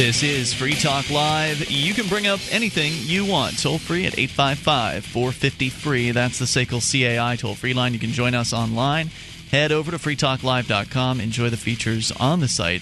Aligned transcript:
This 0.00 0.22
is 0.22 0.54
Free 0.54 0.72
Talk 0.72 1.10
Live. 1.10 1.70
You 1.70 1.92
can 1.92 2.08
bring 2.08 2.26
up 2.26 2.40
anything 2.50 2.94
you 2.96 3.26
want. 3.26 3.62
Toll 3.62 3.76
free 3.76 4.06
at 4.06 4.18
855 4.18 5.04
450 5.04 5.68
free. 5.68 6.10
That's 6.12 6.38
the 6.38 6.46
SACL 6.46 6.80
CAI 6.80 7.36
toll 7.36 7.54
free 7.54 7.74
line. 7.74 7.92
You 7.92 7.98
can 7.98 8.08
join 8.08 8.34
us 8.34 8.54
online. 8.54 9.10
Head 9.50 9.72
over 9.72 9.90
to 9.90 9.98
freetalklive.com. 9.98 11.20
Enjoy 11.20 11.50
the 11.50 11.58
features 11.58 12.12
on 12.12 12.40
the 12.40 12.48
site. 12.48 12.80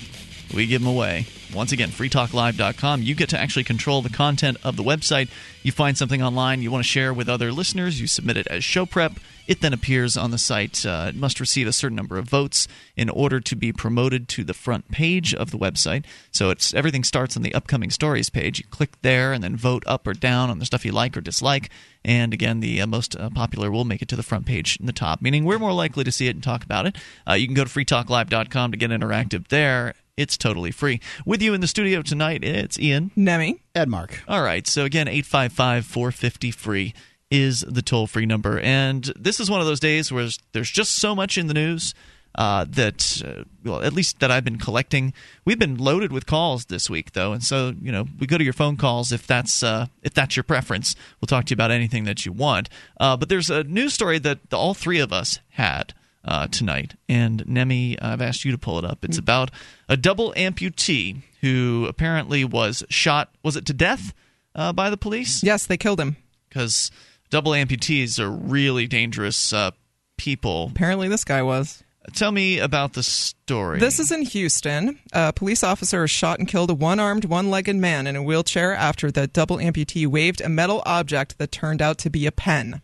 We 0.55 0.67
give 0.67 0.83
them 0.83 0.91
away. 0.91 1.27
Once 1.55 1.73
again, 1.73 1.91
freetalklive.com. 1.91 3.03
You 3.03 3.15
get 3.15 3.29
to 3.31 3.39
actually 3.41 3.65
control 3.65 4.03
the 4.03 4.09
content 4.09 4.57
of 4.65 4.77
the 4.77 4.83
website. 4.83 5.29
You 5.63 5.73
find 5.73 5.97
something 5.97 6.23
online 6.23 6.63
you 6.63 6.71
want 6.71 6.85
to 6.85 6.89
share 6.89 7.13
with 7.13 7.29
other 7.29 7.53
listeners, 7.53 8.01
you 8.01 8.07
submit 8.07 8.37
it 8.37 8.47
as 8.49 8.65
show 8.65 8.87
prep. 8.87 9.13
It 9.47 9.63
then 9.63 9.73
appears 9.73 10.17
on 10.17 10.31
the 10.31 10.39
site. 10.39 10.85
Uh, 10.85 11.07
it 11.09 11.17
must 11.17 11.41
receive 11.41 11.67
a 11.67 11.73
certain 11.73 11.97
number 11.97 12.19
of 12.19 12.29
votes 12.29 12.69
in 12.97 13.09
order 13.09 13.41
to 13.41 13.57
be 13.57 13.73
promoted 13.73 14.29
to 14.29 14.45
the 14.45 14.53
front 14.53 14.91
page 14.91 15.33
of 15.35 15.51
the 15.51 15.59
website. 15.59 16.05
So 16.31 16.51
it's 16.51 16.75
everything 16.75 17.03
starts 17.03 17.35
on 17.35 17.43
the 17.43 17.55
upcoming 17.55 17.91
stories 17.91 18.29
page. 18.29 18.59
You 18.59 18.67
click 18.71 19.01
there 19.01 19.33
and 19.33 19.43
then 19.43 19.57
vote 19.57 19.85
up 19.87 20.07
or 20.07 20.13
down 20.13 20.51
on 20.51 20.59
the 20.59 20.67
stuff 20.67 20.85
you 20.85 20.93
like 20.93 21.17
or 21.17 21.23
dislike. 21.23 21.71
And 22.05 22.35
again, 22.35 22.61
the 22.61 22.83
uh, 22.83 22.87
most 22.87 23.17
uh, 23.17 23.31
popular 23.31 23.71
will 23.71 23.87
make 23.87 24.03
it 24.03 24.09
to 24.09 24.17
the 24.17 24.23
front 24.23 24.45
page 24.45 24.79
in 24.81 24.87
the 24.87 24.93
top, 24.93 25.23
meaning 25.23 25.45
we're 25.45 25.59
more 25.59 25.73
likely 25.73 26.05
to 26.05 26.13
see 26.13 26.29
it 26.29 26.37
and 26.37 26.43
talk 26.43 26.63
about 26.63 26.87
it. 26.87 26.97
Uh, 27.27 27.33
you 27.33 27.47
can 27.47 27.55
go 27.55 27.65
to 27.65 27.71
freetalklive.com 27.71 28.71
to 28.71 28.77
get 28.77 28.91
interactive 28.91 29.49
there. 29.49 29.95
It's 30.19 30.37
totally 30.37 30.73
free. 30.73 31.01
With 31.25 31.41
you 31.41 31.55
in 31.55 31.61
the 31.61 31.69
studio 31.69 32.03
tonight, 32.03 32.43
it's 32.43 32.77
Ian. 32.79 33.13
Nemi. 33.15 33.63
Ed 33.73 33.89
Mark. 33.89 34.21
All 34.27 34.43
right. 34.43 34.67
So 34.67 34.85
again, 34.85 35.07
855 35.07 35.87
450 35.87 36.51
free 36.51 36.95
is 37.31 37.61
the 37.61 37.83
toll 37.83 38.09
free 38.09 38.27
number. 38.27 38.59
And 38.59 39.05
this 39.17 39.39
is 39.39 39.49
one 39.49 39.61
of 39.61 39.69
those 39.69 39.79
days 39.79 40.11
where 40.11 40.29
there's 40.53 40.71
just 40.71 40.97
so 40.97 41.15
much 41.15 41.39
in 41.39 41.47
the 41.47 41.55
news. 41.55 41.95
Uh, 42.35 42.65
that 42.69 43.23
uh, 43.27 43.43
well, 43.65 43.83
at 43.83 43.93
least 43.93 44.21
that 44.21 44.31
I've 44.31 44.45
been 44.45 44.59
collecting. 44.59 45.13
We've 45.45 45.59
been 45.59 45.77
loaded 45.77 46.13
with 46.13 46.27
calls 46.27 46.67
this 46.67 46.89
week, 46.89 47.13
though, 47.13 47.33
and 47.33 47.43
so 47.43 47.75
you 47.81 47.91
know 47.91 48.07
we 48.21 48.29
go 48.29 48.39
to 48.39 48.45
your 48.45 48.53
phone 48.53 48.77
calls 48.77 49.11
if 49.11 49.27
that's 49.27 49.63
uh, 49.63 49.87
if 50.03 50.15
that's 50.15 50.37
your 50.37 50.45
preference. 50.45 50.95
We'll 51.21 51.27
talk 51.27 51.47
to 51.47 51.51
you 51.51 51.55
about 51.55 51.73
anything 51.73 52.05
that 52.05 52.25
you 52.25 52.33
want. 52.33 52.69
Uh, 53.01 53.17
but 53.17 53.29
there's 53.29 53.51
a 53.51 53.65
news 53.65 53.95
story 53.95 54.19
that 54.21 54.39
all 54.53 54.75
three 54.75 55.01
of 55.01 55.13
us 55.13 55.41
had 55.49 55.95
uh, 56.29 56.47
tonight. 56.47 56.95
And 57.09 57.43
Nemi, 57.49 57.99
I've 58.01 58.21
asked 58.21 58.45
you 58.45 58.53
to 58.53 58.59
pull 58.59 58.79
it 58.79 58.85
up. 58.85 59.05
It's 59.05 59.19
about 59.19 59.51
a 59.89 59.97
double 59.97 60.35
amputee 60.37 61.23
who 61.41 61.87
apparently 61.89 62.45
was 62.45 62.85
shot. 62.91 63.35
Was 63.43 63.57
it 63.57 63.65
to 63.67 63.73
death 63.73 64.13
uh, 64.55 64.75
by 64.75 64.91
the 64.91 64.99
police? 64.99 65.43
Yes, 65.43 65.67
they 65.67 65.79
killed 65.79 65.99
him. 65.99 66.19
Because 66.49 66.91
double 67.31 67.53
amputees 67.53 68.21
are 68.21 68.31
really 68.31 68.87
dangerous 68.87 69.53
uh, 69.53 69.71
people. 70.19 70.69
Apparently, 70.71 71.09
this 71.09 71.25
guy 71.25 71.43
was. 71.43 71.83
Tell 72.15 72.33
me 72.33 72.59
about 72.59 72.95
the 72.95 73.03
story. 73.03 73.79
This 73.79 73.99
is 73.99 74.13
in 74.13 74.23
Houston. 74.23 74.99
A 75.13 75.33
police 75.33 75.63
officer 75.63 76.07
shot 76.09 76.39
and 76.39 76.49
killed 76.49 76.71
a 76.71 76.75
one 76.75 77.01
armed, 77.01 77.25
one 77.27 77.51
legged 77.51 77.77
man 77.77 78.07
in 78.07 78.17
a 78.17 78.23
wheelchair 78.23 78.75
after 78.75 79.11
the 79.11 79.27
double 79.27 79.59
amputee 79.59 80.07
waved 80.07 80.41
a 80.41 80.49
metal 80.49 80.83
object 80.87 81.39
that 81.39 81.53
turned 81.53 81.83
out 81.83 81.99
to 81.99 82.11
be 82.11 82.27
a 82.27 82.33
pen. 82.33 82.81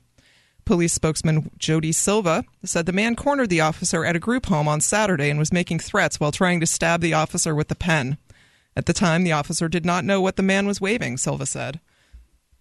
Police 0.64 0.92
spokesman 0.92 1.50
Jody 1.58 1.92
Silva 1.92 2.44
said 2.64 2.86
the 2.86 2.92
man 2.92 3.16
cornered 3.16 3.50
the 3.50 3.60
officer 3.60 4.04
at 4.04 4.16
a 4.16 4.20
group 4.20 4.46
home 4.46 4.66
on 4.66 4.80
Saturday 4.80 5.28
and 5.28 5.38
was 5.38 5.52
making 5.52 5.78
threats 5.78 6.18
while 6.18 6.32
trying 6.32 6.60
to 6.60 6.66
stab 6.66 7.00
the 7.00 7.14
officer 7.14 7.54
with 7.54 7.68
the 7.68 7.74
pen. 7.74 8.16
At 8.76 8.86
the 8.86 8.92
time, 8.92 9.22
the 9.22 9.32
officer 9.32 9.68
did 9.68 9.84
not 9.84 10.04
know 10.04 10.20
what 10.20 10.36
the 10.36 10.42
man 10.42 10.66
was 10.66 10.80
waving, 10.80 11.18
Silva 11.18 11.46
said. 11.46 11.80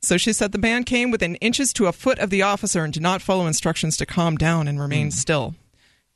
So 0.02 0.18
she 0.18 0.34
said 0.34 0.52
the 0.52 0.58
man 0.58 0.84
came 0.84 1.12
within 1.12 1.36
inches 1.36 1.72
to 1.74 1.88
a 1.88 1.94
foot 1.94 2.20
of 2.20 2.30
the 2.30 2.42
officer 2.42 2.84
and 2.84 2.92
did 2.92 3.02
not 3.02 3.22
follow 3.22 3.48
instructions 3.48 3.96
to 3.98 4.06
calm 4.06 4.36
down 4.36 4.68
and 4.68 4.80
remain 4.80 5.08
mm. 5.08 5.14
still. 5.14 5.56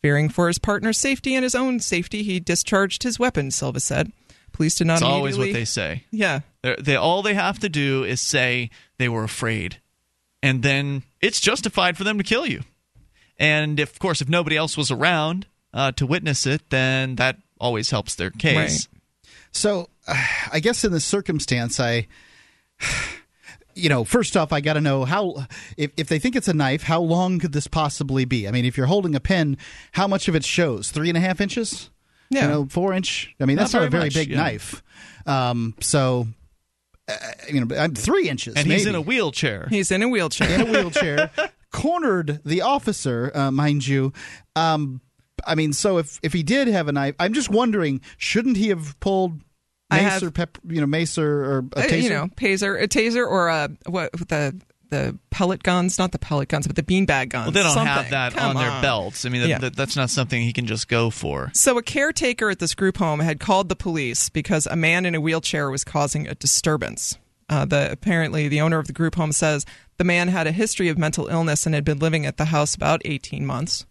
Fearing 0.02 0.30
for 0.30 0.48
his 0.48 0.60
partner's 0.60 1.00
safety 1.00 1.34
and 1.34 1.44
his 1.44 1.56
own 1.56 1.80
safety, 1.80 2.22
he 2.22 2.40
discharged 2.40 3.04
his 3.04 3.18
weapon, 3.18 3.50
Silva 3.50 3.80
said. 3.80 4.12
Police 4.52 4.76
did 4.76 4.88
not 4.88 4.96
It's 4.96 5.04
always 5.04 5.38
what 5.38 5.54
they 5.54 5.66
say. 5.66 6.04
Yeah. 6.12 6.42
They're, 6.64 6.76
they 6.76 6.96
all 6.96 7.22
they 7.22 7.34
have 7.34 7.60
to 7.60 7.70
do 7.70 8.04
is 8.04 8.22
say 8.22 8.70
they 8.98 9.10
were 9.10 9.24
afraid. 9.24 9.80
And 10.44 10.64
then 10.64 11.04
it's 11.22 11.40
justified 11.40 11.98
for 11.98 12.04
them 12.04 12.18
to 12.18 12.24
kill 12.24 12.46
you. 12.46 12.62
And 13.38 13.80
if, 13.80 13.92
of 13.92 14.00
course, 14.00 14.22
if 14.22 14.30
nobody 14.30 14.58
else 14.58 14.78
was 14.78 14.92
around 14.92 15.48
uh, 15.74 15.92
to 15.94 16.06
witness 16.06 16.46
it, 16.46 16.70
then 16.70 17.16
that 17.16 17.38
always 17.60 17.90
helps 17.90 18.16
their 18.16 18.32
case. 18.32 18.56
Right. 18.56 19.00
So, 19.52 19.90
uh, 20.08 20.24
I 20.52 20.60
guess 20.60 20.84
in 20.84 20.92
this 20.92 21.06
circumstance, 21.06 21.80
I 21.80 22.08
you 23.78 23.90
know, 23.90 24.04
first 24.04 24.36
off, 24.36 24.52
I 24.52 24.62
got 24.62 24.74
to 24.74 24.82
know 24.82 25.06
how, 25.06 25.46
if, 25.78 25.92
if 25.98 26.08
they 26.08 26.20
think 26.20 26.36
it's 26.36 26.48
a 26.48 26.54
knife, 26.54 26.84
how 26.84 27.00
long 27.00 27.40
could 27.40 27.54
this 27.54 27.68
possibly 27.68 28.26
be? 28.26 28.48
I 28.48 28.52
mean, 28.52 28.66
if 28.66 28.76
you're 28.76 28.88
holding 28.88 29.16
a 29.16 29.20
pen, 29.20 29.58
how 29.92 30.08
much 30.08 30.28
of 30.28 30.36
it 30.36 30.44
shows? 30.44 30.90
Three 30.90 31.10
and 31.10 31.18
a 31.18 31.22
half 31.22 31.40
inches? 31.40 31.90
Yeah. 32.30 32.44
You 32.44 32.48
know, 32.48 32.66
four 32.66 32.94
inch? 32.94 33.34
I 33.40 33.46
mean, 33.46 33.56
that's 33.56 33.74
not, 33.74 33.80
not 33.80 33.88
a 33.88 33.92
very 33.92 34.06
much, 34.06 34.16
big 34.16 34.30
yeah. 34.30 34.38
knife. 34.38 34.84
Um, 35.26 35.76
so, 35.80 36.28
uh, 37.08 37.16
you 37.52 37.64
know, 37.64 37.88
three 37.96 38.30
inches. 38.30 38.56
And 38.56 38.68
maybe. 38.68 38.80
he's 38.80 38.88
in 38.88 38.96
a 38.96 39.02
wheelchair. 39.02 39.68
He's 39.70 39.92
in 39.92 40.02
a 40.04 40.10
wheelchair. 40.10 40.50
in 40.50 40.62
a 40.62 40.66
wheelchair, 40.66 41.32
cornered 41.72 42.42
the 42.44 42.62
officer, 42.62 43.32
uh, 43.34 43.52
mind 43.52 43.88
you. 43.88 44.14
Um, 44.56 45.02
I 45.46 45.56
mean, 45.56 45.74
so 45.74 45.98
if 45.98 46.20
if 46.24 46.34
he 46.34 46.44
did 46.44 46.68
have 46.68 46.88
a 46.88 46.92
knife, 46.92 47.16
I'm 47.20 47.34
just 47.34 47.50
wondering, 47.50 48.02
shouldn't 48.18 48.58
he 48.58 48.70
have 48.70 49.00
pulled 49.00 49.42
mace 49.92 50.02
have, 50.02 50.24
or 50.24 50.32
pep, 50.32 50.58
you 50.68 50.82
know, 50.82 50.88
mace 50.88 51.18
or, 51.18 51.46
or 51.46 51.58
a 51.76 51.80
uh, 51.80 51.84
taser? 51.84 52.04
you 52.04 52.10
know, 52.10 52.28
taser, 52.36 52.82
a 52.82 52.88
taser, 52.88 53.28
or 53.28 53.48
a 53.48 53.70
what 53.86 54.12
the 54.14 54.60
the 54.90 55.18
pellet 55.30 55.64
guns, 55.64 55.98
not 56.00 56.12
the 56.12 56.20
pellet 56.20 56.50
guns, 56.50 56.68
but 56.68 56.76
the 56.76 56.84
beanbag 56.84 57.30
guns. 57.30 57.46
Well, 57.46 57.52
they 57.52 57.64
don't 57.64 57.74
something. 57.74 57.88
have 57.94 58.10
that 58.12 58.34
Come 58.34 58.52
on 58.52 58.56
their 58.56 58.72
on. 58.72 58.82
belts. 58.82 59.26
I 59.26 59.30
mean, 59.30 59.42
that, 59.42 59.48
Yeah. 59.50 59.58
that, 59.60 59.76
that's 59.76 59.96
not 59.96 60.10
something 60.10 60.42
he 60.42 60.54
can 60.54 60.66
just 60.66 60.88
go 60.88 61.10
for. 61.10 61.52
So, 61.54 61.78
a 61.78 61.84
caretaker 61.84 62.50
at 62.50 62.60
this 62.60 62.74
group 62.76 62.98
home 62.98 63.20
had 63.20 63.40
called 63.40 63.70
the 63.70 63.76
police 63.76 64.30
because 64.30 64.66
a 64.68 64.76
man 64.76 65.06
in 65.06 65.16
a 65.16 65.22
wheelchair 65.22 65.70
was 65.70 65.84
causing 65.84 66.28
a 66.28 66.36
disturbance. 66.36 67.18
Uh, 67.50 67.64
the 67.66 67.90
apparently 67.92 68.48
the 68.50 68.60
owner 68.60 68.78
of 68.78 68.88
the 68.88 68.94
group 68.94 69.16
home 69.16 69.32
says 69.32 69.66
the 69.98 70.04
man 70.04 70.28
had 70.28 70.48
a 70.48 70.52
history 70.52 70.90
of 70.90 70.98
mental 70.98 71.28
illness 71.28 71.66
and 71.66 71.74
had 71.74 71.86
been 71.86 71.98
living 72.00 72.26
at 72.26 72.36
the 72.38 72.46
house 72.46 72.76
about 72.76 73.02
18 73.06 73.46
months. 73.46 73.86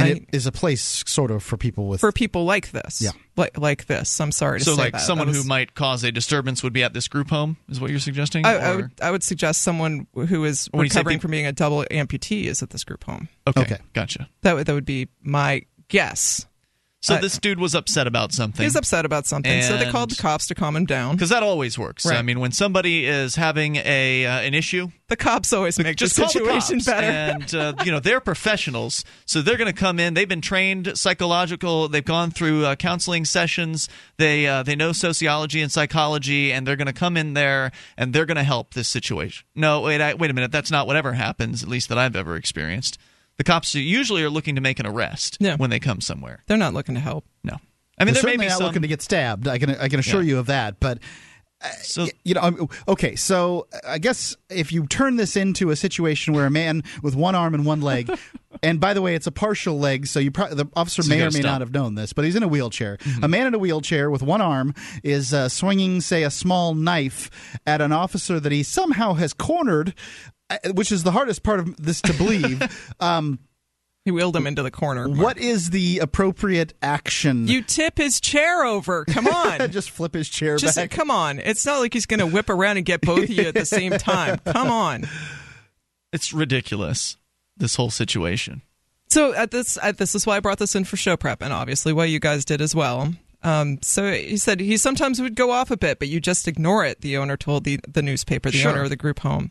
And 0.00 0.08
I- 0.08 0.12
it 0.12 0.26
is 0.32 0.46
a 0.46 0.52
place 0.52 1.02
sort 1.06 1.30
of 1.30 1.42
for 1.42 1.56
people 1.56 1.86
with 1.88 2.00
for 2.00 2.12
people 2.12 2.44
like 2.44 2.70
this, 2.72 3.00
Yeah. 3.00 3.10
like 3.36 3.56
like 3.58 3.86
this. 3.86 4.20
I'm 4.20 4.32
sorry 4.32 4.58
to 4.60 4.64
So, 4.64 4.74
say 4.76 4.82
like, 4.82 4.92
that. 4.94 5.00
someone 5.02 5.26
That 5.28 5.34
was- 5.36 5.42
who 5.44 5.48
might 5.48 5.74
cause 5.74 6.02
a 6.04 6.10
disturbance 6.12 6.62
would 6.62 6.72
be 6.72 6.82
at 6.82 6.92
this 6.94 7.08
group 7.08 7.30
home, 7.30 7.56
is 7.68 7.80
what 7.80 7.90
you're 7.90 8.00
suggesting? 8.00 8.44
I, 8.46 8.56
I 8.56 8.76
would 8.76 8.90
I 9.02 9.10
would 9.10 9.22
suggest 9.22 9.62
someone 9.62 10.06
who 10.14 10.44
is 10.44 10.68
When 10.72 10.82
recovering 10.82 11.16
peop- 11.16 11.22
from 11.22 11.30
being 11.32 11.46
a 11.46 11.52
double 11.52 11.84
amputee 11.90 12.44
is 12.44 12.62
at 12.62 12.70
this 12.70 12.84
group 12.84 13.04
home. 13.04 13.28
okay, 13.46 13.60
Okay. 13.62 13.78
gotcha. 13.92 14.28
That 14.42 14.54
would 14.56 14.66
that 14.66 14.72
would 14.74 14.84
be 14.86 15.08
my 15.22 15.62
guess. 15.88 16.46
So, 17.02 17.14
Uh, 17.14 17.20
this 17.20 17.38
dude 17.38 17.58
was 17.58 17.74
upset 17.74 18.06
about 18.06 18.30
something. 18.32 18.62
He 18.62 18.66
was 18.66 18.76
upset 18.76 19.06
about 19.06 19.26
something, 19.26 19.62
so 19.62 19.78
they 19.78 19.90
called 19.90 20.10
the 20.10 20.20
cops 20.20 20.46
to 20.48 20.54
calm 20.54 20.76
him 20.76 20.84
down. 20.84 21.16
Because 21.16 21.30
that 21.30 21.42
always 21.42 21.78
works. 21.78 22.04
Right. 22.04 22.18
I 22.18 22.22
mean, 22.22 22.40
when 22.40 22.52
somebody 22.52 23.06
is 23.06 23.36
having 23.36 23.76
a 23.76 24.26
uh, 24.26 24.40
an 24.40 24.52
issue, 24.52 24.90
The 25.08 25.16
cops 25.16 25.52
always 25.52 25.78
make 25.78 25.96
just 25.96 26.14
the 26.16 26.22
call 26.22 26.32
the 26.32 26.38
situation 26.38 26.78
better. 26.84 27.06
And 27.06 27.54
uh, 27.54 27.72
you 27.84 27.90
know 27.90 28.00
they're 28.00 28.20
professionals, 28.20 29.02
so 29.24 29.40
they're 29.40 29.56
going 29.56 29.72
to 29.72 29.78
come 29.78 29.98
in. 29.98 30.12
They've 30.14 30.28
been 30.28 30.42
trained 30.42 30.92
psychological. 30.96 31.88
They've 31.88 32.04
gone 32.04 32.30
through 32.30 32.66
uh, 32.66 32.74
counseling 32.76 33.24
sessions. 33.24 33.88
They 34.18 34.46
uh, 34.46 34.62
they 34.62 34.76
know 34.76 34.92
sociology 34.92 35.62
and 35.62 35.72
psychology, 35.72 36.52
and 36.52 36.66
they're 36.66 36.76
going 36.76 36.86
to 36.86 36.92
come 36.92 37.16
in 37.16 37.32
there 37.34 37.72
and 37.96 38.12
they're 38.12 38.26
going 38.26 38.36
to 38.36 38.44
help 38.44 38.74
this 38.74 38.88
situation. 38.88 39.46
No, 39.54 39.80
wait, 39.80 40.00
I, 40.00 40.14
wait 40.14 40.30
a 40.30 40.34
minute. 40.34 40.52
That's 40.52 40.70
not 40.70 40.86
whatever 40.86 41.14
happens. 41.14 41.62
At 41.62 41.68
least 41.68 41.88
that 41.88 41.98
I've 41.98 42.14
ever 42.14 42.36
experienced. 42.36 42.98
The 43.40 43.44
cops 43.44 43.74
usually 43.74 44.22
are 44.22 44.28
looking 44.28 44.56
to 44.56 44.60
make 44.60 44.78
an 44.80 44.86
arrest 44.86 45.38
Yeah. 45.40 45.56
when 45.56 45.70
they 45.70 45.80
come 45.80 46.02
somewhere. 46.02 46.44
They're 46.46 46.58
not 46.58 46.74
looking 46.74 46.94
to 46.94 47.00
help. 47.00 47.24
No, 47.42 47.56
I 47.98 48.04
mean 48.04 48.12
They're 48.12 48.22
there 48.22 48.22
may 48.22 48.32
certainly 48.32 48.44
be 48.44 48.48
not 48.50 48.58
some. 48.58 48.66
looking 48.66 48.82
to 48.82 48.88
get 48.88 49.00
stabbed. 49.00 49.48
I 49.48 49.56
can 49.58 49.70
I 49.70 49.88
can 49.88 49.98
assure 49.98 50.20
Yeah. 50.20 50.28
you 50.28 50.38
of 50.40 50.46
that. 50.48 50.78
But 50.78 50.98
so 51.80 52.06
you 52.22 52.34
know, 52.34 52.68
okay. 52.86 53.16
So 53.16 53.66
I 53.88 53.96
guess 53.96 54.36
if 54.50 54.72
you 54.72 54.86
turn 54.86 55.16
this 55.16 55.36
into 55.36 55.70
a 55.70 55.76
situation 55.76 56.34
where 56.34 56.44
a 56.44 56.50
man 56.50 56.82
with 57.02 57.16
one 57.16 57.34
arm 57.34 57.54
and 57.54 57.64
one 57.64 57.80
leg, 57.80 58.10
and 58.62 58.78
by 58.78 58.92
the 58.92 59.00
way, 59.00 59.14
it's 59.14 59.26
a 59.26 59.32
partial 59.32 59.78
leg, 59.78 60.06
so 60.06 60.20
you 60.20 60.30
pro- 60.30 60.52
the 60.54 60.66
officer 60.76 61.00
So 61.02 61.08
may 61.08 61.22
or 61.22 61.24
may 61.24 61.30
stop. 61.30 61.38
Mm-hmm. 61.40 61.46
not 61.46 61.60
have 61.62 61.72
known 61.72 61.94
this, 61.94 62.12
but 62.12 62.26
he's 62.26 62.36
in 62.36 62.42
a 62.42 62.48
wheelchair. 62.48 62.98
A 63.22 63.28
man 63.28 63.46
in 63.46 63.54
a 63.54 63.58
wheelchair 63.58 64.10
with 64.10 64.22
one 64.22 64.42
arm 64.42 64.74
is 65.02 65.32
uh, 65.32 65.48
swinging, 65.48 66.02
say, 66.02 66.24
a 66.24 66.30
small 66.30 66.74
knife 66.74 67.30
at 67.66 67.80
an 67.80 67.90
officer 67.90 68.38
that 68.38 68.52
he 68.52 68.62
somehow 68.62 69.14
has 69.14 69.32
cornered. 69.32 69.94
Which 70.74 70.90
is 70.92 71.02
the 71.04 71.12
hardest 71.12 71.42
part 71.42 71.60
of 71.60 71.76
this 71.76 72.00
to 72.02 72.12
believe. 72.14 72.60
um, 73.00 73.38
He 74.04 74.10
wheeled 74.10 74.34
him 74.34 74.46
into 74.46 74.62
the 74.62 74.70
corner. 74.70 75.08
what 75.08 75.38
is 75.38 75.70
the 75.70 75.98
appropriate 75.98 76.72
action? 76.82 77.46
You 77.48 77.62
tip 77.62 77.98
his 77.98 78.20
chair 78.20 78.64
over. 78.64 79.04
Come 79.04 79.26
on. 79.28 79.70
just 79.70 79.90
flip 79.90 80.14
his 80.14 80.28
chair 80.28 80.56
Just 80.56 80.76
back. 80.76 80.90
come 80.90 81.10
on. 81.10 81.38
It's 81.38 81.64
not 81.66 81.80
like 81.80 81.92
he's 81.92 82.06
going 82.06 82.20
to 82.20 82.26
whip 82.26 82.48
around 82.50 82.78
and 82.78 82.86
get 82.86 83.00
both 83.02 83.24
of 83.24 83.30
you 83.30 83.44
at 83.44 83.54
the 83.54 83.66
same 83.66 83.92
time. 83.92 84.38
Come 84.46 84.70
on. 84.70 85.04
it's 86.12 86.32
ridiculous. 86.32 87.16
This 87.56 87.76
whole 87.76 87.90
situation. 87.90 88.62
So 89.10 89.34
at 89.34 89.50
this, 89.50 89.76
at 89.82 89.98
this 89.98 90.14
is 90.14 90.26
why 90.26 90.36
I 90.36 90.40
brought 90.40 90.58
this 90.58 90.74
in 90.74 90.84
for 90.84 90.96
show 90.96 91.16
prep, 91.16 91.42
and 91.42 91.52
obviously 91.52 91.92
why 91.92 92.06
you 92.06 92.20
guys 92.20 92.44
did 92.44 92.60
as 92.62 92.74
well. 92.74 93.12
Um, 93.42 93.78
so 93.82 94.10
he 94.12 94.36
said 94.36 94.60
he 94.60 94.76
sometimes 94.76 95.20
would 95.20 95.34
go 95.34 95.50
off 95.50 95.70
a 95.70 95.76
bit, 95.76 95.98
but 95.98 96.08
you 96.08 96.20
just 96.20 96.46
ignore 96.48 96.84
it. 96.84 97.00
The 97.00 97.16
owner 97.16 97.36
told 97.36 97.64
the 97.64 97.80
the 97.88 98.02
newspaper, 98.02 98.50
the 98.50 98.58
Sure. 98.58 98.70
owner 98.70 98.82
of 98.84 98.88
the 98.90 98.96
group 98.96 99.18
home. 99.20 99.50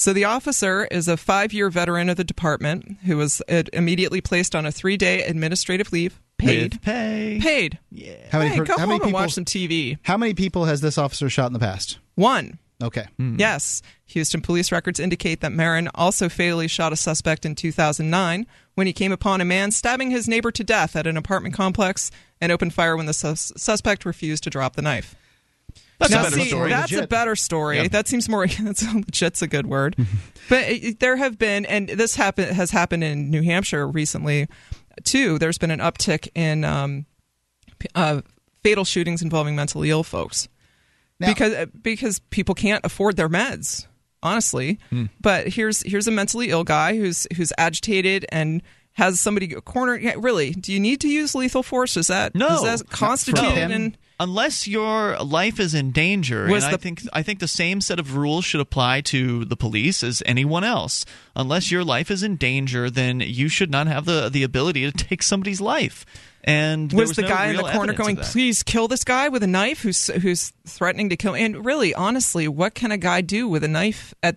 So 0.00 0.14
the 0.14 0.24
officer 0.24 0.86
is 0.90 1.08
a 1.08 1.18
five 1.18 1.52
year 1.52 1.68
veteran 1.68 2.08
of 2.08 2.16
the 2.16 2.24
department 2.24 2.96
who 3.04 3.18
was 3.18 3.42
uh, 3.50 3.64
immediately 3.74 4.22
placed 4.22 4.54
on 4.54 4.64
a 4.64 4.72
three 4.72 4.96
day 4.96 5.22
administrative 5.24 5.92
leave 5.92 6.18
Paid. 6.38 6.72
With 6.72 6.82
pay. 6.82 7.38
Paid. 7.42 7.78
Yeah. 7.90 8.14
How 8.32 8.38
many, 8.38 8.50
hey, 8.52 8.56
per- 8.56 8.64
go 8.64 8.72
how 8.72 8.78
home 8.78 8.88
many 8.88 8.96
and 9.00 9.04
people? 9.08 9.20
watch 9.20 9.34
some 9.34 9.44
TV. 9.44 9.98
How 10.04 10.16
many 10.16 10.32
people 10.32 10.64
has 10.64 10.80
this 10.80 10.96
officer 10.96 11.28
shot 11.28 11.48
in 11.48 11.52
the 11.52 11.58
past? 11.58 11.98
One. 12.14 12.58
Okay. 12.82 13.08
Yes. 13.18 13.82
Houston 14.06 14.40
police 14.40 14.72
records 14.72 14.98
indicate 14.98 15.42
that 15.42 15.52
Marin 15.52 15.90
also 15.94 16.30
fatally 16.30 16.66
shot 16.66 16.94
a 16.94 16.96
suspect 16.96 17.44
in 17.44 17.54
2009 17.54 18.46
when 18.76 18.86
he 18.86 18.94
came 18.94 19.12
upon 19.12 19.42
a 19.42 19.44
man 19.44 19.70
stabbing 19.70 20.10
his 20.10 20.26
neighbor 20.26 20.50
to 20.50 20.64
death 20.64 20.96
at 20.96 21.06
an 21.06 21.18
apartment 21.18 21.54
complex 21.54 22.10
and 22.40 22.50
opened 22.50 22.72
fire 22.72 22.96
when 22.96 23.04
the 23.04 23.12
sus- 23.12 23.52
suspect 23.58 24.06
refused 24.06 24.44
to 24.44 24.50
drop 24.50 24.76
the 24.76 24.82
knife. 24.82 25.14
That's 26.00 26.12
now, 26.12 26.20
a 26.20 26.24
better 26.24 26.36
see, 26.36 26.48
story. 26.48 26.70
That's 26.70 26.92
a 26.92 27.06
better 27.06 27.36
story. 27.36 27.76
Yeah. 27.76 27.88
That 27.88 28.08
seems 28.08 28.28
more. 28.28 28.46
That's 28.60 28.82
legit's 28.82 29.42
a 29.42 29.46
good 29.46 29.66
word. 29.66 29.96
but 30.48 30.64
it, 30.64 30.98
there 30.98 31.16
have 31.16 31.38
been, 31.38 31.66
and 31.66 31.88
this 31.90 32.16
happen, 32.16 32.52
has 32.54 32.70
happened 32.70 33.04
in 33.04 33.30
New 33.30 33.42
Hampshire 33.42 33.86
recently, 33.86 34.48
too. 35.04 35.38
There's 35.38 35.58
been 35.58 35.70
an 35.70 35.80
uptick 35.80 36.28
in 36.34 36.64
um, 36.64 37.04
uh, 37.94 38.22
fatal 38.62 38.84
shootings 38.86 39.20
involving 39.20 39.54
mentally 39.54 39.90
ill 39.90 40.02
folks 40.02 40.48
Now- 41.18 41.28
because 41.28 41.52
uh, 41.52 41.66
because 41.82 42.18
people 42.30 42.54
can't 42.54 42.84
afford 42.84 43.16
their 43.16 43.28
meds. 43.28 43.86
Honestly, 44.22 44.78
but 45.22 45.48
here's 45.48 45.80
here's 45.80 46.06
a 46.06 46.10
mentally 46.10 46.50
ill 46.50 46.62
guy 46.62 46.94
who's 46.94 47.26
who's 47.38 47.54
agitated 47.56 48.26
and 48.30 48.62
has 48.92 49.18
somebody 49.18 49.48
cornered. 49.48 50.02
Yeah, 50.02 50.16
really, 50.18 50.50
do 50.50 50.74
you 50.74 50.80
need 50.80 51.00
to 51.00 51.08
use 51.08 51.34
lethal 51.34 51.62
force? 51.62 51.96
Is 51.96 52.08
that 52.08 52.34
No. 52.34 52.62
is 52.62 52.80
that 52.80 52.90
constituted 52.90 53.70
him. 53.70 53.94
Unless 54.20 54.68
your 54.68 55.18
life 55.18 55.58
is 55.58 55.74
in 55.74 55.90
danger 55.90 56.46
Was 56.46 56.64
and 56.64 56.74
I 56.74 56.76
think 56.76 57.02
I 57.12 57.22
think 57.22 57.40
the 57.40 57.48
same 57.48 57.80
set 57.80 57.98
of 57.98 58.14
rules 58.14 58.44
should 58.44 58.60
apply 58.60 59.00
to 59.02 59.44
the 59.46 59.56
police 59.56 60.04
as 60.04 60.22
anyone 60.26 60.62
else 60.62 61.04
unless 61.34 61.72
your 61.72 61.82
life 61.82 62.10
is 62.10 62.22
in 62.22 62.36
danger 62.36 62.90
then 62.90 63.20
you 63.20 63.48
should 63.48 63.70
not 63.70 63.88
have 63.88 64.04
the 64.04 64.28
the 64.28 64.44
ability 64.44 64.88
to 64.88 64.92
take 64.96 65.22
somebody's 65.22 65.60
life 65.60 66.04
and 66.42 66.90
there 66.90 67.00
was, 67.00 67.16
the 67.16 67.22
no 67.22 67.28
guy 67.28 67.46
in 67.48 67.56
the 67.56 67.62
corner 67.64 67.92
going, 67.92 68.16
"Please 68.16 68.62
kill 68.62 68.88
this 68.88 69.04
guy 69.04 69.28
with 69.28 69.42
a 69.42 69.46
knife 69.46 69.82
who's 69.82 70.06
who's 70.06 70.52
threatening 70.66 71.10
to 71.10 71.16
kill?" 71.16 71.34
And 71.34 71.64
really, 71.66 71.92
honestly, 71.92 72.48
what 72.48 72.74
can 72.74 72.92
a 72.92 72.96
guy 72.96 73.20
do 73.20 73.46
with 73.46 73.62
a 73.62 73.68
knife 73.68 74.14
at? 74.22 74.36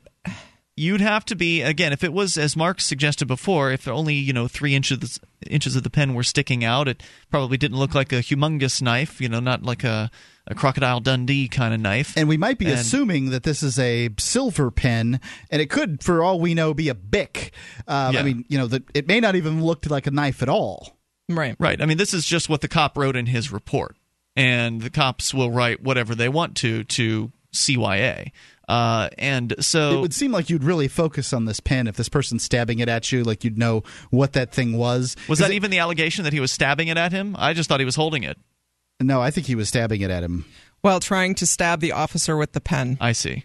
You'd 0.75 1.01
have 1.01 1.23
to 1.25 1.35
be 1.35 1.61
again 1.61 1.93
if 1.93 2.03
it 2.03 2.11
was 2.13 2.37
as 2.37 2.55
mark 2.55 2.81
suggested 2.81 3.27
before 3.27 3.71
if 3.71 3.87
only 3.87 4.15
you 4.15 4.33
know 4.33 4.47
three 4.47 4.73
inches 4.73 5.19
inches 5.47 5.75
of 5.75 5.83
the 5.83 5.89
pen 5.89 6.13
were 6.15 6.23
sticking 6.23 6.63
out 6.63 6.87
it 6.87 7.03
probably 7.29 7.57
didn't 7.57 7.77
look 7.77 7.93
like 7.93 8.11
a 8.11 8.15
humongous 8.21 8.81
knife 8.81 9.21
you 9.21 9.29
know 9.29 9.39
not 9.39 9.61
like 9.61 9.83
a, 9.83 10.09
a 10.47 10.55
crocodile 10.55 10.99
dundee 10.99 11.47
kind 11.47 11.73
of 11.75 11.79
knife 11.79 12.13
And 12.17 12.27
we 12.27 12.37
might 12.37 12.57
be 12.57 12.65
And- 12.65 12.73
assuming 12.75 13.29
that 13.29 13.43
this 13.43 13.61
is 13.61 13.77
a 13.77 14.09
silver 14.19 14.71
pen, 14.71 15.19
and 15.51 15.61
it 15.61 15.69
could, 15.69 16.03
for 16.03 16.21
all 16.23 16.39
we 16.39 16.53
know, 16.53 16.73
be 16.73 16.89
a 16.89 16.95
bic. 16.95 17.53
Um, 17.87 18.13
Yeah. 18.15 18.19
I 18.19 18.23
mean, 18.23 18.43
you 18.49 18.57
know, 18.57 18.67
that 18.67 18.83
it 18.93 19.07
may 19.07 19.19
not 19.21 19.35
even 19.35 19.63
look 19.63 19.85
like 19.89 20.05
a 20.07 20.11
knife 20.11 20.41
at 20.41 20.49
all. 20.49 20.97
Right. 21.29 21.55
Right. 21.59 21.81
I 21.81 21.85
mean, 21.85 21.97
this 21.97 22.13
is 22.13 22.25
just 22.25 22.49
what 22.49 22.59
the 22.59 22.67
cop 22.67 22.97
wrote 22.97 23.15
in 23.15 23.27
his 23.27 23.51
report, 23.53 23.95
and 24.35 24.81
the 24.81 24.89
cops 24.89 25.33
will 25.33 25.49
write 25.51 25.81
whatever 25.81 26.13
they 26.15 26.27
want 26.27 26.57
to 26.57 26.83
to 26.83 27.31
CYA. 27.53 28.31
Uh, 28.67 29.09
and 29.17 29.53
so 29.59 29.97
It 29.97 30.01
would 30.01 30.13
seem 30.13 30.31
like 30.31 30.49
you'd 30.49 30.63
really 30.63 30.87
focus 30.87 31.33
on 31.33 31.45
this 31.45 31.59
pen 31.59 31.87
if 31.87 31.95
this 31.97 32.07
person's 32.09 32.43
stabbing 32.43 32.79
it 32.79 32.87
at 32.87 33.11
you, 33.11 33.23
like 33.23 33.43
you'd 33.43 33.57
know 33.57 33.83
what 34.09 34.33
that 34.33 34.53
thing 34.53 34.77
was. 34.77 35.15
Was 35.27 35.39
that 35.39 35.51
it- 35.51 35.55
even 35.55 35.69
the 35.71 35.79
allegation 35.79 36.23
that 36.23 36.33
he 36.33 36.39
was 36.39 36.51
stabbing 36.51 36.87
it 36.87 36.97
at 36.97 37.11
him? 37.11 37.35
I 37.37 37.53
just 37.53 37.67
thought 37.69 37.79
he 37.81 37.85
was 37.85 37.95
holding 37.95 38.23
it. 38.23 38.37
No, 39.01 39.21
I 39.21 39.31
think 39.31 39.47
he 39.47 39.55
was 39.55 39.67
stabbing 39.67 40.01
it 40.01 40.09
at 40.09 40.23
him. 40.23 40.45
While 40.81 40.99
trying 40.99 41.35
to 41.35 41.45
stab 41.45 41.79
the 41.81 41.91
officer 41.91 42.37
with 42.37 42.53
the 42.53 42.61
pen. 42.61 42.97
I 43.01 43.11
see. 43.13 43.43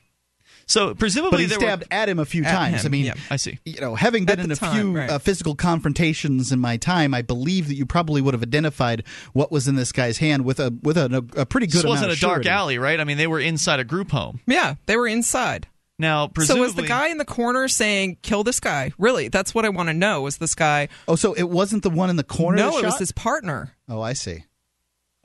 So 0.68 0.94
presumably 0.94 1.46
But 1.46 1.50
he 1.50 1.60
stabbed 1.64 1.82
were. 1.84 1.88
at 1.96 2.08
him 2.08 2.18
a 2.18 2.24
few 2.26 2.44
At 2.44 2.52
times. 2.54 2.82
him, 2.82 2.86
I 2.86 2.90
mean, 2.90 3.04
yeah. 3.06 3.14
I 3.30 3.36
see. 3.36 3.58
you 3.64 3.80
know, 3.80 3.94
having 3.94 4.26
been 4.26 4.38
in 4.38 4.50
a 4.50 4.54
time, 4.56 4.74
few 4.74 4.96
right. 4.96 5.08
uh, 5.10 5.18
physical 5.18 5.54
confrontations 5.54 6.52
in 6.52 6.60
my 6.60 6.76
time, 6.76 7.14
I 7.14 7.22
believe 7.22 7.68
that 7.68 7.74
you 7.74 7.86
probably 7.86 8.20
would 8.20 8.34
have 8.34 8.42
identified 8.42 9.02
what 9.32 9.50
was 9.50 9.66
in 9.66 9.76
this 9.76 9.92
guy's 9.92 10.18
hand 10.18 10.44
with 10.44 10.60
a 10.60 10.76
with 10.82 10.96
a, 10.98 11.24
a 11.36 11.46
pretty 11.46 11.66
good 11.66 11.78
This 11.78 11.84
wasn't 11.86 12.12
a 12.12 12.20
dark 12.20 12.44
alley, 12.46 12.78
right? 12.78 13.00
I 13.00 13.04
mean, 13.04 13.16
they 13.16 13.26
were 13.26 13.40
inside 13.40 13.80
a 13.80 13.84
group 13.84 14.10
home. 14.10 14.40
Yeah, 14.46 14.74
they 14.86 14.96
were 14.96 15.08
inside. 15.08 15.66
Now, 15.98 16.26
So 16.26 16.32
presumably, 16.32 16.62
was 16.66 16.74
the 16.76 16.86
guy 16.86 17.08
in 17.08 17.18
the 17.18 17.24
corner 17.24 17.66
saying, 17.66 18.18
"Kill 18.22 18.44
this 18.44 18.60
guy"? 18.60 18.92
Really, 18.98 19.28
that's 19.28 19.52
what 19.54 19.64
I 19.64 19.70
want 19.70 19.88
to 19.88 19.94
know. 19.94 20.20
Was 20.22 20.36
this 20.36 20.54
guy? 20.54 20.88
Oh, 21.08 21.16
so 21.16 21.32
it 21.32 21.48
wasn't 21.48 21.82
the 21.82 21.90
one 21.90 22.08
in 22.10 22.14
the 22.16 22.22
corner? 22.22 22.58
no, 22.58 22.70
that 22.72 22.82
it 22.84 22.86
was 22.86 22.98
his 22.98 23.10
partner. 23.10 23.74
Oh, 23.88 24.00
I 24.00 24.12
see. 24.12 24.44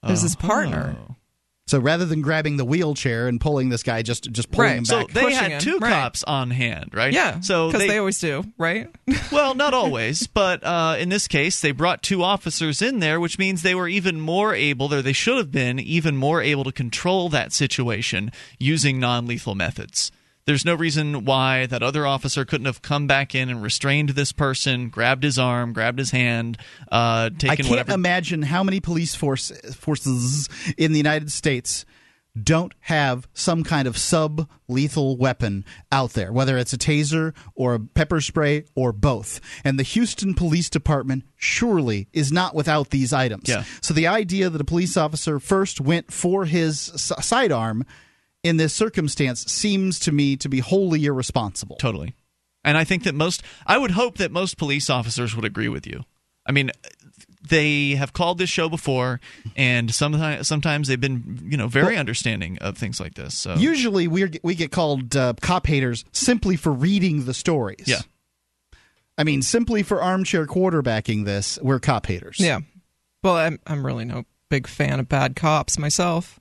It 0.04 0.10
was 0.10 0.22
his 0.24 0.36
partner. 0.36 0.98
Oh. 1.00 1.16
So 1.66 1.80
rather 1.80 2.06
than 2.06 2.22
grabbing 2.22 2.58
the 2.58 2.66
wheelchair 2.66 3.28
and 3.30 3.40
pulling 3.40 3.70
this 3.70 3.84
guy, 3.84 4.02
just 4.02 4.30
just 4.32 4.52
pulling 4.52 4.70
Right. 4.70 4.78
him 4.80 4.86
So 4.86 5.00
back. 5.06 5.14
they 5.14 5.22
pushing 5.22 5.38
had 5.40 5.52
him, 5.54 5.60
two 5.62 5.78
right. 5.80 5.92
cops 5.94 6.22
on 6.24 6.52
hand, 6.52 6.90
right? 6.94 7.14
Yeah. 7.14 7.40
So 7.40 7.68
because 7.68 7.82
they, 7.82 7.88
they, 7.88 7.98
always 8.00 8.20
do, 8.20 8.44
right? 8.58 8.90
well, 9.32 9.56
not 9.56 9.74
always, 9.74 10.28
but 10.28 10.62
uh, 10.64 10.98
in 11.00 11.08
this 11.08 11.28
case, 11.28 11.62
they 11.62 11.72
brought 11.72 12.04
two 12.04 12.22
officers 12.22 12.82
in 12.82 13.00
there, 13.00 13.18
which 13.20 13.40
means 13.40 13.62
they 13.62 13.76
were 13.76 13.88
even 13.88 14.20
more 14.20 14.54
able, 14.54 14.94
or 14.94 15.02
they 15.02 15.14
should 15.14 15.38
have 15.38 15.52
been 15.52 15.80
even 15.80 16.18
more 16.18 16.42
able 16.42 16.66
to 16.66 16.72
control 16.74 17.30
that 17.30 17.54
situation 17.54 18.32
using 18.60 19.00
non 19.00 19.26
lethal 19.26 19.56
methods. 19.56 20.12
There's 20.46 20.66
no 20.66 20.76
reason 20.76 21.24
why 21.26 21.68
that 21.68 21.82
other 21.82 22.06
officer 22.06 22.44
couldn't 22.44 22.66
have 22.66 22.82
come 22.82 23.08
back 23.08 23.34
in 23.34 23.50
and 23.50 23.64
restrained 23.64 24.10
this 24.10 24.32
person, 24.34 24.90
grabbed 24.90 25.24
his 25.24 25.40
arm, 25.40 25.72
grabbed 25.72 26.00
his 26.00 26.12
hand, 26.12 26.58
uh, 26.92 27.30
taken 27.30 27.50
I 27.50 27.56
can't 27.56 27.70
whatever. 27.70 27.94
imagine 27.94 28.42
how 28.42 28.62
many 28.64 28.80
police 28.80 29.16
force, 29.16 29.52
forces 29.74 30.50
in 30.78 30.92
the 30.92 30.98
United 30.98 31.32
States 31.32 31.86
don't 32.42 32.74
have 32.82 33.28
some 33.34 33.64
kind 33.64 33.88
of 33.88 33.98
sub 33.98 34.50
lethal 34.68 35.16
weapon 35.18 35.64
out 35.92 36.14
there, 36.14 36.34
whether 36.34 36.58
it's 36.58 36.74
a 36.74 36.78
taser 36.78 37.36
or 37.56 37.76
a 37.76 37.80
pepper 37.80 38.20
spray 38.20 38.66
or 38.76 38.92
both. 38.92 39.40
And 39.64 39.78
the 39.78 39.84
Houston 39.84 40.34
Police 40.34 40.70
Department 40.70 41.26
surely 41.36 42.08
is 42.12 42.32
not 42.32 42.56
without 42.56 42.90
these 42.90 43.14
items. 43.14 43.48
Yeah. 43.48 43.64
So 43.82 43.94
the 43.94 44.08
idea 44.08 44.50
that 44.50 44.60
a 44.60 44.66
police 44.66 44.98
officer 44.98 45.40
first 45.40 45.80
went 45.80 46.12
for 46.12 46.46
his 46.46 46.80
sidearm 46.96 47.86
in 48.44 48.58
this 48.58 48.74
circumstance 48.74 49.46
seems 49.52 50.00
to 50.00 50.12
me 50.12 50.36
to 50.38 50.50
be 50.50 50.60
wholly 50.60 51.06
irresponsible. 51.06 51.78
Totally. 51.78 52.14
And 52.64 52.78
I 52.78 52.84
think 52.84 53.04
that 53.04 53.16
most, 53.16 53.44
I 53.66 53.78
would 53.78 53.92
hope 53.92 54.18
that 54.18 54.32
most 54.32 54.58
police 54.58 54.90
officers 54.90 55.36
would 55.36 55.46
agree 55.46 55.70
with 55.70 55.88
you. 55.88 56.04
I 56.46 56.52
mean, 56.52 56.72
they 57.50 57.92
have 57.92 58.14
called 58.14 58.38
this 58.38 58.50
show 58.50 58.70
before, 58.70 59.20
and 59.56 59.94
sometimes 59.94 60.48
sometimes 60.48 60.88
they've 60.88 61.00
been, 61.00 61.40
you 61.44 61.58
know, 61.58 61.68
very 61.68 61.98
understanding 61.98 62.58
of 62.60 62.78
things 62.78 63.00
like 63.00 63.16
this. 63.16 63.38
So 63.38 63.56
Usually 63.56 64.08
we 64.08 64.30
we 64.44 64.56
get 64.56 64.72
called 64.72 65.16
uh, 65.16 65.34
cop 65.42 65.68
haters 65.68 66.06
simply 66.12 66.56
for 66.56 66.72
reading 66.72 67.26
the 67.26 67.34
stories. 67.34 67.86
Yeah. 67.86 68.02
I 69.18 69.24
mean, 69.24 69.42
simply 69.42 69.84
for 69.84 70.02
armchair 70.02 70.46
quarterbacking 70.48 71.26
this, 71.26 71.60
we're 71.62 71.80
cop 71.80 72.06
haters. 72.06 72.40
yeah. 72.40 72.60
Well, 73.24 73.36
I'm 73.36 73.60
I'm 73.68 73.86
really 73.86 74.06
no 74.06 74.24
big 74.50 74.68
fan 74.68 75.00
of 75.00 75.08
bad 75.10 75.36
cops 75.36 75.78
myself. 75.78 76.40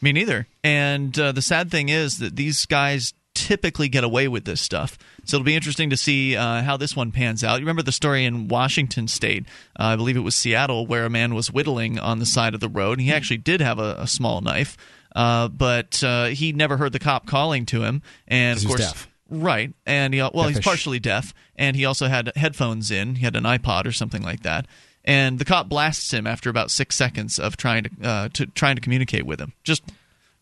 Me 0.00 0.12
neither. 0.12 0.46
And 0.62 1.18
uh, 1.18 1.32
the 1.32 1.42
sad 1.42 1.70
thing 1.70 1.88
is 1.88 2.18
that 2.18 2.36
these 2.36 2.66
guys 2.66 3.14
typically 3.34 3.88
get 3.88 4.02
away 4.04 4.26
with 4.26 4.44
this 4.44 4.60
stuff. 4.60 4.98
So 5.24 5.36
it'll 5.36 5.44
be 5.44 5.54
interesting 5.54 5.90
to 5.90 5.96
see 5.96 6.36
uh, 6.36 6.62
how 6.62 6.76
this 6.76 6.96
one 6.96 7.12
pans 7.12 7.44
out. 7.44 7.54
You 7.54 7.60
remember 7.60 7.82
the 7.82 7.92
story 7.92 8.24
in 8.24 8.48
Washington 8.48 9.06
State, 9.06 9.46
uh, 9.78 9.84
I 9.84 9.96
believe 9.96 10.16
it 10.16 10.20
was 10.20 10.34
Seattle, 10.34 10.86
where 10.86 11.04
a 11.04 11.10
man 11.10 11.34
was 11.34 11.50
whittling 11.52 11.98
on 11.98 12.18
the 12.18 12.26
side 12.26 12.54
of 12.54 12.60
the 12.60 12.68
road. 12.68 12.98
And 12.98 13.06
He 13.06 13.12
actually 13.12 13.36
did 13.38 13.60
have 13.60 13.78
a, 13.78 13.96
a 14.00 14.06
small 14.06 14.40
knife, 14.40 14.76
uh, 15.14 15.48
but 15.48 16.02
uh, 16.02 16.26
he 16.26 16.52
never 16.52 16.76
heard 16.76 16.92
the 16.92 16.98
cop 16.98 17.26
calling 17.26 17.64
to 17.66 17.82
him. 17.84 18.02
And 18.26 18.58
of 18.58 18.66
course, 18.66 18.80
deaf. 18.80 19.08
right? 19.28 19.72
And 19.86 20.14
he 20.14 20.20
well, 20.20 20.48
he's 20.48 20.60
partially 20.60 20.98
deaf, 20.98 21.32
and 21.54 21.76
he 21.76 21.84
also 21.84 22.08
had 22.08 22.32
headphones 22.34 22.90
in. 22.90 23.16
He 23.16 23.24
had 23.24 23.36
an 23.36 23.44
iPod 23.44 23.86
or 23.86 23.92
something 23.92 24.22
like 24.22 24.42
that. 24.42 24.66
And 25.08 25.38
the 25.38 25.46
cop 25.46 25.70
blasts 25.70 26.12
him 26.12 26.26
after 26.26 26.50
about 26.50 26.70
six 26.70 26.94
seconds 26.94 27.38
of 27.38 27.56
trying 27.56 27.84
to, 27.84 27.90
uh, 28.02 28.28
to 28.34 28.46
trying 28.46 28.76
to 28.76 28.82
communicate 28.82 29.24
with 29.24 29.40
him. 29.40 29.54
Just 29.64 29.82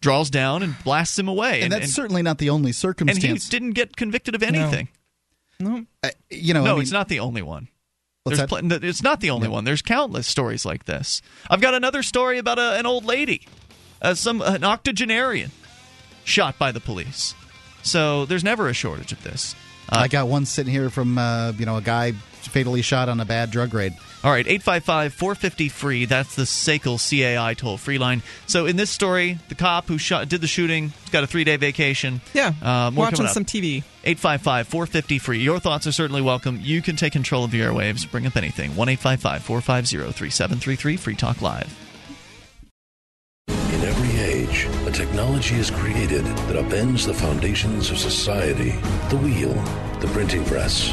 draws 0.00 0.28
down 0.28 0.62
and 0.62 0.74
blasts 0.82 1.16
him 1.16 1.28
away. 1.28 1.62
And, 1.62 1.72
that's 1.72 1.84
and, 1.84 1.92
certainly 1.92 2.20
not 2.22 2.38
the 2.38 2.50
only 2.50 2.72
circumstance. 2.72 3.24
and 3.24 3.42
he 3.42 3.48
didn't 3.48 3.74
get 3.74 3.96
convicted 3.96 4.34
of 4.34 4.42
anything. 4.42 4.88
No. 5.60 5.86
Uh, 6.02 6.10
you 6.30 6.52
know, 6.52 6.64
No, 6.64 6.72
I 6.72 6.74
mean, 6.74 6.82
it's 6.82 6.90
not 6.90 7.08
the 7.08 7.20
only 7.20 7.42
one. 7.42 7.68
What's 8.24 8.38
There's 8.38 8.50
that? 8.50 8.60
pl- 8.60 8.84
it's 8.84 9.04
not 9.04 9.20
the 9.20 9.30
only 9.30 9.46
one. 9.46 9.62
There's 9.62 9.82
countless 9.82 10.26
stories 10.26 10.64
like 10.64 10.84
this. 10.84 11.22
I've 11.48 11.60
got 11.60 11.74
another 11.74 12.02
story 12.02 12.38
about 12.38 12.58
a, 12.58 12.76
an 12.76 12.84
old 12.84 13.04
lady, 13.04 13.46
uh, 14.02 14.14
some 14.14 14.42
an 14.42 14.64
octogenarian, 14.64 15.52
shot 16.24 16.58
by 16.58 16.72
the 16.72 16.80
police. 16.80 17.34
So 17.84 18.26
there's 18.26 18.42
never 18.42 18.68
a 18.68 18.74
shortage 18.74 19.12
of 19.12 19.22
this. 19.22 19.54
Uh, 19.88 19.98
I 19.98 20.08
got 20.08 20.26
one 20.26 20.44
sitting 20.44 20.72
here 20.72 20.90
from 20.90 21.16
uh, 21.18 21.52
you 21.56 21.66
know 21.66 21.76
a 21.76 21.80
guy 21.82 22.12
fatally 22.12 22.82
shot 22.82 23.08
on 23.08 23.20
a 23.20 23.24
bad 23.24 23.52
drug 23.52 23.72
raid. 23.72 23.94
All 24.26 24.32
right, 24.32 24.44
855 24.44 25.14
450 25.14 25.68
free. 25.68 26.04
That's 26.04 26.34
the 26.34 26.42
SACL 26.42 26.98
CAI 26.98 27.54
toll 27.54 27.76
free 27.76 27.98
line. 27.98 28.24
So 28.48 28.66
in 28.66 28.74
this 28.74 28.90
story, 28.90 29.38
the 29.48 29.54
cop 29.54 29.86
who 29.86 29.98
shot, 29.98 30.28
did 30.28 30.40
the 30.40 30.48
shooting 30.48 30.88
has 30.88 31.10
got 31.10 31.22
a 31.22 31.28
three 31.28 31.44
day 31.44 31.56
vacation. 31.56 32.20
Yeah. 32.34 32.52
Uh, 32.60 32.90
more 32.90 33.04
Watching 33.04 33.28
some 33.28 33.44
TV. 33.44 33.84
855 34.02 34.66
450 34.66 35.18
free. 35.20 35.38
Your 35.38 35.60
thoughts 35.60 35.86
are 35.86 35.92
certainly 35.92 36.22
welcome. 36.22 36.58
You 36.60 36.82
can 36.82 36.96
take 36.96 37.12
control 37.12 37.44
of 37.44 37.52
the 37.52 37.60
airwaves. 37.60 38.10
Bring 38.10 38.26
up 38.26 38.36
anything. 38.36 38.74
1 38.74 38.88
855 38.88 39.44
450 39.44 40.12
3733. 40.12 40.96
Free 40.96 41.14
Talk 41.14 41.40
Live. 41.40 41.72
In 43.46 43.84
every 43.84 44.20
age, 44.20 44.66
a 44.88 44.90
technology 44.90 45.54
is 45.54 45.70
created 45.70 46.24
that 46.24 46.56
upends 46.56 47.06
the 47.06 47.14
foundations 47.14 47.92
of 47.92 47.98
society 47.98 48.70
the 49.08 49.18
wheel, 49.18 49.54
the 50.00 50.08
printing 50.12 50.44
press, 50.46 50.92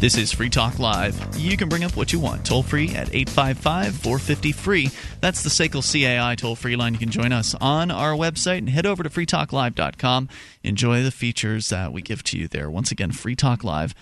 This 0.00 0.16
is 0.16 0.32
Free 0.32 0.48
Talk 0.48 0.78
Live. 0.78 1.36
You 1.36 1.58
can 1.58 1.68
bring 1.68 1.84
up 1.84 1.94
what 1.94 2.10
you 2.10 2.20
want 2.20 2.46
toll 2.46 2.62
free 2.62 2.88
at 2.94 3.14
855 3.14 3.94
450 3.96 4.52
free. 4.52 4.90
That's 5.20 5.42
the 5.42 5.50
SACL 5.50 5.82
CAI 5.82 6.36
toll 6.36 6.56
free 6.56 6.74
line. 6.74 6.94
You 6.94 6.98
can 6.98 7.10
join 7.10 7.32
us 7.32 7.54
on 7.60 7.90
our 7.90 8.12
website 8.12 8.58
and 8.58 8.70
head 8.70 8.86
over 8.86 9.02
to 9.02 9.10
freetalklive.com. 9.10 10.30
Enjoy 10.62 11.02
the 11.02 11.10
features 11.10 11.68
that 11.68 11.92
we 11.92 12.00
give 12.00 12.24
to 12.24 12.38
you 12.38 12.48
there. 12.48 12.70
Once 12.70 12.90
again, 12.90 13.10
freetalklive.com 13.10 13.94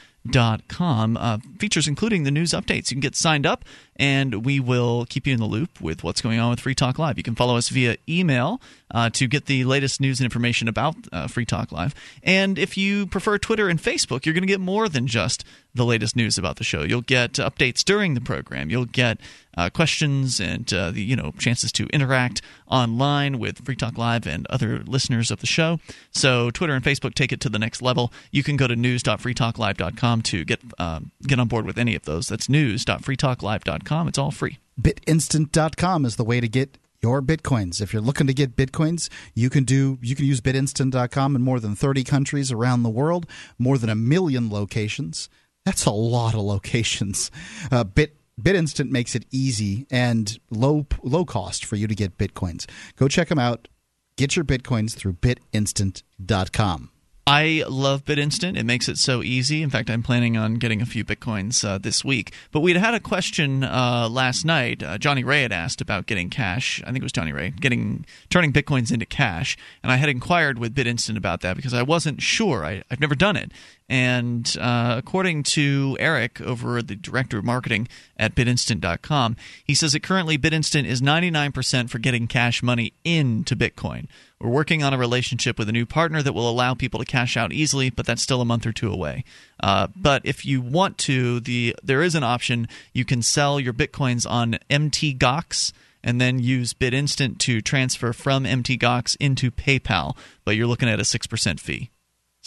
com. 0.69 1.17
Uh, 1.17 1.39
features 1.59 1.89
including 1.89 2.25
the 2.25 2.31
news 2.31 2.51
updates. 2.51 2.91
You 2.91 2.97
can 2.97 3.01
get 3.01 3.17
signed 3.17 3.47
up, 3.47 3.65
and 3.99 4.45
we 4.45 4.61
will 4.61 5.07
keep 5.07 5.27
you 5.27 5.35
in 5.35 5.41
the 5.41 5.47
loop 5.47 5.81
with 5.81 6.05
what's 6.05 6.21
going 6.21 6.39
on 6.39 6.51
with 6.51 6.61
Free 6.61 6.75
Talk 6.75 6.99
Live. 6.99 7.17
You 7.17 7.25
can 7.25 7.35
follow 7.35 7.57
us 7.57 7.69
via 7.69 7.97
email 8.09 8.61
uh, 8.93 9.11
to 9.11 9.27
get 9.27 9.47
the 9.47 9.65
latest 9.65 10.01
news 10.01 10.21
and 10.21 10.25
information 10.25 10.69
about 10.69 10.95
uh, 11.13 11.27
Free 11.27 11.45
Talk 11.45 11.73
Live. 11.73 11.95
And 12.23 12.59
if 12.59 12.77
you 12.77 13.07
prefer 13.07 13.39
Twitter 13.39 13.69
and 13.69 13.83
Facebook, 13.83 14.25
you're 14.25 14.35
going 14.35 14.43
to 14.43 14.49
get 14.49 14.61
more 14.61 14.89
than 14.89 15.07
just 15.07 15.45
the 15.75 15.85
latest 15.85 16.17
news 16.17 16.39
about 16.39 16.57
the 16.57 16.65
show. 16.65 16.83
You'll 16.83 17.03
get 17.03 17.35
updates 17.35 17.85
during 17.85 18.15
the 18.15 18.21
program. 18.21 18.71
You'll 18.71 18.85
get 18.85 19.21
uh, 19.57 19.69
questions 19.71 20.41
and 20.41 20.73
uh, 20.73 20.91
the 20.93 21.03
you 21.03 21.17
know 21.17 21.33
chances 21.39 21.73
to 21.73 21.87
interact 21.89 22.41
online 22.69 23.39
with 23.39 23.65
Free 23.65 23.75
Talk 23.77 23.99
Live 23.99 24.27
and 24.27 24.47
other 24.47 24.81
listeners 24.81 25.31
of 25.31 25.41
the 25.41 25.47
show. 25.47 25.81
So 26.13 26.51
Twitter 26.51 26.75
and 26.75 26.85
Facebook 26.85 27.15
take 27.15 27.33
it 27.33 27.41
to 27.41 27.49
the 27.49 27.59
next 27.59 27.83
level. 27.83 28.13
You 28.31 28.43
can 28.43 28.57
go 28.57 28.67
to 28.69 28.77
news.freetalklive.com 28.77 30.23
to 30.23 30.45
get 30.45 30.61
um, 30.79 31.11
get 31.27 31.41
on 31.41 31.49
board 31.49 31.67
with 31.67 31.79
any 31.79 31.95
of 31.95 32.05
those. 32.05 32.29
That's 32.29 32.49
news.freetalklive.com. 32.49 33.88
It's 34.09 34.19
all 34.19 34.31
free. 34.31 34.59
Bitinstant.com 34.81 36.05
is 36.05 36.17
the 36.17 36.25
way 36.25 36.41
to 36.41 36.49
get 36.49 36.79
your 37.01 37.23
bitcoins. 37.23 37.81
If 37.81 37.93
you're 37.93 38.03
looking 38.03 38.27
to 38.27 38.35
get 38.35 38.57
bitcoins, 38.57 39.09
you 39.35 39.51
can 39.51 39.65
do 39.65 39.99
you 40.03 40.15
can 40.15 40.25
use 40.25 40.41
bitinstant.com 40.41 41.37
in 41.37 41.43
more 41.43 41.61
than 41.61 41.75
30 41.75 42.05
countries 42.05 42.53
around 42.53 42.83
the 42.83 42.91
world, 42.91 43.27
more 43.59 43.79
than 43.79 43.91
a 43.91 43.95
million 43.95 44.51
locations. 44.51 45.29
That's 45.65 45.87
a 45.87 45.91
lot 45.91 46.35
of 46.35 46.41
locations. 46.41 47.31
Uh, 47.71 47.85
Bit 47.85 48.17
BitInstant 48.41 48.91
makes 48.91 49.15
it 49.15 49.27
easy 49.31 49.87
and 49.91 50.39
low 50.51 50.87
low 51.03 51.25
cost 51.25 51.65
for 51.65 51.77
you 51.77 51.87
to 51.87 51.95
get 51.95 52.17
bitcoins. 52.19 52.67
Go 52.97 53.09
check 53.09 53.29
them 53.29 53.39
out. 53.39 53.69
Get 54.17 54.37
your 54.37 54.45
bitcoins 54.45 54.95
through 54.95 55.15
bitinstant.com. 55.15 56.91
I 57.31 57.63
love 57.69 58.07
BitInstant. 58.07 58.57
It 58.57 58.65
makes 58.65 58.89
it 58.89 58.97
so 58.97 59.23
easy. 59.23 59.63
In 59.63 59.69
fact, 59.69 59.91
I'm 59.91 60.03
planning 60.03 60.39
on 60.39 60.55
getting 60.55 60.81
a 60.81 60.87
few 60.87 61.05
bitcoins 61.05 61.63
uh, 61.63 61.77
this 61.77 62.03
week. 62.03 62.33
But 62.53 62.61
we'd 62.61 62.77
had 62.77 62.95
a 62.95 63.01
question 63.01 63.65
uh, 63.65 64.09
last 64.11 64.47
night. 64.47 64.83
Uh, 64.83 64.97
Johnny 64.97 65.23
Ray 65.25 65.43
had 65.43 65.53
asked 65.53 65.83
about 65.83 66.07
getting 66.07 66.31
cash. 66.31 66.81
I 66.85 66.87
think 66.87 66.99
it 66.99 67.03
was 67.03 67.13
Johnny 67.13 67.33
Ray 67.33 67.51
getting 67.51 68.07
turning 68.31 68.51
bitcoins 68.51 68.91
into 68.91 69.05
cash, 69.05 69.59
and 69.83 69.93
I 69.93 69.97
had 69.97 70.09
inquired 70.09 70.59
with 70.59 70.75
BitInstant 70.75 71.19
about 71.19 71.43
that 71.43 71.55
because 71.55 71.75
I 71.75 71.83
wasn't 71.83 72.23
sure. 72.23 72.65
I, 72.65 72.83
I've 72.91 73.01
never 73.01 73.15
done 73.15 73.37
it, 73.37 73.53
and 73.89 74.55
uh, 74.61 74.97
according 74.99 75.45
to 75.45 75.97
Eric, 75.99 76.41
over 76.43 76.83
the 76.83 76.95
director 76.95 77.39
of 77.39 77.45
marketing 77.45 77.89
at 78.19 78.35
BitInstant.com, 78.35 79.37
he 79.65 79.75
says 79.75 79.93
that 79.93 80.03
currently 80.03 80.37
BitInstant 80.37 80.85
is 80.85 81.01
99% 81.01 81.89
for 81.89 81.99
getting 81.99 82.27
cash 82.27 82.63
money 82.63 82.93
into 83.03 83.57
Bitcoin. 83.57 84.07
We're 84.41 84.51
working 84.51 84.83
on 84.83 84.93
a 84.93 84.99
relationship 84.99 85.59
with 85.59 85.69
a 85.69 85.73
new 85.73 85.87
partner 85.87 86.23
that 86.23 86.35
will 86.35 86.49
allow 86.49 86.75
people 86.75 87.01
to 87.01 87.07
cash 87.07 87.37
out 87.37 87.53
easily, 87.53 87.89
but 87.89 88.05
that's 88.05 88.23
still 88.23 88.43
a 88.43 88.45
month 88.45 88.67
or 88.67 88.73
two 88.73 88.93
away. 88.93 89.25
Uh, 89.61 89.89
but 89.97 90.23
if 90.25 90.45
you 90.45 90.61
want 90.61 90.99
to, 90.99 91.41
the 91.41 91.75
there 91.83 92.03
is 92.03 92.15
an 92.15 92.23
option. 92.23 92.69
You 92.93 93.05
can 93.05 93.23
sell 93.23 93.59
your 93.59 93.73
bitcoins 93.73 94.31
on 94.31 94.59
MTGOX 94.71 95.73
and 96.05 96.21
then 96.21 96.39
use 96.39 96.75
BitInstant 96.75 97.39
to 97.39 97.61
transfer 97.61 98.13
from 98.13 98.45
MTGOX 98.45 99.17
into 99.19 99.51
PayPal, 99.51 100.17
but 100.45 100.55
you're 100.55 100.67
looking 100.67 100.89
at 100.89 101.01
a 101.01 101.05
6% 101.05 101.59
fee. 101.59 101.91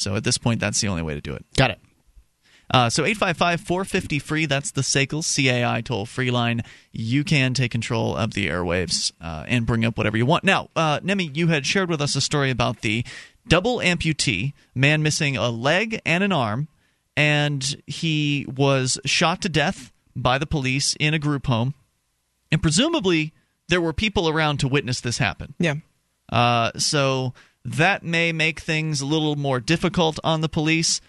So 0.01 0.15
at 0.15 0.23
this 0.23 0.37
point, 0.37 0.59
that's 0.59 0.81
the 0.81 0.87
only 0.87 1.03
way 1.03 1.13
to 1.13 1.21
do 1.21 1.33
it. 1.33 1.45
Got 1.55 1.71
it. 1.71 1.79
Uh, 2.73 2.89
so 2.89 3.03
855 3.03 3.61
450 3.61 4.19
free, 4.19 4.45
that's 4.45 4.71
the 4.71 4.81
SACL 4.81 5.21
CAI 5.21 5.81
toll 5.81 6.05
free 6.05 6.31
line. 6.31 6.63
You 6.93 7.25
can 7.25 7.53
take 7.53 7.71
control 7.71 8.15
of 8.15 8.33
the 8.33 8.47
airwaves 8.47 9.11
uh, 9.19 9.43
and 9.47 9.65
bring 9.65 9.83
up 9.83 9.97
whatever 9.97 10.15
you 10.15 10.25
want. 10.25 10.45
Now, 10.45 10.69
uh, 10.75 11.01
Nemi, 11.03 11.31
you 11.33 11.47
had 11.47 11.65
shared 11.65 11.89
with 11.89 12.01
us 12.01 12.15
a 12.15 12.21
story 12.21 12.49
about 12.49 12.81
the 12.81 13.05
double 13.45 13.79
amputee, 13.79 14.53
man 14.73 15.03
missing 15.03 15.35
a 15.35 15.49
leg 15.49 16.01
and 16.05 16.23
an 16.23 16.31
arm, 16.31 16.69
and 17.17 17.75
he 17.87 18.45
was 18.47 18.99
shot 19.05 19.41
to 19.41 19.49
death 19.49 19.91
by 20.15 20.37
the 20.37 20.45
police 20.45 20.95
in 20.97 21.13
a 21.13 21.19
group 21.19 21.47
home. 21.47 21.73
And 22.53 22.61
presumably, 22.61 23.33
there 23.67 23.81
were 23.81 23.93
people 23.93 24.29
around 24.29 24.57
to 24.57 24.69
witness 24.69 25.01
this 25.01 25.17
happen. 25.17 25.55
Yeah. 25.59 25.75
Uh, 26.31 26.71
so 26.77 27.33
that 27.63 28.03
may 28.03 28.31
make 28.31 28.59
things 28.59 29.01
a 29.01 29.05
little 29.05 29.35
more 29.35 29.59
difficult 29.59 30.19
on 30.23 30.41
the 30.41 30.49
police 30.49 31.01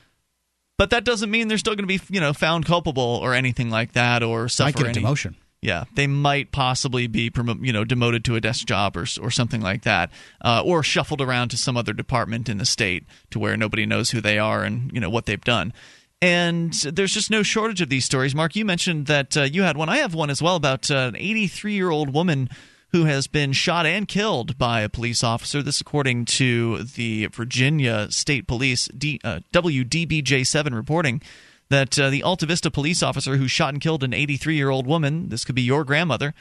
but 0.83 0.91
that 0.91 1.05
doesn't 1.05 1.31
mean 1.31 1.47
they're 1.47 1.59
still 1.59 1.77
going 1.77 1.87
to 1.87 1.99
be 1.99 2.01
you 2.13 2.21
know 2.21 2.33
found 2.33 2.67
culpable 2.67 3.21
or 3.23 3.35
anything 3.35 3.71
like 3.71 3.93
that 3.93 4.23
or 4.23 4.49
suffer 4.49 4.67
Might 4.67 4.77
get 4.77 4.87
a 4.87 4.89
any, 4.89 5.01
demotion. 5.01 5.35
Yeah, 5.61 5.85
they 5.95 6.09
might 6.09 6.51
possibly 6.51 7.07
be 7.07 7.31
you 7.61 7.73
know 7.73 7.85
demoted 7.85 8.25
to 8.25 8.35
a 8.35 8.41
desk 8.41 8.67
job 8.67 8.97
or 8.97 9.07
or 9.21 9.31
something 9.31 9.61
like 9.61 9.83
that, 9.83 10.11
uh, 10.45 10.61
or 10.65 10.83
shuffled 10.83 11.21
around 11.21 11.51
to 11.51 11.57
some 11.57 11.77
other 11.77 11.93
department 11.93 12.49
in 12.49 12.59
the 12.59 12.67
state 12.67 13.05
to 13.31 13.39
where 13.39 13.57
nobody 13.57 13.87
knows 13.87 14.11
who 14.11 14.21
they 14.21 14.41
are 14.41 14.65
and 14.65 14.91
you 14.93 14.99
know 14.99 15.09
what 15.09 15.27
they've 15.27 15.45
done. 15.45 15.73
And 16.21 16.73
there's 16.73 17.15
just 17.15 17.31
no 17.31 17.45
shortage 17.45 17.81
of 17.81 17.89
these 17.89 18.05
stories. 18.05 18.35
Mark, 18.35 18.57
you 18.57 18.65
mentioned 18.65 19.07
that 19.07 19.37
uh, 19.37 19.43
you 19.43 19.63
had 19.63 19.77
one. 19.77 19.89
I 19.89 19.99
have 19.99 20.15
one 20.15 20.31
as 20.31 20.43
well 20.43 20.57
about 20.57 20.91
uh, 20.91 21.11
an 21.15 21.17
83 21.17 21.75
year 21.75 21.91
old 21.91 22.13
woman 22.13 22.49
who 22.93 23.05
has 23.07 23.27
been 23.27 23.53
shot 23.53 23.87
and 23.87 24.07
killed 24.07 24.57
by 24.59 24.81
a 24.83 24.89
police 24.89 25.25
officer. 25.25 25.63
This, 25.63 25.81
according 25.81 26.27
to 26.27 26.83
the 26.85 27.27
Virginia 27.27 28.11
State 28.11 28.47
Police 28.47 28.87
D, 28.97 29.19
uh, 29.25 29.41
WDBJ7 29.53 30.75
reporting. 30.75 31.21
That 31.69 31.99
uh, 31.99 32.11
the 32.11 32.21
Altavista 32.21 32.71
police 32.71 33.03
officer 33.03 33.37
who 33.39 33.49
shot 33.49 33.73
and 33.73 33.81
killed 33.81 34.05
an 34.05 34.13
83 34.13 34.57
year 34.57 34.69
old 34.69 34.87
woman, 34.87 35.31
this 35.31 35.43
could 35.43 35.55
be 35.55 35.63
your 35.63 35.85
grandmother, 35.85 36.35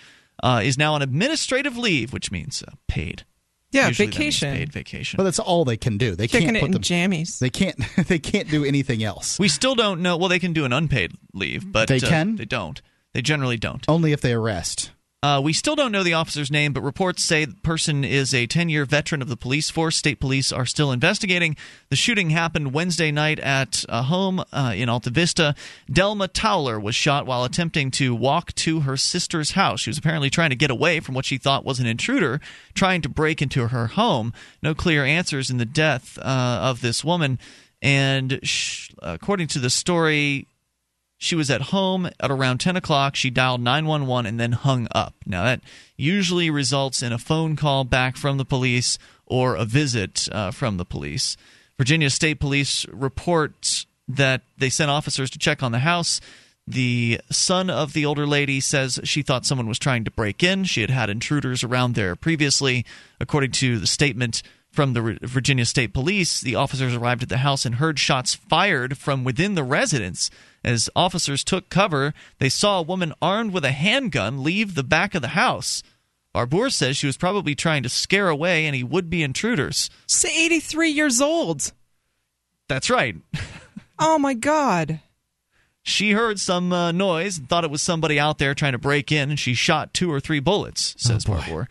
uh, 0.43 0.59
is 0.61 0.77
now 0.77 0.93
on 0.93 1.01
administrative 1.01 1.77
leave, 1.77 2.11
which 2.11 2.31
means 2.31 2.61
uh, 2.67 2.71
paid. 2.89 3.23
Yeah, 3.71 3.87
Usually 3.87 4.07
vacation. 4.07 4.53
Paid 4.53 4.73
vacation. 4.73 5.15
But 5.15 5.23
that's 5.23 5.39
all 5.39 5.63
they 5.63 5.77
can 5.77 5.97
do. 5.97 6.15
They 6.15 6.27
Kicking 6.27 6.47
can't 6.47 6.57
it 6.57 6.59
put 6.59 6.65
in 6.65 6.71
them. 6.73 6.81
jammies. 6.81 7.39
They 7.39 7.49
can't. 7.49 7.77
They 8.07 8.19
can't 8.19 8.49
do 8.49 8.65
anything 8.65 9.01
else. 9.03 9.39
we 9.39 9.47
still 9.47 9.75
don't 9.75 10.01
know. 10.01 10.17
Well, 10.17 10.27
they 10.27 10.39
can 10.39 10.51
do 10.51 10.65
an 10.65 10.73
unpaid 10.73 11.13
leave, 11.33 11.71
but 11.71 11.87
They 11.87 12.01
uh, 12.01 12.09
can? 12.09 12.35
They 12.35 12.43
don't. 12.43 12.81
They 13.13 13.21
generally 13.21 13.55
don't. 13.55 13.85
Only 13.87 14.11
if 14.11 14.19
they 14.19 14.33
arrest. 14.33 14.91
Uh, 15.23 15.39
we 15.39 15.53
still 15.53 15.75
don't 15.75 15.91
know 15.91 16.01
the 16.01 16.15
officer's 16.15 16.49
name, 16.49 16.73
but 16.73 16.81
reports 16.81 17.23
say 17.23 17.45
the 17.45 17.53
person 17.57 18.03
is 18.03 18.33
a 18.33 18.47
10 18.47 18.69
year 18.69 18.85
veteran 18.85 19.21
of 19.21 19.29
the 19.29 19.37
police 19.37 19.69
force. 19.69 19.95
State 19.95 20.19
police 20.19 20.51
are 20.51 20.65
still 20.65 20.91
investigating. 20.91 21.55
The 21.89 21.95
shooting 21.95 22.31
happened 22.31 22.73
Wednesday 22.73 23.11
night 23.11 23.39
at 23.39 23.85
a 23.87 24.01
home 24.01 24.43
uh, 24.51 24.73
in 24.75 24.89
Altavista. 24.89 25.55
Delma 25.87 26.27
Towler 26.33 26.79
was 26.79 26.95
shot 26.95 27.27
while 27.27 27.43
attempting 27.43 27.91
to 27.91 28.15
walk 28.15 28.55
to 28.55 28.79
her 28.79 28.97
sister's 28.97 29.51
house. 29.51 29.81
She 29.81 29.91
was 29.91 29.99
apparently 29.99 30.31
trying 30.31 30.49
to 30.49 30.55
get 30.55 30.71
away 30.71 30.99
from 30.99 31.13
what 31.13 31.25
she 31.25 31.37
thought 31.37 31.63
was 31.63 31.79
an 31.79 31.85
intruder 31.85 32.41
trying 32.73 33.03
to 33.03 33.09
break 33.09 33.43
into 33.43 33.67
her 33.67 33.87
home. 33.87 34.33
No 34.63 34.73
clear 34.73 35.05
answers 35.05 35.51
in 35.51 35.57
the 35.57 35.65
death 35.65 36.17
uh, 36.17 36.21
of 36.63 36.81
this 36.81 37.03
woman. 37.03 37.37
And 37.79 38.39
sh- 38.41 38.89
according 39.03 39.49
to 39.49 39.59
the 39.59 39.69
story, 39.69 40.47
she 41.21 41.35
was 41.35 41.51
at 41.51 41.61
home 41.61 42.09
at 42.19 42.31
around 42.31 42.57
10 42.57 42.75
o'clock. 42.75 43.15
She 43.15 43.29
dialed 43.29 43.61
911 43.61 44.25
and 44.27 44.39
then 44.39 44.53
hung 44.53 44.87
up. 44.89 45.13
Now, 45.23 45.43
that 45.43 45.61
usually 45.95 46.49
results 46.49 47.03
in 47.03 47.13
a 47.13 47.19
phone 47.19 47.55
call 47.55 47.83
back 47.83 48.17
from 48.17 48.37
the 48.37 48.43
police 48.43 48.97
or 49.27 49.55
a 49.55 49.63
visit 49.63 50.27
uh, 50.31 50.49
from 50.49 50.77
the 50.77 50.83
police. 50.83 51.37
Virginia 51.77 52.09
State 52.09 52.39
Police 52.39 52.87
reports 52.91 53.85
that 54.07 54.41
they 54.57 54.71
sent 54.71 54.89
officers 54.89 55.29
to 55.29 55.37
check 55.37 55.61
on 55.61 55.71
the 55.71 55.79
house. 55.79 56.21
The 56.65 57.21
son 57.29 57.69
of 57.69 57.93
the 57.93 58.03
older 58.03 58.25
lady 58.25 58.59
says 58.59 58.99
she 59.03 59.21
thought 59.21 59.45
someone 59.45 59.67
was 59.67 59.77
trying 59.77 60.03
to 60.05 60.11
break 60.11 60.41
in. 60.41 60.63
She 60.63 60.81
had 60.81 60.89
had 60.89 61.11
intruders 61.11 61.63
around 61.63 61.93
there 61.93 62.15
previously. 62.15 62.83
According 63.19 63.51
to 63.51 63.77
the 63.77 63.85
statement 63.85 64.41
from 64.71 64.93
the 64.93 65.19
Virginia 65.21 65.65
State 65.65 65.93
Police, 65.93 66.41
the 66.41 66.55
officers 66.55 66.95
arrived 66.95 67.21
at 67.21 67.29
the 67.29 67.37
house 67.37 67.63
and 67.63 67.75
heard 67.75 67.99
shots 67.99 68.33
fired 68.33 68.97
from 68.97 69.23
within 69.23 69.53
the 69.53 69.63
residence. 69.63 70.31
As 70.63 70.89
officers 70.95 71.43
took 71.43 71.69
cover, 71.69 72.13
they 72.39 72.49
saw 72.49 72.79
a 72.79 72.83
woman 72.83 73.13
armed 73.21 73.51
with 73.51 73.65
a 73.65 73.71
handgun 73.71 74.43
leave 74.43 74.75
the 74.75 74.83
back 74.83 75.15
of 75.15 75.21
the 75.21 75.29
house. 75.29 75.81
Barbour 76.33 76.69
says 76.69 76.95
she 76.95 77.07
was 77.07 77.17
probably 77.17 77.55
trying 77.55 77.83
to 77.83 77.89
scare 77.89 78.29
away 78.29 78.65
any 78.65 78.83
would 78.83 79.09
be 79.09 79.23
intruders. 79.23 79.89
Say 80.07 80.45
83 80.45 80.89
years 80.89 81.19
old. 81.19 81.71
That's 82.67 82.89
right. 82.89 83.15
Oh 84.03 84.17
my 84.17 84.33
God. 84.33 84.99
She 85.83 86.13
heard 86.13 86.39
some 86.39 86.73
uh, 86.73 86.91
noise 86.91 87.37
and 87.37 87.47
thought 87.47 87.63
it 87.63 87.69
was 87.69 87.83
somebody 87.83 88.19
out 88.19 88.39
there 88.39 88.55
trying 88.55 88.71
to 88.71 88.79
break 88.79 89.11
in, 89.11 89.29
and 89.29 89.39
she 89.39 89.53
shot 89.53 89.93
two 89.93 90.11
or 90.11 90.19
three 90.19 90.39
bullets, 90.39 90.95
says 90.97 91.25
boy. 91.25 91.35
Barbour. 91.37 91.69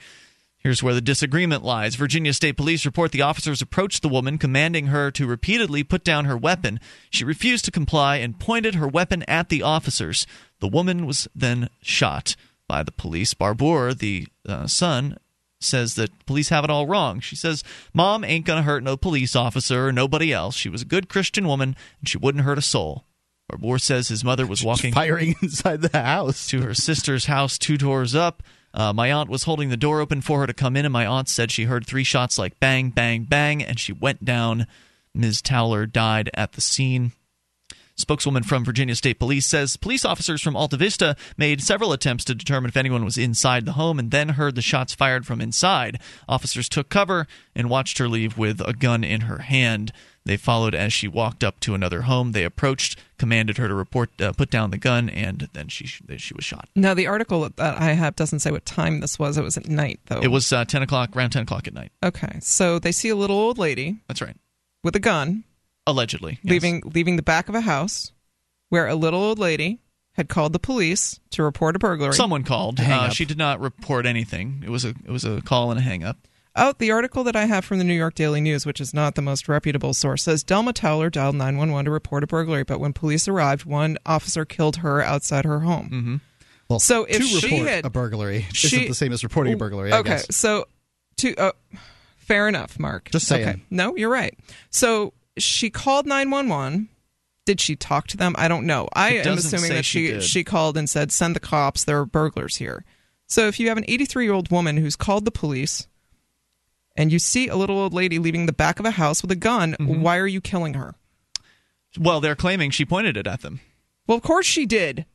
Here's 0.60 0.82
where 0.82 0.92
the 0.92 1.00
disagreement 1.00 1.64
lies. 1.64 1.94
Virginia 1.94 2.34
State 2.34 2.58
Police 2.58 2.84
report 2.84 3.12
the 3.12 3.22
officers 3.22 3.62
approached 3.62 4.02
the 4.02 4.10
woman, 4.10 4.36
commanding 4.36 4.88
her 4.88 5.10
to 5.10 5.26
repeatedly 5.26 5.82
put 5.82 6.04
down 6.04 6.26
her 6.26 6.36
weapon. 6.36 6.78
She 7.08 7.24
refused 7.24 7.64
to 7.64 7.70
comply 7.70 8.16
and 8.16 8.38
pointed 8.38 8.74
her 8.74 8.86
weapon 8.86 9.22
at 9.22 9.48
the 9.48 9.62
officers. 9.62 10.26
The 10.60 10.68
woman 10.68 11.06
was 11.06 11.28
then 11.34 11.70
shot 11.80 12.36
by 12.68 12.82
the 12.82 12.92
police. 12.92 13.32
Barbour, 13.32 13.94
the 13.94 14.28
uh, 14.46 14.66
son, 14.66 15.16
says 15.60 15.94
that 15.94 16.26
police 16.26 16.50
have 16.50 16.64
it 16.64 16.70
all 16.70 16.86
wrong. 16.86 17.20
She 17.20 17.36
says, 17.36 17.64
Mom 17.94 18.22
ain't 18.22 18.44
going 18.44 18.58
to 18.58 18.62
hurt 18.62 18.82
no 18.82 18.98
police 18.98 19.34
officer 19.34 19.88
or 19.88 19.92
nobody 19.92 20.30
else. 20.30 20.56
She 20.56 20.68
was 20.68 20.82
a 20.82 20.86
good 20.86 21.08
Christian 21.08 21.48
woman, 21.48 21.74
and 22.00 22.08
she 22.08 22.18
wouldn't 22.18 22.44
hurt 22.44 22.58
a 22.58 22.62
soul. 22.62 23.04
Barbour 23.48 23.78
says 23.78 24.08
his 24.08 24.22
mother 24.22 24.46
was 24.46 24.62
walking 24.62 24.92
Firing 24.92 25.36
inside 25.42 25.80
the 25.80 25.98
house. 25.98 26.46
to 26.48 26.60
her 26.60 26.74
sister's 26.74 27.26
house 27.26 27.58
two 27.58 27.78
doors 27.78 28.14
up. 28.14 28.42
Uh, 28.72 28.92
my 28.92 29.12
aunt 29.12 29.28
was 29.28 29.44
holding 29.44 29.68
the 29.68 29.76
door 29.76 30.00
open 30.00 30.20
for 30.20 30.40
her 30.40 30.46
to 30.46 30.54
come 30.54 30.76
in, 30.76 30.84
and 30.84 30.92
my 30.92 31.06
aunt 31.06 31.28
said 31.28 31.50
she 31.50 31.64
heard 31.64 31.86
three 31.86 32.04
shots 32.04 32.38
like 32.38 32.60
bang, 32.60 32.90
bang, 32.90 33.24
bang, 33.24 33.62
and 33.62 33.78
she 33.78 33.92
went 33.92 34.24
down. 34.24 34.66
Ms. 35.14 35.42
Towler 35.42 35.86
died 35.86 36.30
at 36.34 36.52
the 36.52 36.60
scene. 36.60 37.12
Spokeswoman 38.00 38.42
from 38.42 38.64
Virginia 38.64 38.94
State 38.94 39.18
Police 39.18 39.46
says 39.46 39.76
police 39.76 40.04
officers 40.04 40.40
from 40.40 40.54
Altavista 40.54 41.16
made 41.36 41.60
several 41.62 41.92
attempts 41.92 42.24
to 42.24 42.34
determine 42.34 42.70
if 42.70 42.76
anyone 42.76 43.04
was 43.04 43.18
inside 43.18 43.66
the 43.66 43.72
home 43.72 43.98
and 43.98 44.10
then 44.10 44.30
heard 44.30 44.54
the 44.54 44.62
shots 44.62 44.94
fired 44.94 45.26
from 45.26 45.40
inside. 45.40 46.00
Officers 46.28 46.68
took 46.68 46.88
cover 46.88 47.26
and 47.54 47.68
watched 47.68 47.98
her 47.98 48.08
leave 48.08 48.38
with 48.38 48.60
a 48.62 48.72
gun 48.72 49.04
in 49.04 49.22
her 49.22 49.38
hand. 49.38 49.92
They 50.24 50.36
followed 50.36 50.74
as 50.74 50.92
she 50.92 51.08
walked 51.08 51.42
up 51.42 51.60
to 51.60 51.74
another 51.74 52.02
home. 52.02 52.32
They 52.32 52.44
approached, 52.44 52.98
commanded 53.18 53.56
her 53.56 53.68
to 53.68 53.74
report, 53.74 54.10
uh, 54.20 54.32
put 54.32 54.50
down 54.50 54.70
the 54.70 54.78
gun, 54.78 55.08
and 55.08 55.48
then 55.54 55.68
she 55.68 55.86
she 55.86 56.34
was 56.34 56.44
shot. 56.44 56.68
Now, 56.76 56.92
the 56.94 57.06
article 57.06 57.48
that 57.48 57.58
I 57.58 57.92
have 57.92 58.16
doesn't 58.16 58.40
say 58.40 58.50
what 58.50 58.66
time 58.66 59.00
this 59.00 59.18
was. 59.18 59.38
It 59.38 59.42
was 59.42 59.56
at 59.56 59.68
night, 59.68 60.00
though. 60.06 60.20
It 60.20 60.28
was 60.28 60.52
uh, 60.52 60.64
ten 60.66 60.82
o'clock, 60.82 61.16
around 61.16 61.30
ten 61.30 61.42
o'clock 61.42 61.66
at 61.66 61.74
night. 61.74 61.92
Okay. 62.04 62.38
So 62.40 62.78
they 62.78 62.92
see 62.92 63.08
a 63.08 63.16
little 63.16 63.36
old 63.36 63.56
lady 63.58 63.96
That's 64.08 64.20
right. 64.20 64.36
with 64.84 64.94
a 64.94 65.00
gun 65.00 65.44
Allegedly, 65.86 66.38
yes. 66.42 66.50
leaving 66.50 66.82
leaving 66.94 67.16
the 67.16 67.22
back 67.22 67.48
of 67.48 67.54
a 67.54 67.62
house 67.62 68.12
where 68.68 68.86
a 68.86 68.94
little 68.94 69.20
old 69.20 69.38
lady 69.38 69.80
had 70.12 70.28
called 70.28 70.52
the 70.52 70.58
police 70.58 71.18
to 71.30 71.42
report 71.42 71.74
a 71.74 71.78
burglary. 71.78 72.12
Someone 72.12 72.44
called. 72.44 72.78
Uh, 72.78 73.08
she 73.08 73.24
did 73.24 73.38
not 73.38 73.58
report 73.60 74.04
anything. 74.06 74.62
It 74.64 74.70
was 74.70 74.84
a 74.84 74.90
it 74.90 75.10
was 75.10 75.24
a 75.24 75.40
call 75.40 75.70
and 75.70 75.80
a 75.80 75.82
hang 75.82 76.04
up. 76.04 76.18
Oh, 76.56 76.74
the 76.78 76.90
article 76.90 77.22
that 77.24 77.36
I 77.36 77.44
have 77.44 77.64
from 77.64 77.78
the 77.78 77.84
New 77.84 77.94
York 77.94 78.14
Daily 78.14 78.40
News, 78.40 78.66
which 78.66 78.80
is 78.80 78.92
not 78.92 79.14
the 79.14 79.22
most 79.22 79.48
reputable 79.48 79.94
source, 79.94 80.24
says 80.24 80.42
Delma 80.42 80.72
Towler 80.74 81.08
dialed 81.08 81.36
911 81.36 81.84
to 81.84 81.90
report 81.92 82.24
a 82.24 82.26
burglary, 82.26 82.64
but 82.64 82.80
when 82.80 82.92
police 82.92 83.28
arrived, 83.28 83.64
one 83.64 83.98
officer 84.04 84.44
killed 84.44 84.76
her 84.78 85.00
outside 85.00 85.44
her 85.44 85.60
home. 85.60 85.90
Mm-hmm. 85.92 86.16
Well, 86.68 86.80
So 86.80 87.04
if 87.04 87.18
to 87.18 87.22
she 87.24 87.46
report 87.50 87.68
had- 87.68 87.84
a 87.86 87.90
burglary 87.90 88.46
she- 88.52 88.66
isn't 88.68 88.88
the 88.88 88.94
same 88.94 89.12
as 89.12 89.22
reporting 89.22 89.52
a 89.52 89.56
burglary. 89.56 89.92
I 89.92 89.98
okay, 90.00 90.10
guess. 90.10 90.34
so 90.36 90.66
to 91.18 91.34
uh, 91.36 91.52
fair 92.16 92.48
enough, 92.48 92.78
Mark. 92.78 93.10
Just 93.10 93.26
saying. 93.28 93.48
Okay, 93.48 93.62
no, 93.70 93.94
you're 93.96 94.10
right. 94.10 94.36
So 94.70 95.12
she 95.38 95.70
called 95.70 96.06
911. 96.06 96.88
Did 97.46 97.60
she 97.60 97.74
talk 97.74 98.06
to 98.08 98.16
them? 98.16 98.34
I 98.38 98.46
don't 98.48 98.66
know. 98.66 98.88
I 98.92 99.14
am 99.14 99.38
assuming 99.38 99.70
that 99.70 99.84
she 99.84 100.20
she 100.20 100.20
she 100.20 100.44
called 100.44 100.76
and 100.76 100.88
said, 100.88 101.10
"Send 101.10 101.34
the 101.34 101.40
cops. 101.40 101.82
There 101.84 101.98
are 101.98 102.04
burglars 102.06 102.56
here." 102.56 102.84
So 103.26 103.48
if 103.48 103.58
you 103.58 103.68
have 103.68 103.78
an 103.78 103.84
83 103.88 104.24
year 104.24 104.32
old 104.34 104.50
woman 104.52 104.76
who's 104.76 104.94
called 104.94 105.24
the 105.24 105.30
police, 105.32 105.88
and 106.96 107.12
you 107.12 107.18
see 107.18 107.48
a 107.48 107.56
little 107.56 107.78
old 107.78 107.94
lady 107.94 108.18
leaving 108.18 108.46
the 108.46 108.52
back 108.52 108.78
of 108.80 108.86
a 108.86 108.90
house 108.92 109.22
with 109.22 109.30
a 109.30 109.36
gun, 109.36 109.76
Mm-hmm. 109.78 110.00
why 110.02 110.18
are 110.18 110.26
you 110.26 110.40
killing 110.40 110.74
her? 110.74 110.94
Well, 111.98 112.20
they're 112.20 112.36
claiming 112.36 112.70
she 112.70 112.84
pointed 112.84 113.16
it 113.16 113.26
at 113.26 113.40
them. 113.42 113.60
Well, 114.06 114.16
of 114.16 114.22
course 114.22 114.46
she 114.46 114.64
did. 114.66 115.06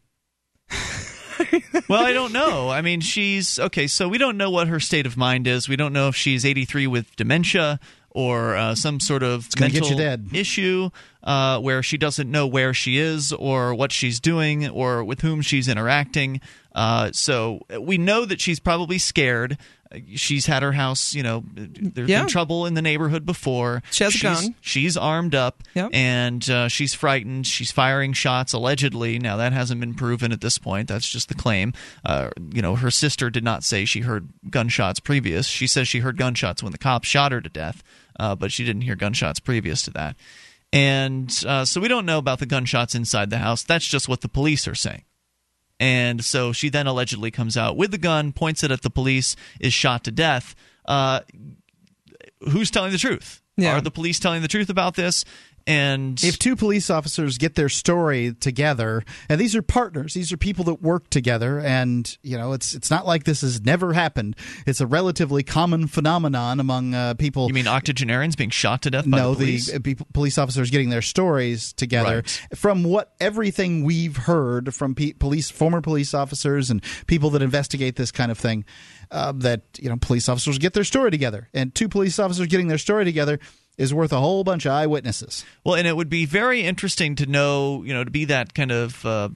well, 1.89 2.03
I 2.03 2.13
don't 2.13 2.33
know. 2.33 2.69
I 2.69 2.81
mean, 2.81 3.01
she's 3.01 3.59
okay. 3.59 3.87
So 3.87 4.07
we 4.09 4.17
don't 4.17 4.37
know 4.37 4.49
what 4.49 4.67
her 4.67 4.79
state 4.79 5.05
of 5.05 5.15
mind 5.17 5.47
is. 5.47 5.69
We 5.69 5.75
don't 5.75 5.93
know 5.93 6.07
if 6.07 6.15
she's 6.15 6.45
83 6.45 6.87
with 6.87 7.15
dementia 7.15 7.79
or 8.09 8.55
uh, 8.55 8.75
some 8.75 8.99
sort 8.99 9.21
of 9.23 9.49
gonna 9.55 9.69
get 9.71 9.81
mental 9.81 9.91
you 9.99 10.03
dead. 10.03 10.27
issue 10.33 10.89
uh, 11.23 11.59
where 11.59 11.83
she 11.83 11.97
doesn't 11.97 12.31
know 12.31 12.47
where 12.47 12.73
she 12.73 12.97
is 12.97 13.33
or 13.33 13.75
what 13.75 13.91
she's 13.91 14.19
doing 14.19 14.67
or 14.69 15.03
with 15.03 15.21
whom 15.21 15.41
she's 15.41 15.67
interacting. 15.67 16.39
Uh, 16.73 17.11
so 17.11 17.59
we 17.79 17.97
know 17.97 18.25
that 18.25 18.39
she's 18.41 18.59
probably 18.59 18.97
scared. 18.97 19.57
She's 20.15 20.45
had 20.47 20.63
her 20.63 20.71
house, 20.71 21.13
you 21.13 21.21
know, 21.23 21.43
there's 21.53 22.09
Yeah. 22.09 22.21
been 22.21 22.27
trouble 22.27 22.65
in 22.65 22.73
the 22.73 22.81
neighborhood 22.81 23.25
before. 23.25 23.83
She 23.91 24.03
has 24.03 24.13
a 24.13 24.17
she's, 24.17 24.21
gun. 24.41 24.55
She's 24.59 24.97
armed 24.97 25.35
up 25.35 25.63
Yep. 25.75 25.91
and 25.93 26.49
uh, 26.49 26.67
she's 26.67 26.93
frightened. 26.93 27.45
She's 27.47 27.71
firing 27.71 28.11
shots 28.13 28.51
allegedly. 28.51 29.19
Now 29.19 29.37
that 29.37 29.53
hasn't 29.53 29.79
been 29.79 29.93
proven 29.93 30.31
at 30.31 30.41
this 30.41 30.57
point. 30.57 30.87
That's 30.87 31.07
just 31.07 31.29
the 31.29 31.35
claim. 31.35 31.71
Uh, 32.03 32.29
you 32.51 32.61
know, 32.61 32.75
her 32.75 32.89
sister 32.91 33.29
did 33.29 33.43
not 33.43 33.63
say 33.63 33.85
she 33.85 34.01
heard 34.01 34.29
gunshots 34.49 34.99
previous. 34.99 35.45
She 35.47 35.67
says 35.67 35.87
she 35.87 35.99
heard 35.99 36.17
gunshots 36.17 36.63
when 36.63 36.71
the 36.71 36.77
cops 36.79 37.07
shot 37.07 37.31
her 37.31 37.39
to 37.39 37.49
death, 37.49 37.83
uh, 38.19 38.35
but 38.35 38.51
she 38.51 38.65
didn't 38.65 38.81
hear 38.81 38.95
gunshots 38.95 39.39
previous 39.39 39.83
to 39.83 39.91
that. 39.91 40.15
And 40.73 41.31
uh, 41.47 41.63
so 41.63 41.79
we 41.79 41.87
don't 41.87 42.05
know 42.05 42.17
about 42.17 42.39
the 42.39 42.45
gunshots 42.45 42.95
inside 42.95 43.29
the 43.29 43.37
house. 43.37 43.63
That's 43.63 43.87
just 43.87 44.09
what 44.09 44.21
the 44.21 44.27
police 44.29 44.67
are 44.67 44.75
saying. 44.75 45.03
And 45.79 46.23
so 46.23 46.53
she 46.53 46.69
then 46.69 46.87
allegedly 46.87 47.31
comes 47.31 47.57
out 47.57 47.75
with 47.75 47.91
the 47.91 47.97
gun, 47.97 48.31
points 48.31 48.63
it 48.63 48.71
at 48.71 48.81
the 48.81 48.89
police, 48.89 49.35
is 49.59 49.73
shot 49.73 50.03
to 50.05 50.11
death. 50.11 50.55
Uh, 50.85 51.21
who's 52.49 52.71
telling 52.71 52.91
the 52.91 52.97
truth? 52.97 53.41
Yeah. 53.57 53.77
Are 53.77 53.81
the 53.81 53.91
police 53.91 54.19
telling 54.19 54.41
the 54.41 54.47
truth 54.47 54.69
about 54.69 54.95
this? 54.95 55.25
And 55.67 56.23
If 56.23 56.37
two 56.37 56.55
police 56.55 56.91
officers 56.91 57.39
get 57.39 57.55
their 57.55 57.69
story 57.69 58.33
together, 58.39 59.03
and 59.27 59.41
these 59.41 59.55
are 59.55 59.63
partners, 59.63 60.13
these 60.13 60.31
are 60.31 60.37
people 60.37 60.63
that 60.65 60.81
work 60.83 61.09
together, 61.09 61.59
and 61.59 62.15
you 62.21 62.37
know, 62.37 62.53
it's 62.53 62.75
it's 62.75 62.91
not 62.91 63.07
like 63.07 63.23
this 63.23 63.41
has 63.41 63.61
never 63.61 63.93
happened. 63.93 64.35
It's 64.67 64.79
a 64.79 64.85
relatively 64.85 65.41
common 65.41 65.87
phenomenon 65.87 66.59
among 66.59 66.93
uh, 66.93 67.15
people. 67.15 67.47
you 67.47 67.53
mean 67.55 67.67
octogenarians 67.67 68.35
being 68.35 68.51
shot 68.51 68.83
to 68.83 68.91
death 68.91 69.09
by 69.09 69.17
no, 69.17 69.31
the 69.33 69.37
police? 69.45 69.73
uh, 69.73 69.79
pe- 69.83 69.95
police 70.13 70.37
officers 70.37 70.69
getting 70.69 70.89
their 70.91 71.01
stories 71.01 71.73
together 71.73 72.17
Right. 72.17 72.41
from 72.55 72.83
what 72.83 73.13
everything 73.19 73.83
we've 73.83 74.17
heard 74.17 74.75
from 74.75 74.93
pe- 74.93 75.13
police, 75.13 75.49
former 75.49 75.81
police 75.81 76.13
officers, 76.13 76.69
and 76.69 76.83
people 77.07 77.31
that 77.31 77.41
investigate 77.41 77.95
this 77.95 78.11
kind 78.11 78.29
of 78.31 78.37
thing. 78.37 78.65
Uh, 79.11 79.31
that 79.31 79.61
you 79.79 79.87
know, 79.87 79.95
police 79.97 80.27
officers 80.27 80.57
get 80.57 80.73
their 80.73 80.83
story 80.83 81.11
together, 81.11 81.47
and 81.53 81.73
two 81.75 81.87
police 81.87 82.17
officers 82.19 82.47
getting 82.47 82.67
their 82.67 82.77
story 82.79 83.05
together 83.05 83.39
is 83.77 83.93
worth 83.93 84.11
a 84.13 84.19
whole 84.19 84.43
bunch 84.43 84.65
of 84.65 84.71
eyewitnesses. 84.71 85.43
Well, 85.63 85.75
and 85.75 85.87
it 85.87 85.95
would 85.95 86.09
be 86.09 86.25
very 86.25 86.61
interesting 86.61 87.15
to 87.15 87.25
know, 87.25 87.83
you 87.83 87.93
know, 87.93 88.03
to 88.03 88.11
be 88.11 88.25
that 88.25 88.53
kind 88.53 88.71
of 88.71 89.05
uh, 89.05 89.29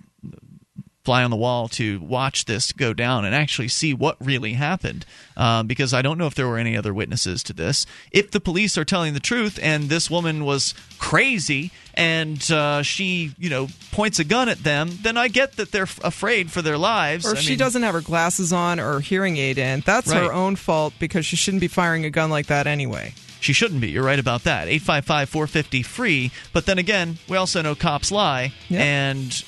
fly 1.05 1.23
on 1.23 1.31
the 1.31 1.37
wall 1.37 1.67
to 1.69 1.99
watch 2.01 2.45
this 2.45 2.71
go 2.71 2.93
down 2.93 3.25
and 3.25 3.33
actually 3.33 3.67
see 3.67 3.93
what 3.93 4.15
really 4.19 4.53
happened. 4.53 5.05
Um, 5.35 5.65
because 5.65 5.93
I 5.93 6.01
don't 6.01 6.17
know 6.17 6.27
if 6.27 6.35
there 6.35 6.47
were 6.47 6.57
any 6.57 6.77
other 6.77 6.93
witnesses 6.93 7.41
to 7.43 7.53
this. 7.53 7.85
If 8.11 8.31
the 8.31 8.39
police 8.39 8.77
are 8.77 8.85
telling 8.85 9.13
the 9.13 9.19
truth 9.19 9.57
and 9.61 9.85
this 9.89 10.09
woman 10.09 10.45
was 10.45 10.73
crazy 10.99 11.71
and 11.95 12.39
uh, 12.51 12.83
she, 12.83 13.31
you 13.39 13.49
know, 13.49 13.67
points 13.91 14.19
a 14.19 14.23
gun 14.23 14.49
at 14.49 14.59
them, 14.63 14.89
then 15.01 15.17
I 15.17 15.29
get 15.29 15.53
that 15.53 15.71
they're 15.71 15.83
f- 15.83 15.99
afraid 16.03 16.51
for 16.51 16.61
their 16.61 16.77
lives. 16.77 17.25
Or 17.25 17.31
if 17.31 17.37
I 17.39 17.41
she 17.41 17.49
mean, 17.51 17.59
doesn't 17.59 17.81
have 17.83 17.95
her 17.95 18.01
glasses 18.01 18.53
on 18.53 18.79
or 18.79 18.99
hearing 18.99 19.37
aid 19.37 19.57
in, 19.57 19.79
that's 19.81 20.07
Right. 20.09 20.21
her 20.21 20.31
own 20.33 20.57
fault 20.57 20.93
because 20.99 21.25
she 21.25 21.35
shouldn't 21.37 21.61
be 21.61 21.67
firing 21.69 22.05
a 22.05 22.09
gun 22.09 22.29
like 22.29 22.47
that 22.47 22.67
anyway. 22.67 23.13
She 23.39 23.53
shouldn't 23.53 23.81
be. 23.81 23.89
You're 23.89 24.03
right 24.03 24.19
about 24.19 24.43
that. 24.43 24.67
855 24.67 25.29
450 25.29 25.83
free. 25.83 26.31
But 26.53 26.65
then 26.65 26.77
again, 26.77 27.17
we 27.27 27.37
also 27.37 27.61
know 27.61 27.75
cops 27.75 28.11
lie. 28.11 28.53
Yep. 28.69 28.81
And 28.81 29.43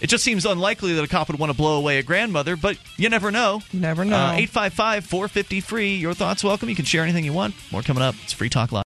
it 0.00 0.08
just 0.08 0.24
seems 0.24 0.44
unlikely 0.44 0.94
that 0.94 1.04
a 1.04 1.08
cop 1.08 1.28
would 1.28 1.38
want 1.38 1.50
to 1.50 1.56
blow 1.56 1.78
away 1.78 1.98
a 1.98 2.02
grandmother, 2.02 2.56
but 2.56 2.76
you 2.96 3.08
never 3.08 3.30
know. 3.30 3.62
You 3.70 3.80
never 3.80 4.04
know. 4.04 4.16
Uh, 4.16 4.32
855 4.32 5.04
450 5.06 5.60
free. 5.60 5.94
Your 5.96 6.14
thoughts 6.14 6.44
welcome. 6.44 6.68
You 6.68 6.76
can 6.76 6.84
share 6.84 7.02
anything 7.02 7.24
you 7.24 7.32
want. 7.32 7.54
More 7.70 7.82
coming 7.82 8.02
up. 8.02 8.14
It's 8.22 8.32
Free 8.32 8.50
Talk 8.50 8.72
Live. 8.72 8.84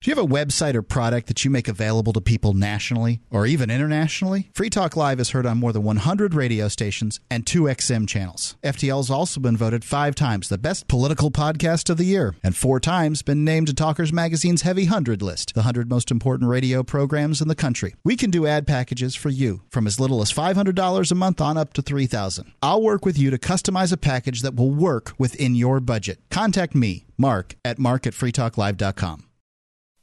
Do 0.00 0.12
you 0.12 0.14
have 0.14 0.24
a 0.24 0.32
website 0.32 0.76
or 0.76 0.82
product 0.82 1.26
that 1.26 1.44
you 1.44 1.50
make 1.50 1.66
available 1.66 2.12
to 2.12 2.20
people 2.20 2.54
nationally 2.54 3.20
or 3.32 3.46
even 3.46 3.68
internationally? 3.68 4.48
Free 4.54 4.70
Talk 4.70 4.94
Live 4.96 5.18
is 5.18 5.30
heard 5.30 5.44
on 5.44 5.58
more 5.58 5.72
than 5.72 5.82
100 5.82 6.34
radio 6.34 6.68
stations 6.68 7.18
and 7.28 7.44
two 7.44 7.62
XM 7.62 8.06
channels. 8.06 8.56
FTL 8.62 8.98
has 8.98 9.10
also 9.10 9.40
been 9.40 9.56
voted 9.56 9.84
five 9.84 10.14
times 10.14 10.48
the 10.48 10.56
best 10.56 10.86
political 10.86 11.32
podcast 11.32 11.90
of 11.90 11.96
the 11.96 12.04
year 12.04 12.36
and 12.44 12.54
four 12.54 12.78
times 12.78 13.22
been 13.22 13.44
named 13.44 13.66
to 13.66 13.74
Talkers 13.74 14.12
Magazine's 14.12 14.62
Heavy 14.62 14.84
100 14.84 15.20
list, 15.20 15.54
the 15.54 15.62
100 15.62 15.90
most 15.90 16.12
important 16.12 16.48
radio 16.48 16.84
programs 16.84 17.40
in 17.40 17.48
the 17.48 17.56
country. 17.56 17.96
We 18.04 18.14
can 18.14 18.30
do 18.30 18.46
ad 18.46 18.68
packages 18.68 19.16
for 19.16 19.30
you 19.30 19.62
from 19.68 19.88
as 19.88 19.98
little 19.98 20.22
as 20.22 20.32
$500 20.32 21.10
a 21.10 21.14
month 21.16 21.40
on 21.40 21.56
up 21.56 21.72
to 21.72 21.82
$3,000. 21.82 22.52
I'll 22.62 22.82
work 22.82 23.04
with 23.04 23.18
you 23.18 23.30
to 23.30 23.38
customize 23.38 23.92
a 23.92 23.96
package 23.96 24.42
that 24.42 24.54
will 24.54 24.70
work 24.70 25.12
within 25.18 25.56
your 25.56 25.80
budget. 25.80 26.20
Contact 26.30 26.76
me, 26.76 27.04
Mark, 27.16 27.56
at 27.64 27.80
mark 27.80 28.06
at 28.06 29.27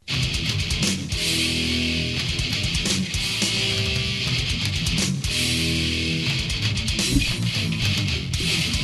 you 0.07 0.25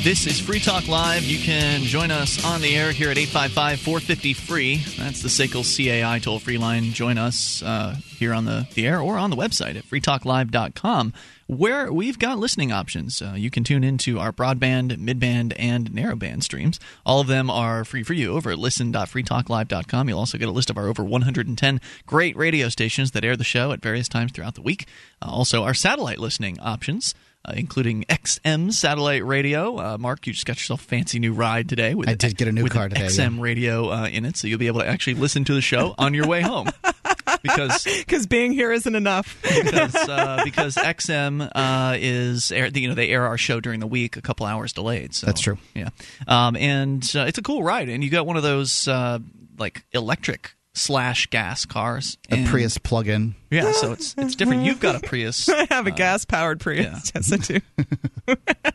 This 0.03 0.25
is 0.25 0.39
Free 0.39 0.59
Talk 0.59 0.87
Live. 0.87 1.21
You 1.25 1.37
can 1.37 1.83
join 1.83 2.09
us 2.09 2.43
on 2.43 2.61
the 2.61 2.75
air 2.75 2.91
here 2.91 3.11
at 3.11 3.19
855 3.19 3.79
450 3.81 4.33
free. 4.33 4.77
That's 4.97 5.21
the 5.21 5.29
SACL 5.29 5.63
CAI 5.63 6.17
toll 6.17 6.39
free 6.39 6.57
line. 6.57 6.85
Join 6.85 7.19
us 7.19 7.61
uh, 7.61 7.97
here 8.17 8.33
on 8.33 8.45
the, 8.45 8.67
the 8.73 8.87
air 8.87 8.99
or 8.99 9.17
on 9.17 9.29
the 9.29 9.35
website 9.35 9.75
at 9.75 9.83
freetalklive.com, 9.83 11.13
where 11.45 11.93
we've 11.93 12.17
got 12.17 12.39
listening 12.39 12.71
options. 12.71 13.21
Uh, 13.21 13.35
you 13.37 13.51
can 13.51 13.63
tune 13.63 13.83
into 13.83 14.17
our 14.17 14.31
broadband, 14.31 14.97
midband, 14.97 15.53
and 15.59 15.91
narrowband 15.91 16.41
streams. 16.41 16.79
All 17.05 17.19
of 17.19 17.27
them 17.27 17.51
are 17.51 17.85
free 17.85 18.01
for 18.01 18.13
you 18.13 18.31
over 18.31 18.49
at 18.49 18.57
listen.freetalklive.com. 18.57 20.09
You'll 20.09 20.17
also 20.17 20.39
get 20.39 20.49
a 20.49 20.51
list 20.51 20.71
of 20.71 20.79
our 20.79 20.87
over 20.87 21.03
110 21.03 21.79
great 22.07 22.35
radio 22.35 22.69
stations 22.69 23.11
that 23.11 23.23
air 23.23 23.37
the 23.37 23.43
show 23.43 23.71
at 23.71 23.83
various 23.83 24.09
times 24.09 24.31
throughout 24.31 24.55
the 24.55 24.63
week. 24.63 24.87
Uh, 25.21 25.29
also, 25.29 25.63
our 25.63 25.75
satellite 25.75 26.17
listening 26.17 26.59
options 26.59 27.13
uh, 27.45 27.53
including 27.55 28.03
XM 28.09 28.71
satellite 28.71 29.25
radio. 29.25 29.77
Uh, 29.77 29.97
Mark, 29.97 30.27
you 30.27 30.33
just 30.33 30.45
got 30.45 30.57
yourself 30.57 30.81
a 30.81 30.85
fancy 30.85 31.19
new 31.19 31.33
ride 31.33 31.67
today. 31.67 31.95
With 31.95 32.09
I 32.09 32.13
did 32.13 32.37
get 32.37 32.47
a 32.47 32.51
new 32.51 32.67
car 32.67 32.89
today, 32.89 33.01
XM 33.01 33.37
yeah. 33.37 33.43
radio 33.43 33.89
uh, 33.89 34.07
in 34.07 34.25
it, 34.25 34.37
so 34.37 34.47
you'll 34.47 34.59
be 34.59 34.67
able 34.67 34.81
to 34.81 34.87
actually 34.87 35.15
listen 35.15 35.43
to 35.45 35.53
the 35.53 35.61
show 35.61 35.95
on 35.97 36.13
your 36.13 36.27
way 36.27 36.41
home. 36.41 36.69
because 37.41 37.83
Because 37.83 38.27
being 38.27 38.51
here 38.51 38.71
isn't 38.71 38.95
enough. 38.95 39.41
because 39.41 39.95
uh, 40.09 40.41
because 40.43 40.75
XM 40.75 41.49
uh, 41.55 41.97
is 41.99 42.51
air, 42.51 42.67
you 42.67 42.87
know 42.87 42.95
they 42.95 43.09
air 43.09 43.25
our 43.25 43.37
show 43.37 43.59
during 43.59 43.79
the 43.79 43.87
week 43.87 44.17
a 44.17 44.21
couple 44.21 44.45
hours 44.45 44.73
delayed. 44.73 45.13
So 45.13 45.25
That's 45.25 45.41
true. 45.41 45.57
Yeah, 45.73 45.89
um, 46.27 46.55
and 46.55 47.03
uh, 47.15 47.25
it's 47.27 47.37
a 47.37 47.43
cool 47.43 47.63
ride, 47.63 47.89
and 47.89 48.03
you 48.03 48.09
got 48.09 48.25
one 48.25 48.37
of 48.37 48.43
those 48.43 48.87
uh, 48.87 49.19
like 49.57 49.83
electric 49.93 50.55
slash 50.73 51.27
gas 51.27 51.65
cars. 51.65 52.17
A 52.29 52.35
and- 52.35 52.47
Prius 52.47 52.77
plug-in. 52.77 53.35
Yeah, 53.49 53.71
so 53.71 53.91
it's 53.91 54.15
it's 54.17 54.35
different. 54.35 54.63
You've 54.63 54.79
got 54.79 54.95
a 54.95 54.99
Prius. 55.05 55.49
I 55.49 55.67
have 55.69 55.87
a 55.87 55.91
gas 55.91 56.25
powered 56.25 56.59
Prius. 56.59 57.11
Yes, 57.13 57.33
I 57.33 57.37
do. 57.37 57.59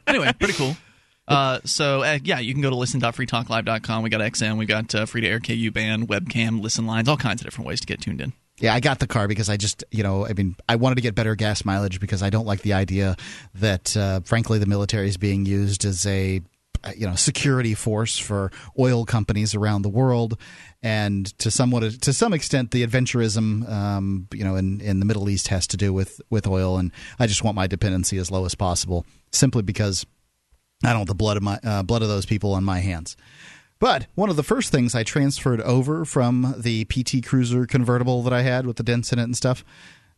anyway, 0.07 0.33
pretty 0.39 0.55
cool. 0.55 0.77
Uh, 1.29 1.59
so 1.65 2.03
uh, 2.03 2.19
yeah, 2.23 2.39
you 2.39 2.53
can 2.53 2.63
go 2.63 2.71
to 2.71 2.77
listen.freetalklive.com. 2.77 4.03
We 4.03 4.11
got 4.11 4.21
XM, 4.21 4.59
we 4.59 4.67
got 4.67 4.95
uh, 4.95 5.07
free 5.07 5.23
to 5.23 5.27
air 5.27 5.41
KU 5.41 5.71
band, 5.71 6.09
webcam, 6.09 6.61
listen 6.63 6.87
lines, 6.87 7.09
all 7.09 7.17
kinds 7.17 7.41
of 7.41 7.47
different 7.47 7.67
ways 7.67 7.81
to 7.81 7.87
get 7.87 8.01
tuned 8.01 8.21
in. 8.21 8.33
Yeah, 8.59 8.75
I 8.75 8.81
got 8.81 9.01
the 9.01 9.07
car 9.07 9.29
because 9.29 9.51
I 9.51 9.59
just, 9.59 9.85
you 9.91 10.03
know, 10.03 10.27
I 10.27 10.33
mean, 10.33 10.57
I 10.67 10.77
wanted 10.77 10.95
to 10.95 11.03
get 11.03 11.15
better 11.15 11.35
gas 11.35 11.65
mileage 11.67 12.01
because 12.01 12.23
I 12.23 12.31
don't 12.31 12.47
like 12.47 12.63
the 12.63 12.73
idea 12.73 13.17
that, 13.57 13.95
uh, 13.97 14.21
frankly, 14.21 14.59
the 14.59 14.65
military 14.67 15.09
is 15.09 15.19
being 15.19 15.45
used 15.45 15.85
as 15.85 16.07
a, 16.07 16.39
uh, 16.39 16.41
you 16.97 17.07
know, 17.07 17.15
security 17.15 17.75
force 17.75 18.19
for 18.19 18.51
oil 18.79 19.05
companies 19.05 19.55
around 19.55 19.83
the 19.83 19.89
world, 19.89 20.39
and 20.83 21.27
to 21.39 21.51
somewhat, 21.51 22.01
to 22.03 22.13
some 22.13 22.33
extent, 22.33 22.71
the 22.71 22.87
adventurism, 22.87 23.69
um, 23.71 24.29
you 24.33 24.45
know, 24.45 24.57
in, 24.57 24.81
in 24.81 25.01
the 25.01 25.07
Middle 25.07 25.29
East 25.29 25.49
has 25.49 25.67
to 25.69 25.77
do 25.77 25.93
with 25.93 26.21
with 26.31 26.47
oil, 26.47 26.79
and 26.79 26.93
I 27.19 27.27
just 27.27 27.43
want 27.43 27.57
my 27.57 27.67
dependency 27.67 28.19
as 28.19 28.31
low 28.31 28.45
as 28.45 28.55
possible, 28.55 29.07
simply 29.33 29.63
because 29.63 30.07
I 30.85 30.91
don't 30.91 30.99
want 30.99 31.09
the 31.09 31.15
blood 31.15 31.37
of 31.37 31.43
my 31.43 31.59
uh, 31.65 31.83
blood 31.83 32.03
of 32.03 32.09
those 32.09 32.27
people 32.27 32.53
on 32.53 32.65
my 32.65 32.81
hands. 32.81 33.17
But 33.79 34.07
one 34.15 34.31
of 34.31 34.37
the 34.37 34.43
first 34.43 34.73
things 34.73 34.95
I 34.95 35.03
transferred 35.03 35.61
over 35.61 36.05
from 36.05 36.55
the 36.57 36.87
PT 36.87 37.25
Cruiser 37.25 37.67
convertible 37.67 38.23
that 38.23 38.33
I 38.33 38.43
had 38.43 38.67
with 38.67 38.77
the 38.77 38.83
dents 38.83 39.13
in 39.13 39.19
it 39.19 39.25
and 39.25 39.37
stuff 39.37 39.65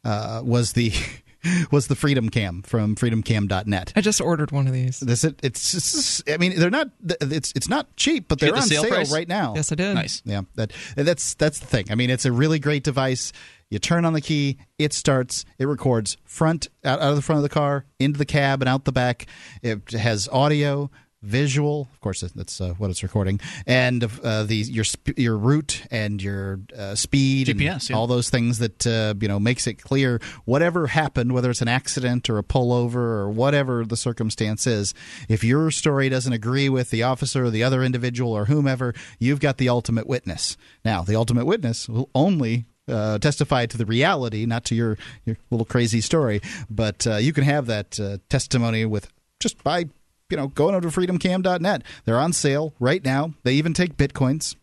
uh, 0.05 0.43
was 0.45 0.73
the 0.73 0.93
was 1.71 1.87
the 1.87 1.95
Freedom 1.95 2.29
Cam 2.29 2.63
from 2.63 2.97
freedomcam.net. 2.97 3.93
I 3.97 4.01
just 4.01 4.21
ordered 4.21 4.51
one 4.51 4.67
of 4.67 4.73
these. 4.73 5.01
This 5.01 5.25
it, 5.25 5.39
it's, 5.43 5.75
it's 5.75 6.23
I 6.29 6.37
mean 6.37 6.59
they're 6.59 6.71
not 6.71 6.89
it's 7.21 7.53
it's 7.55 7.69
not 7.69 7.95
cheap, 7.97 8.29
but 8.29 8.41
they're 8.41 8.51
the 8.51 8.59
on 8.59 8.63
sale 8.63 8.83
sale 8.85 9.05
right 9.15 9.29
now. 9.29 9.55
Yes, 9.55 9.73
I 9.73 9.75
did. 9.75 9.95
Nice. 9.95 10.23
Yeah, 10.25 10.43
that 10.57 10.73
that's 10.97 11.35
that's 11.35 11.59
the 11.59 11.67
thing. 11.67 11.87
I 11.91 11.95
mean, 11.95 12.11
it's 12.11 12.25
a 12.25 12.33
really 12.33 12.59
great 12.59 12.85
device. 12.85 13.33
You 13.71 13.79
turn 13.79 14.07
on 14.07 14.15
the 14.15 14.23
key, 14.23 14.57
it 14.79 14.95
starts, 14.95 15.45
it 15.59 15.67
records 15.67 16.17
front 16.25 16.69
out, 16.85 17.01
out 17.01 17.11
of 17.11 17.17
the 17.17 17.23
front 17.23 17.39
of 17.39 17.43
the 17.43 17.51
car, 17.51 17.85
into 17.99 18.19
the 18.19 18.25
cab, 18.25 18.63
and 18.63 18.69
out 18.69 18.87
the 18.87 18.93
back. 18.93 19.27
It 19.63 19.91
has 19.91 20.27
audio, 20.33 20.91
visual. 21.23 21.89
Of 21.93 22.01
course, 22.01 22.21
that's 22.21 22.61
uh, 22.61 22.75
what 22.79 22.91
it's 22.91 23.03
recording, 23.03 23.41
and 23.67 24.05
uh, 24.23 24.45
the 24.45 24.57
your 24.57 24.85
sp- 24.87 25.19
your 25.19 25.37
route 25.37 25.83
and 25.91 26.23
your 26.23 26.61
uh, 26.77 26.95
speed, 26.95 27.49
and 27.49 27.61
GPS, 27.61 27.91
yeah. 27.91 27.97
all 27.97 28.07
those 28.07 28.31
things 28.31 28.59
that 28.59 28.87
uh, 28.87 29.15
you 29.21 29.29
know 29.29 29.39
makes 29.39 29.67
it 29.67 29.75
clear 29.75 30.21
whatever 30.45 30.89
happened, 30.89 31.33
whether 31.33 31.51
it's 31.51 31.63
an 31.63 31.69
accident 31.69 32.31
or 32.31 32.39
a 32.39 32.43
pullover 32.43 32.97
or 32.97 33.31
whatever 33.31 33.85
the 33.85 33.97
circumstance 33.97 34.67
is. 34.67 34.95
If 35.29 35.43
your 35.45 35.71
story 35.71 36.09
doesn't 36.09 36.33
agree 36.33 36.69
with 36.69 36.91
the 36.91 37.03
officer 37.03 37.45
or 37.45 37.51
the 37.51 37.65
other 37.65 37.83
individual 37.83 38.33
or 38.33 38.47
whomever, 38.47 38.95
you've 39.19 39.41
got 39.41 39.59
the 39.59 39.69
ultimate 39.69 40.07
witness. 40.07 40.57
Now, 40.85 41.03
the 41.03 41.17
ultimate 41.17 41.47
witness 41.47 41.89
will 41.89 42.11
only. 42.15 42.67
Uh, 42.91 43.19
testify 43.19 43.67
to 43.67 43.77
the 43.77 43.85
reality, 43.85 44.47
not 44.47 44.65
to 44.65 44.75
your, 44.75 44.97
your 45.27 45.37
little 45.51 45.67
crazy 45.67 46.01
story, 46.01 46.41
but 46.71 47.07
uh, 47.07 47.17
you 47.17 47.35
can 47.35 47.45
have 47.45 47.67
that 47.67 48.01
uh, 48.01 48.17
testimony 48.31 48.87
with 48.87 49.13
just 49.41 49.63
by 49.63 49.85
you 50.31 50.37
know 50.37 50.49
going 50.49 50.75
over 50.75 50.91
to 50.91 51.01
freedomcam.net. 51.01 51.83
They're 52.05 52.19
on 52.19 52.33
sale 52.33 52.75
right 52.79 53.05
now. 53.05 53.35
They 53.43 53.55
even 53.55 53.75
take 53.75 53.97
bitcoins. 53.97 54.57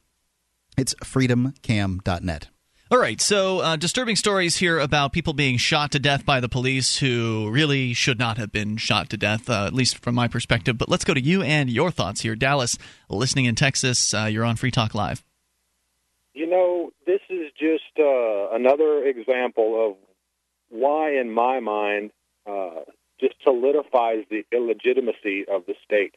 It's 0.77 0.93
freedomcam.net. 0.95 2.49
All 2.91 2.99
right, 2.99 3.19
so 3.19 3.61
uh, 3.61 3.77
disturbing 3.77 4.15
stories 4.15 4.57
here 4.57 4.77
about 4.77 5.11
people 5.11 5.33
being 5.33 5.57
shot 5.57 5.91
to 5.93 5.99
death 5.99 6.23
by 6.23 6.39
the 6.39 6.47
police 6.47 6.97
who 6.97 7.49
really 7.49 7.93
should 7.93 8.19
not 8.19 8.37
have 8.37 8.51
been 8.51 8.77
shot 8.77 9.09
to 9.09 9.17
death, 9.17 9.49
uh, 9.49 9.65
at 9.65 9.73
least 9.73 9.97
from 10.03 10.13
my 10.13 10.27
perspective. 10.27 10.77
But 10.77 10.87
let's 10.87 11.03
go 11.03 11.15
to 11.15 11.19
you 11.19 11.41
and 11.41 11.67
your 11.67 11.89
thoughts 11.89 12.21
here. 12.21 12.35
Dallas, 12.35 12.77
listening 13.09 13.45
in 13.45 13.55
Texas, 13.55 14.13
uh, 14.13 14.25
you're 14.25 14.45
on 14.45 14.55
Free 14.55 14.69
Talk 14.69 14.93
Live. 14.93 15.23
You 16.35 16.47
know, 16.47 16.91
this 17.07 17.21
is 17.27 17.51
just 17.59 17.83
uh, 17.99 18.55
another 18.55 19.03
example 19.03 19.89
of 19.89 19.95
why, 20.69 21.19
in 21.19 21.31
my 21.31 21.59
mind, 21.59 22.11
uh, 22.45 22.81
just 23.19 23.35
solidifies 23.43 24.25
the 24.29 24.45
illegitimacy 24.51 25.45
of 25.49 25.65
the 25.65 25.75
state. 25.83 26.15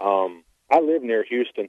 Um, 0.00 0.44
I 0.70 0.80
live 0.80 1.02
near 1.02 1.24
Houston, 1.28 1.68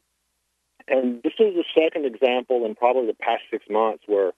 and 0.87 1.21
this 1.23 1.33
is 1.39 1.55
the 1.55 1.65
second 1.73 2.05
example 2.05 2.65
in 2.65 2.75
probably 2.75 3.07
the 3.07 3.13
past 3.13 3.43
six 3.51 3.65
months 3.69 4.03
where 4.07 4.31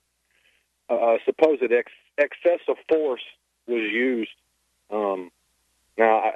uh, 0.90 1.18
supposed 1.26 1.64
ex- 1.64 1.92
excessive 2.18 2.82
force 2.90 3.22
was 3.68 3.82
used. 3.92 4.32
Um, 4.90 5.32
now, 5.98 6.18
I, 6.18 6.32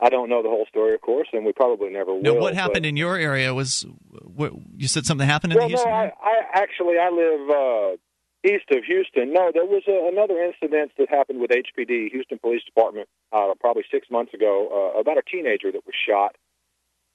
I 0.00 0.10
don't 0.10 0.28
know 0.28 0.42
the 0.42 0.48
whole 0.48 0.66
story, 0.68 0.94
of 0.94 1.00
course, 1.00 1.28
and 1.32 1.44
we 1.44 1.52
probably 1.52 1.90
never 1.90 2.12
will. 2.12 2.22
Now, 2.22 2.34
what 2.34 2.54
but- 2.54 2.54
happened 2.54 2.86
in 2.86 2.96
your 2.96 3.16
area 3.16 3.54
was 3.54 3.86
what, 4.22 4.52
you 4.76 4.88
said 4.88 5.06
something 5.06 5.26
happened 5.26 5.52
in 5.52 5.58
well, 5.58 5.68
the 5.68 5.70
Houston 5.70 5.90
no, 5.90 5.96
I? 5.96 6.12
I 6.22 6.42
actually 6.54 6.98
I 6.98 7.10
live 7.10 7.50
uh, 7.50 7.96
east 8.44 8.70
of 8.70 8.84
Houston. 8.84 9.32
No, 9.32 9.50
there 9.52 9.64
was 9.64 9.82
a, 9.88 10.08
another 10.12 10.42
incident 10.42 10.92
that 10.98 11.08
happened 11.08 11.40
with 11.40 11.50
HPD, 11.50 12.10
Houston 12.12 12.38
Police 12.38 12.62
Department, 12.64 13.08
uh, 13.32 13.54
probably 13.60 13.84
six 13.90 14.08
months 14.10 14.34
ago, 14.34 14.92
uh, 14.94 15.00
about 15.00 15.18
a 15.18 15.22
teenager 15.22 15.72
that 15.72 15.82
was 15.86 15.94
shot, 15.94 16.36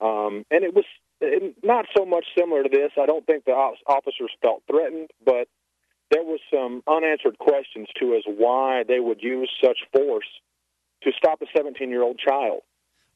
um, 0.01 0.45
and 0.49 0.63
it 0.63 0.73
was 0.73 0.85
it, 1.21 1.55
not 1.63 1.85
so 1.95 2.05
much 2.05 2.25
similar 2.37 2.63
to 2.63 2.69
this. 2.69 2.91
I 2.99 3.05
don't 3.05 3.25
think 3.25 3.45
the 3.45 3.51
os- 3.51 3.77
officers 3.87 4.31
felt 4.41 4.63
threatened, 4.69 5.11
but 5.23 5.47
there 6.11 6.23
was 6.23 6.39
some 6.51 6.81
unanswered 6.87 7.37
questions 7.37 7.87
to 7.99 8.15
as 8.15 8.23
why 8.25 8.83
they 8.87 8.99
would 8.99 9.21
use 9.21 9.51
such 9.63 9.79
force 9.93 10.27
to 11.03 11.11
stop 11.17 11.41
a 11.41 11.45
17 11.55 11.89
year 11.89 12.03
old 12.03 12.17
child. 12.17 12.61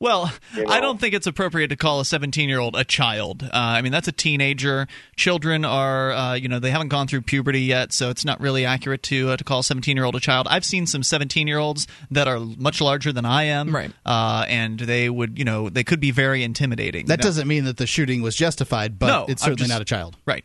Well, 0.03 0.29
You 0.53 0.65
I 0.67 0.81
don't 0.81 0.99
think 0.99 1.13
it's 1.13 1.27
appropriate 1.27 1.69
to 1.69 1.77
call 1.77 2.01
a 2.01 2.05
17 2.05 2.49
year 2.49 2.59
old 2.59 2.75
a 2.75 2.83
child. 2.83 3.41
Uh, 3.43 3.49
I 3.53 3.81
mean, 3.81 3.93
that's 3.93 4.09
a 4.09 4.11
teenager. 4.11 4.85
Children 5.15 5.63
are, 5.63 6.11
uh, 6.11 6.33
you 6.33 6.49
know, 6.49 6.59
they 6.59 6.71
haven't 6.71 6.89
gone 6.89 7.07
through 7.07 7.21
puberty 7.21 7.61
yet, 7.61 7.93
so 7.93 8.09
it's 8.09 8.25
not 8.25 8.41
really 8.41 8.65
accurate 8.65 9.01
to 9.03 9.29
uh, 9.29 9.37
to 9.37 9.43
call 9.45 9.59
a 9.59 9.63
17 9.63 9.95
year 9.95 10.05
old 10.05 10.15
a 10.15 10.19
child. 10.19 10.45
I've 10.49 10.65
seen 10.65 10.85
some 10.87 11.03
17 11.03 11.47
year 11.47 11.57
olds 11.57 11.87
that 12.11 12.27
are 12.27 12.37
much 12.39 12.81
larger 12.81 13.13
than 13.13 13.23
I 13.25 13.43
am, 13.43 13.73
Right. 13.73 13.91
Uh, 14.05 14.45
and 14.49 14.77
they 14.77 15.09
would, 15.09 15.39
you 15.39 15.45
know, 15.45 15.69
they 15.69 15.85
could 15.85 16.01
be 16.01 16.11
very 16.11 16.43
intimidating. 16.43 17.05
That 17.05 17.19
No. 17.19 17.23
doesn't 17.23 17.47
mean 17.47 17.63
that 17.63 17.77
the 17.77 17.87
shooting 17.87 18.21
was 18.21 18.35
justified, 18.35 18.99
but 18.99 19.07
No, 19.07 19.25
it's 19.29 19.41
certainly 19.41 19.59
just- 19.59 19.69
not 19.69 19.81
a 19.81 19.85
child. 19.85 20.17
right. 20.25 20.43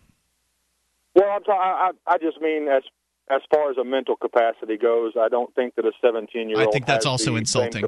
Well, 1.16 1.30
I'm 1.30 1.42
sorry, 1.44 1.58
I, 1.58 1.90
I 2.08 2.14
I 2.14 2.18
just 2.18 2.40
mean 2.40 2.68
as 2.68 2.84
as 3.28 3.42
far 3.52 3.70
as 3.72 3.76
a 3.76 3.84
mental 3.84 4.14
capacity 4.14 4.76
goes, 4.76 5.14
I 5.20 5.28
don't 5.28 5.52
think 5.56 5.74
that 5.74 5.84
a 5.84 5.90
17 6.00 6.48
year 6.48 6.60
old. 6.60 6.68
I 6.68 6.70
think 6.70 6.86
that's 6.86 7.06
also 7.06 7.34
insulting. 7.34 7.84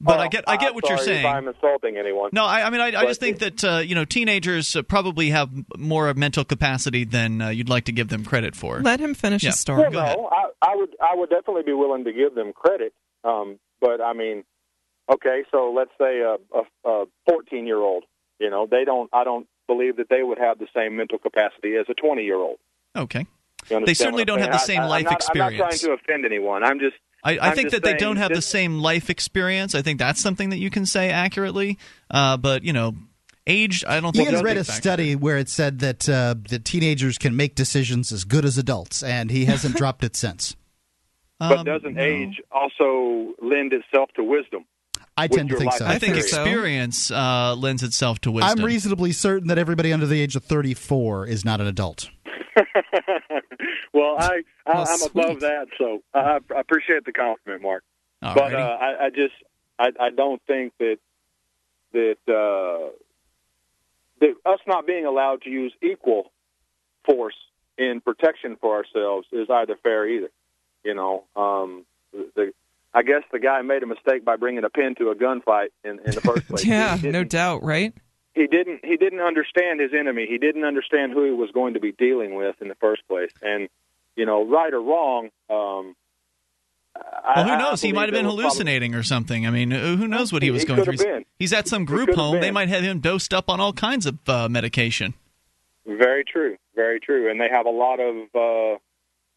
But 0.00 0.20
I 0.20 0.28
get, 0.28 0.44
I 0.46 0.56
get 0.56 0.74
what 0.76 0.88
you're 0.88 0.96
saying. 0.98 1.20
If 1.20 1.26
I'm 1.26 1.48
insulting 1.48 1.96
anyone. 1.96 2.30
No, 2.32 2.44
I, 2.44 2.66
I 2.66 2.70
mean, 2.70 2.80
I, 2.80 2.86
I 3.00 3.06
just 3.06 3.18
think 3.18 3.40
that 3.40 3.64
uh, 3.64 3.78
you 3.78 3.96
know 3.96 4.04
teenagers 4.04 4.76
uh, 4.76 4.82
probably 4.82 5.30
have 5.30 5.50
more 5.76 6.12
mental 6.14 6.44
capacity 6.44 7.02
than 7.04 7.42
uh, 7.42 7.48
you'd 7.48 7.68
like 7.68 7.84
to 7.86 7.92
give 7.92 8.06
them 8.08 8.24
credit 8.24 8.54
for. 8.54 8.80
Let 8.80 9.00
him 9.00 9.14
finish 9.14 9.42
Yeah. 9.42 9.50
his 9.50 9.58
story. 9.58 9.80
Well, 9.82 9.90
Go 9.90 9.98
ahead. 9.98 10.16
no, 10.18 10.28
I, 10.30 10.50
I 10.72 10.76
would 10.76 10.90
I 11.02 11.14
would 11.16 11.30
definitely 11.30 11.64
be 11.64 11.72
willing 11.72 12.04
to 12.04 12.12
give 12.12 12.34
them 12.36 12.52
credit. 12.52 12.92
Um, 13.24 13.58
but 13.80 14.00
I 14.00 14.12
mean, 14.12 14.44
okay, 15.12 15.42
so 15.50 15.72
let's 15.76 15.90
say 16.00 16.20
a, 16.20 16.36
a, 16.56 16.88
a 16.88 17.04
14 17.28 17.66
year 17.66 17.78
old. 17.78 18.04
You 18.38 18.50
know, 18.50 18.68
they 18.70 18.84
don't. 18.84 19.10
I 19.12 19.24
don't 19.24 19.48
believe 19.66 19.96
that 19.96 20.08
they 20.08 20.22
would 20.22 20.38
have 20.38 20.60
the 20.60 20.68
same 20.76 20.96
mental 20.96 21.18
capacity 21.18 21.74
as 21.74 21.86
a 21.88 21.94
20 21.94 22.22
year 22.22 22.36
old. 22.36 22.58
Okay. 22.96 23.26
They 23.68 23.94
certainly 23.94 24.24
don't 24.24 24.38
have 24.38 24.52
the 24.52 24.58
same 24.58 24.80
I, 24.80 24.84
I, 24.84 24.86
life 24.86 25.06
I'm 25.08 25.12
not, 25.12 25.24
I'm 25.34 25.38
not 25.38 25.52
experience. 25.52 25.80
trying 25.80 25.96
to 25.96 26.00
offend 26.02 26.24
anyone. 26.24 26.62
I'm 26.62 26.78
just. 26.78 26.94
I, 27.24 27.38
I 27.50 27.54
think 27.54 27.70
that 27.70 27.82
they 27.82 27.94
don't 27.94 28.16
have 28.16 28.32
the 28.32 28.42
same 28.42 28.78
life 28.78 29.10
experience. 29.10 29.74
I 29.74 29.82
think 29.82 29.98
that's 29.98 30.20
something 30.20 30.50
that 30.50 30.58
you 30.58 30.70
can 30.70 30.86
say 30.86 31.10
accurately. 31.10 31.78
Uh, 32.10 32.36
but 32.36 32.62
you 32.62 32.72
know, 32.72 32.94
age, 33.46 33.84
I 33.86 34.00
don't 34.00 34.14
think. 34.14 34.30
Ian's 34.30 34.42
read 34.42 34.56
a 34.56 34.64
factor. 34.64 34.80
study 34.80 35.16
where 35.16 35.36
it 35.38 35.48
said 35.48 35.80
that 35.80 36.08
uh, 36.08 36.36
that 36.48 36.64
teenagers 36.64 37.18
can 37.18 37.36
make 37.36 37.54
decisions 37.54 38.12
as 38.12 38.24
good 38.24 38.44
as 38.44 38.56
adults, 38.56 39.02
and 39.02 39.30
he 39.30 39.46
hasn't 39.46 39.76
dropped 39.82 40.04
it 40.04 40.14
since. 40.16 40.54
But 41.38 41.58
Um, 41.58 41.64
doesn't 41.66 41.94
no. 41.94 42.02
age 42.02 42.40
also 42.50 43.34
lend 43.42 43.72
itself 43.72 44.10
to 44.16 44.24
wisdom? 44.24 44.64
I 45.16 45.26
tend 45.26 45.48
to 45.50 45.56
think 45.56 45.70
life 45.72 45.78
so. 45.78 45.86
I 45.86 45.98
think 45.98 46.14
think 46.14 46.16
experience 46.24 47.10
uh, 47.10 47.54
lends 47.56 47.82
itself 47.82 48.20
to 48.20 48.30
wisdom. 48.30 48.58
I'm 48.58 48.64
reasonably 48.64 49.10
certain 49.12 49.48
that 49.48 49.58
everybody 49.58 49.92
under 49.92 50.06
the 50.06 50.20
age 50.20 50.36
of 50.36 50.44
34 50.44 51.26
is 51.26 51.44
not 51.44 51.60
an 51.60 51.66
adult. 51.66 52.08
well, 53.98 54.16
I, 54.18 54.42
I 54.66 54.84
sweet. 54.84 55.10
above 55.10 55.40
that, 55.40 55.66
so 55.76 56.02
I, 56.14 56.38
I 56.54 56.60
appreciate 56.60 57.04
the 57.04 57.12
compliment, 57.12 57.62
Mark. 57.62 57.82
Alrighty. 58.22 58.34
But 58.34 58.54
uh, 58.54 58.78
I, 58.80 59.06
I 59.06 59.10
just 59.10 59.34
I, 59.78 59.88
I 60.00 60.10
don't 60.10 60.40
think 60.46 60.72
that 60.78 60.98
that 61.92 62.16
uh, 62.28 62.90
that 64.20 64.34
us 64.46 64.60
not 64.66 64.86
being 64.86 65.04
allowed 65.04 65.42
to 65.42 65.50
use 65.50 65.72
equal 65.82 66.30
force 67.04 67.36
in 67.76 68.00
protection 68.00 68.56
for 68.60 68.76
ourselves 68.76 69.26
is 69.32 69.48
either 69.50 69.76
fair 69.82 70.08
either. 70.08 70.30
You 70.84 70.94
know, 70.94 71.24
um, 71.34 71.84
the 72.12 72.52
I 72.94 73.02
guess 73.02 73.22
the 73.32 73.38
guy 73.40 73.62
made 73.62 73.82
a 73.82 73.86
mistake 73.86 74.24
by 74.24 74.36
bringing 74.36 74.64
a 74.64 74.70
pin 74.70 74.94
to 74.98 75.10
a 75.10 75.14
gunfight 75.14 75.68
in, 75.84 75.98
in 76.04 76.14
the 76.14 76.20
first 76.20 76.46
place. 76.48 76.64
Yeah, 76.64 76.98
no 77.02 77.24
doubt, 77.24 77.62
right? 77.62 77.92
he 78.38 78.46
didn't 78.46 78.84
he 78.84 78.96
didn't 78.96 79.20
understand 79.20 79.80
his 79.80 79.90
enemy. 79.92 80.26
He 80.28 80.38
didn't 80.38 80.64
understand 80.64 81.12
who 81.12 81.24
he 81.24 81.32
was 81.32 81.50
going 81.50 81.74
to 81.74 81.80
be 81.80 81.92
dealing 81.92 82.34
with 82.34 82.56
in 82.60 82.68
the 82.68 82.76
first 82.76 83.02
place. 83.08 83.32
And 83.42 83.68
you 84.18 84.26
know, 84.26 84.44
right 84.44 84.72
or 84.74 84.82
wrong. 84.82 85.26
Um, 85.48 85.94
well, 86.96 87.44
who 87.44 87.50
I- 87.50 87.54
I 87.54 87.58
knows? 87.58 87.80
He 87.80 87.92
might 87.92 88.02
have 88.02 88.10
been 88.10 88.24
there 88.24 88.34
was 88.34 88.34
probably- 88.34 88.42
hallucinating 88.42 88.94
or 88.94 89.02
something. 89.04 89.46
I 89.46 89.50
mean, 89.50 89.72
uh, 89.72 89.96
who 89.96 90.08
knows 90.08 90.32
what 90.32 90.42
he 90.42 90.48
He- 90.48 90.50
was 90.52 90.62
he 90.62 90.68
going 90.68 90.82
through? 90.82 90.92
He's, 90.92 91.04
been. 91.04 91.24
he's 91.38 91.52
at 91.52 91.68
some 91.68 91.84
group 91.84 92.08
could 92.08 92.16
have 92.16 92.24
home. 92.24 92.40
They 92.40 92.50
might 92.50 92.68
have 92.68 92.82
him 92.82 92.98
dosed 93.00 93.32
up 93.32 93.48
on 93.48 93.60
all 93.60 93.72
kinds 93.72 94.04
of 94.06 94.18
uh, 94.28 94.48
medication. 94.48 95.14
Very 95.86 96.24
true, 96.24 96.56
very 96.74 96.98
true. 97.00 97.30
And 97.30 97.40
they 97.40 97.48
have 97.48 97.66
a 97.66 97.70
lot 97.70 97.98
of 98.00 98.14
uh, 98.34 98.78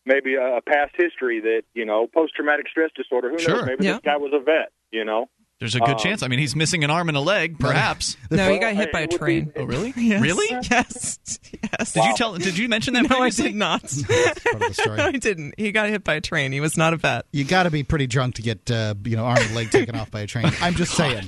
maybe 0.06 0.36
a, 0.36 0.58
a 0.58 0.62
past 0.62 0.94
history 0.98 1.40
that 1.42 1.62
you 1.74 1.86
know 1.86 2.08
post 2.08 2.34
traumatic 2.36 2.68
stress 2.68 2.90
disorder. 2.96 3.30
Who 3.30 3.38
Sure. 3.40 3.58
knows? 3.58 3.66
Maybe 3.68 3.86
Yeah. 3.86 3.94
this 3.94 4.02
guy 4.04 4.18
was 4.18 4.32
a 4.34 4.40
vet. 4.40 4.72
You 4.92 5.06
know. 5.06 5.30
There's 5.62 5.76
a 5.76 5.80
good 5.80 5.90
Um, 5.92 5.98
chance. 6.00 6.24
I 6.24 6.28
mean, 6.28 6.40
he's 6.40 6.56
missing 6.56 6.84
an 6.84 6.90
arm 6.90 7.08
and 7.08 7.16
a 7.16 7.22
leg, 7.22 7.58
perhaps. 7.60 8.18
No, 8.30 8.52
he 8.52 8.58
got 8.58 8.74
hit 8.76 8.92
by 8.92 9.00
a 9.00 9.04
would 9.04 9.12
be- 9.12 9.18
train. 9.18 9.54
oh, 9.56 9.64
really? 9.64 9.94
Yes. 9.96 10.22
Really? 10.22 10.48
Yes. 10.72 11.20
Yes. 11.62 11.94
Did 11.94 12.04
you 12.04 12.14
tell? 12.16 12.36
Did 12.36 12.58
you 12.58 12.68
mention 12.68 12.96
that 12.96 13.10
No, 13.10 13.20
I 13.22 13.30
did 13.30 13.56
not. 13.56 13.84
That's 13.84 14.04
part 14.44 14.56
of 14.56 14.60
the 14.62 14.74
story. 14.74 14.98
no, 14.98 15.06
I 15.06 15.12
didn't. 15.14 15.54
He 15.58 15.72
got 15.72 15.88
hit 15.90 16.04
by 16.04 16.16
a 16.16 16.22
train. 16.22 16.52
He 16.52 16.60
was 16.60 16.76
not 16.78 16.94
a 16.94 16.98
vet. 16.98 17.26
You 17.32 17.44
got 17.44 17.64
to 17.64 17.72
be 17.72 17.84
pretty 17.84 18.08
drunk 18.08 18.36
to 18.36 18.42
get 18.42 18.70
uh, 18.72 18.96
you 19.06 19.16
know 19.16 19.24
arm 19.26 19.38
and 19.40 19.56
leg 19.56 19.70
taken 19.72 19.96
off 19.96 20.10
by 20.12 20.22
a 20.22 20.28
train. 20.28 20.52
I'm 20.62 20.74
just 20.74 20.94
saying. 20.96 21.28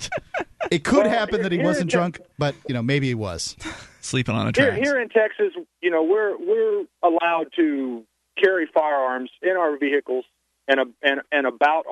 It 0.71 0.83
could 0.83 1.05
Well, 1.05 1.09
happen 1.09 1.43
that 1.43 1.51
he 1.51 1.59
wasn't 1.59 1.91
here- 1.91 1.99
drunk, 1.99 2.19
but 2.39 2.55
you 2.67 2.73
know 2.73 2.81
maybe 2.81 3.07
he 3.07 3.13
was. 3.15 3.55
Sleeping 4.01 4.33
on 4.35 4.47
a 4.47 4.51
train. 4.51 4.83
here 4.83 4.99
in 4.99 5.09
Texas, 5.09 5.53
you 5.81 5.91
know, 5.91 6.03
we're 6.03 6.35
we're 6.37 6.85
allowed 7.03 7.47
to 7.57 8.03
carry 8.43 8.67
firearms 8.73 9.29
in 9.43 9.51
our 9.51 9.77
vehicles 9.77 10.25
and 10.67 10.79
a, 10.79 10.85
and 11.03 11.21
and 11.31 11.45
about 11.45 11.85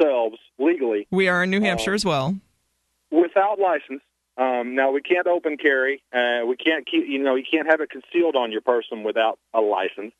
ourselves 0.00 0.36
legally 0.58 1.06
We 1.10 1.28
are 1.28 1.42
in 1.44 1.50
New 1.50 1.60
Hampshire 1.60 1.94
as 1.94 2.04
well. 2.04 2.36
without 3.10 3.58
license. 3.58 4.02
Um, 4.36 4.74
now 4.74 4.90
we 4.90 5.02
can't 5.02 5.26
open 5.26 5.56
carry. 5.58 6.02
Uh, 6.12 6.46
we 6.46 6.56
can't 6.56 6.86
keep. 6.86 7.06
You 7.06 7.18
know, 7.22 7.34
you 7.34 7.44
can't 7.50 7.66
have 7.70 7.80
it 7.80 7.90
concealed 7.90 8.36
on 8.36 8.52
your 8.52 8.60
person 8.62 9.02
without 9.02 9.38
a 9.52 9.60
license. 9.60 10.12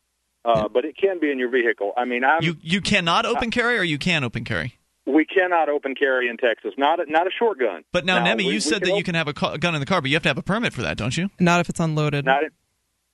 Uh, 0.45 0.69
But 0.69 0.85
it 0.85 0.97
can 0.97 1.21
be 1.21 1.31
in 1.31 1.39
your 1.39 1.51
vehicle. 1.51 1.93
I 1.97 2.05
mean, 2.05 2.25
I'm, 2.25 2.43
You 2.43 2.57
you 2.63 2.81
cannot 2.81 3.25
open 3.27 3.51
carry, 3.51 3.79
or 3.79 3.83
you 3.83 3.99
can 3.99 4.25
open 4.25 4.45
carry. 4.45 4.75
we 5.07 5.25
cannot 5.25 5.69
open 5.69 5.95
carry 5.95 6.29
in 6.29 6.37
Texas. 6.37 6.73
Not 6.77 7.01
a, 7.01 7.11
not 7.11 7.27
a 7.27 7.31
short 7.31 7.59
gun. 7.59 7.85
But 7.93 8.05
now, 8.05 8.19
Now, 8.19 8.25
Nemi, 8.25 8.45
we- 8.45 8.51
you 8.51 8.57
we 8.57 8.61
said 8.61 8.83
that 8.83 8.97
you 8.97 9.05
can 9.05 9.15
have 9.15 9.29
a, 9.29 9.33
ca- 9.35 9.53
a 9.53 9.59
gun 9.59 9.75
in 9.75 9.81
the 9.81 9.87
car, 9.87 10.01
but 10.03 10.11
you 10.11 10.17
have 10.17 10.23
to 10.25 10.29
have 10.29 10.39
a 10.39 10.43
permit 10.43 10.73
for 10.73 10.83
that, 10.83 10.97
don't 10.99 11.17
you? 11.17 11.31
Not 11.39 11.61
if 11.61 11.69
it's 11.69 11.81
unloaded. 11.81 12.25
Not 12.27 12.43
in, 12.45 12.51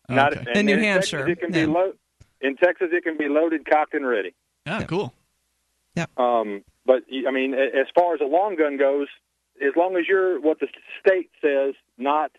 not 0.09 0.33
Okay. 0.37 0.45
and 0.49 0.57
In 0.59 0.67
New 0.67 0.77
Texas, 0.77 1.11
Hampshire, 1.13 1.29
it 1.31 1.41
can 1.41 1.53
yeah. 1.53 1.61
be 1.61 1.73
lo- 1.73 1.93
in 2.41 2.57
Texas. 2.57 2.89
It 2.93 3.03
can 3.05 3.17
be 3.17 3.29
loaded, 3.29 3.65
cocked, 3.69 3.95
and 3.95 4.07
ready. 4.07 4.35
Ah, 4.67 4.85
cool. 4.89 5.13
Um, 6.17 6.63
but 6.85 7.03
I 7.27 7.31
mean, 7.31 7.55
as 7.55 7.87
far 7.95 8.15
as 8.15 8.21
a 8.21 8.27
long 8.27 8.57
gun 8.57 8.77
goes, 8.77 9.09
as 9.61 9.73
long 9.77 9.97
as 9.97 10.05
you're 10.09 10.41
what 10.41 10.61
the 10.61 10.69
state 11.01 11.31
says, 11.41 11.75
not 11.99 12.31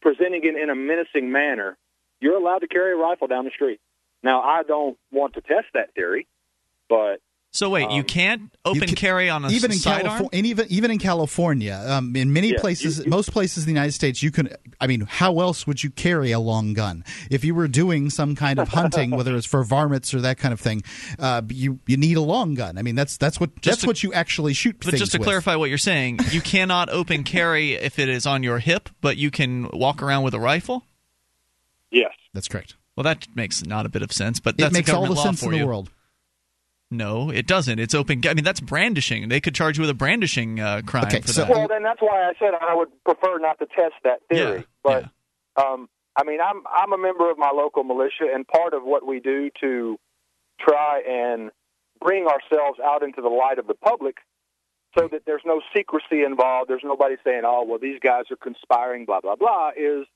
presenting 0.00 0.42
it 0.44 0.60
in 0.60 0.70
a 0.70 0.74
menacing 0.74 1.30
manner, 1.30 1.76
you're 2.20 2.36
allowed 2.36 2.60
to 2.60 2.68
carry 2.68 2.92
a 2.92 2.96
rifle 2.96 3.26
down 3.26 3.44
the 3.44 3.50
street. 3.50 3.80
Now, 4.22 4.40
I 4.40 4.62
don't 4.62 4.96
want 5.10 5.34
to 5.34 5.40
test 5.40 5.66
that 5.74 5.94
theory, 5.94 6.26
but 6.88 7.20
So 7.56 7.70
wait, 7.70 7.90
you 7.90 8.00
Um, 8.00 8.04
can't 8.04 8.42
open 8.66 8.82
can- 8.82 8.94
carry 8.96 9.30
on 9.30 9.42
a 9.46 9.48
even 9.50 9.72
in? 9.72 9.78
California, 9.78 10.28
even 10.44 10.66
even 10.68 10.90
in 10.90 10.98
California, 10.98 11.82
um, 11.88 12.14
in 12.14 12.30
many 12.30 12.50
Yeah, 12.50 12.60
places, 12.60 12.98
you- 12.98 13.04
you- 13.04 13.10
most 13.10 13.32
places 13.32 13.62
in 13.64 13.66
the 13.68 13.72
United 13.72 13.92
States, 13.92 14.22
you 14.22 14.30
can. 14.30 14.50
I 14.78 14.86
mean, 14.86 15.06
how 15.08 15.40
else 15.40 15.66
would 15.66 15.82
you 15.82 15.88
carry 15.88 16.32
a 16.32 16.38
long 16.38 16.74
gun 16.74 17.02
if 17.30 17.46
you 17.46 17.54
were 17.54 17.66
doing 17.66 18.10
some 18.10 18.34
kind 18.34 18.58
of 18.58 18.68
hunting, 18.68 19.10
whether 19.16 19.34
it's 19.34 19.46
for 19.46 19.64
varmints 19.64 20.12
or 20.12 20.20
that 20.20 20.36
kind 20.36 20.52
of 20.52 20.60
thing? 20.60 20.82
Uh, 21.18 21.40
you 21.48 21.78
you 21.86 21.96
need 21.96 22.18
a 22.18 22.20
long 22.20 22.52
gun. 22.54 22.76
I 22.76 22.82
mean, 22.82 22.94
that's 22.94 23.16
that's 23.16 23.40
what 23.40 23.50
that's 23.62 23.80
to- 23.80 23.86
what 23.86 24.02
you 24.02 24.12
actually 24.12 24.52
shoot. 24.52 24.76
But 24.80 24.90
things 24.90 25.00
just 25.00 25.12
to 25.12 25.18
with. 25.18 25.24
clarify 25.26 25.56
what 25.56 25.70
you're 25.70 25.78
saying, 25.78 26.20
you 26.32 26.42
cannot 26.42 26.90
open 26.90 27.24
carry 27.24 27.72
if 27.72 27.98
it 27.98 28.10
is 28.10 28.26
on 28.26 28.42
your 28.42 28.58
hip, 28.58 28.90
but 29.00 29.16
you 29.16 29.30
can 29.30 29.70
walk 29.72 30.02
around 30.02 30.24
with 30.24 30.34
a 30.34 30.40
rifle. 30.40 30.84
yes, 31.90 32.12
that's 32.34 32.48
correct. 32.48 32.74
Well, 32.96 33.04
that 33.04 33.26
makes 33.34 33.64
not 33.64 33.86
a 33.86 33.88
bit 33.88 34.02
of 34.02 34.12
sense, 34.12 34.40
but 34.40 34.54
It 34.54 34.58
that's 34.58 34.74
a 34.74 34.78
makes 34.78 34.90
all 34.90 35.06
the 35.06 35.16
sense 35.16 35.42
in 35.42 35.50
the 35.52 35.64
world. 35.64 35.90
No, 36.90 37.30
it 37.30 37.46
doesn't. 37.48 37.78
It's 37.80 37.94
open. 37.94 38.22
I 38.28 38.34
mean, 38.34 38.44
that's 38.44 38.60
brandishing. 38.60 39.28
They 39.28 39.40
could 39.40 39.54
charge 39.54 39.76
you 39.76 39.82
with 39.82 39.90
a 39.90 39.94
brandishing 39.94 40.60
uh, 40.60 40.82
crime 40.86 41.06
Okay, 41.06 41.20
for 41.20 41.28
so- 41.28 41.40
that. 41.44 41.50
Well, 41.50 41.66
then 41.68 41.82
that's 41.82 42.00
why 42.00 42.22
I 42.28 42.32
said 42.38 42.50
I 42.60 42.74
would 42.74 42.88
prefer 43.04 43.38
not 43.38 43.58
to 43.58 43.66
test 43.66 43.94
that 44.04 44.20
theory. 44.30 44.58
Yeah, 44.58 44.62
but 45.56 45.62
um, 45.62 45.88
I 46.16 46.22
mean, 46.24 46.40
I'm 46.40 46.62
I'm 46.72 46.92
a 46.92 46.98
member 46.98 47.28
of 47.30 47.38
my 47.38 47.50
local 47.52 47.82
militia, 47.82 48.26
and 48.32 48.46
part 48.46 48.72
of 48.72 48.84
what 48.84 49.04
we 49.06 49.18
do 49.20 49.50
to 49.60 49.98
try 50.60 51.02
and 51.08 51.50
bring 52.00 52.26
ourselves 52.26 52.78
out 52.84 53.02
into 53.02 53.20
the 53.20 53.28
light 53.28 53.58
of 53.58 53.66
the 53.66 53.74
public, 53.74 54.18
so 54.96 55.08
that 55.10 55.22
there's 55.26 55.42
no 55.44 55.60
secrecy 55.76 56.22
involved. 56.24 56.70
There's 56.70 56.84
nobody 56.84 57.16
saying, 57.24 57.42
"Oh, 57.44 57.64
well, 57.68 57.80
these 57.80 57.98
guys 58.00 58.24
are 58.30 58.36
conspiring," 58.36 59.06
blah 59.06 59.20
blah 59.20 59.34
blah. 59.34 59.70
Is 59.76 60.06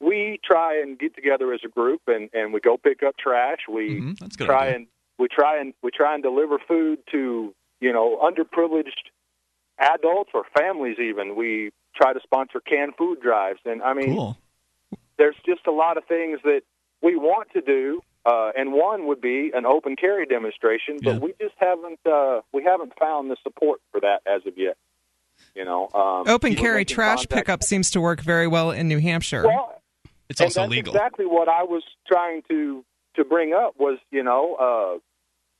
we 0.00 0.38
try 0.44 0.80
and 0.82 0.98
get 0.98 1.14
together 1.14 1.52
as 1.54 1.60
a 1.64 1.68
group, 1.68 2.02
and 2.08 2.28
and 2.34 2.52
we 2.52 2.60
go 2.60 2.76
pick 2.76 3.02
up 3.02 3.16
trash. 3.18 3.60
We 3.68 4.00
Mhm, 4.02 4.18
that's 4.18 4.34
a 4.34 4.38
good. 4.38 4.46
try 4.46 4.66
idea. 4.66 4.76
and 4.76 4.86
we 5.20 5.28
try 5.28 5.60
and 5.60 5.74
we 5.82 5.90
try 5.90 6.14
and 6.14 6.22
deliver 6.22 6.58
food 6.66 6.98
to 7.12 7.54
you 7.80 7.92
know 7.92 8.18
underprivileged 8.28 9.06
adults 9.78 10.30
or 10.34 10.44
families 10.58 10.96
even 10.98 11.36
we 11.36 11.70
try 11.96 12.12
to 12.12 12.20
sponsor 12.22 12.60
canned 12.60 12.92
food 12.98 13.18
drives 13.20 13.60
and 13.64 13.82
i 13.82 13.94
mean 13.94 14.14
cool. 14.14 14.36
there's 15.18 15.36
just 15.46 15.66
a 15.66 15.72
lot 15.72 15.96
of 15.96 16.04
things 16.06 16.38
that 16.44 16.60
we 17.02 17.16
want 17.16 17.48
to 17.52 17.60
do 17.60 18.00
uh, 18.26 18.50
and 18.54 18.70
one 18.72 19.06
would 19.06 19.20
be 19.22 19.50
an 19.54 19.64
open 19.64 19.96
carry 19.96 20.26
demonstration 20.26 20.98
but 21.02 21.14
Yeah. 21.14 21.18
we 21.18 21.32
just 21.40 21.54
haven't 21.58 21.98
uh, 22.06 22.40
we 22.52 22.62
haven't 22.64 22.92
found 22.98 23.30
the 23.30 23.36
support 23.42 23.80
for 23.90 24.00
that 24.00 24.20
as 24.26 24.42
of 24.46 24.54
yet 24.58 24.76
you 25.54 25.64
know 25.64 25.88
um, 25.94 26.24
Open 26.28 26.54
carry 26.54 26.84
trash 26.84 27.20
contact- 27.20 27.32
pickup 27.32 27.62
seems 27.62 27.90
to 27.92 28.00
work 28.00 28.20
very 28.20 28.46
well 28.46 28.70
in 28.70 28.88
New 28.88 28.98
Hampshire. 28.98 29.44
well 29.46 29.80
It's 30.28 30.40
and 30.40 30.48
also 30.48 30.60
that's 30.62 30.70
legal. 30.70 30.94
Exactly 30.94 31.24
what 31.24 31.48
I 31.48 31.62
was 31.62 31.82
trying 32.06 32.42
to 32.50 32.84
to 33.16 33.24
bring 33.24 33.52
up 33.54 33.74
was, 33.78 33.98
you 34.12 34.22
know, 34.22 34.54
uh, 34.54 34.98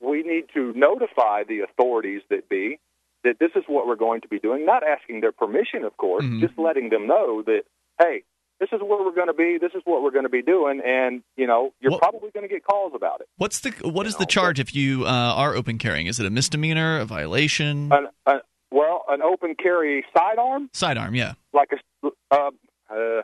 we 0.00 0.22
need 0.22 0.44
to 0.54 0.72
notify 0.74 1.44
the 1.44 1.60
authorities 1.60 2.22
that 2.30 2.48
be 2.48 2.78
that 3.22 3.38
this 3.38 3.50
is 3.54 3.64
what 3.66 3.86
we're 3.86 3.96
going 3.96 4.22
to 4.22 4.28
be 4.28 4.38
doing. 4.38 4.64
Not 4.64 4.82
asking 4.82 5.20
their 5.20 5.32
permission, 5.32 5.84
of 5.84 5.96
course, 5.98 6.24
Mhm. 6.24 6.40
just 6.40 6.58
letting 6.58 6.88
them 6.88 7.06
know 7.06 7.42
that, 7.42 7.64
hey, 8.00 8.22
this 8.60 8.70
is 8.72 8.80
where 8.80 9.02
we're 9.04 9.12
going 9.14 9.26
to 9.26 9.34
be. 9.34 9.58
This 9.58 9.72
is 9.74 9.82
what 9.84 10.02
we're 10.02 10.10
going 10.10 10.24
to 10.24 10.30
be 10.30 10.42
doing, 10.42 10.80
and 10.84 11.22
you 11.36 11.46
know, 11.46 11.72
you're 11.80 11.92
What- 11.92 12.00
probably 12.00 12.30
going 12.30 12.48
to 12.48 12.52
get 12.54 12.64
calls 12.64 12.92
about 12.94 13.20
it. 13.20 13.28
What's 13.36 13.60
the 13.60 13.70
what 13.88 14.06
is 14.06 14.14
You 14.14 14.20
the 14.20 14.26
charge 14.26 14.58
if 14.58 14.74
you 14.74 15.04
uh, 15.04 15.08
are 15.36 15.54
open 15.54 15.76
carrying? 15.78 16.06
Is 16.06 16.18
it 16.18 16.26
a 16.26 16.30
misdemeanor, 16.30 16.98
a 17.00 17.04
violation? 17.04 17.90
An, 17.92 18.08
an, 18.26 18.40
well, 18.70 19.04
an 19.08 19.20
open 19.22 19.54
carry 19.54 20.04
sidearm, 20.16 20.70
Sidearm, 20.72 21.14
yeah. 21.14 21.34
like 21.52 21.70
a 21.72 22.06
uh, 22.30 22.50
uh, 22.90 22.94
A 22.94 23.22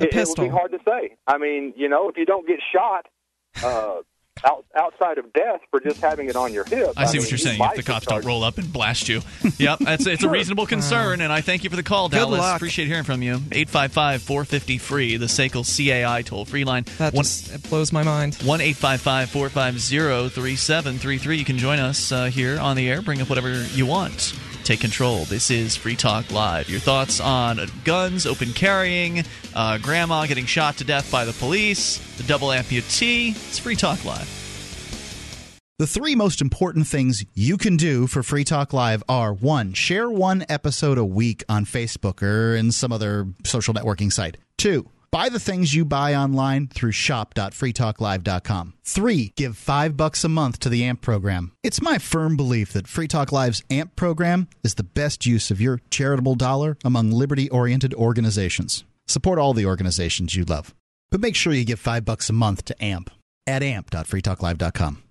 it, 0.00 0.10
pistol. 0.10 0.44
It 0.44 0.48
would 0.48 0.52
be 0.54 0.58
hard 0.58 0.72
to 0.72 0.78
say. 0.84 1.16
I 1.26 1.38
mean, 1.38 1.72
you 1.76 1.88
know, 1.88 2.08
if 2.10 2.16
you 2.18 2.24
don't 2.26 2.46
get 2.46 2.58
shot 2.74 3.06
uh, 3.64 4.00
out, 4.44 4.64
outside 4.76 5.18
of 5.18 5.32
death 5.32 5.60
for 5.70 5.80
just 5.80 6.00
having 6.00 6.28
it 6.28 6.36
on 6.36 6.52
your 6.52 6.64
hip, 6.64 6.92
I 6.96 7.06
see 7.06 7.14
mean, 7.18 7.22
what 7.22 7.30
you're 7.30 7.38
saying. 7.38 7.58
might 7.58 7.78
If 7.78 7.84
the 7.84 7.92
cops 7.92 8.06
don't 8.06 8.24
roll 8.24 8.44
up 8.44 8.58
and 8.58 8.72
blast 8.72 9.08
you, 9.08 9.20
yep, 9.58 9.78
that's 9.80 10.06
it's 10.06 10.22
a 10.22 10.28
reasonable 10.28 10.66
concern, 10.66 11.20
and 11.20 11.32
I 11.32 11.40
thank 11.40 11.64
you 11.64 11.70
for 11.70 11.76
the 11.76 11.82
call, 11.82 12.08
Good 12.08 12.16
Dallas. 12.18 12.40
luck. 12.40 12.56
Appreciate 12.56 12.86
hearing 12.88 13.04
from 13.04 13.22
you. 13.22 13.38
855-450 13.38 14.80
free, 14.80 15.16
the 15.16 15.26
SACL 15.26 15.64
CAI 15.64 16.22
toll 16.22 16.44
free 16.44 16.64
line. 16.64 16.84
that 16.98 17.14
One- 17.14 17.24
just 17.24 17.54
it 17.54 17.68
blows 17.68 17.92
my 17.92 18.02
mind. 18.02 18.34
One 18.44 18.60
eight 18.60 18.76
five 18.76 19.00
five 19.00 19.30
four 19.30 19.48
five 19.48 19.78
zero 19.78 20.28
three 20.28 20.56
seven 20.56 20.98
three 20.98 21.18
three. 21.18 21.36
You 21.38 21.44
can 21.44 21.58
join 21.58 21.78
us 21.78 22.12
uh, 22.12 22.24
here 22.26 22.58
on 22.58 22.76
the 22.76 22.88
air. 22.90 23.02
Bring 23.02 23.20
up 23.20 23.28
whatever 23.28 23.64
you 23.66 23.86
want. 23.86 24.34
Take 24.64 24.80
control. 24.80 25.26
This 25.26 25.50
is 25.50 25.76
Free 25.76 25.94
Talk 25.94 26.32
Live. 26.32 26.70
Your 26.70 26.80
thoughts 26.80 27.20
on 27.20 27.60
guns, 27.84 28.24
open 28.24 28.54
carrying, 28.54 29.22
uh, 29.54 29.76
grandma 29.76 30.24
getting 30.24 30.46
shot 30.46 30.78
to 30.78 30.84
death 30.84 31.12
by 31.12 31.26
the 31.26 31.34
police, 31.34 31.98
the 32.16 32.22
double 32.22 32.48
amputee. 32.48 33.32
It's 33.48 33.58
Free 33.58 33.76
Talk 33.76 34.02
Live. 34.06 34.40
The 35.78 35.86
three 35.86 36.14
most 36.14 36.40
important 36.40 36.86
things 36.86 37.24
you 37.34 37.58
can 37.58 37.76
do 37.76 38.06
for 38.06 38.22
Free 38.22 38.44
Talk 38.44 38.72
Live 38.72 39.02
are 39.06 39.34
one, 39.34 39.74
share 39.74 40.08
one 40.08 40.46
episode 40.48 40.98
a 40.98 41.04
week 41.04 41.44
on 41.48 41.66
Facebook 41.66 42.22
or 42.22 42.56
in 42.56 42.72
some 42.72 42.90
other 42.90 43.26
social 43.44 43.74
networking 43.74 44.10
site. 44.10 44.38
Two, 44.56 44.88
Buy 45.14 45.28
the 45.28 45.38
things 45.38 45.72
you 45.72 45.84
buy 45.84 46.16
online 46.16 46.66
through 46.66 46.90
shop.freetalklive.com. 46.90 48.74
Three, 48.82 49.32
give 49.36 49.56
five 49.56 49.96
bucks 49.96 50.24
a 50.24 50.28
month 50.28 50.58
to 50.58 50.68
the 50.68 50.82
AMP 50.82 51.02
program. 51.02 51.52
It's 51.62 51.80
my 51.80 51.98
firm 51.98 52.36
belief 52.36 52.72
that 52.72 52.88
Free 52.88 53.06
Talk 53.06 53.30
Live's 53.30 53.62
AMP 53.70 53.94
program 53.94 54.48
is 54.64 54.74
the 54.74 54.82
best 54.82 55.24
use 55.24 55.52
of 55.52 55.60
your 55.60 55.80
charitable 55.88 56.34
dollar 56.34 56.76
among 56.84 57.12
liberty 57.12 57.48
oriented 57.50 57.94
organizations. 57.94 58.82
Support 59.06 59.38
all 59.38 59.54
the 59.54 59.66
organizations 59.66 60.34
you 60.34 60.44
love. 60.44 60.74
But 61.12 61.20
make 61.20 61.36
sure 61.36 61.52
you 61.52 61.64
give 61.64 61.78
five 61.78 62.04
bucks 62.04 62.28
a 62.28 62.32
month 62.32 62.64
to 62.64 62.84
AMP 62.84 63.08
at 63.46 63.62
amp.freetalklive.com. 63.62 65.03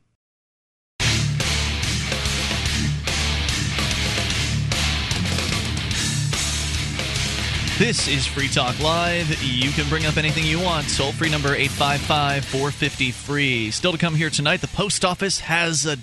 This 7.84 8.08
is 8.08 8.26
Free 8.26 8.48
Talk 8.48 8.80
Live. 8.80 9.44
You 9.44 9.70
can 9.72 9.90
bring 9.90 10.06
up 10.06 10.16
anything 10.16 10.46
you 10.46 10.58
want. 10.58 10.88
Toll 10.96 11.12
free 11.12 11.30
number 11.30 11.50
855 11.50 12.46
450 12.46 13.12
free. 13.12 13.72
Still 13.72 13.92
to 13.92 13.98
come 13.98 14.16
here 14.16 14.30
tonight, 14.30 14.62
the 14.62 14.70
post 14.70 15.04
office 15.04 15.42
has 15.42 15.86
a 15.86 15.98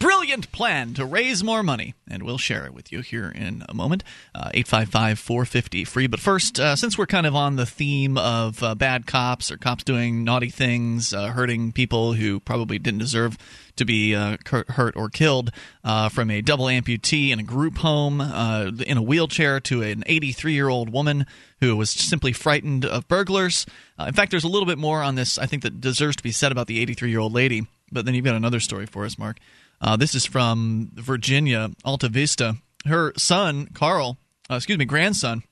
brilliant 0.00 0.50
plan 0.50 0.92
to 0.94 1.04
raise 1.04 1.44
more 1.44 1.62
money, 1.62 1.94
and 2.08 2.24
we'll 2.24 2.36
share 2.36 2.66
it 2.66 2.74
with 2.74 2.90
you 2.90 3.02
here 3.02 3.28
in 3.28 3.62
a 3.68 3.74
moment. 3.74 4.02
Uh, 4.34 4.50
855 4.52 5.20
450 5.20 5.84
free. 5.84 6.08
But 6.08 6.18
first, 6.18 6.58
uh, 6.58 6.74
since 6.74 6.98
we're 6.98 7.06
kind 7.06 7.28
of 7.28 7.36
on 7.36 7.54
the 7.54 7.66
theme 7.66 8.18
of 8.18 8.60
uh, 8.60 8.74
bad 8.74 9.06
cops 9.06 9.52
or 9.52 9.56
cops 9.56 9.84
doing 9.84 10.24
naughty 10.24 10.50
things, 10.50 11.14
uh, 11.14 11.28
hurting 11.28 11.70
people 11.70 12.14
who 12.14 12.40
probably 12.40 12.80
didn't 12.80 12.98
deserve 12.98 13.38
to 13.80 13.84
be 13.84 14.14
uh, 14.14 14.36
hurt 14.46 14.96
or 14.96 15.10
killed, 15.10 15.50
uh, 15.84 16.08
from 16.08 16.30
a 16.30 16.40
double 16.40 16.66
amputee 16.66 17.30
in 17.30 17.40
a 17.40 17.42
group 17.42 17.78
home 17.78 18.20
in 18.20 18.96
a 18.96 19.02
wheelchair 19.02 19.60
to 19.60 19.82
an 19.82 20.04
83 20.06 20.52
year 20.52 20.68
old 20.68 20.90
woman 20.90 21.26
who 21.60 21.76
was 21.76 21.90
simply 21.90 22.32
frightened 22.32 22.84
of 22.84 23.08
burglars. 23.08 23.66
in 23.98 24.14
fact, 24.14 24.30
there's 24.30 24.44
a 24.44 24.48
little 24.48 24.66
bit 24.66 24.78
more 24.78 25.02
on 25.02 25.16
this, 25.16 25.36
I 25.36 25.46
think, 25.46 25.62
that 25.64 25.80
deserves 25.80 26.16
to 26.16 26.22
be 26.22 26.32
said 26.32 26.52
about 26.52 26.68
the 26.68 26.80
83 26.80 27.10
year 27.10 27.20
old 27.20 27.32
lady. 27.32 27.66
But 27.92 28.04
then 28.04 28.14
you've 28.14 28.24
got 28.24 28.36
another 28.36 28.60
story 28.60 28.86
for 28.86 29.04
us, 29.04 29.18
Mark. 29.18 29.38
Uh, 29.80 29.96
this 29.96 30.14
is 30.14 30.26
from 30.26 30.90
Virginia, 30.94 31.70
Altavista. 31.84 32.58
Her 32.86 33.12
son, 33.16 33.68
Carl, 33.74 34.18
uh, 34.50 34.56
excuse 34.56 34.78
me, 34.78 34.84
grandson, 34.84 35.42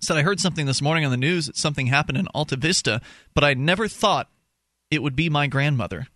said, 0.00 0.16
I 0.16 0.22
heard 0.22 0.40
something 0.40 0.66
this 0.66 0.82
morning 0.82 1.04
on 1.04 1.10
the 1.10 1.16
news 1.16 1.46
that 1.46 1.56
something 1.56 1.86
happened 1.86 2.18
in 2.18 2.26
Altavista, 2.34 3.00
but 3.34 3.44
I 3.44 3.54
never 3.54 3.86
thought 3.86 4.28
it 4.90 5.02
would 5.02 5.14
be 5.14 5.28
my 5.28 5.46
grandmother. 5.46 6.06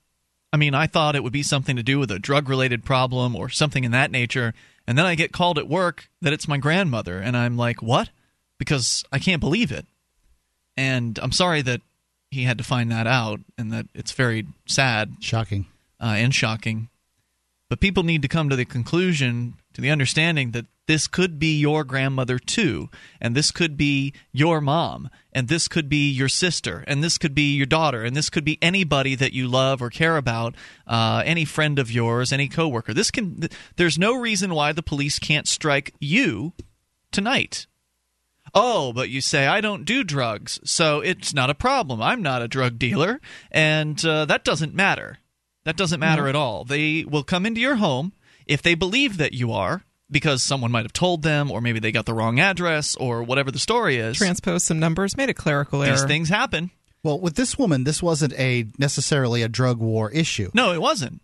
I 0.57 0.59
mean, 0.59 0.75
I 0.75 0.87
thought 0.87 1.15
it 1.15 1.23
would 1.23 1.35
be 1.35 1.43
something 1.43 1.77
to 1.77 1.83
do 1.83 1.99
with 1.99 2.11
a 2.11 2.19
drug 2.19 2.49
related 2.49 2.83
problem 2.83 3.37
or 3.37 3.51
something 3.51 3.85
in 3.85 3.91
that 3.91 4.11
nature. 4.11 4.55
And 4.87 4.97
then 4.97 5.05
I 5.05 5.15
get 5.15 5.31
called 5.31 5.59
at 5.59 5.69
work 5.69 6.09
that 6.23 6.33
it's 6.33 6.49
my 6.49 6.57
grandmother. 6.57 7.19
And 7.19 7.37
I'm 7.37 7.59
like, 7.59 7.83
what? 7.83 8.09
Because 8.59 9.05
I 9.13 9.19
can't 9.19 9.41
believe 9.41 9.71
it. 9.71 9.85
And 10.75 11.19
I'm 11.19 11.31
sorry 11.31 11.61
that 11.61 11.83
he 12.31 12.45
had 12.45 12.57
to 12.57 12.65
find 12.65 12.91
that 12.91 13.07
out 13.07 13.41
and 13.59 13.71
that 13.71 13.89
it's 13.95 14.13
very 14.13 14.47
sad. 14.65 15.17
Shocking 15.21 15.67
uh, 16.01 16.15
and 16.17 16.35
shocking. 16.35 16.89
But 17.69 17.81
people 17.81 18.03
need 18.03 18.23
to 18.23 18.29
come 18.29 18.49
to 18.49 18.57
the 18.57 18.65
conclusion, 18.65 19.57
to 19.75 19.83
the 19.83 19.91
understanding 19.91 20.53
that 20.53 20.65
this 20.87 21.07
could 21.09 21.39
be 21.39 21.59
your 21.59 21.85
grandmother 21.85 22.39
too, 22.39 22.89
and 23.21 23.35
this 23.35 23.51
could 23.51 23.77
be 23.77 24.13
your 24.33 24.61
mom, 24.61 25.11
and 25.33 25.49
this 25.49 25.69
could 25.69 25.89
be 25.89 26.11
your 26.11 26.29
sister, 26.29 26.85
and 26.87 27.03
this 27.03 27.19
could 27.19 27.35
be 27.35 27.55
your 27.55 27.67
daughter, 27.67 28.05
and 28.05 28.17
this 28.17 28.31
could 28.31 28.45
be 28.45 28.59
anybody 28.63 29.15
that 29.15 29.33
you 29.33 29.49
love 29.49 29.83
or 29.83 29.91
care 29.91 30.17
about, 30.17 30.55
uh, 30.87 31.23
any 31.25 31.45
friend 31.45 31.79
of 31.79 31.91
yours, 31.91 32.33
any 32.33 32.49
coworker. 32.49 32.95
This 32.95 33.11
can. 33.11 33.41
Th- 33.41 33.53
there's 33.77 33.99
no 33.99 34.15
reason 34.19 34.55
why 34.55 34.73
the 34.73 34.83
police 34.83 35.19
can't 35.19 35.49
strike 35.49 35.93
you 36.01 36.53
tonight. 37.11 37.67
Oh, 38.55 38.93
but 38.93 39.11
you 39.11 39.21
say 39.21 39.47
I 39.47 39.61
don't 39.61 39.85
do 39.85 40.05
drugs, 40.05 40.61
so 40.65 41.01
it's 41.01 41.35
not 41.35 41.51
a 41.51 41.55
problem. 41.55 42.01
I'm 42.01 42.23
not 42.23 42.43
a 42.43 42.49
drug 42.49 42.79
dealer, 42.79 43.21
and 43.51 44.03
uh, 44.05 44.25
that 44.27 44.45
doesn't 44.45 44.75
matter. 44.75 45.19
That 45.65 45.77
doesn't 45.77 46.01
matter 46.01 46.23
no. 46.23 46.29
at 46.29 46.37
all. 46.37 46.65
They 46.65 47.05
will 47.05 47.25
come 47.25 47.45
into 47.45 47.61
your 47.61 47.77
home 47.77 48.13
if 48.47 48.63
they 48.63 48.77
believe 48.77 49.17
that 49.17 49.33
you 49.33 49.53
are, 49.53 49.85
because 50.11 50.43
someone 50.43 50.71
might 50.71 50.85
have 50.85 50.93
told 50.93 51.23
them, 51.23 51.51
or 51.51 51.61
maybe 51.61 51.81
they 51.81 51.93
got 51.93 52.07
the 52.07 52.15
wrong 52.15 52.39
address, 52.39 52.97
or 52.97 53.23
whatever 53.23 53.51
the 53.51 53.59
story 53.59 53.97
is. 53.97 54.17
Transposed 54.17 54.67
some 54.67 54.79
numbers, 54.79 55.17
made 55.17 55.31
a 55.31 55.35
clerical 55.35 55.83
error. 55.83 55.93
These 55.93 56.05
things 56.05 56.29
happen. 56.29 56.71
Well, 57.03 57.21
with 57.21 57.37
this 57.37 57.59
woman, 57.59 57.85
this 57.85 58.03
wasn't 58.03 58.33
a 58.35 58.67
necessarily 58.79 59.43
a 59.43 59.49
drug 59.49 59.79
war 59.79 60.11
issue. 60.11 60.51
No, 60.55 60.73
it 60.73 60.81
wasn't. 60.81 61.21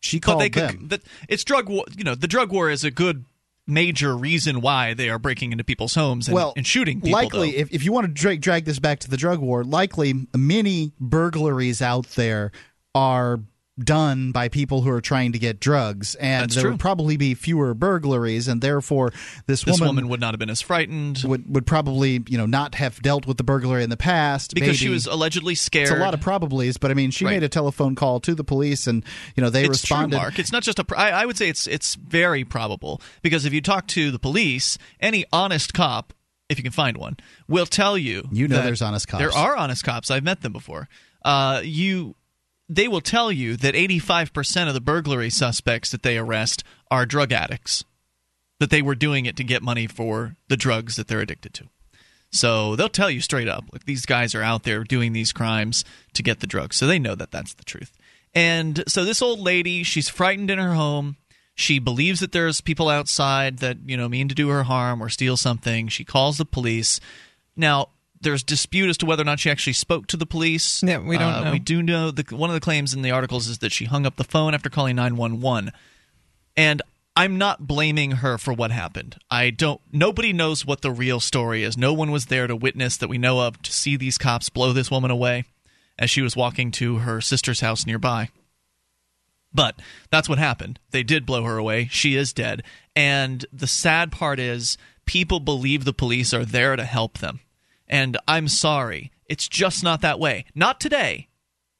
She 0.00 0.20
called 0.20 0.38
but 0.38 0.52
they 0.52 0.60
them. 0.60 0.88
Could, 0.88 1.02
it's 1.28 1.44
drug 1.44 1.68
war. 1.68 1.84
You 1.96 2.04
know, 2.04 2.14
the 2.14 2.28
drug 2.28 2.52
war 2.52 2.70
is 2.70 2.84
a 2.84 2.90
good 2.90 3.24
major 3.66 4.14
reason 4.16 4.60
why 4.60 4.94
they 4.94 5.08
are 5.08 5.18
breaking 5.18 5.52
into 5.52 5.64
people's 5.64 5.94
homes 5.94 6.28
and, 6.28 6.34
well, 6.34 6.52
and 6.56 6.66
shooting 6.66 7.00
people. 7.00 7.18
Likely, 7.18 7.56
if, 7.56 7.72
if 7.72 7.84
you 7.84 7.92
want 7.92 8.06
to 8.06 8.12
drag, 8.12 8.40
drag 8.42 8.64
this 8.64 8.78
back 8.78 9.00
to 9.00 9.10
the 9.10 9.16
drug 9.16 9.38
war, 9.38 9.64
likely 9.64 10.26
many 10.36 10.92
burglaries 11.00 11.80
out 11.80 12.06
there 12.10 12.52
are 12.94 13.40
done 13.82 14.30
by 14.32 14.48
people 14.48 14.82
who 14.82 14.90
are 14.90 15.00
trying 15.00 15.32
to 15.32 15.38
get 15.38 15.58
drugs, 15.58 16.14
and 16.16 16.42
That's 16.42 16.54
there 16.54 16.62
true. 16.62 16.70
would 16.72 16.80
probably 16.80 17.16
be 17.16 17.34
fewer 17.34 17.74
burglaries, 17.74 18.46
and 18.46 18.60
therefore 18.60 19.12
this, 19.46 19.62
this 19.62 19.80
woman, 19.80 19.96
woman, 19.96 20.08
would 20.08 20.20
not 20.20 20.34
have 20.34 20.38
been 20.38 20.50
as 20.50 20.60
frightened. 20.60 21.22
Would 21.24 21.52
would 21.52 21.66
probably 21.66 22.22
you 22.28 22.38
know 22.38 22.46
not 22.46 22.76
have 22.76 23.00
dealt 23.02 23.26
with 23.26 23.36
the 23.36 23.44
burglary 23.44 23.82
in 23.82 23.90
the 23.90 23.96
past 23.96 24.54
because 24.54 24.68
maybe. 24.68 24.76
she 24.76 24.88
was 24.88 25.06
allegedly 25.06 25.54
scared. 25.54 25.88
It's 25.88 25.96
a 25.96 26.00
lot 26.00 26.14
of 26.14 26.20
probablys, 26.20 26.78
but 26.78 26.90
I 26.90 26.94
mean, 26.94 27.10
she 27.10 27.24
right. 27.24 27.32
made 27.32 27.42
a 27.42 27.48
telephone 27.48 27.94
call 27.94 28.20
to 28.20 28.34
the 28.34 28.44
police, 28.44 28.86
and 28.86 29.04
you 29.36 29.42
know 29.42 29.50
they 29.50 29.62
it's 29.62 29.70
responded. 29.70 30.16
True, 30.16 30.22
Mark, 30.22 30.38
it's 30.38 30.52
not 30.52 30.62
just 30.62 30.78
a. 30.78 30.84
I, 30.96 31.10
I 31.10 31.26
would 31.26 31.36
say 31.36 31.48
it's 31.48 31.66
it's 31.66 31.96
very 31.96 32.44
probable 32.44 33.00
because 33.22 33.44
if 33.44 33.52
you 33.52 33.60
talk 33.60 33.86
to 33.88 34.10
the 34.10 34.18
police, 34.18 34.78
any 35.00 35.24
honest 35.32 35.74
cop 35.74 36.12
if 36.50 36.58
you 36.58 36.62
can 36.62 36.72
find 36.72 36.98
one, 36.98 37.16
will 37.48 37.66
tell 37.66 37.96
you. 37.96 38.28
You 38.30 38.48
know, 38.48 38.62
there's 38.62 38.82
honest 38.82 39.08
cops. 39.08 39.20
There 39.20 39.32
are 39.32 39.56
honest 39.56 39.82
cops. 39.82 40.10
I've 40.10 40.22
met 40.22 40.42
them 40.42 40.52
before. 40.52 40.88
Uh, 41.24 41.62
you 41.64 42.14
they 42.68 42.88
will 42.88 43.00
tell 43.00 43.30
you 43.30 43.56
that 43.56 43.74
85% 43.74 44.68
of 44.68 44.74
the 44.74 44.80
burglary 44.80 45.30
suspects 45.30 45.90
that 45.90 46.02
they 46.02 46.16
arrest 46.16 46.64
are 46.90 47.06
drug 47.06 47.32
addicts, 47.32 47.84
that 48.60 48.70
they 48.70 48.82
were 48.82 48.94
doing 48.94 49.26
it 49.26 49.36
to 49.36 49.44
get 49.44 49.62
money 49.62 49.86
for 49.86 50.36
the 50.48 50.56
drugs 50.56 50.96
that 50.96 51.08
they're 51.08 51.20
addicted 51.20 51.54
to. 51.54 51.68
So 52.32 52.74
they'll 52.74 52.88
tell 52.88 53.10
you 53.10 53.20
straight 53.20 53.48
up, 53.48 53.64
like 53.72 53.84
these 53.84 54.06
guys 54.06 54.34
are 54.34 54.42
out 54.42 54.64
there 54.64 54.82
doing 54.82 55.12
these 55.12 55.32
crimes 55.32 55.84
to 56.14 56.22
get 56.22 56.40
the 56.40 56.48
drugs. 56.48 56.76
So 56.76 56.86
they 56.86 56.98
know 56.98 57.14
that 57.14 57.30
that's 57.30 57.54
the 57.54 57.64
truth. 57.64 57.92
And 58.34 58.82
so 58.88 59.04
this 59.04 59.22
old 59.22 59.38
lady, 59.38 59.84
she's 59.84 60.08
frightened 60.08 60.50
in 60.50 60.58
her 60.58 60.74
home. 60.74 61.16
She 61.54 61.78
believes 61.78 62.18
that 62.18 62.32
there's 62.32 62.60
people 62.60 62.88
outside 62.88 63.58
that, 63.58 63.76
you 63.86 63.96
know, 63.96 64.08
mean 64.08 64.28
to 64.28 64.34
do 64.34 64.48
her 64.48 64.64
harm 64.64 65.00
or 65.00 65.08
steal 65.08 65.36
something. 65.36 65.86
She 65.86 66.04
calls 66.04 66.36
the 66.36 66.44
police. 66.44 66.98
Now, 67.54 67.90
there's 68.24 68.42
dispute 68.42 68.88
as 68.88 68.98
to 68.98 69.06
whether 69.06 69.22
or 69.22 69.26
not 69.26 69.38
she 69.38 69.50
actually 69.50 69.74
spoke 69.74 70.06
to 70.08 70.16
the 70.16 70.26
police. 70.26 70.82
Yeah, 70.82 70.98
we 70.98 71.16
don't 71.16 71.32
uh, 71.32 71.44
know. 71.44 71.52
We 71.52 71.58
do 71.60 71.82
know 71.82 72.10
the 72.10 72.24
one 72.34 72.50
of 72.50 72.54
the 72.54 72.60
claims 72.60 72.92
in 72.92 73.02
the 73.02 73.12
articles 73.12 73.46
is 73.46 73.58
that 73.58 73.72
she 73.72 73.84
hung 73.84 74.06
up 74.06 74.16
the 74.16 74.24
phone 74.24 74.54
after 74.54 74.68
calling 74.68 74.96
911. 74.96 75.70
And 76.56 76.82
I'm 77.16 77.38
not 77.38 77.66
blaming 77.66 78.12
her 78.12 78.38
for 78.38 78.52
what 78.52 78.72
happened. 78.72 79.16
I 79.30 79.50
don't 79.50 79.80
nobody 79.92 80.32
knows 80.32 80.66
what 80.66 80.82
the 80.82 80.90
real 80.90 81.20
story 81.20 81.62
is. 81.62 81.78
No 81.78 81.92
one 81.92 82.10
was 82.10 82.26
there 82.26 82.48
to 82.48 82.56
witness 82.56 82.96
that 82.96 83.08
we 83.08 83.18
know 83.18 83.40
of 83.40 83.62
to 83.62 83.72
see 83.72 83.96
these 83.96 84.18
cops 84.18 84.48
blow 84.48 84.72
this 84.72 84.90
woman 84.90 85.10
away 85.10 85.44
as 85.98 86.10
she 86.10 86.22
was 86.22 86.36
walking 86.36 86.72
to 86.72 86.98
her 86.98 87.20
sister's 87.20 87.60
house 87.60 87.86
nearby. 87.86 88.30
But 89.52 89.76
that's 90.10 90.28
what 90.28 90.38
happened. 90.38 90.80
They 90.90 91.04
did 91.04 91.24
blow 91.24 91.44
her 91.44 91.56
away. 91.56 91.88
She 91.92 92.16
is 92.16 92.32
dead. 92.32 92.64
And 92.96 93.46
the 93.52 93.68
sad 93.68 94.10
part 94.10 94.40
is 94.40 94.76
people 95.06 95.38
believe 95.38 95.84
the 95.84 95.92
police 95.92 96.34
are 96.34 96.44
there 96.44 96.74
to 96.74 96.84
help 96.84 97.18
them. 97.18 97.38
And 97.94 98.16
I'm 98.26 98.48
sorry, 98.48 99.12
it's 99.28 99.46
just 99.46 99.84
not 99.84 100.00
that 100.00 100.18
way. 100.18 100.46
Not 100.52 100.80
today. 100.80 101.28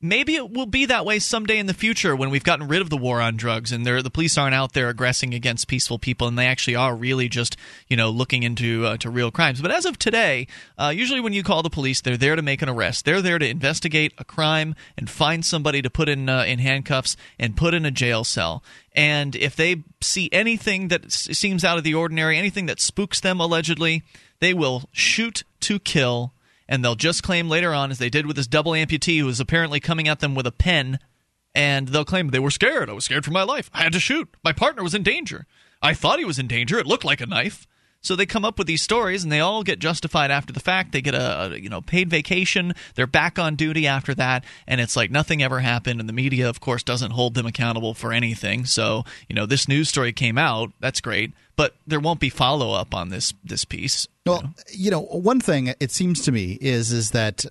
Maybe 0.01 0.37
it 0.37 0.49
will 0.49 0.67
be 0.67 0.87
that 0.87 1.05
way 1.05 1.19
someday 1.19 1.59
in 1.59 1.67
the 1.67 1.75
future 1.75 2.15
when 2.15 2.31
we've 2.31 2.45
gotten 2.45 2.69
rid 2.69 2.83
of 2.83 2.89
the 2.89 2.97
war 2.97 3.21
on 3.21 3.37
drugs 3.37 3.73
and 3.73 3.85
the 3.85 4.11
police 4.13 4.39
aren't 4.39 4.55
out 4.55 4.75
there 4.75 4.89
aggressing 4.89 5.35
against 5.35 5.67
peaceful 5.67 5.99
people 5.99 6.29
and 6.29 6.39
they 6.39 6.47
actually 6.47 6.77
are 6.77 6.95
really 6.95 7.29
just 7.29 7.57
you 7.89 7.97
know 7.97 8.11
looking 8.11 8.45
into 8.45 8.87
uh, 8.87 8.97
to 8.99 9.11
real 9.11 9.33
crimes. 9.33 9.61
But 9.61 9.73
as 9.73 9.87
of 9.87 9.99
today, 9.99 10.47
uh, 10.79 10.93
usually 10.95 11.21
when 11.21 11.33
you 11.33 11.43
call 11.43 11.65
the 11.65 11.71
police, 11.71 12.01
they're 12.01 12.17
there 12.17 12.37
to 12.37 12.43
make 12.43 12.63
an 12.63 12.69
arrest. 12.69 13.05
They're 13.05 13.23
there 13.23 13.41
to 13.41 13.49
investigate 13.49 14.13
a 14.17 14.25
crime 14.25 14.77
and 14.97 15.11
find 15.11 15.45
somebody 15.45 15.83
to 15.83 15.91
put 15.91 16.09
in 16.09 16.29
uh, 16.29 16.45
in 16.45 16.61
handcuffs 16.61 17.17
and 17.41 17.57
put 17.57 17.75
in 17.75 17.85
a 17.85 17.91
jail 17.91 18.23
cell. 18.23 18.63
And 18.93 19.35
if 19.35 19.57
they 19.57 19.83
see 20.01 20.29
anything 20.31 20.89
that 20.89 21.11
seems 21.11 21.65
out 21.65 21.79
of 21.79 21.83
the 21.83 21.95
ordinary, 21.95 22.39
anything 22.39 22.67
that 22.67 22.81
spooks 22.81 23.19
them 23.19 23.41
allegedly, 23.41 24.05
they 24.41 24.55
will 24.55 24.89
shoot 24.93 25.45
to 25.61 25.79
kill 25.79 26.35
and 26.69 26.85
they'll 26.85 26.95
just 26.95 27.23
claim 27.23 27.49
later 27.49 27.75
on, 27.75 27.91
as 27.91 27.99
they 27.99 28.09
did 28.09 28.27
with 28.27 28.37
this 28.37 28.47
double 28.47 28.73
amputee 28.73 29.19
who 29.19 29.27
was 29.27 29.41
apparently 29.41 29.81
coming 29.81 30.09
at 30.09 30.21
them 30.21 30.35
with 30.35 30.47
a 30.47 30.53
pen, 30.53 30.99
and 31.55 31.89
they'll 31.89 32.05
claim 32.05 32.29
they 32.29 32.39
were 32.39 32.51
scared. 32.51 32.89
I 32.89 32.95
was 32.95 33.05
scared 33.05 33.25
for 33.25 33.31
my 33.31 33.43
life. 33.43 33.71
I 33.73 33.83
had 33.83 33.93
to 33.93 34.01
shoot. 34.01 34.35
My 34.43 34.53
partner 34.53 34.83
was 34.83 34.95
in 34.95 35.03
danger. 35.03 35.47
I 35.83 35.95
thought 35.95 36.19
he 36.19 36.25
was 36.25 36.39
in 36.39 36.47
danger. 36.47 36.79
It 36.79 36.87
looked 36.87 37.05
like 37.05 37.21
a 37.21 37.27
knife. 37.27 37.67
So 38.05 38.15
they 38.15 38.27
come 38.27 38.45
up 38.45 38.59
with 38.59 38.67
these 38.67 38.83
stories, 38.83 39.25
and 39.25 39.33
they 39.33 39.41
all 39.41 39.63
get 39.63 39.79
justified 39.79 40.31
after 40.31 40.53
the 40.53 40.61
fact. 40.61 40.93
They 40.93 41.01
get 41.01 41.15
a, 41.15 41.53
a, 41.53 41.57
you 41.57 41.71
know 41.71 41.81
paid 41.81 42.11
vacation. 42.11 42.75
They're 42.95 43.07
back 43.07 43.39
on 43.39 43.57
duty 43.57 43.87
after 43.87 44.15
that, 44.15 44.45
and 44.67 44.81
it's 44.81 44.95
like 44.95 45.11
nothing 45.11 45.43
ever 45.43 45.61
happened. 45.61 46.01
And 46.01 46.09
the 46.09 46.13
media, 46.13 46.49
of 46.49 46.61
course, 46.61 46.83
doesn't 46.83 47.13
hold 47.13 47.33
them 47.35 47.47
accountable 47.47 47.95
for 47.95 48.13
anything. 48.13 48.67
So 48.67 49.05
you 49.29 49.35
know 49.35 49.47
this 49.47 49.67
news 49.67 49.89
story 49.89 50.13
came 50.13 50.37
out. 50.37 50.71
That's 50.81 51.01
great, 51.01 51.33
but 51.57 51.77
there 51.87 51.99
won't 51.99 52.21
be 52.21 52.29
follow 52.29 52.73
up 52.73 52.95
on 52.95 53.09
this 53.09 53.33
this 53.43 53.65
piece. 53.65 54.07
Well, 54.27 54.37
you 54.37 54.43
know? 54.43 54.53
you 54.71 54.91
know, 54.91 55.01
one 55.01 55.41
thing 55.41 55.75
it 55.81 55.91
seems 55.91 56.21
to 56.25 56.33
me 56.33 56.59
is 56.61 56.93
is 56.93 57.13
that 57.13 57.47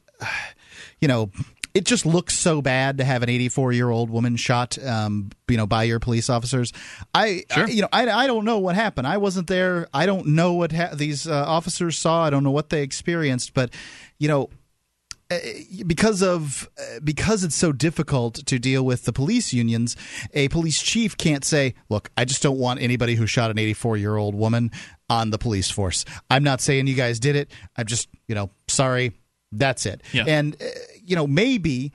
you 1.01 1.07
know 1.07 1.31
it 1.73 1.85
just 1.85 2.05
looks 2.05 2.37
so 2.37 2.61
bad 2.61 2.99
to 2.99 3.03
have 3.03 3.23
an 3.23 3.29
84 3.29 3.71
year 3.71 3.89
old 3.89 4.09
woman 4.09 4.35
shot, 4.35 4.77
um, 4.85 5.31
you 5.47 5.57
know, 5.57 5.65
by 5.65 5.83
your 5.83 5.99
police 5.99 6.29
officers. 6.29 6.71
I, 7.13 7.43
sure. 7.51 7.65
I 7.65 7.67
you 7.67 7.81
know, 7.81 7.89
I, 7.91 8.07
I 8.09 8.27
don't 8.27 8.45
know 8.45 8.59
what 8.59 8.75
happened. 8.75 9.07
I 9.07 9.17
wasn't 9.17 9.47
there. 9.47 9.87
I 9.93 10.05
don't 10.05 10.27
know 10.27 10.53
what 10.53 10.71
ha- 10.71 10.93
these 10.93 11.27
uh, 11.27 11.33
officers 11.47 11.97
saw. 11.97 12.23
I 12.23 12.29
don't 12.29 12.43
know 12.43 12.51
what 12.51 12.69
they 12.69 12.83
experienced. 12.83 13.55
But, 13.55 13.73
you 14.19 14.27
know, 14.27 14.49
uh, 15.31 15.37
because 15.87 16.21
of 16.21 16.69
uh, 16.77 16.99
because 17.03 17.43
it's 17.43 17.55
so 17.55 17.71
difficult 17.71 18.35
to 18.45 18.59
deal 18.59 18.85
with 18.85 19.05
the 19.05 19.13
police 19.13 19.51
unions, 19.51 19.95
a 20.33 20.49
police 20.49 20.81
chief 20.81 21.17
can't 21.17 21.43
say, 21.45 21.73
"Look, 21.89 22.11
I 22.17 22.25
just 22.25 22.43
don't 22.43 22.59
want 22.59 22.81
anybody 22.81 23.15
who 23.15 23.25
shot 23.25 23.49
an 23.49 23.57
84 23.57 23.97
year 23.97 24.15
old 24.17 24.35
woman 24.35 24.69
on 25.09 25.31
the 25.31 25.37
police 25.37 25.71
force." 25.71 26.05
I'm 26.29 26.43
not 26.43 26.61
saying 26.61 26.87
you 26.87 26.93
guys 26.93 27.19
did 27.19 27.35
it. 27.35 27.49
I'm 27.77 27.85
just, 27.87 28.09
you 28.27 28.35
know, 28.35 28.51
sorry. 28.67 29.13
That's 29.53 29.85
it. 29.85 30.01
Yeah. 30.11 30.25
And 30.27 30.55
uh, 30.55 30.65
you 31.05 31.15
know, 31.15 31.27
maybe 31.27 31.91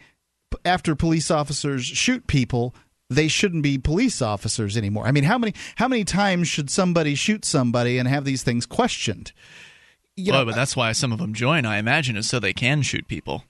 after 0.64 0.94
police 0.94 1.30
officers 1.30 1.84
shoot 1.84 2.26
people, 2.26 2.74
they 3.11 3.28
shouldn't 3.28 3.62
be 3.62 3.78
police 3.78 4.20
officers 4.20 4.76
anymore. 4.76 5.06
I 5.06 5.12
mean, 5.12 5.24
how 5.24 5.38
many 5.38 5.54
how 5.76 5.88
many 5.88 6.04
times 6.04 6.48
should 6.48 6.70
somebody 6.70 7.14
shoot 7.14 7.44
somebody 7.44 7.98
and 7.98 8.09
have 8.09 8.24
these 8.24 8.42
things 8.42 8.66
questioned? 8.66 9.32
You 10.16 10.32
well, 10.32 10.40
know, 10.40 10.46
but 10.46 10.56
that's 10.56 10.76
why 10.76 10.92
some 10.92 11.12
of 11.12 11.18
them 11.18 11.32
join. 11.32 11.64
I 11.64 11.78
imagine 11.78 12.16
is 12.16 12.28
so 12.28 12.38
they 12.38 12.52
can 12.52 12.82
shoot 12.82 13.06
people. 13.06 13.44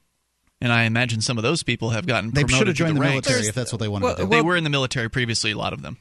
And 0.61 0.73
I 0.73 0.85
imagine 0.85 1.21
some 1.21 1.39
of 1.39 1.43
those 1.43 1.63
people 1.63 1.91
have 1.91 2.07
gotten 2.07 2.33
they 2.33 2.47
should 2.47 2.67
have 2.67 2.77
joined 2.77 2.97
the, 2.97 3.01
the 3.01 3.09
military 3.09 3.47
if 3.47 3.55
that's 3.55 3.73
what 3.73 3.81
they 3.81 3.89
wanted 3.89 4.05
well, 4.05 4.17
to 4.17 4.23
do. 4.23 4.29
Well, 4.29 4.39
they 4.39 4.43
were 4.43 4.57
in 4.57 4.65
the 4.65 4.71
military 4.71 5.09
previously. 5.09 5.53
A 5.53 5.57
lot 5.57 5.73
of 5.73 5.83
them. 5.83 5.99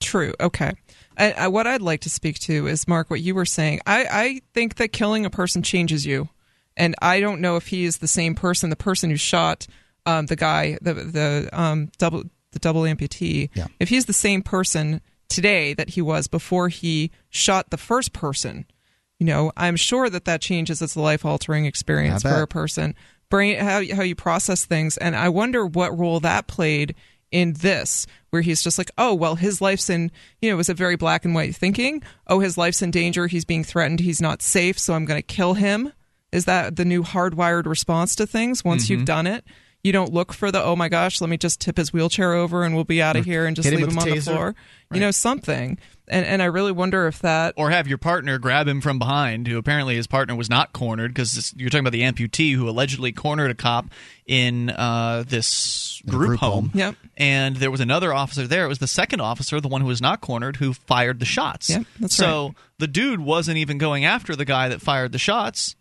True. 0.00 0.34
Okay. 0.38 0.74
I, 1.18 1.32
I, 1.32 1.48
what 1.48 1.66
I'd 1.66 1.82
like 1.82 2.02
to 2.02 2.10
speak 2.10 2.38
to 2.40 2.66
is 2.66 2.86
Mark. 2.86 3.10
What 3.10 3.20
you 3.20 3.34
were 3.34 3.46
saying. 3.46 3.80
I, 3.86 4.06
I 4.10 4.40
think 4.54 4.76
that 4.76 4.88
killing 4.88 5.26
a 5.26 5.30
person 5.30 5.62
changes 5.62 6.06
you 6.06 6.28
and 6.76 6.94
I 7.00 7.20
don't 7.20 7.40
know 7.40 7.56
if 7.56 7.68
he 7.68 7.84
is 7.84 7.98
the 7.98 8.08
same 8.08 8.34
person, 8.34 8.70
the 8.70 8.76
person 8.76 9.10
who 9.10 9.16
shot 9.16 9.66
um, 10.04 10.26
the 10.26 10.36
guy, 10.36 10.78
the 10.80 10.94
the 10.94 11.48
um, 11.52 11.90
double 11.98 12.24
the 12.52 12.58
double 12.58 12.82
amputee. 12.82 13.50
Yeah. 13.54 13.66
If 13.80 13.88
he's 13.88 14.06
the 14.06 14.12
same 14.12 14.42
person 14.42 15.00
today 15.28 15.74
that 15.74 15.90
he 15.90 16.02
was 16.02 16.28
before 16.28 16.68
he 16.68 17.10
shot 17.28 17.70
the 17.70 17.76
first 17.76 18.12
person, 18.12 18.66
you 19.18 19.26
know, 19.26 19.52
I'm 19.56 19.76
sure 19.76 20.08
that 20.10 20.24
that 20.26 20.40
changes. 20.40 20.80
It's 20.82 20.94
a 20.94 21.00
life 21.00 21.24
altering 21.24 21.66
experience 21.66 22.22
for 22.22 22.42
a 22.42 22.46
person. 22.46 22.94
Brain, 23.28 23.58
how 23.58 23.82
how 23.94 24.02
you 24.02 24.14
process 24.14 24.64
things, 24.64 24.96
and 24.96 25.16
I 25.16 25.28
wonder 25.28 25.66
what 25.66 25.98
role 25.98 26.20
that 26.20 26.46
played 26.46 26.94
in 27.32 27.54
this 27.54 28.06
where 28.30 28.42
he's 28.42 28.62
just 28.62 28.78
like 28.78 28.90
oh 28.98 29.12
well 29.12 29.34
his 29.34 29.60
life's 29.60 29.90
in 29.90 30.10
you 30.40 30.48
know 30.48 30.56
was 30.56 30.68
it 30.68 30.76
very 30.76 30.96
black 30.96 31.24
and 31.24 31.34
white 31.34 31.56
thinking 31.56 32.00
oh 32.28 32.38
his 32.38 32.56
life's 32.56 32.82
in 32.82 32.90
danger 32.92 33.26
he's 33.26 33.44
being 33.44 33.64
threatened 33.64 33.98
he's 33.98 34.20
not 34.20 34.40
safe 34.40 34.78
so 34.78 34.94
i'm 34.94 35.04
going 35.04 35.18
to 35.18 35.26
kill 35.26 35.54
him 35.54 35.92
is 36.36 36.44
that 36.44 36.76
the 36.76 36.84
new 36.84 37.02
hardwired 37.02 37.66
response 37.66 38.14
to 38.16 38.26
things? 38.26 38.62
Once 38.62 38.84
mm-hmm. 38.84 38.92
you've 38.92 39.04
done 39.06 39.26
it, 39.26 39.42
you 39.82 39.92
don't 39.92 40.12
look 40.12 40.32
for 40.32 40.50
the 40.50 40.62
oh 40.62 40.76
my 40.76 40.88
gosh, 40.88 41.20
let 41.20 41.30
me 41.30 41.38
just 41.38 41.60
tip 41.60 41.76
his 41.76 41.92
wheelchair 41.92 42.34
over 42.34 42.64
and 42.64 42.74
we'll 42.74 42.84
be 42.84 43.00
out 43.00 43.16
of 43.16 43.24
here 43.24 43.46
and 43.46 43.56
just 43.56 43.70
leave 43.70 43.80
him, 43.80 43.90
him 43.90 43.98
on 43.98 44.10
the 44.10 44.20
floor. 44.20 44.46
Right. 44.46 44.96
You 44.96 45.00
know 45.00 45.10
something. 45.12 45.78
And 46.08 46.26
and 46.26 46.42
I 46.42 46.46
really 46.46 46.72
wonder 46.72 47.06
if 47.06 47.20
that 47.20 47.54
or 47.56 47.70
have 47.70 47.88
your 47.88 47.96
partner 47.96 48.38
grab 48.38 48.68
him 48.68 48.80
from 48.80 48.98
behind, 48.98 49.46
who 49.48 49.56
apparently 49.56 49.96
his 49.96 50.06
partner 50.06 50.34
was 50.34 50.50
not 50.50 50.72
cornered 50.72 51.14
because 51.14 51.54
you're 51.56 51.70
talking 51.70 51.86
about 51.86 51.92
the 51.92 52.02
amputee 52.02 52.54
who 52.54 52.68
allegedly 52.68 53.12
cornered 53.12 53.50
a 53.50 53.54
cop 53.54 53.86
in 54.26 54.70
uh, 54.70 55.24
this 55.26 56.02
group, 56.06 56.28
group, 56.28 56.40
home. 56.40 56.68
home. 56.68 56.70
Yep. 56.74 56.94
And 57.16 57.56
there 57.56 57.70
was 57.70 57.80
another 57.80 58.12
officer 58.12 58.46
there. 58.46 58.66
It 58.66 58.68
was 58.68 58.78
the 58.78 58.86
second 58.86 59.20
officer, 59.20 59.60
the 59.60 59.68
one 59.68 59.80
who 59.80 59.86
was 59.86 60.02
not 60.02 60.20
cornered, 60.20 60.56
who 60.56 60.74
fired 60.74 61.18
the 61.20 61.24
shots. 61.24 61.70
Yeah, 61.70 61.84
that's 61.98 62.14
so 62.14 62.46
right. 62.46 62.56
the 62.78 62.88
dude 62.88 63.20
wasn't 63.20 63.58
even 63.58 63.78
going 63.78 64.04
after 64.04 64.36
the 64.36 64.44
guy 64.44 64.68
that 64.68 64.82
fired 64.82 65.12
the 65.12 65.18
shots 65.18 65.76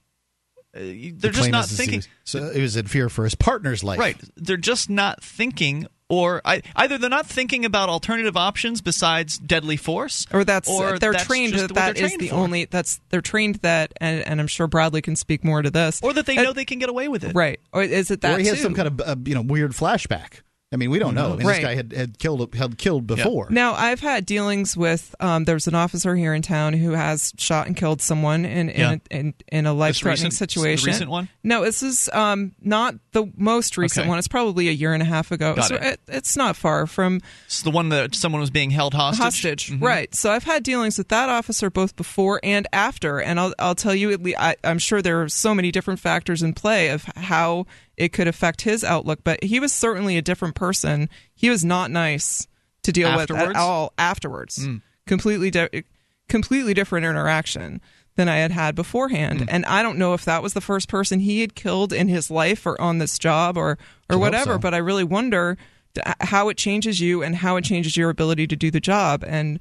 they're 0.75 1.31
the 1.31 1.31
just 1.31 1.51
not 1.51 1.65
thinking. 1.65 2.03
so 2.23 2.49
it 2.49 2.61
was 2.61 2.75
in 2.75 2.87
fear 2.87 3.09
for 3.09 3.23
his 3.23 3.35
partner's 3.35 3.83
life. 3.83 3.99
Right. 3.99 4.17
They're 4.35 4.57
just 4.57 4.89
not 4.89 5.23
thinking 5.23 5.87
or 6.09 6.41
I, 6.45 6.61
either 6.75 6.97
they're 6.97 7.09
not 7.09 7.25
thinking 7.25 7.65
about 7.65 7.89
alternative 7.89 8.37
options 8.37 8.81
besides 8.81 9.39
deadly 9.39 9.77
force, 9.77 10.27
or 10.31 10.43
that's 10.43 10.69
or 10.69 10.99
they're 10.99 11.13
that's 11.13 11.25
trained 11.25 11.53
that 11.55 11.73
that 11.73 11.97
is 11.97 12.15
the 12.17 12.29
for. 12.29 12.35
only 12.35 12.65
that's 12.65 12.99
they're 13.09 13.21
trained 13.21 13.55
that, 13.55 13.93
and, 13.99 14.25
and, 14.25 14.39
I'm 14.39 14.47
sure 14.47 14.67
Bradley 14.67 15.01
can 15.01 15.15
speak 15.15 15.43
more 15.43 15.61
to 15.61 15.71
this, 15.71 16.01
or 16.03 16.13
that 16.13 16.25
they 16.27 16.35
know 16.35 16.53
they 16.53 16.65
can 16.65 16.79
get 16.79 16.89
away 16.89 17.07
with 17.07 17.23
it, 17.23 17.33
right? 17.33 17.59
Or 17.71 17.81
is 17.81 18.11
it 18.11 18.21
that 18.21 18.35
or 18.35 18.39
he 18.39 18.47
has 18.47 18.57
too? 18.57 18.63
some 18.63 18.75
kind 18.75 18.87
of 18.87 19.01
uh, 19.01 19.15
you 19.25 19.33
know 19.33 19.41
weird 19.41 19.71
flashback. 19.71 20.41
I 20.75 20.77
mean, 20.77 20.89
we 20.89 20.99
don't 20.99 21.15
know. 21.15 21.31
I 21.31 21.35
mean, 21.37 21.47
right. 21.47 21.55
This 21.55 21.63
guy 21.63 21.75
had, 21.75 21.93
had 21.93 22.19
killed 22.19 22.53
had 22.53 22.77
killed 22.77 23.07
before. 23.07 23.47
Yeah. 23.49 23.55
Now, 23.55 23.73
I've 23.75 24.01
had 24.01 24.25
dealings 24.25 24.75
with. 24.75 25.15
Um, 25.21 25.45
there's 25.45 25.67
an 25.67 25.75
officer 25.75 26.17
here 26.17 26.33
in 26.33 26.41
town 26.41 26.73
who 26.73 26.91
has 26.91 27.31
shot 27.37 27.67
and 27.67 27.77
killed 27.77 28.01
someone 28.01 28.43
in 28.43 28.67
in, 28.69 28.77
yeah. 28.77 28.97
in, 29.09 29.33
in, 29.47 29.65
a 29.67 29.73
life 29.73 29.95
threatening 29.95 30.31
situation. 30.31 30.83
The 30.83 30.91
recent 30.91 31.09
one? 31.09 31.29
No, 31.43 31.63
this 31.63 31.81
is 31.81 32.09
um, 32.11 32.55
not 32.61 32.95
the 33.13 33.31
most 33.37 33.77
recent 33.77 34.01
okay. 34.01 34.09
one. 34.09 34.19
It's 34.19 34.27
probably 34.27 34.67
a 34.67 34.73
year 34.73 34.93
and 34.93 35.01
a 35.01 35.05
half 35.05 35.31
ago. 35.31 35.55
Got 35.55 35.69
so 35.69 35.75
it. 35.75 35.83
It, 35.83 35.99
it's 36.09 36.35
not 36.35 36.57
far 36.57 36.87
from. 36.87 37.21
It's 37.45 37.61
the 37.61 37.71
one 37.71 37.87
that 37.89 38.13
someone 38.13 38.41
was 38.41 38.49
being 38.49 38.71
held 38.71 38.93
hostage. 38.93 39.23
Hostage, 39.23 39.71
mm-hmm. 39.71 39.85
right? 39.85 40.13
So 40.13 40.29
I've 40.29 40.43
had 40.43 40.63
dealings 40.63 40.97
with 40.97 41.07
that 41.07 41.29
officer 41.29 41.69
both 41.69 41.95
before 41.95 42.41
and 42.43 42.67
after, 42.73 43.21
and 43.21 43.39
I'll 43.39 43.53
I'll 43.59 43.75
tell 43.75 43.95
you, 43.95 44.11
at 44.11 44.21
least, 44.21 44.39
I, 44.41 44.57
I'm 44.65 44.79
sure 44.79 45.01
there 45.01 45.21
are 45.21 45.29
so 45.29 45.55
many 45.55 45.71
different 45.71 46.01
factors 46.01 46.43
in 46.43 46.51
play 46.51 46.89
of 46.89 47.05
how 47.15 47.65
it 47.97 48.13
could 48.13 48.27
affect 48.27 48.61
his 48.61 48.83
outlook. 48.83 49.19
But 49.23 49.43
he 49.43 49.59
was 49.59 49.73
certainly 49.73 50.17
a 50.17 50.21
different 50.21 50.55
person. 50.55 51.09
He 51.33 51.49
was 51.49 51.63
not 51.63 51.91
nice 51.91 52.47
to 52.83 52.91
deal 52.91 53.07
afterwards? 53.07 53.47
with 53.47 53.55
at 53.55 53.61
all 53.61 53.93
afterwards. 53.97 54.67
Mm. 54.67 54.81
Completely, 55.07 55.51
di- 55.51 55.83
completely 56.27 56.73
different 56.73 57.05
interaction 57.05 57.81
than 58.15 58.29
I 58.29 58.37
had 58.37 58.51
had 58.51 58.75
beforehand. 58.75 59.41
Mm. 59.41 59.47
And 59.49 59.65
I 59.65 59.83
don't 59.83 59.97
know 59.97 60.13
if 60.13 60.25
that 60.25 60.41
was 60.41 60.53
the 60.53 60.61
first 60.61 60.87
person 60.87 61.19
he 61.19 61.41
had 61.41 61.55
killed 61.55 61.93
in 61.93 62.07
his 62.07 62.31
life 62.31 62.65
or 62.65 62.79
on 62.79 62.97
this 62.97 63.19
job 63.19 63.57
or 63.57 63.77
or 64.09 64.17
whatever. 64.17 64.53
So. 64.53 64.59
But 64.59 64.73
I 64.73 64.77
really 64.77 65.03
wonder 65.03 65.57
how 66.21 66.49
it 66.49 66.57
changes 66.57 66.99
you 66.99 67.23
and 67.23 67.35
how 67.37 67.55
it 67.57 67.63
changes 67.63 67.95
your 67.97 68.09
ability 68.09 68.47
to 68.47 68.55
do 68.55 68.71
the 68.71 68.79
job. 68.79 69.23
And 69.25 69.59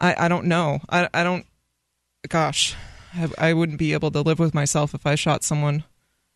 I, 0.00 0.26
I 0.26 0.28
don't 0.28 0.46
know. 0.46 0.80
I, 0.88 1.08
I 1.12 1.24
don't. 1.24 1.46
Gosh, 2.28 2.74
I, 3.14 3.28
I 3.38 3.52
wouldn't 3.52 3.78
be 3.78 3.92
able 3.92 4.10
to 4.10 4.20
live 4.20 4.38
with 4.38 4.54
myself 4.54 4.94
if 4.94 5.06
I 5.06 5.14
shot 5.14 5.42
someone 5.42 5.84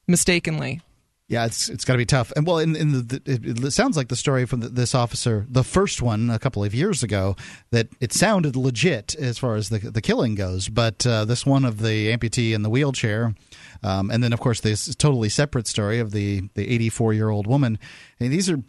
mistakenly. 0.09 0.81
Yeah, 1.29 1.45
it's 1.45 1.68
it's 1.68 1.85
got 1.85 1.95
to 1.95 1.99
be 1.99 2.07
tough. 2.07 2.33
And 2.37 2.47
well, 2.47 2.59
in, 2.59 2.77
in 2.77 2.93
the, 2.93 3.20
it, 3.24 3.64
it, 3.64 3.72
sounds 3.72 3.97
like 3.97 4.07
the 4.07 4.16
story 4.16 4.47
from 4.47 4.61
the, 4.61 4.68
this 4.68 4.95
officer, 4.95 5.45
the 5.49 5.64
first 5.64 6.01
one 6.01 6.31
a 6.31 6.39
couple 6.39 6.62
of 6.62 6.72
years 6.72 7.03
ago, 7.03 7.35
that 7.72 7.89
it 8.01 8.12
sounded 8.12 8.55
legit 8.55 9.16
as 9.16 9.37
far 9.37 9.57
as 9.57 9.68
the 9.68 9.79
the 9.79 10.01
killing 10.01 10.37
goes. 10.37 10.68
But 10.68 11.05
uh, 11.05 11.24
this 11.24 11.45
one 11.45 11.64
of 11.64 11.81
the 11.81 12.16
amputee 12.16 12.55
in 12.55 12.62
the 12.62 12.70
wheelchair, 12.70 13.35
um, 13.83 14.09
and 14.12 14.22
then 14.22 14.33
of 14.33 14.39
course 14.39 14.61
this 14.61 14.95
totally 14.95 15.29
separate 15.29 15.66
story 15.66 15.99
of 15.99 16.12
the 16.12 16.49
the 16.55 16.68
84 16.68 17.14
year 17.14 17.31
old 17.31 17.49
woman. 17.49 17.81
And 18.20 18.33
these 18.33 18.49
are 18.49 18.62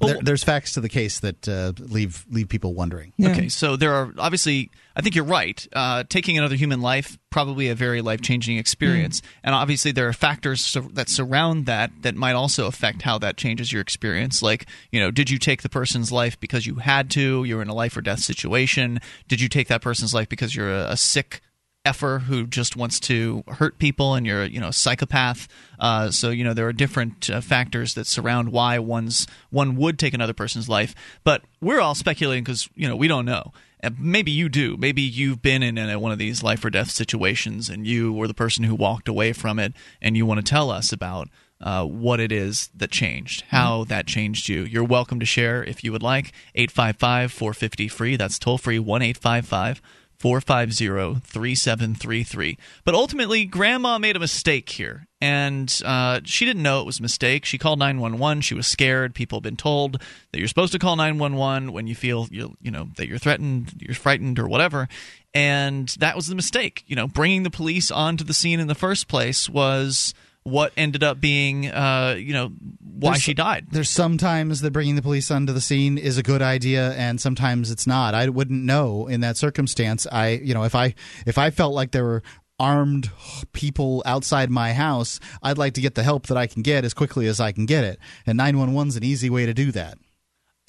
there, 0.00 0.18
there's 0.22 0.44
facts 0.44 0.72
to 0.74 0.80
the 0.80 0.88
case 0.88 1.20
that 1.20 1.48
uh, 1.48 1.72
leave 1.78 2.24
leave 2.30 2.48
people 2.48 2.74
wondering. 2.74 3.12
Yeah. 3.16 3.30
Okay, 3.30 3.48
so 3.48 3.76
there 3.76 3.92
are 3.92 4.12
obviously. 4.18 4.70
I 4.96 5.02
think 5.02 5.14
you're 5.14 5.24
right. 5.24 5.66
Uh, 5.72 6.04
taking 6.08 6.36
another 6.36 6.56
human 6.56 6.80
life 6.80 7.16
probably 7.30 7.68
a 7.68 7.74
very 7.74 8.02
life 8.02 8.20
changing 8.20 8.58
experience, 8.58 9.20
mm. 9.20 9.26
and 9.44 9.54
obviously 9.54 9.92
there 9.92 10.08
are 10.08 10.12
factors 10.12 10.64
so, 10.64 10.80
that 10.80 11.08
surround 11.08 11.66
that 11.66 11.90
that 12.02 12.16
might 12.16 12.34
also 12.34 12.66
affect 12.66 13.02
how 13.02 13.18
that 13.18 13.36
changes 13.36 13.72
your 13.72 13.80
experience. 13.80 14.42
Like, 14.42 14.66
you 14.90 15.00
know, 15.00 15.10
did 15.10 15.30
you 15.30 15.38
take 15.38 15.62
the 15.62 15.68
person's 15.68 16.10
life 16.10 16.38
because 16.40 16.66
you 16.66 16.76
had 16.76 17.10
to? 17.10 17.44
You're 17.44 17.62
in 17.62 17.68
a 17.68 17.74
life 17.74 17.96
or 17.96 18.00
death 18.00 18.20
situation. 18.20 19.00
Did 19.28 19.40
you 19.40 19.48
take 19.48 19.68
that 19.68 19.82
person's 19.82 20.12
life 20.12 20.28
because 20.28 20.54
you're 20.54 20.72
a, 20.72 20.90
a 20.90 20.96
sick 20.96 21.40
effer 21.84 22.18
who 22.26 22.46
just 22.46 22.76
wants 22.76 23.00
to 23.00 23.42
hurt 23.48 23.78
people 23.78 24.14
and 24.14 24.26
you're 24.26 24.44
you 24.44 24.60
know 24.60 24.68
a 24.68 24.72
psychopath 24.72 25.48
uh, 25.78 26.10
so 26.10 26.28
you 26.28 26.44
know 26.44 26.52
there 26.52 26.66
are 26.68 26.74
different 26.74 27.30
uh, 27.30 27.40
factors 27.40 27.94
that 27.94 28.06
surround 28.06 28.52
why 28.52 28.78
one's 28.78 29.26
one 29.48 29.76
would 29.76 29.98
take 29.98 30.12
another 30.12 30.34
person's 30.34 30.68
life 30.68 30.94
but 31.24 31.42
we're 31.60 31.80
all 31.80 31.94
speculating 31.94 32.44
because 32.44 32.68
you 32.74 32.86
know 32.86 32.94
we 32.94 33.08
don't 33.08 33.24
know 33.24 33.50
and 33.80 33.98
maybe 33.98 34.30
you 34.30 34.50
do 34.50 34.76
maybe 34.76 35.00
you've 35.00 35.40
been 35.40 35.62
in 35.62 35.78
a, 35.78 35.98
one 35.98 36.12
of 36.12 36.18
these 36.18 36.42
life 36.42 36.62
or 36.62 36.68
death 36.68 36.90
situations 36.90 37.70
and 37.70 37.86
you 37.86 38.12
were 38.12 38.28
the 38.28 38.34
person 38.34 38.64
who 38.64 38.74
walked 38.74 39.08
away 39.08 39.32
from 39.32 39.58
it 39.58 39.72
and 40.02 40.18
you 40.18 40.26
want 40.26 40.38
to 40.38 40.48
tell 40.48 40.70
us 40.70 40.92
about 40.92 41.28
uh, 41.62 41.84
what 41.84 42.20
it 42.20 42.32
is 42.32 42.70
that 42.74 42.90
changed, 42.90 43.44
how 43.48 43.80
mm-hmm. 43.80 43.88
that 43.90 44.06
changed 44.06 44.48
you. 44.48 44.62
You're 44.62 44.82
welcome 44.82 45.20
to 45.20 45.26
share 45.26 45.62
if 45.62 45.84
you 45.84 45.92
would 45.92 46.02
like. 46.02 46.32
855 46.54 47.30
450 47.30 47.88
free. 47.88 48.16
That's 48.16 48.38
toll 48.38 48.56
free 48.56 48.78
1 48.78 49.02
855 49.02 49.82
450 50.20 51.20
3733. 51.24 52.58
But 52.84 52.94
ultimately, 52.94 53.46
Grandma 53.46 53.98
made 53.98 54.16
a 54.16 54.20
mistake 54.20 54.68
here. 54.68 55.06
and 55.22 55.80
uh, 55.84 56.20
she 56.24 56.44
didn't 56.44 56.62
know 56.62 56.80
it 56.80 56.86
was 56.86 56.98
a 56.98 57.02
mistake. 57.02 57.46
She 57.46 57.56
called 57.56 57.78
911. 57.78 58.42
She 58.42 58.54
was 58.54 58.66
scared. 58.66 59.14
People 59.14 59.38
have 59.38 59.42
been 59.42 59.56
told 59.56 60.00
that 60.30 60.38
you're 60.38 60.46
supposed 60.46 60.72
to 60.72 60.78
call 60.78 60.96
911 60.96 61.72
when 61.72 61.86
you 61.86 61.94
feel 61.94 62.28
you 62.30 62.54
you 62.60 62.70
know 62.70 62.88
that 62.96 63.08
you're 63.08 63.18
threatened, 63.18 63.72
you're 63.80 63.94
frightened, 63.94 64.38
or 64.38 64.46
whatever. 64.46 64.88
And 65.32 65.88
that 66.00 66.16
was 66.16 66.26
the 66.26 66.34
mistake. 66.34 66.84
You 66.86 66.96
know, 66.96 67.06
bringing 67.06 67.42
the 67.42 67.50
police 67.50 67.90
onto 67.90 68.22
the 68.24 68.34
scene 68.34 68.60
in 68.60 68.66
the 68.66 68.74
first 68.74 69.08
place 69.08 69.48
was 69.48 70.12
what 70.42 70.72
ended 70.76 71.02
up 71.04 71.20
being, 71.20 71.66
uh, 71.68 72.16
you 72.18 72.32
know, 72.32 72.48
why 72.80 73.10
There's- 73.12 73.22
she 73.22 73.34
died. 73.34 73.66
There's 73.70 73.90
sometimes 73.90 74.60
that 74.60 74.72
bringing 74.72 74.96
the 74.96 75.02
police 75.02 75.30
onto 75.30 75.52
the 75.52 75.60
scene 75.60 75.98
is 75.98 76.18
a 76.18 76.22
good 76.22 76.42
idea, 76.42 76.92
and 76.92 77.20
sometimes 77.20 77.70
it's 77.70 77.86
not. 77.86 78.14
I 78.14 78.28
wouldn't 78.28 78.64
know 78.64 79.06
in 79.06 79.20
that 79.20 79.36
circumstance. 79.36 80.06
I, 80.10 80.28
you 80.42 80.54
know, 80.54 80.64
if 80.64 80.74
I 80.74 80.94
if 81.26 81.38
I 81.38 81.50
felt 81.50 81.74
like 81.74 81.92
there 81.92 82.04
were 82.04 82.22
armed 82.58 83.10
people 83.52 84.02
outside 84.04 84.50
my 84.50 84.72
house, 84.74 85.18
I'd 85.42 85.56
like 85.58 85.74
to 85.74 85.80
get 85.80 85.94
the 85.94 86.02
help 86.02 86.26
that 86.26 86.36
I 86.36 86.46
can 86.46 86.60
get 86.62 86.84
as 86.84 86.92
quickly 86.92 87.26
as 87.26 87.40
I 87.40 87.52
can 87.52 87.64
get 87.64 87.84
it. 87.84 87.98
And 88.26 88.38
911's 88.38 88.96
an 88.96 89.04
easy 89.04 89.30
way 89.30 89.46
to 89.46 89.54
do 89.54 89.72
that. 89.72 89.96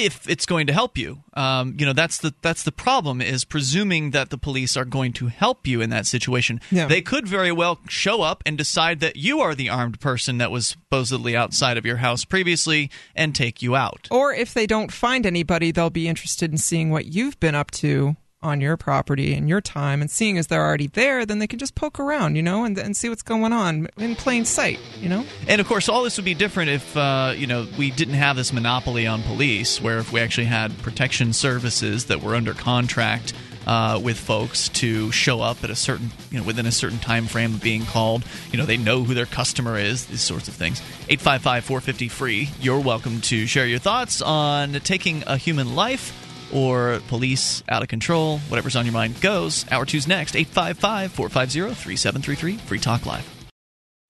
If 0.05 0.29
it's 0.29 0.45
going 0.45 0.67
to 0.67 0.73
help 0.73 0.97
you. 0.97 1.23
Um, 1.33 1.75
you 1.77 1.85
know, 1.85 1.93
that's 1.93 2.17
the 2.17 2.33
that's 2.41 2.63
the 2.63 2.71
problem 2.71 3.21
is 3.21 3.45
presuming 3.45 4.11
that 4.11 4.29
the 4.29 4.37
police 4.37 4.75
are 4.75 4.85
going 4.85 5.13
to 5.13 5.27
help 5.27 5.67
you 5.67 5.81
in 5.81 5.89
that 5.91 6.05
situation. 6.05 6.59
Yeah. 6.71 6.87
They 6.87 7.01
could 7.01 7.27
very 7.27 7.51
well 7.51 7.79
show 7.87 8.21
up 8.21 8.43
and 8.45 8.57
decide 8.57 8.99
that 8.99 9.15
you 9.15 9.39
are 9.39 9.55
the 9.55 9.69
armed 9.69 9.99
person 9.99 10.37
that 10.39 10.51
was 10.51 10.67
supposedly 10.67 11.35
outside 11.35 11.77
of 11.77 11.85
your 11.85 11.97
house 11.97 12.25
previously 12.25 12.89
and 13.15 13.33
take 13.33 13.61
you 13.61 13.75
out. 13.75 14.07
Or 14.11 14.33
if 14.33 14.53
they 14.53 14.67
don't 14.67 14.91
find 14.91 15.25
anybody, 15.25 15.71
they'll 15.71 15.89
be 15.89 16.07
interested 16.07 16.51
in 16.51 16.57
seeing 16.57 16.89
what 16.89 17.05
you've 17.05 17.39
been 17.39 17.55
up 17.55 17.71
to 17.71 18.15
on 18.43 18.61
your 18.61 18.77
property 18.77 19.33
and 19.33 19.47
your 19.47 19.61
time. 19.61 20.01
And 20.01 20.09
seeing 20.09 20.37
as 20.37 20.47
they're 20.47 20.65
already 20.65 20.87
there, 20.87 21.25
then 21.25 21.39
they 21.39 21.47
can 21.47 21.59
just 21.59 21.75
poke 21.75 21.99
around, 21.99 22.35
you 22.35 22.41
know, 22.41 22.65
and, 22.65 22.77
and 22.77 22.95
see 22.95 23.09
what's 23.09 23.21
going 23.21 23.53
on 23.53 23.87
in 23.97 24.15
plain 24.15 24.45
sight, 24.45 24.79
you 24.99 25.09
know? 25.09 25.25
And 25.47 25.61
of 25.61 25.67
course, 25.67 25.89
all 25.89 26.03
this 26.03 26.17
would 26.17 26.25
be 26.25 26.33
different 26.33 26.71
if 26.71 26.97
uh, 26.97 27.33
you 27.35 27.47
know 27.47 27.67
we 27.77 27.91
didn't 27.91 28.15
have 28.15 28.35
this 28.35 28.53
monopoly 28.53 29.07
on 29.07 29.21
police, 29.23 29.81
where 29.81 29.99
if 29.99 30.11
we 30.11 30.19
actually 30.19 30.45
had 30.45 30.77
protection 30.79 31.33
services 31.33 32.05
that 32.05 32.21
were 32.21 32.35
under 32.35 32.53
contract 32.53 33.33
uh, 33.67 33.99
with 34.03 34.17
folks 34.17 34.69
to 34.69 35.11
show 35.11 35.41
up 35.41 35.63
at 35.63 35.69
a 35.69 35.75
certain 35.75 36.11
you 36.31 36.39
know 36.39 36.45
within 36.45 36.65
a 36.65 36.71
certain 36.71 36.99
time 36.99 37.27
frame 37.27 37.53
of 37.53 37.61
being 37.61 37.85
called. 37.85 38.23
You 38.51 38.57
know 38.57 38.65
they 38.65 38.77
know 38.77 39.03
who 39.03 39.13
their 39.13 39.25
customer 39.25 39.77
is. 39.77 40.05
These 40.05 40.21
sorts 40.21 40.47
of 40.47 40.55
things. 40.55 40.81
855-450 41.07 42.09
free. 42.11 42.49
You're 42.59 42.79
welcome 42.79 43.21
to 43.21 43.45
share 43.47 43.67
your 43.67 43.79
thoughts 43.79 44.21
on 44.21 44.73
taking 44.73 45.23
a 45.27 45.37
human 45.37 45.75
life. 45.75 46.17
Or 46.53 46.99
police 47.07 47.63
out 47.69 47.81
of 47.81 47.87
control, 47.87 48.39
whatever's 48.49 48.75
on 48.75 48.85
your 48.85 48.93
mind 48.93 49.19
goes. 49.21 49.65
Hour 49.71 49.85
two's 49.85 50.07
next, 50.07 50.35
855 50.35 51.11
450 51.11 51.73
3733, 51.75 52.57
Free 52.67 52.79
Talk 52.79 53.05
Live. 53.05 53.27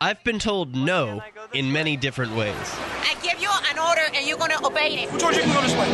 I've 0.03 0.23
been 0.23 0.39
told 0.39 0.75
no 0.75 1.21
in 1.53 1.71
many 1.71 1.95
different 1.95 2.35
ways. 2.35 2.55
I 3.05 3.13
give 3.21 3.39
you 3.39 3.49
an 3.69 3.77
order 3.77 4.01
and 4.15 4.25
you're 4.27 4.37
going 4.39 4.49
to 4.49 4.65
obey 4.65 5.03
it. 5.03 5.19
George, 5.19 5.35
you 5.37 5.43
can 5.43 5.53
go 5.53 5.61
this 5.61 5.73
way. 5.77 5.89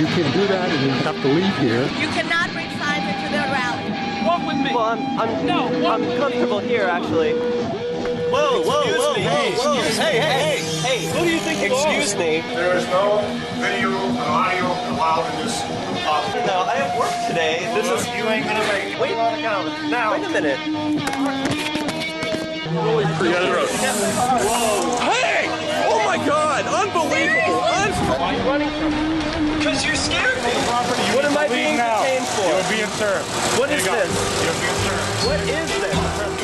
You 0.00 0.06
can 0.06 0.32
do 0.32 0.46
that 0.48 0.70
and 0.70 0.80
you 0.82 0.90
have 1.04 1.20
to 1.20 1.28
leave 1.28 1.56
here. 1.58 1.82
You 2.00 2.08
cannot 2.16 2.50
bring 2.52 2.70
signs 2.80 3.04
into 3.04 3.28
the 3.28 3.44
rally. 3.52 4.24
Walk 4.26 4.48
with 4.48 4.56
me. 4.64 4.74
Well, 4.74 4.96
I'm 4.96 5.20
I'm, 5.20 5.44
No, 5.46 5.68
I'm 5.92 6.02
comfortable 6.18 6.60
here 6.60 6.84
actually. 6.84 7.34
Whoa, 7.34 8.62
whoa, 8.62 8.64
whoa, 8.64 9.14
me. 9.14 9.24
whoa, 9.24 9.50
whoa! 9.52 9.78
Excuse 9.78 9.98
Hey, 9.98 10.12
me. 10.14 10.20
hey, 10.20 10.58
hey, 10.58 10.98
hey! 10.98 11.18
Who 11.18 11.24
do 11.26 11.30
you 11.34 11.40
think 11.40 11.60
you 11.60 11.66
Excuse 11.74 12.14
are? 12.14 12.18
me. 12.18 12.40
There 12.54 12.76
is 12.78 12.86
no 12.86 13.18
video 13.60 13.90
or 13.92 14.22
audio 14.22 14.64
allowed 14.94 15.28
in 15.34 15.44
this 15.46 15.60
office. 16.10 16.46
No, 16.46 16.58
I 16.66 16.74
have 16.82 16.98
work 16.98 17.14
today. 17.28 17.70
This 17.74 17.86
is. 17.86 18.06
You 18.08 18.24
ain't 18.26 18.44
gonna 18.46 18.66
make 18.72 18.94
it. 18.94 19.00
Wait, 19.00 19.14
on 19.16 19.36
the 19.36 19.42
counter. 19.42 19.70
Now. 19.88 20.12
wait 20.12 20.24
a 20.24 20.30
minute. 20.30 20.58
Hey! 24.10 25.46
Oh 25.86 26.02
my 26.04 26.18
God! 26.26 26.66
Unbelievable! 26.66 27.62
Un- 27.62 27.92
Why 28.18 28.34
are 28.34 28.38
you 28.38 28.42
running 28.48 28.70
from 28.78 28.90
me? 28.90 29.58
Because 29.58 29.84
you 29.86 29.94
scared 29.94 30.42
me. 30.42 30.50
Property, 30.66 31.02
What 31.14 31.24
am 31.24 31.36
I 31.38 31.46
being 31.48 31.76
now. 31.76 32.02
detained 32.02 32.26
for? 32.26 32.46
You're 32.50 32.70
being 32.70 32.90
served. 32.98 33.26
What 33.58 33.68
Here 33.70 33.78
is 33.78 33.84
this? 33.84 34.10
You're 34.42 34.58
being 34.58 34.80
served. 34.82 35.26
What 35.26 35.40
is 35.40 35.70
this? 35.80 36.39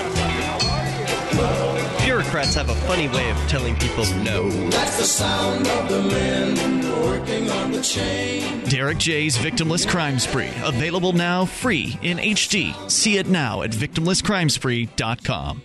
Bureaucrats 2.36 2.54
have 2.54 2.68
a 2.68 2.74
funny 2.86 3.08
way 3.08 3.30
of 3.30 3.36
telling 3.48 3.74
people 3.76 4.04
no. 4.16 4.50
Derrick 8.68 8.98
J's 8.98 9.38
Victimless 9.38 9.88
Crime 9.88 10.18
Spree. 10.18 10.50
Available 10.62 11.14
now 11.14 11.46
free 11.46 11.98
in 12.02 12.18
HD. 12.18 12.74
See 12.90 13.16
it 13.16 13.28
now 13.28 13.62
at 13.62 13.70
victimlesscrimespree.com. 13.70 15.62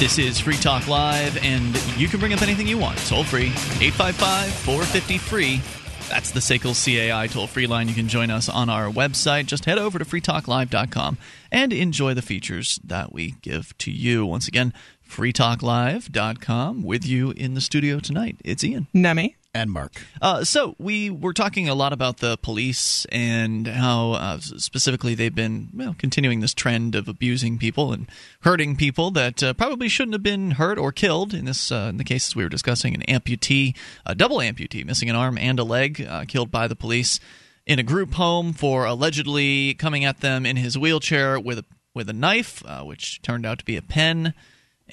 This 0.00 0.18
is 0.18 0.40
Free 0.40 0.56
Talk 0.56 0.88
Live, 0.88 1.36
and 1.44 1.76
you 1.96 2.08
can 2.08 2.18
bring 2.18 2.32
up 2.32 2.42
anything 2.42 2.66
you 2.66 2.76
want. 2.76 2.98
Toll 3.06 3.22
free, 3.22 3.46
855 3.80 4.52
450 4.52 5.18
free. 5.18 5.60
That's 6.08 6.32
the 6.32 6.40
SACL 6.40 6.74
CAI 6.74 7.28
toll 7.28 7.46
free 7.46 7.68
line. 7.68 7.88
You 7.88 7.94
can 7.94 8.08
join 8.08 8.28
us 8.28 8.48
on 8.48 8.68
our 8.68 8.90
website. 8.90 9.46
Just 9.46 9.66
head 9.66 9.78
over 9.78 10.00
to 10.00 10.04
freetalklive.com 10.04 11.16
and 11.52 11.72
enjoy 11.72 12.12
the 12.12 12.22
features 12.22 12.80
that 12.84 13.12
we 13.12 13.36
give 13.40 13.76
to 13.78 13.92
you. 13.92 14.26
Once 14.26 14.48
again, 14.48 14.74
freetalklive.com 15.08 16.82
with 16.82 17.06
you 17.06 17.30
in 17.30 17.54
the 17.54 17.60
studio 17.60 18.00
tonight. 18.00 18.36
It's 18.44 18.64
Ian. 18.64 18.88
Nemi. 18.92 19.36
And 19.54 19.70
Mark. 19.70 19.92
Uh, 20.20 20.42
so 20.42 20.74
we 20.78 21.10
were 21.10 21.32
talking 21.32 21.68
a 21.68 21.76
lot 21.76 21.92
about 21.92 22.18
the 22.18 22.36
police 22.38 23.06
and 23.12 23.68
how 23.68 24.12
uh, 24.12 24.40
specifically 24.40 25.14
they've 25.14 25.34
been 25.34 25.94
continuing 25.96 26.40
this 26.40 26.52
trend 26.52 26.96
of 26.96 27.06
abusing 27.06 27.56
people 27.56 27.92
and 27.92 28.08
hurting 28.40 28.74
people 28.74 29.12
that 29.12 29.44
uh, 29.44 29.52
probably 29.54 29.88
shouldn't 29.88 30.14
have 30.14 30.24
been 30.24 30.52
hurt 30.52 30.76
or 30.76 30.90
killed. 30.90 31.32
In 31.32 31.44
this, 31.44 31.70
uh, 31.70 31.86
in 31.90 31.98
the 31.98 32.04
cases 32.04 32.34
we 32.34 32.42
were 32.42 32.48
discussing, 32.48 32.94
an 32.94 33.02
amputee, 33.02 33.76
a 34.04 34.16
double 34.16 34.38
amputee, 34.38 34.84
missing 34.84 35.08
an 35.08 35.14
arm 35.14 35.38
and 35.38 35.60
a 35.60 35.64
leg, 35.64 36.04
uh, 36.04 36.24
killed 36.26 36.50
by 36.50 36.66
the 36.66 36.74
police 36.74 37.20
in 37.64 37.78
a 37.78 37.84
group 37.84 38.14
home 38.14 38.52
for 38.52 38.84
allegedly 38.84 39.74
coming 39.74 40.04
at 40.04 40.20
them 40.20 40.44
in 40.44 40.56
his 40.56 40.76
wheelchair 40.76 41.38
with 41.38 41.60
a 41.60 41.64
with 41.94 42.08
a 42.08 42.12
knife, 42.12 42.60
uh, 42.66 42.82
which 42.82 43.22
turned 43.22 43.46
out 43.46 43.60
to 43.60 43.64
be 43.64 43.76
a 43.76 43.82
pen 43.82 44.34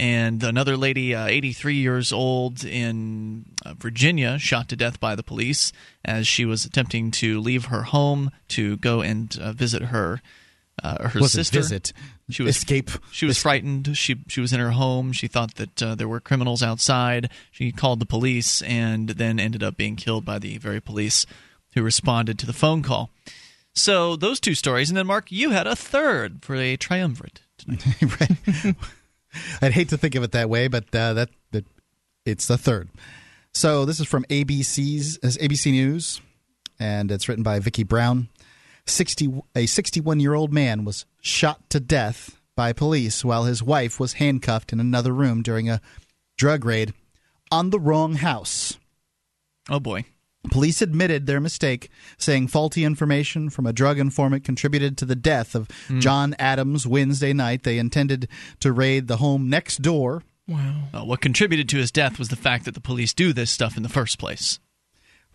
and 0.02 0.44
another 0.44 0.76
lady, 0.76 1.14
uh, 1.14 1.28
83 1.28 1.76
years 1.76 2.12
old 2.12 2.66
in 2.66 3.46
uh, 3.64 3.76
Virginia, 3.76 4.40
shot 4.40 4.68
to 4.70 4.76
death 4.76 5.00
by 5.00 5.16
the 5.16 5.22
police 5.22 5.72
as 6.04 6.26
she 6.26 6.44
was 6.44 6.66
attempting 6.66 7.12
to 7.12 7.40
leave 7.40 7.66
her 7.66 7.84
home 7.84 8.32
to 8.50 8.78
go 8.78 9.02
and 9.02 9.38
uh, 9.40 9.52
visit 9.54 9.84
her 9.84 10.20
uh, 10.82 11.10
her 11.10 11.20
Wasn't 11.20 11.46
sister. 11.46 11.60
visit. 11.60 11.94
She 12.32 12.42
was 12.42 12.58
Escape. 12.58 12.90
She 13.12 13.28
was 13.28 13.38
frightened. 13.38 13.96
She 13.96 14.16
she 14.28 14.42
was 14.42 14.54
in 14.54 14.60
her 14.60 14.72
home. 14.72 15.12
She 15.12 15.28
thought 15.28 15.56
that 15.56 15.84
uh, 15.84 15.94
there 15.94 16.08
were 16.08 16.20
criminals 16.20 16.64
outside. 16.64 17.30
She 17.52 17.72
called 17.72 18.00
the 18.00 18.06
police 18.06 18.64
and 18.64 19.10
then 19.10 19.40
ended 19.40 19.62
up 19.62 19.78
being 19.78 19.96
killed 19.96 20.26
by 20.26 20.40
the 20.40 20.58
very 20.58 20.80
police 20.82 21.28
who 21.76 21.84
responded 21.84 22.40
to 22.40 22.48
the 22.48 22.54
phone 22.54 22.82
call. 22.82 23.12
So 23.76 24.16
those 24.16 24.40
two 24.40 24.56
stories, 24.56 24.90
and 24.90 24.98
then 24.98 25.06
Mark, 25.08 25.32
you 25.32 25.52
had 25.52 25.68
a 25.68 25.76
third 25.76 26.44
for 26.44 26.56
a 26.56 26.76
triumvirate 26.78 27.42
tonight. 27.58 27.86
right. 28.20 28.76
I'd 29.62 29.74
hate 29.74 29.90
to 29.90 29.98
think 29.98 30.16
of 30.16 30.24
it 30.24 30.32
that 30.32 30.50
way, 30.50 30.68
but 30.68 30.94
uh, 30.96 31.14
that, 31.14 31.30
that 31.52 31.66
it's 32.26 32.48
the 32.48 32.58
third. 32.58 32.90
So 33.54 33.86
this 33.86 34.00
is 34.00 34.08
from 34.08 34.24
ABC's 34.26 35.20
ABC 35.20 35.72
News, 35.72 36.22
and 36.80 37.12
it's 37.12 37.28
written 37.28 37.44
by 37.44 37.60
Vicki 37.60 37.84
Brown. 37.84 38.30
Sixty 38.86 39.32
a 39.56 39.68
61 39.68 40.20
year 40.20 40.34
old 40.34 40.52
man 40.52 40.86
was 40.86 41.06
shot 41.22 41.70
to 41.70 41.80
death 41.80 42.40
by 42.56 42.74
police 42.74 43.24
while 43.24 43.44
his 43.44 43.62
wife 43.62 44.00
was 44.00 44.14
handcuffed 44.14 44.74
in 44.74 44.80
another 44.80 45.14
room 45.14 45.44
during 45.44 45.70
a 45.70 45.82
drug 46.38 46.66
raid 46.66 46.94
on 47.52 47.70
the 47.70 47.80
wrong 47.80 48.16
house. 48.16 48.78
Oh 49.70 49.80
boy. 49.80 50.06
Police 50.50 50.82
admitted 50.82 51.28
their 51.28 51.40
mistake, 51.40 51.90
saying 52.18 52.48
faulty 52.48 52.84
information 52.84 53.50
from 53.50 53.68
a 53.68 53.74
drug 53.74 54.00
informant 54.00 54.44
contributed 54.44 54.98
to 54.98 55.06
the 55.06 55.16
death 55.16 55.54
of 55.54 55.70
John 56.00 56.36
Adams 56.40 56.88
Wednesday 56.88 57.32
night. 57.32 57.64
They 57.64 57.78
intended 57.78 58.28
to 58.60 58.72
raid 58.72 59.08
the 59.08 59.18
home 59.18 59.50
next 59.50 59.82
door. 59.82 60.24
Wow. 60.48 60.84
Uh, 60.94 61.06
what 61.06 61.22
contributed 61.22 61.70
to 61.70 61.78
his 61.78 61.92
death 61.92 62.18
was 62.18 62.30
the 62.30 62.36
fact 62.36 62.66
that 62.66 62.74
the 62.74 62.82
police 62.82 63.14
do 63.14 63.34
this 63.34 63.52
stuff 63.52 63.78
in 63.78 63.84
the 63.84 63.90
first 63.90 64.18
place. 64.18 64.60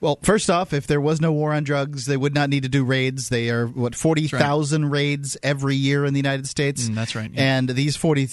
Well, 0.00 0.18
first 0.22 0.50
off, 0.50 0.72
if 0.74 0.86
there 0.86 1.00
was 1.00 1.20
no 1.22 1.32
war 1.32 1.52
on 1.54 1.64
drugs, 1.64 2.04
they 2.04 2.16
would 2.18 2.34
not 2.34 2.50
need 2.50 2.64
to 2.64 2.68
do 2.68 2.84
raids. 2.84 3.30
They 3.30 3.48
are 3.48 3.66
what 3.66 3.94
forty 3.94 4.28
thousand 4.28 4.90
raids 4.90 5.36
every 5.42 5.74
year 5.74 6.04
in 6.04 6.12
the 6.12 6.18
United 6.18 6.46
States. 6.46 6.88
Mm, 6.88 6.94
that's 6.94 7.14
right, 7.16 7.30
yeah. 7.32 7.56
And 7.58 7.68
these 7.70 7.96
forty, 7.96 8.28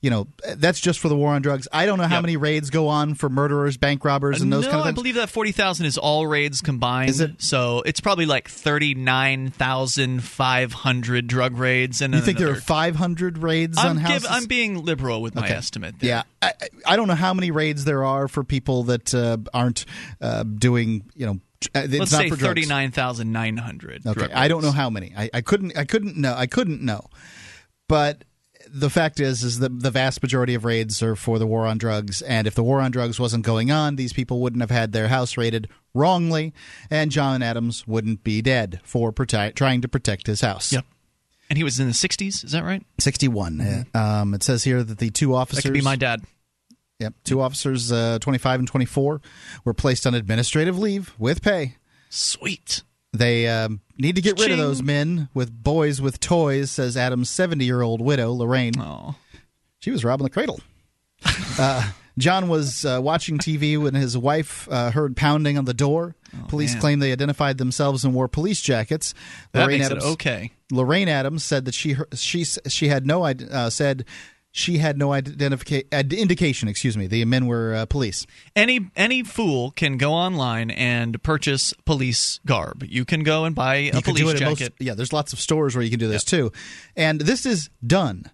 you 0.00 0.10
know, 0.10 0.26
that's 0.56 0.80
just 0.80 0.98
for 0.98 1.08
the 1.08 1.16
war 1.16 1.34
on 1.34 1.42
drugs. 1.42 1.68
I 1.72 1.86
don't 1.86 1.98
know 1.98 2.06
how 2.08 2.16
Yep. 2.16 2.22
many 2.22 2.36
raids 2.36 2.70
go 2.70 2.88
on 2.88 3.14
for 3.14 3.28
murderers, 3.28 3.76
bank 3.76 4.04
robbers, 4.04 4.40
and 4.40 4.52
those 4.52 4.64
no, 4.64 4.70
kind 4.70 4.80
of 4.80 4.86
things. 4.86 4.92
I 4.92 4.96
believe 4.96 5.14
that 5.14 5.28
forty 5.30 5.52
thousand 5.52 5.86
is 5.86 5.98
all 5.98 6.26
raids 6.26 6.60
combined. 6.60 7.10
Is 7.10 7.20
it? 7.20 7.40
So 7.42 7.82
it's 7.86 8.00
probably 8.00 8.26
like 8.26 8.48
thirty 8.48 8.94
nine 8.94 9.50
thousand 9.50 10.24
five 10.24 10.72
hundred 10.72 11.28
drug 11.28 11.56
raids. 11.58 12.02
And 12.02 12.12
you 12.12 12.20
think 12.20 12.38
there 12.38 12.50
are 12.50 12.54
five 12.56 12.96
hundred 12.96 13.38
raids 13.38 13.78
I'm, 13.78 13.90
on 13.90 13.96
give- 13.98 14.04
houses? 14.06 14.28
I'm 14.30 14.46
being 14.46 14.84
liberal 14.84 15.22
with 15.22 15.36
my 15.36 15.44
Okay. 15.44 15.54
estimate. 15.54 16.00
There. 16.00 16.08
Yeah, 16.08 16.22
I, 16.42 16.48
I- 16.60 16.68
I 16.86 16.96
don't 16.96 17.06
know 17.08 17.14
how 17.14 17.34
many 17.34 17.50
raids 17.50 17.84
there 17.84 18.04
are 18.04 18.28
for 18.28 18.42
people 18.42 18.84
that 18.84 19.14
uh, 19.14 19.36
aren't 19.52 19.84
uh, 20.22 20.42
doing, 20.42 20.87
you 21.14 21.26
know, 21.26 21.40
uh, 21.74 21.80
it's 21.84 21.98
Let's 21.98 22.12
not 22.12 22.20
say 22.20 22.30
thirty 22.30 22.66
nine 22.66 22.90
thousand 22.90 23.32
nine 23.32 23.56
hundred. 23.56 24.06
Okay, 24.06 24.28
I 24.32 24.48
don't 24.48 24.62
know 24.62 24.72
how 24.72 24.90
many. 24.90 25.12
I, 25.16 25.30
I 25.34 25.40
couldn't. 25.40 25.76
I 25.76 25.84
couldn't 25.84 26.16
know. 26.16 26.34
I 26.34 26.46
couldn't 26.46 26.82
know. 26.82 27.06
But 27.88 28.24
the 28.70 28.90
fact 28.90 29.18
is, 29.18 29.42
is 29.42 29.58
that 29.60 29.80
the 29.80 29.90
vast 29.90 30.22
majority 30.22 30.54
of 30.54 30.64
raids 30.64 31.02
are 31.02 31.16
for 31.16 31.38
the 31.38 31.46
war 31.46 31.66
on 31.66 31.78
drugs. 31.78 32.22
And 32.22 32.46
if 32.46 32.54
the 32.54 32.62
war 32.62 32.80
on 32.80 32.90
drugs 32.90 33.18
wasn't 33.18 33.44
going 33.44 33.70
on, 33.70 33.96
these 33.96 34.12
people 34.12 34.40
wouldn't 34.40 34.60
have 34.60 34.70
had 34.70 34.92
their 34.92 35.08
house 35.08 35.36
raided 35.36 35.68
wrongly, 35.94 36.52
and 36.90 37.10
John 37.10 37.42
Adams 37.42 37.86
wouldn't 37.86 38.24
be 38.24 38.42
dead 38.42 38.80
for 38.84 39.10
protect, 39.10 39.56
trying 39.56 39.80
to 39.80 39.88
protect 39.88 40.26
his 40.26 40.42
house. 40.42 40.72
Yep. 40.72 40.84
And 41.50 41.56
he 41.56 41.64
was 41.64 41.80
in 41.80 41.88
the 41.88 41.94
sixties. 41.94 42.44
Is 42.44 42.52
that 42.52 42.62
right? 42.62 42.84
Sixty-one. 42.98 43.86
Um, 43.94 44.34
it 44.34 44.42
says 44.42 44.64
here 44.64 44.82
that 44.82 44.98
the 44.98 45.10
two 45.10 45.34
officers. 45.34 45.64
That 45.64 45.70
could 45.70 45.74
be 45.74 45.80
my 45.80 45.96
dad. 45.96 46.22
Yep, 47.00 47.14
two 47.24 47.40
officers, 47.40 47.92
uh, 47.92 48.18
twenty-five 48.20 48.58
and 48.58 48.66
twenty-four, 48.68 49.20
were 49.64 49.74
placed 49.74 50.06
on 50.06 50.14
administrative 50.14 50.78
leave 50.78 51.14
with 51.18 51.42
pay. 51.42 51.76
Sweet. 52.10 52.82
They 53.12 53.46
um, 53.48 53.80
need 53.96 54.16
to 54.16 54.22
get 54.22 54.38
rid 54.38 54.50
of 54.50 54.58
those 54.58 54.82
men 54.82 55.28
with 55.32 55.50
boys 55.62 56.00
with 56.00 56.20
toys, 56.20 56.70
says 56.70 56.96
Adam's 56.96 57.30
70 57.30 57.64
year 57.64 57.80
old 57.82 58.02
widow, 58.02 58.32
Lorraine. 58.32 58.74
Oh. 58.78 59.14
She 59.78 59.90
was 59.90 60.04
robbing 60.04 60.24
the 60.24 60.30
cradle. 60.30 60.60
uh, 61.58 61.90
John 62.18 62.48
was 62.48 62.84
uh, 62.84 63.00
watching 63.02 63.38
TV 63.38 63.80
when 63.82 63.94
his 63.94 64.18
wife 64.18 64.68
uh, 64.70 64.90
heard 64.90 65.16
pounding 65.16 65.56
on 65.56 65.64
the 65.64 65.72
door. 65.74 66.16
Police 66.48 66.72
Oh, 66.72 66.74
man. 66.74 66.80
claim 66.80 66.98
they 66.98 67.12
identified 67.12 67.56
themselves 67.58 68.04
and 68.04 68.12
wore 68.12 68.28
police 68.28 68.60
jackets. 68.60 69.14
That 69.52 69.62
Lorraine 69.62 69.78
makes 69.78 69.86
Adams, 69.90 70.04
it 70.04 70.08
okay. 70.08 70.52
Lorraine 70.70 71.08
Adams 71.08 71.44
said 71.44 71.64
that 71.64 71.74
she 71.74 71.96
she 72.14 72.44
she 72.44 72.88
had 72.88 73.06
no 73.06 73.24
uh, 73.24 73.70
said 73.70 74.04
she 74.58 74.78
had 74.78 74.98
no 74.98 75.12
identification 75.12 75.88
indication. 76.12 76.68
Excuse 76.68 76.96
me. 76.96 77.06
The 77.06 77.24
men 77.24 77.46
were 77.46 77.74
uh, 77.74 77.86
police. 77.86 78.26
Any 78.56 78.90
any 78.96 79.22
fool 79.22 79.70
can 79.70 79.96
go 79.96 80.12
online 80.12 80.70
and 80.70 81.22
purchase 81.22 81.72
police 81.84 82.40
garb. 82.44 82.82
You 82.86 83.04
can 83.04 83.22
go 83.22 83.44
and 83.44 83.54
buy 83.54 83.76
a 83.76 83.82
you 83.96 84.02
police 84.02 84.20
at 84.34 84.40
most- 84.42 84.58
jacket. 84.58 84.74
yeah, 84.80 84.94
there's 84.94 85.12
lots 85.12 85.32
of 85.32 85.40
stores 85.40 85.74
where 85.74 85.84
you 85.84 85.90
can 85.90 85.98
do 85.98 86.08
this 86.08 86.24
too, 86.24 86.52
and 86.96 87.20
this 87.20 87.46
is 87.46 87.70
done. 87.86 88.24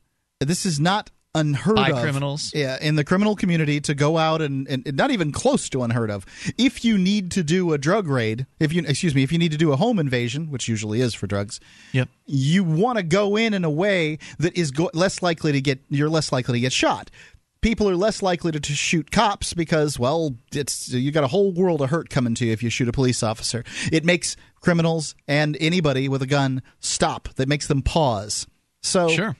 This 0.41 0.67
is 0.67 0.81
not 0.81 1.11
unheard 1.35 1.77
By 1.77 1.91
of 1.91 2.01
criminals. 2.01 2.53
Yeah, 2.55 2.79
in 2.81 2.97
the 2.97 3.05
criminal 3.05 3.35
community 3.37 3.81
to 3.83 3.95
go 3.95 4.19
out 4.19 4.41
and, 4.41 4.67
and 4.69 4.87
and 4.87 4.97
not 4.97 5.11
even 5.11 5.33
close 5.33 5.69
to 5.71 5.83
unheard 5.83 6.11
of. 6.11 6.25
If 6.57 6.85
you 6.85 6.97
need 6.99 7.31
to 7.33 7.43
do 7.43 7.73
a 7.73 7.79
drug 7.79 8.07
raid, 8.09 8.47
if 8.61 8.73
you 8.73 8.83
excuse 8.87 9.15
me, 9.15 9.23
if 9.23 9.33
you 9.33 9.39
need 9.39 9.53
to 9.53 9.59
do 9.59 9.73
a 9.73 9.77
home 9.77 9.99
invasion, 9.99 10.51
which 10.51 10.69
usually 10.69 11.01
is 11.01 11.15
for 11.15 11.27
drugs, 11.27 11.61
Yep. 11.93 12.09
you 12.27 12.63
want 12.65 12.99
to 12.99 13.03
go 13.03 13.37
in 13.37 13.55
in 13.55 13.65
a 13.65 13.71
way 13.71 14.19
that 14.39 14.57
is 14.57 14.71
go- 14.71 14.91
less 14.95 15.23
likely 15.23 15.53
to 15.53 15.61
get 15.61 15.81
you're 15.89 16.09
less 16.11 16.33
likely 16.33 16.55
to 16.55 16.61
get 16.61 16.73
shot. 16.73 17.11
People 17.61 17.89
are 17.89 17.97
less 17.97 18.21
likely 18.23 18.53
to, 18.53 18.61
to 18.61 18.73
shoot 18.75 19.11
cops 19.11 19.55
because, 19.55 19.99
well, 19.99 20.37
it's 20.53 20.91
you 20.91 21.11
got 21.11 21.25
a 21.25 21.29
whole 21.29 21.51
world 21.51 21.81
of 21.81 21.89
hurt 21.89 22.11
coming 22.11 22.35
to 22.35 22.45
you 22.45 22.53
if 22.53 22.63
you 22.63 22.69
shoot 22.69 22.89
a 22.89 22.93
police 22.93 23.23
officer. 23.23 23.65
It 23.91 24.05
makes 24.05 24.37
criminals 24.61 25.15
and 25.27 25.57
anybody 25.61 26.07
with 26.07 26.21
a 26.21 26.27
gun 26.27 26.63
stop. 26.81 27.31
That 27.37 27.49
makes 27.49 27.67
them 27.67 27.81
pause. 27.81 28.47
So 28.83 29.09
Sure. 29.09 29.35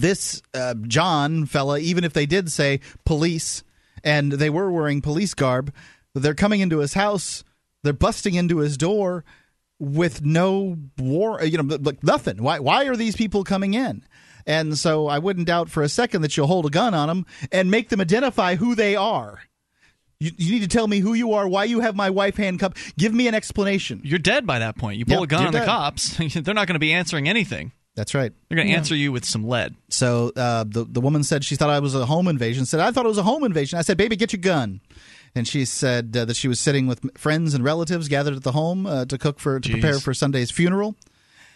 This 0.00 0.42
uh, 0.54 0.74
John 0.86 1.46
fella, 1.46 1.78
even 1.78 2.04
if 2.04 2.12
they 2.12 2.26
did 2.26 2.50
say 2.50 2.80
police 3.04 3.62
and 4.02 4.32
they 4.32 4.50
were 4.50 4.70
wearing 4.70 5.00
police 5.00 5.34
garb, 5.34 5.72
they're 6.14 6.34
coming 6.34 6.60
into 6.60 6.78
his 6.78 6.94
house, 6.94 7.44
they're 7.82 7.92
busting 7.92 8.34
into 8.34 8.58
his 8.58 8.76
door 8.76 9.24
with 9.78 10.22
no 10.22 10.76
war, 10.98 11.42
you 11.42 11.60
know, 11.60 11.76
like 11.80 12.02
nothing. 12.02 12.42
Why? 12.42 12.58
Why 12.58 12.86
are 12.86 12.96
these 12.96 13.16
people 13.16 13.44
coming 13.44 13.74
in? 13.74 14.04
And 14.46 14.78
so 14.78 15.08
I 15.08 15.18
wouldn't 15.18 15.46
doubt 15.46 15.70
for 15.70 15.82
a 15.82 15.88
second 15.88 16.22
that 16.22 16.36
you'll 16.36 16.46
hold 16.46 16.66
a 16.66 16.70
gun 16.70 16.94
on 16.94 17.08
them 17.08 17.26
and 17.50 17.70
make 17.70 17.88
them 17.88 18.00
identify 18.00 18.56
who 18.56 18.74
they 18.74 18.94
are. 18.94 19.40
You, 20.20 20.30
you 20.36 20.52
need 20.52 20.62
to 20.62 20.68
tell 20.68 20.86
me 20.86 21.00
who 21.00 21.14
you 21.14 21.32
are, 21.32 21.48
why 21.48 21.64
you 21.64 21.80
have 21.80 21.96
my 21.96 22.10
wife 22.10 22.36
handcuffed. 22.36 22.96
Give 22.96 23.12
me 23.12 23.26
an 23.26 23.34
explanation. 23.34 24.00
You're 24.04 24.18
dead 24.18 24.46
by 24.46 24.58
that 24.60 24.76
point. 24.76 24.98
You 24.98 25.06
pull 25.06 25.22
a 25.22 25.26
gun 25.26 25.46
on 25.46 25.52
the 25.52 25.64
cops, 25.64 26.16
they're 26.34 26.54
not 26.54 26.66
going 26.66 26.74
to 26.74 26.78
be 26.78 26.92
answering 26.92 27.28
anything. 27.28 27.72
That's 27.96 28.14
right. 28.14 28.32
They're 28.48 28.56
going 28.56 28.68
to 28.68 28.74
answer 28.74 28.96
you 28.96 29.12
with 29.12 29.24
some 29.24 29.46
lead. 29.46 29.74
So 29.88 30.32
uh, 30.36 30.64
the 30.66 30.84
the 30.84 31.00
woman 31.00 31.22
said 31.22 31.44
she 31.44 31.54
thought 31.54 31.70
I 31.70 31.78
was 31.78 31.94
a 31.94 32.06
home 32.06 32.26
invasion. 32.26 32.66
Said 32.66 32.80
I 32.80 32.90
thought 32.90 33.04
it 33.04 33.08
was 33.08 33.18
a 33.18 33.22
home 33.22 33.44
invasion. 33.44 33.78
I 33.78 33.82
said, 33.82 33.96
"Baby, 33.96 34.16
get 34.16 34.32
your 34.32 34.40
gun." 34.40 34.80
And 35.36 35.46
she 35.46 35.64
said 35.64 36.16
uh, 36.16 36.24
that 36.24 36.36
she 36.36 36.48
was 36.48 36.58
sitting 36.60 36.86
with 36.86 37.00
friends 37.18 37.54
and 37.54 37.64
relatives 37.64 38.08
gathered 38.08 38.34
at 38.34 38.42
the 38.42 38.52
home 38.52 38.86
uh, 38.86 39.04
to 39.06 39.18
cook 39.18 39.38
for 39.38 39.60
to 39.60 39.68
Jeez. 39.68 39.72
prepare 39.72 39.98
for 40.00 40.12
Sunday's 40.14 40.50
funeral. 40.50 40.96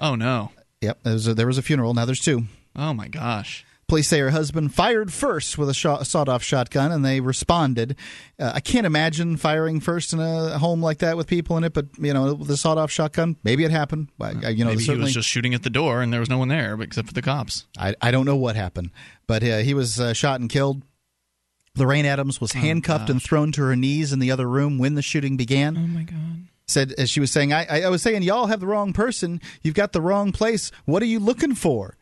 Oh 0.01 0.15
no. 0.15 0.51
Yep, 0.81 0.99
there 1.03 1.13
was 1.13 1.27
a, 1.27 1.35
there 1.35 1.47
was 1.47 1.59
a 1.59 1.63
funeral. 1.63 1.93
Now 1.95 2.05
there's 2.05 2.21
two. 2.21 2.45
Oh 2.77 2.93
my 2.93 3.09
gosh. 3.09 3.65
Police 3.89 4.09
say 4.09 4.19
her 4.19 4.29
husband 4.31 4.75
fired 4.75 5.11
first 5.13 5.57
with 5.57 5.71
a 5.71 5.75
shot, 5.75 6.07
sawed-off 6.07 6.43
shotgun, 6.43 6.93
and 6.93 7.03
they 7.03 7.21
responded. 7.21 7.97
Uh, 8.39 8.53
I 8.55 8.61
can't 8.61 8.85
imagine 8.87 9.39
firing 9.39 9.81
first 9.81 10.13
in 10.13 10.21
a 10.21 10.59
home 10.59 10.83
like 10.83 10.99
that 10.99 11.17
with 11.17 11.27
people 11.27 11.57
in 11.57 11.65
it, 11.65 11.73
but 11.73 11.87
you 11.99 12.13
know, 12.13 12.35
with 12.35 12.51
a 12.51 12.59
sawed-off 12.59 12.91
shotgun, 12.91 13.37
maybe 13.45 13.65
it 13.65 13.71
happened. 13.71 14.09
I- 14.21 14.51
You 14.51 14.65
know, 14.65 14.71
Maybe 14.73 14.83
he 14.85 14.91
was 14.95 15.15
just 15.15 15.29
shooting 15.29 15.55
at 15.55 15.63
the 15.63 15.71
door 15.71 16.03
and 16.03 16.13
there 16.13 16.21
was 16.21 16.29
no 16.29 16.37
one 16.37 16.49
there 16.49 16.79
except 16.83 17.09
for 17.09 17.15
the 17.15 17.23
cops. 17.23 17.67
I, 17.79 17.95
I 18.03 18.11
don't 18.11 18.27
know 18.27 18.37
what 18.37 18.57
happened, 18.57 18.91
but 19.27 19.43
uh, 19.43 19.59
he 19.61 19.73
was 19.73 19.99
uh, 19.99 20.13
shot 20.13 20.39
and 20.41 20.51
killed. 20.51 20.83
Lorraine 21.75 22.05
Adams 22.05 22.43
was 22.43 22.53
handcuffed 22.53 23.09
and 23.09 23.23
thrown 23.23 23.53
to 23.53 23.63
her 23.63 23.75
knees 23.77 24.13
in 24.13 24.19
the 24.19 24.31
other 24.31 24.49
room 24.49 24.77
when 24.79 24.97
the 24.97 25.03
shooting 25.03 25.39
began. 25.39 25.77
Oh 25.79 25.81
my 25.87 26.03
god. 26.03 26.43
Said 26.67 26.93
as 26.99 27.09
she 27.09 27.21
was 27.21 27.31
saying, 27.31 27.55
I, 27.55 27.85
I 27.85 27.89
was 27.89 28.03
saying, 28.03 28.23
y'all 28.23 28.47
have 28.49 28.61
the 28.61 28.67
wrong 28.67 28.93
person. 28.93 29.41
You've 29.63 29.75
got 29.77 29.93
the 29.93 30.03
wrong 30.03 30.33
place. 30.33 30.71
What 30.85 31.03
are 31.03 31.07
you 31.07 31.19
looking 31.21 31.55
for? 31.55 31.97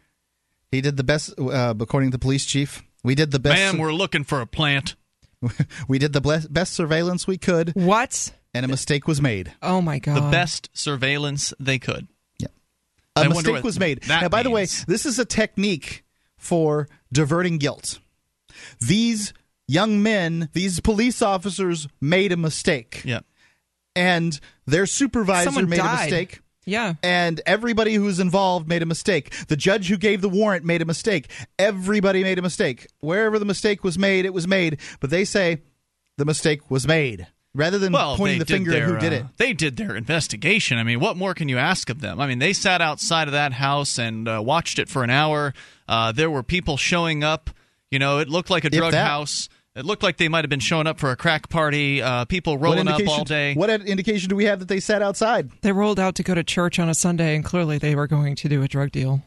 He 0.71 0.81
did 0.81 0.97
the 0.97 1.05
best, 1.05 1.39
uh, 1.39 1.75
according 1.79 2.11
to 2.11 2.14
the 2.14 2.21
police 2.21 2.45
chief. 2.45 2.83
We 3.05 3.14
did 3.14 3.31
the 3.31 3.39
best. 3.39 3.57
Ma'am, 3.57 3.79
we're 3.79 3.93
looking 3.93 4.25
for 4.25 4.41
a 4.41 4.47
plant. 4.47 4.97
we 5.89 5.99
did 5.99 6.12
the 6.12 6.21
ble- 6.21 6.41
best 6.51 6.73
surveillance 6.73 7.27
we 7.27 7.39
could, 7.39 7.73
What? 7.75 8.33
and 8.55 8.64
a 8.64 8.69
mistake 8.69 9.07
was 9.07 9.21
made. 9.21 9.53
Oh 9.62 9.81
my 9.81 9.99
god. 9.99 10.17
The 10.17 10.31
best 10.31 10.71
surveillance 10.73 11.53
they 11.61 11.79
could. 11.79 12.09
A 12.43 13.21
I 13.21 13.29
wonder 13.29 13.53
mistake 13.53 13.64
was 13.64 13.79
made. 13.81 14.03
that 14.03 14.21
Now, 14.23 14.29
by 14.29 14.43
the 14.43 14.51
way, 14.51 14.67
this 14.87 15.07
is 15.07 15.19
a 15.19 15.25
technique 15.25 16.05
for 16.37 16.87
diverting 17.11 17.57
guilt. 17.57 17.99
These 18.79 19.33
young 19.67 20.03
men, 20.03 20.51
these 20.53 20.81
police 20.81 21.23
officers, 21.23 21.89
made 21.99 22.31
a 22.33 22.37
mistake, 22.37 23.01
Yeah. 23.07 23.21
and 23.95 24.39
their 24.67 24.85
supervisor 24.85 25.47
Someone 25.47 25.71
made 25.71 25.81
a 25.81 25.93
mistake. 25.97 26.41
Yeah. 26.67 26.95
And 27.03 27.41
everybody 27.47 27.95
who's 27.95 28.19
involved 28.19 28.69
made 28.69 28.83
a 28.83 28.87
mistake. 28.87 29.33
The 29.47 29.57
judge 29.57 29.89
who 29.89 29.97
gave 29.97 30.21
the 30.21 30.29
warrant 30.29 30.64
made 30.64 30.83
a 30.83 30.85
mistake. 30.85 31.31
Everybody 31.59 32.23
made 32.25 32.39
a 32.39 32.43
mistake. 32.43 32.89
Wherever 33.01 33.39
the 33.39 33.45
mistake 33.45 33.85
was 33.85 33.97
made, 33.99 34.25
it 34.25 34.35
was 34.35 34.49
made. 34.49 34.79
But 35.01 35.11
they 35.11 35.25
say 35.25 35.62
the 36.19 36.25
mistake 36.25 36.69
was 36.71 36.87
made. 36.87 37.29
Rather 37.55 37.79
than 37.79 37.93
Well, 37.93 38.17
pointing 38.19 38.41
the 38.41 38.45
finger 38.45 38.71
did 38.73 38.83
at 38.83 38.87
their, 38.87 38.95
who 38.95 39.01
did 39.01 39.12
uh, 39.12 39.17
it. 39.17 39.27
They 39.39 39.53
did 39.55 39.77
their 39.79 39.97
investigation. 39.97 40.77
I 40.77 40.83
mean, 40.83 41.01
what 41.01 41.17
more 41.17 41.33
can 41.33 41.49
you 41.49 41.57
ask 41.57 41.89
of 41.89 42.03
them? 42.03 42.21
I 42.21 42.27
mean, 42.27 42.39
they 42.39 42.53
sat 42.53 42.83
outside 42.83 43.29
of 43.29 43.33
that 43.33 43.55
house 43.55 43.99
and 43.99 44.29
uh, 44.29 44.43
watched 44.45 44.79
it 44.79 44.91
for 44.91 45.03
an 45.03 45.09
hour. 45.09 45.55
Uh, 45.89 46.12
there 46.12 46.31
were 46.31 46.43
people 46.43 46.77
showing 46.77 47.25
up. 47.25 47.49
You 47.91 47.99
know, 47.99 48.19
it 48.19 48.29
looked 48.29 48.51
like 48.51 48.64
a 48.64 48.71
drug 48.71 48.93
house. 48.93 49.49
It 49.77 49.85
looked 49.85 50.03
like 50.03 50.16
they 50.16 50.29
might 50.29 50.43
have 50.43 50.49
been 50.49 50.59
showing 50.59 50.87
up 50.87 50.99
for 50.99 51.11
a 51.11 51.16
crack 51.16 51.51
party. 51.51 52.01
Uh, 52.01 52.24
people 52.24 52.55
What 52.57 52.62
rolling 52.62 52.89
up 52.89 53.01
all 53.07 53.24
day. 53.24 53.53
what 53.55 53.68
indication 53.68 54.31
do 54.31 54.35
we 54.35 54.47
have 54.47 54.61
that 54.61 54.68
they 54.68 54.81
sat 54.81 55.03
outside? 55.03 55.51
They 55.61 55.72
rolled 55.72 56.01
out 56.01 56.14
to 56.14 56.22
go 56.22 56.35
to 56.35 56.43
church 56.43 56.79
on 56.79 56.89
a 56.89 56.95
Sunday, 56.95 57.37
and 57.37 57.45
clearly 57.45 57.77
they 57.77 57.95
were 57.95 58.07
going 58.07 58.37
to 58.37 58.49
do 58.49 58.62
a 58.62 58.68
drug 58.68 58.91
deal. 58.91 59.22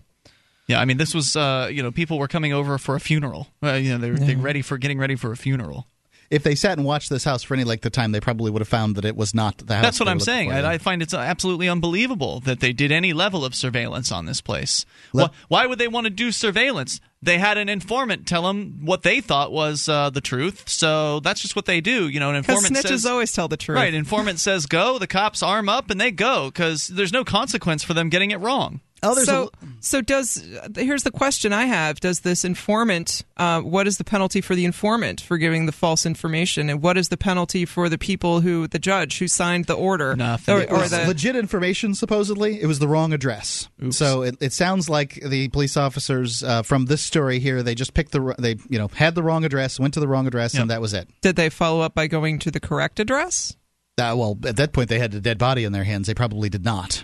Yeah, 0.68 0.80
I 0.80 0.86
mean, 0.86 0.98
this 0.98 1.14
was 1.14 1.36
uh, 1.36 1.70
you 1.72 1.84
know 1.84 1.92
people 1.92 2.18
were 2.18 2.28
coming 2.28 2.52
over 2.52 2.80
for 2.80 2.96
a 2.96 3.00
funeral. 3.00 3.48
Uh, 3.62 3.74
you 3.74 3.92
know, 3.92 4.00
they 4.00 4.10
were 4.12 4.18
they 4.18 4.36
were 4.36 4.42
ready 4.42 4.64
for 4.64 4.80
getting 4.80 4.98
ready 4.98 5.16
for 5.16 5.32
a 5.32 5.38
funeral. 5.38 5.86
If 6.30 6.44
they 6.44 6.54
sat 6.56 6.78
and 6.78 6.86
watched 6.86 7.10
this 7.10 7.24
house 7.24 7.42
for 7.42 7.56
any 7.56 7.64
length 7.64 7.86
of 7.86 7.92
time, 7.92 8.12
they 8.12 8.20
probably 8.20 8.52
would 8.52 8.62
have 8.62 8.68
found 8.68 8.96
that 8.98 9.06
it 9.06 9.16
was 9.16 9.34
not 9.34 9.58
the 9.58 9.76
house. 9.76 9.84
That's 9.84 10.00
what 10.00 10.08
I'm 10.08 10.20
saying. 10.20 10.52
I, 10.52 10.74
I 10.74 10.78
find 10.78 11.02
it's 11.02 11.14
absolutely 11.14 11.68
unbelievable 11.68 12.40
that 12.42 12.60
they 12.60 12.72
did 12.72 12.92
any 12.92 13.14
level 13.14 13.44
of 13.44 13.56
surveillance 13.56 14.12
on 14.12 14.26
this 14.26 14.40
place. 14.40 14.86
Let- 15.12 15.32
why, 15.32 15.36
why 15.48 15.66
would 15.66 15.80
they 15.80 15.88
want 15.88 16.06
to 16.06 16.12
do 16.12 16.32
surveillance? 16.32 17.02
They 17.22 17.38
had 17.38 17.58
an 17.58 17.68
informant 17.68 18.28
tell 18.28 18.44
them 18.44 18.86
what 18.86 19.02
they 19.04 19.20
thought 19.20 19.52
was 19.52 19.90
uh, 19.90 20.10
the 20.10 20.22
truth, 20.22 20.70
so 20.70 21.20
that's 21.20 21.42
just 21.42 21.54
what 21.56 21.66
they 21.66 21.82
do. 21.82 22.08
You 22.08 22.20
know, 22.20 22.30
an 22.30 22.38
informant 22.38 22.76
snitches 22.78 22.88
says 22.88 23.06
always 23.06 23.34
tell 23.34 23.50
the 23.50 23.58
truth. 23.58 23.76
right. 23.76 23.94
Informant 23.94 24.40
says 24.40 24.68
go, 24.68 24.98
the 25.00 25.08
cops 25.08 25.44
arm 25.44 25.68
up 25.68 25.90
and 25.90 26.00
they 26.00 26.12
go 26.12 26.46
because 26.50 26.88
there's 26.88 27.12
no 27.12 27.26
consequence 27.26 27.84
for 27.84 27.94
them 27.94 28.08
getting 28.08 28.32
it 28.32 28.40
wrong. 28.40 28.80
Oh, 29.02 29.16
so, 29.16 29.50
a, 29.62 29.66
so 29.80 30.02
does 30.02 30.46
here's 30.76 31.04
the 31.04 31.12
question 31.12 31.54
I 31.54 31.66
have: 31.66 32.00
Does 32.00 32.20
this 32.22 32.44
informant? 32.44 33.24
Uh, 33.38 33.62
what 33.62 33.88
is 33.88 33.98
the 33.98 34.04
penalty 34.04 34.42
for 34.42 34.56
the 34.56 34.66
informant 34.66 35.22
for 35.22 35.38
giving 35.38 35.66
the 35.66 35.72
false 35.72 36.06
information, 36.06 36.70
and 36.70 36.82
what 36.82 36.98
is 36.98 37.10
the 37.10 37.18
penalty 37.18 37.66
for 37.66 37.88
the 37.90 37.98
people 37.98 38.42
who 38.42 38.68
the 38.68 38.80
judge 38.80 39.20
who 39.20 39.28
signed 39.28 39.66
the 39.66 39.74
order? 39.76 40.16
Nothing. 40.16 40.56
Or, 40.56 40.62
it 40.62 40.72
or 40.72 40.88
the 40.88 41.06
legit 41.08 41.36
information. 41.36 41.96
Supposedly, 41.96 42.62
it 42.62 42.66
was 42.66 42.80
the 42.80 42.88
wrong 42.88 43.14
address. 43.14 43.70
So 43.92 44.24
it, 44.24 44.36
it 44.42 44.54
sounds 44.54 44.90
like 44.90 45.14
the 45.16 45.48
police 45.50 45.78
officers 45.78 46.44
uh, 46.44 46.64
from 46.64 46.86
this 46.86 47.02
story 47.02 47.40
here 47.40 47.64
they 47.64 47.76
just 47.76 47.94
picked 47.94 48.12
the 48.12 48.36
they 48.38 48.56
you 48.70 48.78
know 48.80 48.90
had 48.90 49.16
the 49.16 49.24
wrong 49.24 49.46
address, 49.46 49.80
went 49.80 49.94
to 49.94 50.00
the 50.00 50.08
wrong 50.08 50.28
address, 50.28 50.54
Yep. 50.54 50.62
and 50.62 50.72
that 50.72 50.82
was 50.82 50.94
it. 50.94 51.08
did 51.22 51.36
they 51.36 51.50
follow 51.50 51.82
up 51.82 51.94
by 51.94 52.08
going 52.08 52.40
to 52.40 52.52
the 52.52 52.60
correct 52.60 53.00
address? 53.00 53.56
Uh, 53.98 54.16
well, 54.18 54.38
at 54.46 54.56
that 54.56 54.72
point, 54.72 54.88
they 54.88 54.98
had 55.00 55.14
a 55.14 55.20
dead 55.20 55.38
body 55.38 55.66
in 55.66 55.74
their 55.74 55.84
hands. 55.84 56.08
They 56.08 56.14
probably 56.14 56.48
did 56.50 56.64
not. 56.64 57.04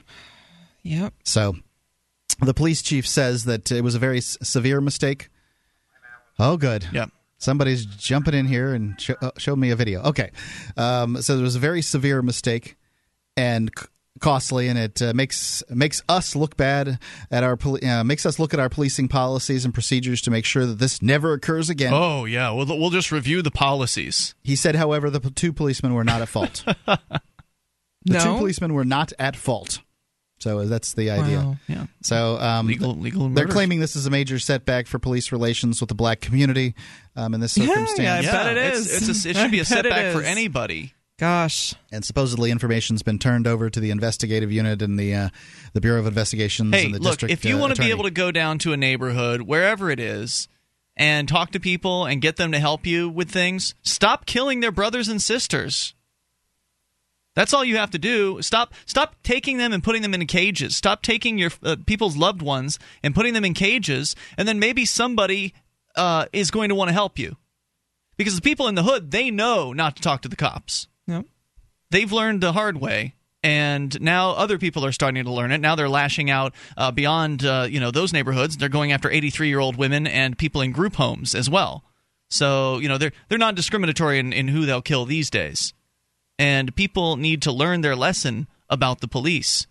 Yep. 0.83 1.13
So 1.23 1.55
the 2.41 2.53
police 2.53 2.81
chief 2.81 3.07
says 3.07 3.45
that 3.45 3.71
it 3.71 3.83
was 3.83 3.95
a 3.95 3.99
very 3.99 4.17
s- 4.17 4.37
severe 4.41 4.81
mistake. 4.81 5.29
Oh, 6.39 6.57
good. 6.57 6.87
Yeah. 6.91 7.05
Somebody's 7.37 7.85
jumping 7.85 8.33
in 8.33 8.45
here 8.47 8.73
and 8.73 8.99
sh- 8.99 9.11
uh, 9.21 9.31
showed 9.37 9.57
me 9.57 9.69
a 9.71 9.75
video. 9.75 10.01
Okay. 10.03 10.31
Um, 10.77 11.21
so 11.21 11.37
it 11.37 11.41
was 11.41 11.55
a 11.55 11.59
very 11.59 11.81
severe 11.81 12.21
mistake 12.21 12.75
and 13.37 13.69
c- 13.77 13.85
costly, 14.19 14.67
and 14.69 14.79
it 14.79 15.01
uh, 15.01 15.13
makes 15.13 15.61
makes 15.69 16.01
us 16.09 16.35
look 16.35 16.55
bad 16.57 16.97
at 17.29 17.43
our 17.43 17.55
poli- 17.57 17.83
uh, 17.83 18.03
makes 18.03 18.25
us 18.25 18.39
look 18.39 18.53
at 18.53 18.59
our 18.59 18.69
policing 18.69 19.09
policies 19.09 19.65
and 19.65 19.73
procedures 19.73 20.21
to 20.21 20.31
make 20.31 20.45
sure 20.45 20.65
that 20.65 20.79
this 20.79 21.01
never 21.01 21.33
occurs 21.33 21.69
again. 21.69 21.93
Oh 21.93 22.23
yeah, 22.25 22.51
we'll 22.51 22.65
we'll 22.67 22.89
just 22.89 23.11
review 23.11 23.41
the 23.41 23.51
policies. 23.51 24.33
He 24.41 24.55
said, 24.55 24.75
however, 24.75 25.09
the 25.09 25.19
p- 25.19 25.29
two 25.31 25.51
policemen 25.53 25.93
were 25.93 26.05
not 26.05 26.21
at 26.21 26.29
fault. 26.29 26.63
the 26.85 26.99
no. 28.05 28.19
two 28.19 28.37
policemen 28.37 28.73
were 28.73 28.85
not 28.85 29.11
at 29.19 29.35
fault. 29.35 29.79
So 30.45 30.63
that's 30.67 30.93
the 30.93 31.09
idea. 31.09 31.39
Wow. 31.39 31.57
Yeah, 31.67 31.85
So 32.03 32.37
um, 32.39 32.67
legal 32.67 32.93
legal. 32.95 33.21
They're 33.29 33.45
murders. 33.45 33.53
claiming 33.53 33.79
this 33.79 33.95
is 33.95 34.05
a 34.05 34.11
major 34.11 34.37
setback 34.37 34.85
for 34.85 34.99
police 34.99 35.31
relations 35.31 35.81
with 35.81 35.89
the 35.89 35.95
black 35.95 36.21
community 36.21 36.75
um, 37.15 37.33
in 37.33 37.39
this 37.39 37.53
circumstance. 37.53 37.97
yeah, 37.99 38.13
I 38.17 38.19
Yeah, 38.19 38.31
bet 38.31 38.57
it 38.57 38.57
it's- 38.67 39.09
It's 39.09 39.25
a, 39.25 39.29
it 39.29 39.35
should 39.37 39.49
be 39.49 39.59
a 39.59 39.65
setback 39.65 40.13
for 40.13 40.21
anybody. 40.21 40.93
Gosh. 41.17 41.73
And 41.91 42.05
supposedly 42.05 42.51
information's 42.51 43.01
been 43.01 43.17
turned 43.17 43.47
over 43.47 43.71
to 43.71 43.79
the 43.79 43.89
investigative 43.89 44.51
unit 44.51 44.83
and 44.83 44.99
the 44.99 45.15
uh, 45.15 45.29
the 45.73 45.81
Bureau 45.81 45.99
of 45.99 46.05
Investigations 46.05 46.75
Hey, 46.75 46.85
and 46.85 46.93
the 46.93 46.99
look, 46.99 47.13
district. 47.13 47.33
if 47.33 47.43
you 47.43 47.55
uh, 47.55 47.59
want 47.61 47.75
to 47.75 47.81
be 47.81 47.89
able 47.89 48.03
to 48.03 48.11
go 48.11 48.29
down 48.31 48.59
to 48.59 48.71
a 48.73 48.77
neighborhood, 48.77 49.41
wherever 49.41 49.89
it 49.89 49.99
is, 49.99 50.47
and 50.95 51.27
talk 51.27 51.49
to 51.53 51.59
people 51.59 52.05
and 52.05 52.21
get 52.21 52.35
them 52.35 52.51
to 52.51 52.59
help 52.59 52.85
you 52.85 53.09
with 53.09 53.31
things, 53.31 53.73
stop 53.81 54.27
killing 54.27 54.59
their 54.59 54.71
brothers 54.71 55.07
and 55.07 55.19
sisters. 55.19 55.94
That's 57.35 57.53
all 57.53 57.65
you 57.65 57.77
have 57.77 57.91
to 57.91 57.99
do. 57.99 58.41
Stop 58.41 58.73
stop 58.85 59.15
taking 59.23 59.57
them 59.57 59.73
and 59.73 59.83
putting 59.83 60.01
them 60.01 60.13
in 60.13 60.25
cages. 60.25 60.75
Stop 60.75 61.01
taking 61.01 61.37
your 61.37 61.51
uh, 61.63 61.75
people's 61.85 62.15
loved 62.17 62.41
ones 62.41 62.79
and 63.03 63.13
putting 63.13 63.33
them 63.33 63.45
in 63.45 63.53
cages 63.53 64.15
and 64.37 64.47
then 64.47 64.57
maybe 64.57 64.85
somebody 64.85 65.53
uh, 65.95 66.25
is 66.33 66.49
going 66.51 66.69
to 66.69 66.75
want 66.75 66.89
to 66.89 66.93
help 66.93 67.19
you. 67.19 67.35
Because 68.17 68.35
the 68.35 68.41
people 68.41 68.67
in 68.69 68.75
the 68.75 68.83
hood, 68.83 69.11
they 69.11 69.29
know 69.29 69.73
not 69.73 69.97
to 69.97 70.01
talk 70.01 70.21
to 70.21 70.29
the 70.29 70.35
cops 70.37 70.87
Yep. 71.07 71.25
they've 71.91 72.11
learned 72.11 72.41
the 72.41 72.53
hard 72.53 72.79
way 72.81 73.13
and 73.43 74.01
now 74.01 74.31
other 74.31 74.57
people 74.57 74.83
are 74.85 74.91
starting 74.91 75.23
to 75.23 75.31
learn 75.31 75.51
it 75.51 75.59
now 75.59 75.75
they're 75.75 75.87
lashing 75.89 76.31
out 76.31 76.55
uh, 76.77 76.89
beyond 76.91 77.45
uh, 77.45 77.67
you 77.69 77.79
know 77.79 77.91
those 77.91 78.11
neighborhoods 78.11 78.57
they're 78.57 78.69
going 78.69 78.91
after 78.91 79.11
83 79.11 79.49
year 79.49 79.59
old 79.59 79.75
women 79.75 80.07
and 80.07 80.35
people 80.37 80.61
in 80.61 80.71
group 80.71 80.95
homes 80.95 81.35
as 81.35 81.47
well 81.47 81.83
so 82.29 82.79
you 82.79 82.87
know 82.87 82.97
they're 82.97 83.11
they're 83.29 83.37
not 83.37 83.53
discriminatory 83.53 84.17
in, 84.17 84.33
in 84.33 84.47
who 84.47 84.65
they'll 84.65 84.81
kill 84.81 85.05
these 85.05 85.29
days 85.29 85.73
and 86.37 86.75
people 86.75 87.17
need 87.17 87.41
to 87.43 87.51
learn 87.51 87.81
their 87.81 87.95
lesson 87.95 88.47
about 88.69 89.01
the 89.01 89.07
police. 89.07 89.67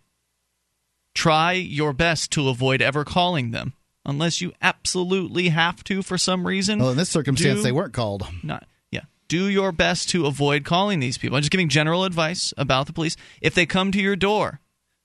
Try 1.15 1.53
your 1.53 1.93
best 1.93 2.31
to 2.33 2.49
avoid 2.49 2.83
ever 2.83 3.05
calling 3.05 3.51
them 3.51 3.75
unless 4.05 4.41
you 4.41 4.53
absolutely 4.61 5.49
have 5.51 5.85
to 5.85 6.03
for 6.03 6.19
some 6.19 6.47
reason. 6.47 6.81
Well, 6.81 6.91
in 6.91 6.97
this 6.97 7.11
circumstance, 7.11 7.61
do- 7.61 7.63
they 7.63 7.73
weren't 7.73 7.93
called. 7.93 8.27
not 8.43 8.67
yeah. 8.91 9.03
Do 9.29 9.49
your 9.49 9.73
best 9.73 10.09
to 10.11 10.27
avoid 10.27 10.65
calling 10.65 11.01
these 11.01 11.19
people. 11.19 11.37
I'm 11.37 11.43
just 11.43 11.53
giving 11.53 11.69
general 11.69 12.05
advice 12.05 12.53
about 12.57 12.87
the 12.87 12.93
police. 12.93 13.17
If 13.41 13.55
they 13.55 13.67
come 13.67 13.93
to 13.93 14.01
your 14.01 14.17
door 14.17 14.61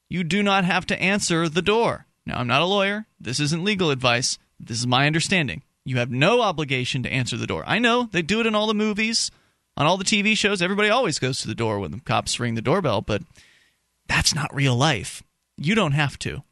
you 0.10 0.24
do 0.24 0.42
not 0.42 0.66
have 0.66 0.88
to 0.88 1.00
answer 1.02 1.48
the 1.48 1.62
door. 1.62 2.08
Now 2.26 2.40
i'm 2.40 2.48
not 2.48 2.62
a 2.62 2.66
lawyer. 2.66 3.06
This 3.20 3.40
isn't 3.40 3.64
legal 3.64 3.92
advice. 3.92 4.38
This 4.60 4.80
is 4.80 4.88
my 4.88 5.06
understanding. 5.08 5.62
You 5.86 5.98
have 5.98 6.12
no 6.12 6.42
obligation 6.42 7.04
to 7.04 7.12
answer 7.12 7.38
the 7.38 7.48
door. 7.48 7.64
I 7.66 7.80
know 7.80 8.10
they 8.12 8.22
do 8.22 8.40
it 8.40 8.48
in 8.48 8.56
all 8.56 8.68
the 8.68 8.74
movies 8.74 9.32
on 9.80 9.88
all 9.88 9.98
the 9.98 10.04
tv 10.04 10.38
shows 10.38 10.62
everybody 10.62 10.90
always 10.90 11.18
goes 11.18 11.40
to 11.42 11.48
the 11.48 11.56
door 11.56 11.80
when 11.80 11.90
the 11.92 12.00
cops 12.02 12.40
ring 12.40 12.54
the 12.54 12.62
doorbell 12.62 13.02
but 13.02 13.24
that's 14.08 14.36
not 14.36 14.54
real 14.54 14.76
life. 14.76 15.24
You 15.58 15.76
don't 15.76 15.92
have 15.92 16.18
to. 16.20 16.44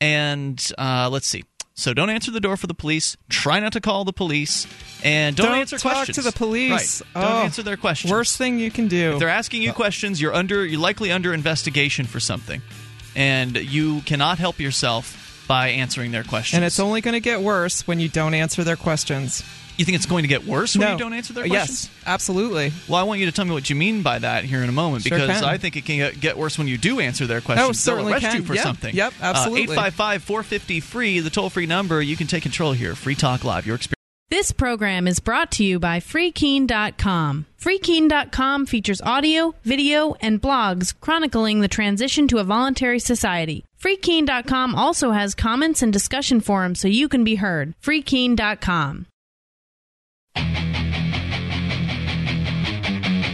And 0.00 0.64
uh, 0.76 1.08
let's 1.10 1.26
see. 1.26 1.44
So 1.74 1.94
don't 1.94 2.10
answer 2.10 2.30
the 2.30 2.40
door 2.40 2.56
for 2.56 2.66
the 2.66 2.74
police. 2.74 3.16
Try 3.30 3.60
not 3.60 3.72
to 3.74 3.80
call 3.80 4.04
the 4.04 4.12
police. 4.12 4.66
And 5.04 5.34
don't, 5.36 5.46
Don't 5.50 5.58
answer 5.58 5.78
talk 5.78 5.92
questions 5.92 6.16
to 6.16 6.22
the 6.22 6.32
police. 6.32 7.02
right. 7.14 7.22
Don't 7.22 7.32
Oh, 7.32 7.42
answer 7.44 7.62
their 7.62 7.76
questions. 7.76 8.10
Worst 8.12 8.36
thing 8.36 8.58
you 8.58 8.70
can 8.70 8.88
do. 8.88 9.12
if 9.14 9.20
they're 9.20 9.28
asking 9.28 9.62
you 9.62 9.72
questions 9.72 10.20
you're 10.20 10.34
under 10.34 10.66
you're 10.66 10.80
likely 10.80 11.10
under 11.12 11.32
investigation 11.32 12.04
for 12.06 12.20
something. 12.20 12.60
And 13.16 13.56
you 13.56 14.00
cannot 14.02 14.38
help 14.38 14.58
yourself 14.60 15.44
by 15.48 15.68
answering 15.68 16.10
their 16.12 16.24
questions. 16.24 16.56
And 16.58 16.64
it's 16.64 16.78
only 16.78 17.00
going 17.00 17.14
to 17.14 17.20
get 17.20 17.40
worse 17.40 17.86
when 17.86 18.00
you 18.00 18.08
don't 18.08 18.34
answer 18.34 18.64
their 18.64 18.76
questions. 18.76 19.42
You 19.78 19.84
think 19.84 19.94
it's 19.96 20.06
going 20.06 20.22
to 20.24 20.28
get 20.28 20.44
worse 20.44 20.76
when 20.76 20.86
no. 20.86 20.92
you 20.92 20.98
don't 20.98 21.12
answer 21.12 21.32
their 21.32 21.46
questions? 21.46 21.84
yes, 21.84 22.04
absolutely. 22.06 22.72
well, 22.88 23.00
I 23.00 23.04
want 23.04 23.20
you 23.20 23.26
to 23.26 23.32
tell 23.32 23.44
me 23.44 23.52
what 23.52 23.70
you 23.70 23.76
mean 23.76 24.02
by 24.02 24.18
that 24.18 24.44
here 24.44 24.62
in 24.62 24.68
a 24.68 24.72
moment 24.72 25.04
Sure 25.04 25.16
because 25.18 25.40
can. 25.40 25.44
I 25.48 25.56
think 25.56 25.76
it 25.76 25.84
can 25.84 25.96
get- 25.98 26.20
get 26.20 26.36
worse 26.36 26.58
when 26.58 26.66
you 26.68 26.76
do 26.76 26.98
answer 27.00 27.26
their 27.26 27.38
oh, 27.38 27.42
questions. 27.42 27.80
certainly 27.80 28.12
They'll 28.12 28.22
arrest 28.24 28.26
can. 28.26 28.36
you 28.42 28.46
for 28.46 28.54
Yep, 28.54 28.62
something. 28.64 28.94
yep, 28.94 29.12
uh, 29.20 29.24
absolutely. 29.26 29.62
855 29.62 30.22
450 30.24 30.80
free, 30.80 31.20
the 31.20 31.30
toll 31.30 31.48
free 31.48 31.66
number. 31.66 32.02
You 32.02 32.16
can 32.16 32.26
take 32.26 32.42
control 32.42 32.72
here. 32.72 32.94
Free 32.94 33.14
Talk 33.14 33.44
Live. 33.44 33.66
Your 33.66 33.76
experience. 33.76 33.94
This 34.30 34.52
program 34.52 35.08
is 35.08 35.20
brought 35.20 35.50
to 35.52 35.64
you 35.64 35.78
by 35.78 36.00
FreeKeene.com. 36.00 37.46
FreeKeene.com 37.58 38.66
features 38.66 39.00
audio, 39.00 39.54
video, 39.64 40.16
and 40.20 40.42
blogs 40.42 40.92
chronicling 41.00 41.60
the 41.60 41.68
transition 41.68 42.28
to 42.28 42.36
a 42.38 42.44
voluntary 42.44 42.98
society. 42.98 43.64
FreeKeene.com 43.80 44.74
also 44.74 45.12
has 45.12 45.34
comments 45.34 45.80
and 45.82 45.92
discussion 45.92 46.40
forums 46.40 46.78
so 46.80 46.88
you 46.88 47.08
can 47.08 47.24
be 47.24 47.36
heard. 47.36 47.74
FreeKeene.com. 47.82 49.06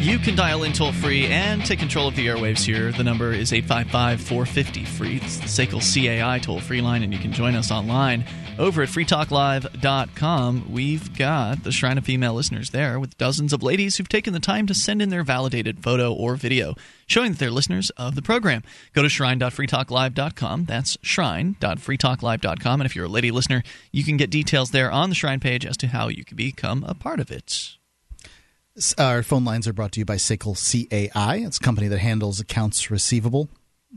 You 0.00 0.18
can 0.18 0.36
dial 0.36 0.64
in 0.64 0.72
toll 0.72 0.92
free 0.92 1.26
and 1.26 1.64
take 1.64 1.78
control 1.78 2.08
of 2.08 2.14
the 2.14 2.26
airwaves 2.26 2.64
here. 2.64 2.92
The 2.92 3.02
number 3.02 3.32
is 3.32 3.52
855 3.52 4.20
450 4.20 4.84
free. 4.84 5.16
It's 5.16 5.38
the 5.38 5.46
SACL 5.46 5.80
CAI 5.80 6.38
toll 6.40 6.60
free 6.60 6.82
line, 6.82 7.02
and 7.02 7.12
you 7.12 7.18
can 7.18 7.32
join 7.32 7.54
us 7.54 7.70
online 7.70 8.24
over 8.58 8.82
at 8.82 8.88
freetalklive.com. 8.88 10.72
We've 10.72 11.16
got 11.16 11.64
the 11.64 11.72
Shrine 11.72 11.98
of 11.98 12.04
Female 12.04 12.34
Listeners 12.34 12.70
there 12.70 12.98
with 13.00 13.18
dozens 13.18 13.52
of 13.52 13.62
ladies 13.62 13.96
who've 13.96 14.08
taken 14.08 14.32
the 14.32 14.40
time 14.40 14.66
to 14.66 14.74
send 14.74 15.02
in 15.02 15.10
their 15.10 15.22
validated 15.22 15.82
photo 15.82 16.12
or 16.12 16.36
video 16.36 16.74
showing 17.06 17.32
that 17.32 17.38
they're 17.38 17.50
listeners 17.50 17.90
of 17.90 18.14
the 18.14 18.22
program. 18.22 18.62
Go 18.92 19.02
to 19.02 19.08
shrine.freetalklive.com. 19.08 20.64
That's 20.64 20.98
shrine.freetalklive.com. 21.02 22.80
And 22.80 22.86
if 22.86 22.96
you're 22.96 23.06
a 23.06 23.08
lady 23.08 23.30
listener, 23.30 23.62
you 23.92 24.04
can 24.04 24.16
get 24.16 24.30
details 24.30 24.70
there 24.70 24.90
on 24.90 25.08
the 25.08 25.14
Shrine 25.14 25.40
page 25.40 25.66
as 25.66 25.76
to 25.78 25.88
how 25.88 26.08
you 26.08 26.24
can 26.24 26.36
become 26.36 26.84
a 26.84 26.94
part 26.94 27.20
of 27.20 27.30
it. 27.30 27.76
Our 28.98 29.22
phone 29.22 29.44
lines 29.44 29.68
are 29.68 29.72
brought 29.72 29.92
to 29.92 30.00
you 30.00 30.04
by 30.04 30.16
Sickle 30.16 30.56
CAI. 30.56 31.36
It's 31.44 31.58
a 31.58 31.60
company 31.60 31.86
that 31.88 31.98
handles 31.98 32.40
accounts 32.40 32.90
receivable. 32.90 33.48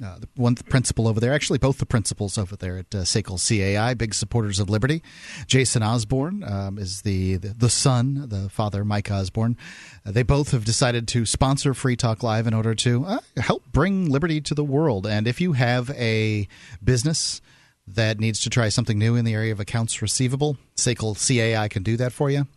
Uh, 0.04 0.20
the 0.20 0.30
one 0.36 0.54
principal 0.56 1.08
over 1.08 1.20
there, 1.20 1.34
actually 1.34 1.58
both 1.58 1.80
the 1.80 1.86
principals 1.86 2.38
over 2.38 2.56
there 2.56 2.78
at 2.78 2.94
uh, 2.94 3.04
Sickle 3.04 3.38
CAI, 3.38 3.96
big 3.96 4.14
supporters 4.14 4.60
of 4.60 4.70
liberty. 4.70 5.02
Jason 5.48 5.82
Osborne 5.82 6.44
um, 6.44 6.78
is 6.78 7.02
the, 7.02 7.38
the 7.38 7.50
the 7.50 7.70
son, 7.70 8.26
the 8.30 8.50
father, 8.50 8.86
Mike 8.86 9.10
Osborne. 9.10 9.58
Uh, 10.06 10.12
they 10.12 10.24
both 10.24 10.52
have 10.52 10.66
decided 10.66 11.08
to 11.08 11.26
sponsor 11.26 11.74
Free 11.74 11.96
Talk 11.96 12.22
Live 12.22 12.46
in 12.46 12.54
order 12.54 12.76
to 12.76 13.06
uh, 13.06 13.20
help 13.38 13.64
bring 13.72 14.10
liberty 14.10 14.40
to 14.42 14.54
the 14.54 14.64
world. 14.64 15.08
And 15.08 15.28
if 15.28 15.42
you 15.42 15.54
have 15.54 15.90
a 15.92 16.48
business 16.84 17.42
that 17.88 18.20
needs 18.20 18.42
to 18.42 18.50
try 18.50 18.70
something 18.70 19.00
new 19.00 19.16
in 19.16 19.26
the 19.26 19.34
area 19.34 19.52
of 19.52 19.60
accounts 19.60 20.02
receivable, 20.02 20.58
Sickle 20.76 21.16
CAI 21.16 21.68
can 21.70 21.82
do 21.84 21.98
that 21.98 22.12
for 22.12 22.30
you. 22.30 22.48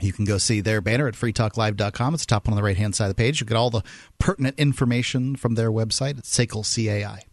You 0.00 0.12
can 0.12 0.24
go 0.24 0.38
see 0.38 0.60
their 0.60 0.80
banner 0.80 1.08
at 1.08 1.14
freetalklive.com. 1.14 2.14
It's 2.14 2.24
the 2.24 2.28
top 2.28 2.46
one 2.46 2.52
on 2.52 2.56
the 2.56 2.62
right 2.62 2.76
hand 2.76 2.94
side 2.94 3.06
of 3.06 3.16
the 3.16 3.22
page. 3.22 3.40
You 3.40 3.46
get 3.46 3.56
all 3.56 3.70
the 3.70 3.82
pertinent 4.18 4.58
information 4.58 5.36
from 5.36 5.54
their 5.54 5.70
website 5.70 6.18
at 6.18 6.24
Sekel 6.24 6.64
CAI. 6.64 7.24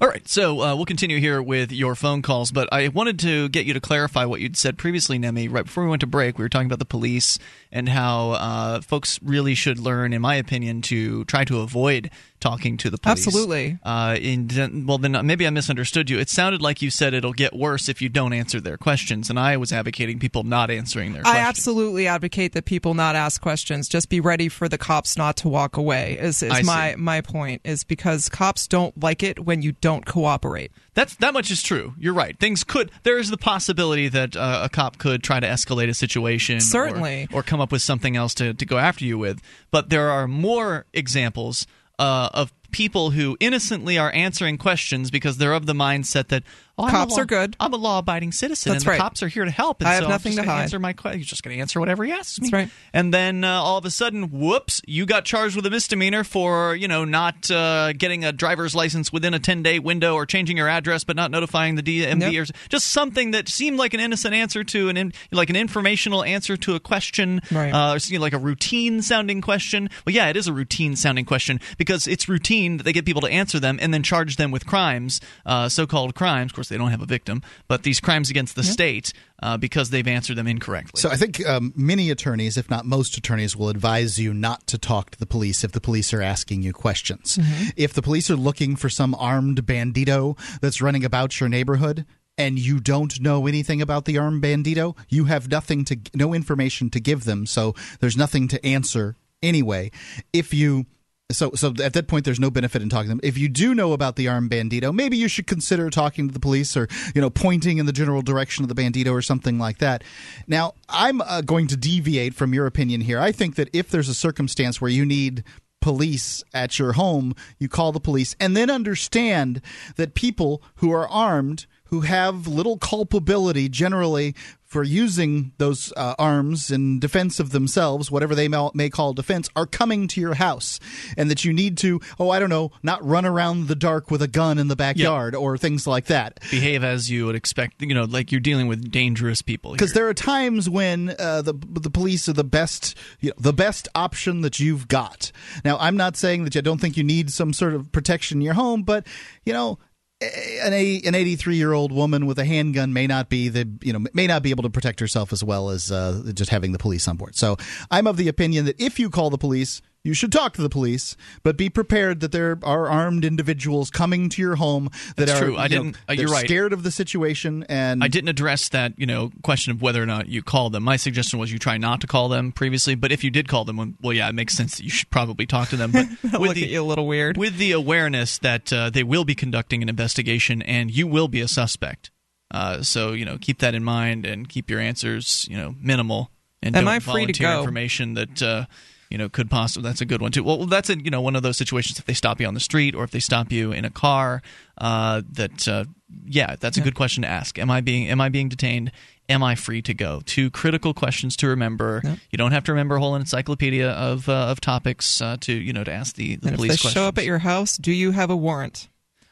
All 0.00 0.08
right, 0.08 0.26
so 0.28 0.60
uh, 0.60 0.76
we'll 0.76 0.84
continue 0.84 1.20
here 1.20 1.40
with 1.40 1.72
your 1.72 1.94
phone 1.94 2.20
calls, 2.20 2.52
but 2.52 2.68
I 2.70 2.88
wanted 2.88 3.18
to 3.20 3.48
get 3.48 3.66
you 3.66 3.72
to 3.72 3.80
clarify 3.80 4.24
what 4.24 4.40
you'd 4.40 4.56
said 4.56 4.76
previously, 4.76 5.18
Nemi. 5.18 5.48
Right 5.48 5.64
before 5.64 5.84
we 5.84 5.90
went 5.90 6.00
to 6.00 6.06
break, 6.06 6.36
we 6.36 6.44
were 6.44 6.48
talking 6.48 6.66
about 6.66 6.80
the 6.80 6.84
police 6.84 7.38
and 7.72 7.88
how 7.88 8.32
uh, 8.32 8.80
folks 8.82 9.18
really 9.22 9.54
should 9.54 9.78
learn, 9.78 10.12
in 10.12 10.20
my 10.20 10.34
opinion, 10.34 10.82
to 10.82 11.24
try 11.24 11.44
to 11.44 11.60
avoid 11.60 12.10
talking 12.48 12.76
to 12.78 12.90
the 12.90 12.98
police. 12.98 13.26
Absolutely. 13.26 13.78
Uh, 13.82 14.16
in, 14.20 14.84
well, 14.86 14.98
then 14.98 15.26
maybe 15.26 15.46
I 15.46 15.50
misunderstood 15.50 16.10
you. 16.10 16.18
It 16.18 16.28
sounded 16.28 16.62
like 16.62 16.82
you 16.82 16.90
said 16.90 17.14
it'll 17.14 17.32
get 17.32 17.54
worse 17.54 17.88
if 17.88 18.00
you 18.00 18.08
don't 18.08 18.32
answer 18.32 18.60
their 18.60 18.76
questions, 18.76 19.30
and 19.30 19.38
I 19.38 19.56
was 19.56 19.72
advocating 19.72 20.18
people 20.18 20.44
not 20.44 20.70
answering 20.70 21.12
their 21.12 21.22
questions. 21.22 21.36
I 21.36 21.42
questions. 21.42 21.58
absolutely 21.58 22.06
advocate 22.06 22.52
that 22.52 22.64
people 22.64 22.94
not 22.94 23.16
ask 23.16 23.40
questions. 23.40 23.88
Just 23.88 24.08
be 24.08 24.20
ready 24.20 24.48
for 24.48 24.68
the 24.68 24.78
cops 24.78 25.16
not 25.16 25.36
to 25.38 25.48
walk 25.48 25.76
away. 25.76 26.18
Is, 26.18 26.42
is 26.42 26.64
my 26.64 26.92
see. 26.92 26.96
my 26.96 27.20
point? 27.20 27.62
Is 27.64 27.84
because 27.84 28.28
cops 28.28 28.66
don't 28.66 29.00
like 29.02 29.22
it 29.22 29.40
when 29.40 29.62
you 29.62 29.72
don't 29.72 30.06
cooperate. 30.06 30.70
That's 30.94 31.14
that 31.16 31.34
much 31.34 31.50
is 31.50 31.62
true. 31.62 31.94
You're 31.98 32.14
right. 32.14 32.38
Things 32.38 32.64
could. 32.64 32.90
There 33.02 33.18
is 33.18 33.30
the 33.30 33.36
possibility 33.36 34.08
that 34.08 34.34
uh, 34.34 34.62
a 34.64 34.68
cop 34.68 34.98
could 34.98 35.22
try 35.22 35.40
to 35.40 35.46
escalate 35.46 35.88
a 35.88 35.94
situation, 35.94 36.56
or- 36.56 36.60
Certainly. 36.60 37.28
or, 37.32 37.42
come 37.42 37.60
up 37.60 37.70
with 37.70 37.82
something 37.82 38.16
else 38.16 38.34
to, 38.34 38.54
to 38.54 38.64
go 38.64 38.78
after 38.78 39.04
you 39.04 39.18
with. 39.18 39.40
But 39.70 39.90
there 39.90 40.10
are 40.10 40.26
more 40.26 40.86
examples 40.92 41.66
uh, 41.98 42.30
of 42.32 42.52
people 42.70 43.10
who 43.10 43.36
innocently 43.40 43.98
are 43.98 44.12
answering 44.12 44.58
questions 44.58 45.10
because 45.10 45.38
they're 45.38 45.54
of 45.54 45.66
the 45.66 45.72
mindset 45.72 46.28
that 46.28 46.42
oh, 46.78 46.84
I'm 46.84 46.88
a 46.88 46.92
Cops 46.92 47.12
law- 47.16 47.20
are 47.22 47.24
good. 47.24 47.56
I'm 47.60 47.72
a 47.72 47.76
law-abiding 47.76 48.32
citizen, 48.32 48.72
That's 48.72 48.84
and 48.84 48.88
right. 48.90 48.96
the 48.96 49.02
cops 49.02 49.22
are 49.22 49.28
here 49.28 49.44
to 49.44 49.50
help. 49.50 49.80
And 49.80 49.88
I 49.88 49.94
have 49.94 50.04
so 50.04 50.08
nothing 50.08 50.36
to 50.36 50.42
hide. 50.42 50.62
Answer 50.62 50.78
my 50.78 50.92
question. 50.92 51.18
He's 51.20 51.28
just 51.28 51.42
going 51.42 51.56
to 51.56 51.60
answer 51.60 51.80
whatever 51.80 52.04
he 52.04 52.12
asks 52.12 52.40
me. 52.40 52.48
That's 52.48 52.52
right. 52.52 52.70
And 52.92 53.12
then 53.14 53.44
uh, 53.44 53.50
all 53.62 53.78
of 53.78 53.84
a 53.84 53.90
sudden, 53.90 54.30
whoops! 54.30 54.82
You 54.86 55.06
got 55.06 55.24
charged 55.24 55.56
with 55.56 55.64
a 55.66 55.70
misdemeanor 55.70 56.24
for 56.24 56.74
you 56.74 56.88
know 56.88 57.04
not 57.04 57.50
uh, 57.50 57.92
getting 57.94 58.24
a 58.24 58.32
driver's 58.32 58.74
license 58.74 59.12
within 59.12 59.34
a 59.34 59.38
10 59.38 59.62
day 59.62 59.78
window, 59.78 60.14
or 60.14 60.26
changing 60.26 60.56
your 60.56 60.68
address 60.68 61.04
but 61.04 61.16
not 61.16 61.30
notifying 61.30 61.74
the 61.76 61.82
DMV, 61.82 62.32
Yep. 62.32 62.42
or 62.50 62.52
just 62.68 62.88
something 62.88 63.30
that 63.32 63.48
seemed 63.48 63.78
like 63.78 63.94
an 63.94 64.00
innocent 64.00 64.34
answer 64.34 64.64
to 64.64 64.88
an 64.88 64.96
in, 64.96 65.12
like 65.32 65.50
an 65.50 65.56
informational 65.56 66.24
answer 66.24 66.56
to 66.56 66.74
a 66.74 66.80
question, 66.80 67.40
Right. 67.50 67.70
uh, 67.72 67.94
or 67.96 68.18
like 68.18 68.32
a 68.32 68.38
routine 68.38 69.02
sounding 69.02 69.40
question. 69.40 69.88
Well, 70.06 70.14
yeah, 70.14 70.28
it 70.28 70.36
is 70.36 70.46
a 70.46 70.52
routine 70.52 70.96
sounding 70.96 71.24
question 71.24 71.60
because 71.78 72.06
it's 72.06 72.28
routine 72.28 72.76
that 72.78 72.82
they 72.84 72.92
get 72.92 73.04
people 73.04 73.22
to 73.22 73.28
answer 73.28 73.58
them 73.60 73.78
and 73.80 73.92
then 73.94 74.02
charge 74.02 74.36
them 74.36 74.50
with 74.50 74.66
crimes, 74.66 75.20
uh, 75.44 75.68
so 75.68 75.86
called 75.86 76.14
crimes. 76.14 76.50
Of 76.52 76.54
course, 76.56 76.65
they 76.68 76.76
don't 76.76 76.90
have 76.90 77.02
a 77.02 77.06
victim, 77.06 77.42
but 77.68 77.82
these 77.82 78.00
crimes 78.00 78.30
against 78.30 78.56
the 78.56 78.62
state 78.62 79.12
uh, 79.42 79.56
because 79.56 79.90
they've 79.90 80.06
answered 80.06 80.36
them 80.36 80.46
incorrectly. 80.46 81.00
So 81.00 81.10
I 81.10 81.16
think 81.16 81.46
um, 81.46 81.72
many 81.76 82.10
attorneys, 82.10 82.56
if 82.56 82.70
not 82.70 82.84
most 82.84 83.16
attorneys, 83.16 83.56
will 83.56 83.68
advise 83.68 84.18
you 84.18 84.32
not 84.32 84.66
to 84.68 84.78
talk 84.78 85.10
to 85.10 85.18
the 85.18 85.26
police 85.26 85.64
if 85.64 85.72
the 85.72 85.80
police 85.80 86.12
are 86.12 86.22
asking 86.22 86.62
you 86.62 86.72
questions. 86.72 87.38
If 87.76 87.92
the 87.92 88.02
police 88.02 88.30
are 88.30 88.36
looking 88.36 88.76
for 88.76 88.88
some 88.88 89.14
armed 89.14 89.66
bandito 89.66 90.38
that's 90.60 90.80
running 90.80 91.04
about 91.04 91.38
your 91.40 91.48
neighborhood 91.48 92.06
and 92.38 92.58
you 92.58 92.80
don't 92.80 93.20
know 93.20 93.46
anything 93.46 93.80
about 93.80 94.04
the 94.04 94.18
armed 94.18 94.42
bandito, 94.42 94.96
you 95.08 95.24
have 95.24 95.50
nothing 95.50 95.84
to 95.86 95.98
no 96.14 96.34
information 96.34 96.90
to 96.90 97.00
give 97.00 97.24
them, 97.24 97.46
so 97.46 97.74
there's 98.00 98.16
nothing 98.16 98.48
to 98.48 98.64
answer 98.64 99.16
anyway. 99.42 99.90
If 100.32 100.52
you 100.52 100.86
so, 101.30 101.50
so 101.54 101.74
at 101.82 101.92
that 101.94 102.06
point, 102.06 102.24
there's 102.24 102.38
no 102.38 102.50
benefit 102.50 102.82
in 102.82 102.88
talking 102.88 103.06
to 103.06 103.08
them. 103.08 103.20
If 103.22 103.36
you 103.36 103.48
do 103.48 103.74
know 103.74 103.92
about 103.92 104.14
the 104.14 104.28
armed 104.28 104.50
bandito, 104.50 104.94
maybe 104.94 105.16
you 105.16 105.26
should 105.26 105.46
consider 105.46 105.90
talking 105.90 106.28
to 106.28 106.34
the 106.34 106.40
police, 106.40 106.76
or 106.76 106.86
you 107.14 107.20
know, 107.20 107.30
pointing 107.30 107.78
in 107.78 107.86
the 107.86 107.92
general 107.92 108.22
direction 108.22 108.64
of 108.64 108.68
the 108.68 108.80
bandito, 108.80 109.12
or 109.12 109.22
something 109.22 109.58
like 109.58 109.78
that. 109.78 110.04
Now, 110.46 110.74
I'm 110.88 111.20
uh, 111.20 111.40
going 111.40 111.66
to 111.68 111.76
deviate 111.76 112.34
from 112.34 112.54
your 112.54 112.66
opinion 112.66 113.00
here. 113.00 113.18
I 113.18 113.32
think 113.32 113.56
that 113.56 113.68
if 113.72 113.90
there's 113.90 114.08
a 114.08 114.14
circumstance 114.14 114.80
where 114.80 114.90
you 114.90 115.04
need 115.04 115.42
police 115.80 116.44
at 116.54 116.78
your 116.78 116.92
home, 116.92 117.34
you 117.58 117.68
call 117.68 117.90
the 117.90 118.00
police, 118.00 118.36
and 118.38 118.56
then 118.56 118.70
understand 118.70 119.60
that 119.96 120.14
people 120.14 120.62
who 120.76 120.92
are 120.92 121.08
armed, 121.08 121.66
who 121.86 122.00
have 122.00 122.46
little 122.46 122.78
culpability 122.78 123.68
generally 123.68 124.34
for 124.66 124.82
using 124.82 125.52
those 125.58 125.92
uh, 125.96 126.14
arms 126.18 126.70
in 126.72 126.98
defense 126.98 127.38
of 127.38 127.50
themselves, 127.50 128.10
whatever 128.10 128.34
they 128.34 128.48
may, 128.48 128.68
may 128.74 128.90
call 128.90 129.12
defense, 129.12 129.48
are 129.54 129.64
coming 129.64 130.08
to 130.08 130.20
your 130.20 130.34
house, 130.34 130.80
and 131.16 131.30
that 131.30 131.44
you 131.44 131.52
need 131.52 131.78
to, 131.78 132.00
oh, 132.18 132.30
I 132.30 132.40
don't 132.40 132.50
know, 132.50 132.72
not 132.82 133.02
run 133.04 133.24
around 133.24 133.68
the 133.68 133.76
dark 133.76 134.10
with 134.10 134.20
a 134.22 134.28
gun 134.28 134.58
in 134.58 134.66
the 134.66 134.76
backyard 134.76 135.34
or 135.36 135.56
things 135.56 135.86
like 135.86 136.06
that. 136.06 136.40
Behave 136.50 136.82
as 136.82 137.08
you 137.08 137.26
would 137.26 137.36
expect, 137.36 137.80
you 137.80 137.94
know, 137.94 138.04
like 138.04 138.32
you're 138.32 138.40
dealing 138.40 138.66
with 138.66 138.90
dangerous 138.90 139.40
people. 139.40 139.72
Because 139.72 139.92
there 139.92 140.08
are 140.08 140.14
times 140.14 140.68
when 140.68 141.14
uh, 141.18 141.42
the 141.42 141.54
the 141.54 141.90
police 141.90 142.28
are 142.28 142.32
the 142.32 142.44
best, 142.44 142.96
you 143.20 143.30
know, 143.30 143.36
the 143.38 143.52
best 143.52 143.88
option 143.94 144.40
that 144.40 144.58
you've 144.58 144.88
got. 144.88 145.30
Now, 145.64 145.78
I'm 145.78 145.96
not 145.96 146.16
saying 146.16 146.44
that 146.44 146.54
you 146.56 146.62
don't 146.62 146.80
think 146.80 146.96
you 146.96 147.04
need 147.04 147.30
some 147.30 147.52
sort 147.52 147.74
of 147.74 147.92
protection 147.92 148.38
in 148.38 148.42
your 148.42 148.54
home, 148.54 148.82
but 148.82 149.06
you 149.44 149.52
know, 149.52 149.78
an 150.20 150.72
an 150.72 151.14
83 151.14 151.56
year 151.56 151.72
old 151.72 151.92
woman 151.92 152.26
with 152.26 152.38
a 152.38 152.44
handgun 152.44 152.92
may 152.92 153.06
not 153.06 153.28
be 153.28 153.48
the 153.48 153.68
you 153.82 153.92
know 153.92 154.06
may 154.14 154.26
not 154.26 154.42
be 154.42 154.50
able 154.50 154.62
to 154.62 154.70
protect 154.70 155.00
herself 155.00 155.32
as 155.32 155.44
well 155.44 155.68
as 155.68 155.92
uh, 155.92 156.30
just 156.34 156.50
having 156.50 156.72
the 156.72 156.78
police 156.78 157.06
on 157.06 157.16
board. 157.16 157.36
So 157.36 157.56
I'm 157.90 158.06
of 158.06 158.16
the 158.16 158.28
opinion 158.28 158.64
that 158.64 158.80
if 158.80 158.98
you 158.98 159.10
call 159.10 159.30
the 159.30 159.38
police. 159.38 159.82
You 160.06 160.14
should 160.14 160.30
talk 160.32 160.54
to 160.54 160.62
the 160.62 160.68
police, 160.68 161.16
but 161.42 161.56
be 161.56 161.68
prepared 161.68 162.20
that 162.20 162.32
there 162.32 162.58
are 162.62 162.88
armed 162.88 163.24
individuals 163.24 163.90
coming 163.90 164.28
to 164.30 164.40
your 164.40 164.56
home 164.56 164.88
that 165.16 165.26
That's 165.26 165.32
are 165.40 165.44
true. 165.44 165.56
I 165.56 165.64
you 165.64 165.68
didn't- 165.68 165.96
uh, 166.08 166.12
you're 166.12 166.28
right. 166.28 166.44
scared 166.46 166.72
of 166.72 166.82
the 166.84 166.90
situation 166.90 167.64
and 167.68 168.02
I 168.04 168.08
didn't 168.08 168.28
address 168.28 168.68
that, 168.70 168.94
you 168.96 169.06
know, 169.06 169.32
question 169.42 169.72
of 169.72 169.82
whether 169.82 170.02
or 170.02 170.06
not 170.06 170.28
you 170.28 170.42
call 170.42 170.70
them. 170.70 170.84
My 170.84 170.96
suggestion 170.96 171.38
was 171.38 171.52
you 171.52 171.58
try 171.58 171.76
not 171.76 172.00
to 172.02 172.06
call 172.06 172.28
them 172.28 172.52
previously, 172.52 172.94
but 172.94 173.10
if 173.12 173.24
you 173.24 173.30
did 173.30 173.48
call 173.48 173.64
them, 173.64 173.96
well, 174.00 174.12
yeah, 174.12 174.28
it 174.28 174.34
makes 174.34 174.54
sense 174.54 174.76
that 174.76 174.84
you 174.84 174.90
should 174.90 175.10
probably 175.10 175.44
talk 175.44 175.68
to 175.70 175.76
them. 175.76 175.90
But 175.90 176.06
with 176.22 176.32
Look 176.34 176.54
the 176.54 176.62
at 176.64 176.70
you 176.70 176.82
a 176.82 176.84
little 176.84 177.06
weird. 177.06 177.36
with 177.36 177.56
the 177.58 177.72
awareness 177.72 178.38
that 178.38 178.72
uh, 178.72 178.90
they 178.90 179.02
will 179.02 179.24
be 179.24 179.34
conducting 179.34 179.82
an 179.82 179.88
investigation 179.88 180.62
and 180.62 180.90
you 180.90 181.06
will 181.06 181.28
be 181.28 181.40
a 181.40 181.48
suspect. 181.48 182.10
Uh, 182.52 182.80
so 182.80 183.12
you 183.12 183.24
know, 183.24 183.38
keep 183.40 183.58
that 183.58 183.74
in 183.74 183.82
mind 183.82 184.24
and 184.24 184.48
keep 184.48 184.70
your 184.70 184.78
answers, 184.78 185.48
you 185.50 185.56
know, 185.56 185.74
minimal. 185.80 186.30
And 186.62 186.76
Am 186.76 186.84
don't 186.84 186.92
I 186.94 186.98
free 187.00 187.12
to 187.26 187.32
volunteer 187.42 187.48
go? 187.48 187.58
information 187.60 188.14
that 188.14 188.40
uh, 188.42 188.66
you 189.10 189.18
know 189.18 189.28
could 189.28 189.50
possibly. 189.50 189.88
That's 189.88 190.00
a 190.00 190.06
good 190.06 190.20
one 190.20 190.32
too. 190.32 190.44
Well, 190.44 190.66
that's 190.66 190.90
a 190.90 190.98
you 190.98 191.10
know 191.10 191.20
one 191.20 191.36
of 191.36 191.42
those 191.42 191.56
situations 191.56 191.98
if 191.98 192.04
they 192.04 192.14
stop 192.14 192.40
you 192.40 192.46
on 192.46 192.54
the 192.54 192.60
street 192.60 192.94
or 192.94 193.04
if 193.04 193.10
they 193.10 193.20
stop 193.20 193.52
you 193.52 193.72
in 193.72 193.84
a 193.84 193.90
car. 193.90 194.42
Uh, 194.78 195.22
that 195.32 195.66
uh, 195.68 195.84
yeah, 196.26 196.56
that's 196.58 196.76
a 196.76 196.80
good 196.80 196.94
question 196.94 197.22
to 197.22 197.28
ask. 197.28 197.58
Am 197.58 197.70
I 197.70 197.80
being 197.80 198.08
am 198.08 198.20
I 198.20 198.28
being 198.28 198.48
detained? 198.48 198.92
Am 199.28 199.42
I 199.42 199.56
free 199.56 199.82
to 199.82 199.92
go? 199.94 200.22
Two 200.24 200.50
critical 200.50 200.94
questions 200.94 201.36
to 201.38 201.48
remember. 201.48 202.00
You 202.30 202.38
don't 202.38 202.52
have 202.52 202.62
to 202.64 202.72
remember 202.72 202.96
a 202.96 203.00
whole 203.00 203.16
encyclopedia 203.16 203.90
of 203.90 204.28
uh, 204.28 204.32
of 204.32 204.60
topics 204.60 205.20
uh, 205.20 205.36
to 205.40 205.52
you 205.52 205.72
know 205.72 205.82
to 205.84 205.92
ask 205.92 206.14
the, 206.14 206.36
the 206.36 206.48
And 206.48 206.52
if 206.52 206.56
police 206.56 206.70
they 206.72 206.76
questions. 206.76 206.94
show 206.94 207.04
up 207.08 207.18
at 207.18 207.24
your 207.24 207.38
house, 207.38 207.76
do 207.76 207.90
you 207.92 208.12
have 208.12 208.30
a 208.30 208.36
warrant? 208.36 208.88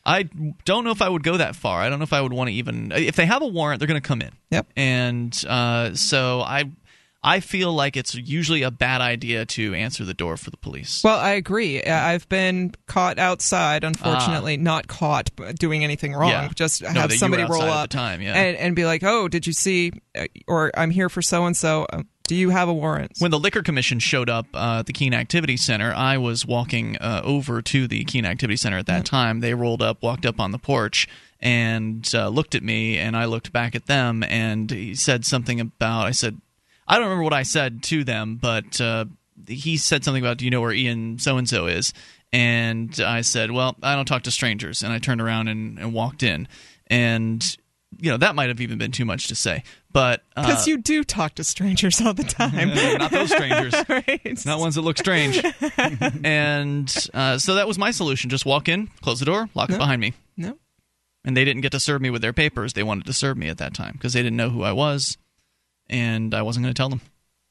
I 0.06 0.24
don't 0.64 0.84
know 0.84 0.90
if 0.90 1.00
I 1.00 1.08
would 1.08 1.22
go 1.22 1.38
that 1.38 1.56
far. 1.56 1.80
I 1.80 1.88
don't 1.88 1.98
know 1.98 2.02
if 2.02 2.12
I 2.12 2.20
would 2.20 2.32
want 2.32 2.48
to 2.48 2.54
even. 2.54 2.92
If 2.92 3.16
they 3.16 3.24
have 3.24 3.40
a 3.40 3.46
warrant, 3.46 3.78
they're 3.78 3.88
going 3.88 4.00
to 4.00 4.06
come 4.06 4.20
in. 4.20 4.32
Yep. 4.50 4.66
And 4.76 5.44
uh, 5.48 5.94
so 5.94 6.40
I, 6.42 6.64
I 7.24 7.40
feel 7.40 7.72
like 7.72 7.96
it's 7.96 8.14
usually 8.14 8.62
a 8.62 8.70
bad 8.70 9.00
idea 9.00 9.46
to 9.46 9.72
answer 9.74 10.04
the 10.04 10.12
door 10.14 10.36
for 10.36 10.50
the 10.50 10.58
police. 10.58 11.02
Well, 11.02 11.18
I 11.18 11.30
agree. 11.30 11.82
Uh, 11.82 11.94
I've 11.96 12.28
been 12.28 12.74
caught 12.86 13.18
outside, 13.18 13.82
unfortunately, 13.82 14.58
not 14.58 14.86
caught 14.88 15.30
doing 15.58 15.82
anything 15.82 16.12
wrong. 16.12 16.30
Ah. 16.30 16.42
Yeah. 16.42 16.48
Just 16.54 16.82
No, 16.82 16.90
have 16.90 17.12
somebody 17.14 17.44
roll 17.44 17.62
up 17.62 17.90
the 17.90 17.96
time, 17.96 18.20
yeah. 18.20 18.34
and, 18.34 18.56
and 18.58 18.76
be 18.76 18.84
like, 18.84 19.02
"Oh, 19.02 19.26
did 19.28 19.46
you 19.46 19.54
see?" 19.54 19.92
uh, 20.16 20.26
Or 20.46 20.70
I'm 20.76 20.90
here 20.90 21.08
for 21.08 21.22
so 21.22 21.46
and 21.46 21.56
so. 21.56 21.86
Do 22.26 22.34
you 22.34 22.50
have 22.50 22.68
a 22.70 22.72
warrant? 22.74 23.12
When 23.18 23.30
the 23.30 23.38
liquor 23.38 23.62
commission 23.62 23.98
showed 23.98 24.30
up 24.30 24.46
uh, 24.54 24.78
at 24.78 24.86
the 24.86 24.94
Keene 24.94 25.12
Activity 25.12 25.58
Center, 25.58 25.92
I 25.92 26.16
was 26.16 26.46
walking 26.46 26.96
uh, 26.96 27.20
over 27.22 27.60
to 27.60 27.86
the 27.86 28.02
Keene 28.04 28.24
Activity 28.24 28.56
Center 28.56 28.78
at 28.78 28.86
that 28.86 29.04
time. 29.04 29.40
They 29.40 29.52
rolled 29.52 29.82
up, 29.82 30.02
walked 30.02 30.24
up 30.24 30.40
on 30.40 30.50
the 30.50 30.58
porch, 30.58 31.06
and 31.40 32.10
uh, 32.14 32.28
looked 32.28 32.54
at 32.54 32.62
me, 32.62 32.96
and 32.96 33.14
I 33.14 33.26
looked 33.26 33.52
back 33.52 33.74
at 33.74 33.86
them, 33.86 34.22
and 34.22 34.70
he 34.70 34.94
said 34.94 35.26
something 35.26 35.60
about. 35.60 36.06
I 36.06 36.12
said, 36.12 36.40
I 36.86 36.94
don't 36.96 37.04
remember 37.04 37.24
what 37.24 37.32
I 37.32 37.42
said 37.44 37.82
to 37.84 38.04
them, 38.04 38.36
but 38.36 38.80
uh, 38.80 39.06
he 39.46 39.76
said 39.76 40.04
something 40.04 40.22
about, 40.22 40.38
"Do 40.38 40.44
you 40.44 40.50
know 40.50 40.60
where 40.60 40.72
Ian 40.72 41.18
so 41.18 41.36
and 41.38 41.48
so 41.48 41.66
is?" 41.66 41.92
And 42.32 42.98
I 43.00 43.20
said, 43.22 43.50
"Well, 43.50 43.76
I 43.82 43.94
don't 43.94 44.06
talk 44.06 44.22
to 44.24 44.30
strangers," 44.30 44.82
and 44.82 44.92
I 44.92 44.98
turned 44.98 45.20
around 45.20 45.48
and, 45.48 45.78
and 45.78 45.92
walked 45.92 46.22
in, 46.22 46.48
and 46.88 47.44
you 48.00 48.10
know 48.10 48.16
that 48.16 48.34
might 48.34 48.48
have 48.48 48.60
even 48.60 48.76
been 48.78 48.90
too 48.92 49.04
much 49.04 49.28
to 49.28 49.34
say, 49.36 49.62
but 49.92 50.22
uh, 50.36 50.42
Because 50.42 50.66
you 50.66 50.78
do 50.78 51.04
talk 51.04 51.36
to 51.36 51.44
strangers 51.44 52.00
all 52.00 52.12
the 52.12 52.24
time. 52.24 52.74
not 52.98 53.10
those 53.12 53.30
strangers. 53.30 53.72
right. 53.88 54.44
Not 54.44 54.58
ones 54.58 54.74
that 54.74 54.80
look 54.82 54.98
strange. 54.98 55.40
and 56.24 57.08
uh, 57.14 57.38
so 57.38 57.54
that 57.54 57.68
was 57.68 57.78
my 57.78 57.90
solution. 57.90 58.30
Just 58.30 58.44
walk 58.46 58.68
in, 58.68 58.88
close 59.00 59.20
the 59.20 59.24
door, 59.26 59.48
lock 59.54 59.70
it 59.70 59.78
behind 59.78 60.00
me. 60.00 60.14
No. 60.36 60.58
And 61.24 61.36
they 61.36 61.44
didn't 61.44 61.62
get 61.62 61.72
to 61.72 61.80
serve 61.80 62.02
me 62.02 62.10
with 62.10 62.20
their 62.22 62.32
papers. 62.32 62.72
They 62.72 62.82
wanted 62.82 63.06
to 63.06 63.12
serve 63.12 63.36
me 63.38 63.48
at 63.48 63.58
that 63.58 63.72
time 63.74 63.92
because 63.92 64.12
they 64.12 64.22
didn't 64.22 64.36
know 64.36 64.50
who 64.50 64.62
I 64.62 64.72
was, 64.72 65.16
and 65.88 66.34
I 66.34 66.42
wasn't 66.42 66.64
going 66.64 66.74
to 66.74 66.78
tell 66.78 66.88
them. 66.88 67.00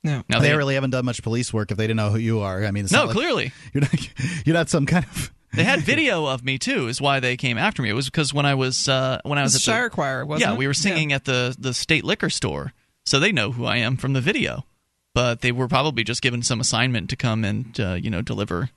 No. 0.04 0.24
Now 0.28 0.40
they 0.40 0.50
they- 0.50 0.58
really 0.58 0.76
haven't 0.76 0.90
done 0.92 1.06
much 1.06 1.24
police 1.24 1.54
work 1.54 1.72
if 1.72 1.78
they 1.78 1.86
didn't 1.86 1.98
know 1.98 2.10
who 2.10 2.18
you 2.18 2.40
are. 2.42 2.66
I 2.66 2.72
mean, 2.72 2.84
it's 2.84 2.94
No, 2.94 3.06
like- 3.06 3.14
clearly. 3.16 3.54
you're 3.74 3.82
not 3.82 4.46
you're 4.46 4.54
not 4.54 4.70
some 4.70 4.86
kind 4.86 5.06
of 5.06 5.32
They 5.54 5.64
had 5.64 5.82
video 5.82 6.26
of 6.26 6.44
me 6.44 6.58
too. 6.58 6.88
Is 6.88 7.00
why 7.00 7.20
they 7.20 7.38
came 7.38 7.60
after 7.60 7.84
me. 7.84 7.90
It 7.90 7.94
was 7.94 8.06
because 8.10 8.34
when 8.34 8.46
I 8.46 8.56
was 8.56 8.90
uh, 8.90 9.20
when 9.24 9.38
I 9.38 9.44
was 9.44 9.54
It's 9.54 9.68
at 9.68 9.72
the, 9.72 9.78
Shire 9.78 9.90
Choir, 9.92 10.26
wasn't 10.26 10.50
yeah, 10.50 10.56
it? 10.56 10.58
we 10.58 10.66
were 10.66 10.74
singing 10.74 11.14
at 11.14 11.26
the 11.26 11.56
the 11.60 11.76
state 11.76 12.04
liquor 12.04 12.32
store, 12.32 12.74
so 13.06 13.20
they 13.20 13.32
know 13.32 13.52
who 13.52 13.66
I 13.66 13.78
am 13.78 13.96
from 13.96 14.14
the 14.14 14.22
video. 14.22 14.66
But 15.14 15.42
they 15.42 15.52
were 15.52 15.68
probably 15.68 16.04
just 16.04 16.24
given 16.24 16.42
some 16.42 16.60
assignment 16.60 17.08
to 17.12 17.16
come 17.16 17.46
and 17.46 17.80
uh, 17.80 17.94
you 17.94 18.10
know 18.10 18.24
deliver 18.24 18.72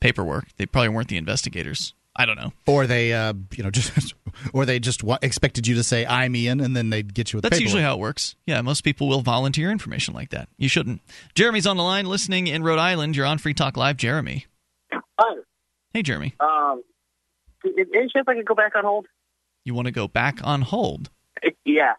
paperwork. 0.00 0.46
They 0.56 0.66
probably 0.66 0.90
weren't 0.90 1.08
the 1.08 1.16
investigators. 1.16 1.94
I 2.16 2.26
don't 2.26 2.36
know. 2.36 2.52
or 2.66 2.86
they 2.86 3.12
uh, 3.12 3.32
you 3.56 3.64
know 3.64 3.70
just 3.72 4.14
or 4.52 4.64
they 4.66 4.78
just 4.78 5.02
wa- 5.02 5.18
expected 5.22 5.66
you 5.66 5.74
to 5.76 5.82
say 5.82 6.06
I'm 6.06 6.34
Ian 6.36 6.60
and 6.60 6.76
then 6.76 6.90
they'd 6.90 7.12
get 7.12 7.32
you 7.32 7.38
with 7.38 7.42
That's 7.42 7.54
paperwork. 7.56 7.64
usually 7.66 7.82
how 7.82 7.94
it 7.94 7.98
works. 8.00 8.36
Yeah, 8.46 8.60
most 8.62 8.82
people 8.84 9.08
will 9.08 9.20
volunteer 9.22 9.70
information 9.70 10.14
like 10.14 10.30
that. 10.30 10.48
You 10.56 10.68
shouldn't. 10.68 11.00
Jeremy's 11.34 11.66
on 11.66 11.76
the 11.76 11.82
line 11.82 12.06
listening 12.06 12.46
in 12.46 12.62
Rhode 12.62 12.78
Island. 12.78 13.16
You're 13.16 13.26
on 13.26 13.38
Free 13.38 13.54
Talk 13.54 13.76
Live, 13.76 13.96
Jeremy. 13.96 14.46
Hi. 14.92 15.36
Hey, 15.92 16.02
Jeremy. 16.02 16.34
Um, 16.40 16.82
is 17.64 17.72
any 17.94 18.08
chance 18.12 18.26
I 18.28 18.34
could 18.34 18.44
go 18.46 18.54
back 18.54 18.72
on 18.76 18.84
hold? 18.84 19.06
You 19.64 19.74
want 19.74 19.86
to 19.86 19.92
go 19.92 20.06
back 20.08 20.38
on 20.44 20.62
hold? 20.62 21.10
Yeah. 21.64 21.94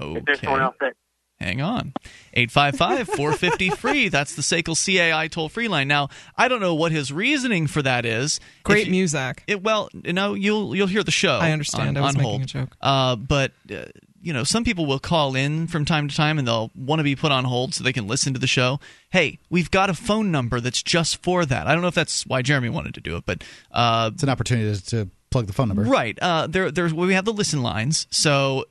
Okay. 0.00 0.18
If 0.18 0.24
there's 0.24 0.40
someone 0.40 0.62
else 0.62 0.74
that. 0.80 0.94
Hang 1.42 1.60
on. 1.60 1.92
855 2.34 3.08
450 3.08 3.70
free. 3.70 4.08
That's 4.08 4.34
the 4.36 4.42
SACL 4.42 4.74
CAI 4.76 5.28
toll 5.28 5.48
free 5.48 5.68
line. 5.68 5.88
Now, 5.88 6.08
I 6.36 6.48
don't 6.48 6.60
know 6.60 6.74
what 6.74 6.92
his 6.92 7.12
reasoning 7.12 7.66
for 7.66 7.82
that 7.82 8.04
is. 8.04 8.40
Great 8.62 8.82
If 8.82 8.86
you- 8.86 8.92
music. 8.92 9.44
It, 9.46 9.62
well, 9.62 9.88
you 9.92 10.12
know, 10.12 10.34
you'll 10.34 10.74
you'll 10.74 10.86
hear 10.86 11.02
the 11.02 11.10
show. 11.10 11.38
I 11.38 11.52
understand. 11.52 11.96
On, 11.98 12.04
I 12.04 12.06
was 12.06 12.14
on 12.16 12.22
making 12.22 12.30
hold. 12.30 12.42
a 12.42 12.46
joke. 12.46 12.76
Uh, 12.80 13.16
but 13.16 13.52
uh, 13.70 13.84
you 14.22 14.32
know, 14.32 14.44
some 14.44 14.62
people 14.64 14.86
will 14.86 15.00
call 15.00 15.34
in 15.34 15.66
from 15.66 15.84
time 15.84 16.06
to 16.08 16.14
time 16.16 16.38
and 16.38 16.46
they'll 16.46 16.70
want 16.76 17.00
to 17.00 17.04
be 17.04 17.16
put 17.16 17.32
on 17.32 17.44
hold 17.44 17.74
so 17.74 17.82
they 17.82 17.92
can 17.92 18.06
listen 18.06 18.32
to 18.34 18.38
the 18.38 18.46
show. 18.46 18.78
Hey, 19.10 19.38
we've 19.50 19.70
got 19.70 19.90
a 19.90 19.94
phone 19.94 20.30
number 20.30 20.60
that's 20.60 20.80
just 20.82 21.22
for 21.24 21.44
that. 21.44 21.66
I 21.66 21.72
don't 21.72 21.82
know 21.82 21.88
if 21.88 21.94
that's 21.96 22.24
why 22.24 22.40
Jeremy 22.40 22.68
wanted 22.68 22.94
to 22.94 23.00
do 23.00 23.16
it, 23.16 23.24
but 23.26 23.42
uh, 23.72 24.10
It's 24.14 24.22
an 24.22 24.28
opportunity 24.28 24.72
to, 24.78 24.84
to 24.90 25.08
plug 25.30 25.48
the 25.48 25.52
phone 25.52 25.66
number. 25.68 25.82
Right. 25.82 26.16
Uh, 26.22 26.46
there, 26.46 26.70
there's 26.70 26.94
we 26.94 27.14
have 27.14 27.24
the 27.24 27.32
listen 27.32 27.62
lines. 27.62 28.06
So 28.10 28.64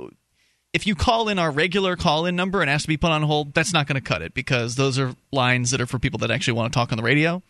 if 0.74 0.88
you 0.88 0.96
call 0.96 1.28
in 1.28 1.38
our 1.38 1.52
regular 1.52 1.96
call 1.96 2.26
in 2.26 2.36
number 2.36 2.62
and 2.62 2.70
ask 2.70 2.84
to 2.84 2.88
be 2.88 2.98
put 2.98 3.12
on 3.12 3.24
hold, 3.24 3.54
that's 3.54 3.74
not 3.74 3.88
going 3.88 3.96
to 3.96 4.02
cut 4.02 4.22
it 4.22 4.34
because 4.34 4.76
those 4.76 4.98
are 4.98 5.16
lines 5.32 5.72
that 5.72 5.82
are 5.82 5.86
for 5.86 6.00
people 6.00 6.20
that 6.20 6.32
actually 6.32 6.54
want 6.54 6.72
to 6.72 6.78
talk 6.78 6.92
on 6.92 6.98
the 6.98 7.04
radio. 7.04 7.42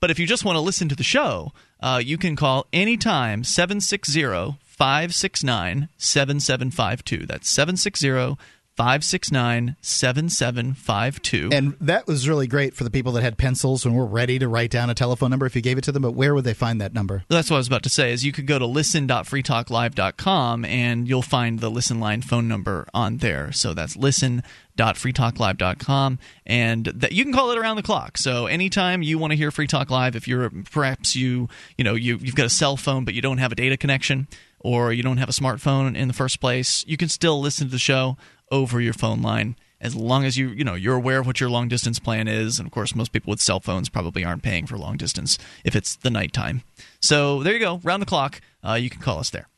But 0.00 0.10
if 0.10 0.18
you 0.18 0.26
just 0.26 0.44
want 0.46 0.56
to 0.56 0.60
listen 0.60 0.88
to 0.88 0.96
the 0.96 1.02
show, 1.02 1.52
uh, 1.80 2.00
you 2.02 2.16
can 2.16 2.36
call 2.36 2.66
anytime 2.72 3.44
760 3.44 4.22
569 4.62 5.88
7752. 5.98 7.26
That's 7.26 7.48
760 7.50 8.36
569 8.80 9.76
7752. 9.82 11.50
And 11.52 11.76
that 11.82 12.06
was 12.06 12.26
really 12.26 12.46
great 12.46 12.74
for 12.74 12.82
the 12.82 12.88
people 12.88 13.12
that 13.12 13.22
had 13.22 13.36
pencils 13.36 13.84
and 13.84 13.94
were 13.94 14.06
ready 14.06 14.38
to 14.38 14.48
write 14.48 14.70
down 14.70 14.88
a 14.88 14.94
telephone 14.94 15.28
number 15.28 15.44
if 15.44 15.54
you 15.54 15.60
gave 15.60 15.76
it 15.76 15.84
to 15.84 15.92
them. 15.92 16.00
But 16.00 16.12
where 16.12 16.34
would 16.34 16.44
they 16.44 16.54
find 16.54 16.80
that 16.80 16.94
number? 16.94 17.22
That's 17.28 17.50
what 17.50 17.56
I 17.56 17.58
was 17.58 17.66
about 17.66 17.82
to 17.82 17.90
say. 17.90 18.10
Is 18.10 18.24
you 18.24 18.32
could 18.32 18.46
go 18.46 18.58
to 18.58 18.64
listen.freetalklive.com 18.64 20.64
and 20.64 21.06
you'll 21.06 21.20
find 21.20 21.60
the 21.60 21.70
listen 21.70 22.00
line 22.00 22.22
phone 22.22 22.48
number 22.48 22.88
on 22.94 23.18
there. 23.18 23.52
So 23.52 23.74
that's 23.74 23.96
listen 23.96 24.42
listen.freetalklive.com 24.78 26.18
and 26.46 26.86
that 26.86 27.12
you 27.12 27.24
can 27.24 27.34
call 27.34 27.50
it 27.50 27.58
around 27.58 27.76
the 27.76 27.82
clock. 27.82 28.16
So 28.16 28.46
anytime 28.46 29.02
you 29.02 29.18
want 29.18 29.32
to 29.32 29.36
hear 29.36 29.50
Free 29.50 29.66
Talk 29.66 29.90
Live, 29.90 30.16
if 30.16 30.26
you're 30.26 30.50
perhaps 30.70 31.14
you 31.14 31.48
you 31.76 31.84
know 31.84 31.94
you 31.94 32.16
you've 32.16 32.34
got 32.34 32.46
a 32.46 32.50
cell 32.50 32.76
phone 32.76 33.04
but 33.04 33.14
you 33.14 33.20
don't 33.20 33.38
have 33.38 33.52
a 33.52 33.54
data 33.54 33.76
connection 33.76 34.28
or 34.58 34.92
you 34.92 35.02
don't 35.02 35.16
have 35.16 35.28
a 35.28 35.32
smartphone 35.32 35.96
in 35.96 36.08
the 36.08 36.14
first 36.14 36.40
place, 36.40 36.84
you 36.86 36.96
can 36.96 37.08
still 37.08 37.40
listen 37.40 37.66
to 37.66 37.72
the 37.72 37.78
show 37.78 38.16
over 38.50 38.80
your 38.80 38.92
phone 38.92 39.22
line 39.22 39.56
as 39.80 39.96
long 39.96 40.24
as 40.24 40.36
you 40.36 40.48
you 40.48 40.64
know 40.64 40.74
you're 40.74 40.96
aware 40.96 41.20
of 41.20 41.26
what 41.26 41.40
your 41.40 41.50
long 41.50 41.68
distance 41.68 41.98
plan 41.98 42.28
is. 42.28 42.58
And 42.58 42.66
of 42.66 42.72
course 42.72 42.94
most 42.94 43.12
people 43.12 43.30
with 43.30 43.40
cell 43.40 43.60
phones 43.60 43.88
probably 43.88 44.24
aren't 44.24 44.42
paying 44.42 44.66
for 44.66 44.76
long 44.76 44.96
distance 44.96 45.38
if 45.64 45.74
it's 45.74 45.96
the 45.96 46.10
nighttime. 46.10 46.62
So 47.00 47.42
there 47.42 47.54
you 47.54 47.60
go 47.60 47.80
round 47.82 48.02
the 48.02 48.06
clock. 48.06 48.40
Uh, 48.66 48.74
you 48.74 48.90
can 48.90 49.00
call 49.00 49.18
us 49.18 49.30
there. 49.30 49.48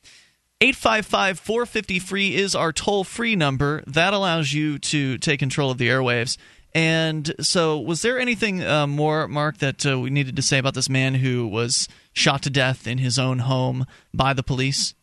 855 0.61 1.40
450 1.40 1.99
free 1.99 2.36
is 2.36 2.55
our 2.55 2.72
toll 2.72 3.03
free 3.03 3.34
number. 3.34 3.82
That 3.86 4.14
allows 4.14 4.53
you 4.53 4.78
to 4.78 5.18
take 5.18 5.40
control 5.40 5.72
of 5.72 5.78
the 5.78 5.88
airwaves. 5.88 6.36
And 6.74 7.34
so 7.40 7.78
was 7.78 8.01
there 8.03 8.18
anything 8.18 8.62
uh, 8.62 8.86
more 8.86 9.28
mark 9.28 9.59
that 9.59 9.84
uh, 9.84 9.99
we 9.99 10.09
needed 10.09 10.36
to 10.36 10.43
say 10.43 10.59
about 10.59 10.74
this 10.74 10.88
man 10.88 11.16
who 11.16 11.47
was 11.47 11.88
shot 12.14 12.43
to 12.43 12.51
death 12.51 12.86
in 12.86 12.99
his 12.99 13.18
own 13.18 13.40
home 13.40 13.86
by 14.14 14.32
the 14.32 14.43
police 14.43 14.95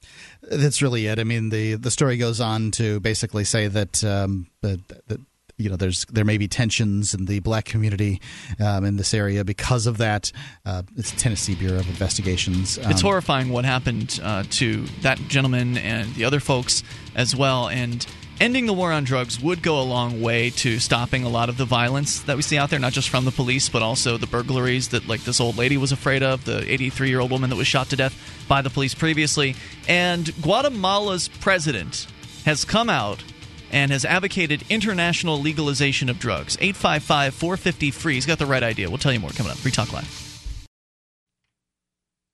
That's 0.50 0.82
really 0.82 1.06
it. 1.08 1.20
I 1.20 1.24
mean, 1.24 1.50
the 1.50 1.76
the 1.76 1.92
story 1.92 2.18
goes 2.18 2.42
on 2.42 2.72
to 2.72 3.00
basically 3.00 3.44
say 3.44 3.68
that 3.68 4.04
um, 4.04 4.48
that, 4.62 4.88
that 5.08 5.20
you 5.58 5.70
know 5.70 5.76
there's 5.76 6.06
there 6.06 6.26
may 6.26 6.38
be 6.38 6.48
tensions 6.48 7.14
in 7.14 7.26
the 7.26 7.40
black 7.40 7.66
community 7.66 8.20
um, 8.60 8.84
in 8.86 8.98
this 8.98 9.14
area 9.14 9.44
because 9.44 9.86
of 9.88 9.98
that. 9.98 10.32
Uh, 10.66 10.84
it's 10.98 11.12
Tennessee 11.12 11.56
Bureau 11.56 11.80
of 11.80 11.88
Investigations. 11.88 12.78
it's 12.78 12.88
Um, 12.88 13.10
horrifying 13.10 13.50
what 13.50 13.66
happened 13.66 14.20
uh, 14.24 14.44
to 14.52 14.84
that 15.02 15.20
gentleman 15.28 15.78
and 15.78 16.14
the 16.16 16.24
other 16.26 16.40
folks 16.40 16.82
as 17.16 17.36
well. 17.36 17.68
And 17.68 18.06
ending 18.40 18.66
the 18.66 18.74
war 18.74 18.92
on 18.92 19.04
drugs 19.04 19.40
would 19.40 19.62
go 19.62 19.82
a 19.82 19.84
long 19.84 20.22
way 20.22 20.50
to 20.52 20.80
stopping 20.80 21.24
a 21.24 21.30
lot 21.30 21.50
of 21.50 21.58
the 21.58 21.66
violence 21.66 22.22
that 22.22 22.36
we 22.36 22.42
see 22.42 22.58
out 22.58 22.70
there, 22.70 22.80
not 22.80 22.94
just 22.94 23.10
from 23.10 23.26
the 23.26 23.32
police, 23.32 23.70
but 23.70 23.82
also 23.82 24.18
the 24.18 24.28
burglaries 24.28 24.90
that, 24.90 25.08
like 25.08 25.22
this 25.24 25.40
old 25.40 25.58
lady 25.58 25.78
was 25.78 25.92
afraid 25.92 26.24
of, 26.24 26.46
the 26.46 26.72
83 26.72 27.10
year 27.10 27.20
old 27.20 27.32
woman 27.32 27.50
that 27.50 27.56
was 27.56 27.68
shot 27.68 27.90
to 27.90 27.96
death 27.96 28.46
by 28.48 28.62
the 28.62 28.70
police 28.70 28.94
previously. 28.94 29.56
And 29.88 30.34
Guatemala's 30.42 31.28
president 31.28 32.08
has 32.46 32.66
come 32.66 32.90
out 32.90 33.24
and 33.72 33.92
has 33.92 34.06
advocated 34.06 34.64
international 34.70 35.40
legalization 35.40 36.10
of 36.10 36.20
drugs. 36.20 36.58
855 36.60 37.34
450 37.34 37.92
free. 37.92 38.14
He's 38.16 38.26
got 38.26 38.40
the 38.40 38.46
right 38.46 38.64
idea. 38.64 38.90
We'll 38.90 38.98
tell 38.98 39.14
you 39.14 39.20
more 39.20 39.32
coming 39.32 39.52
up. 39.52 39.58
Free 39.58 39.72
Talk 39.72 39.94
Live. 39.94 40.29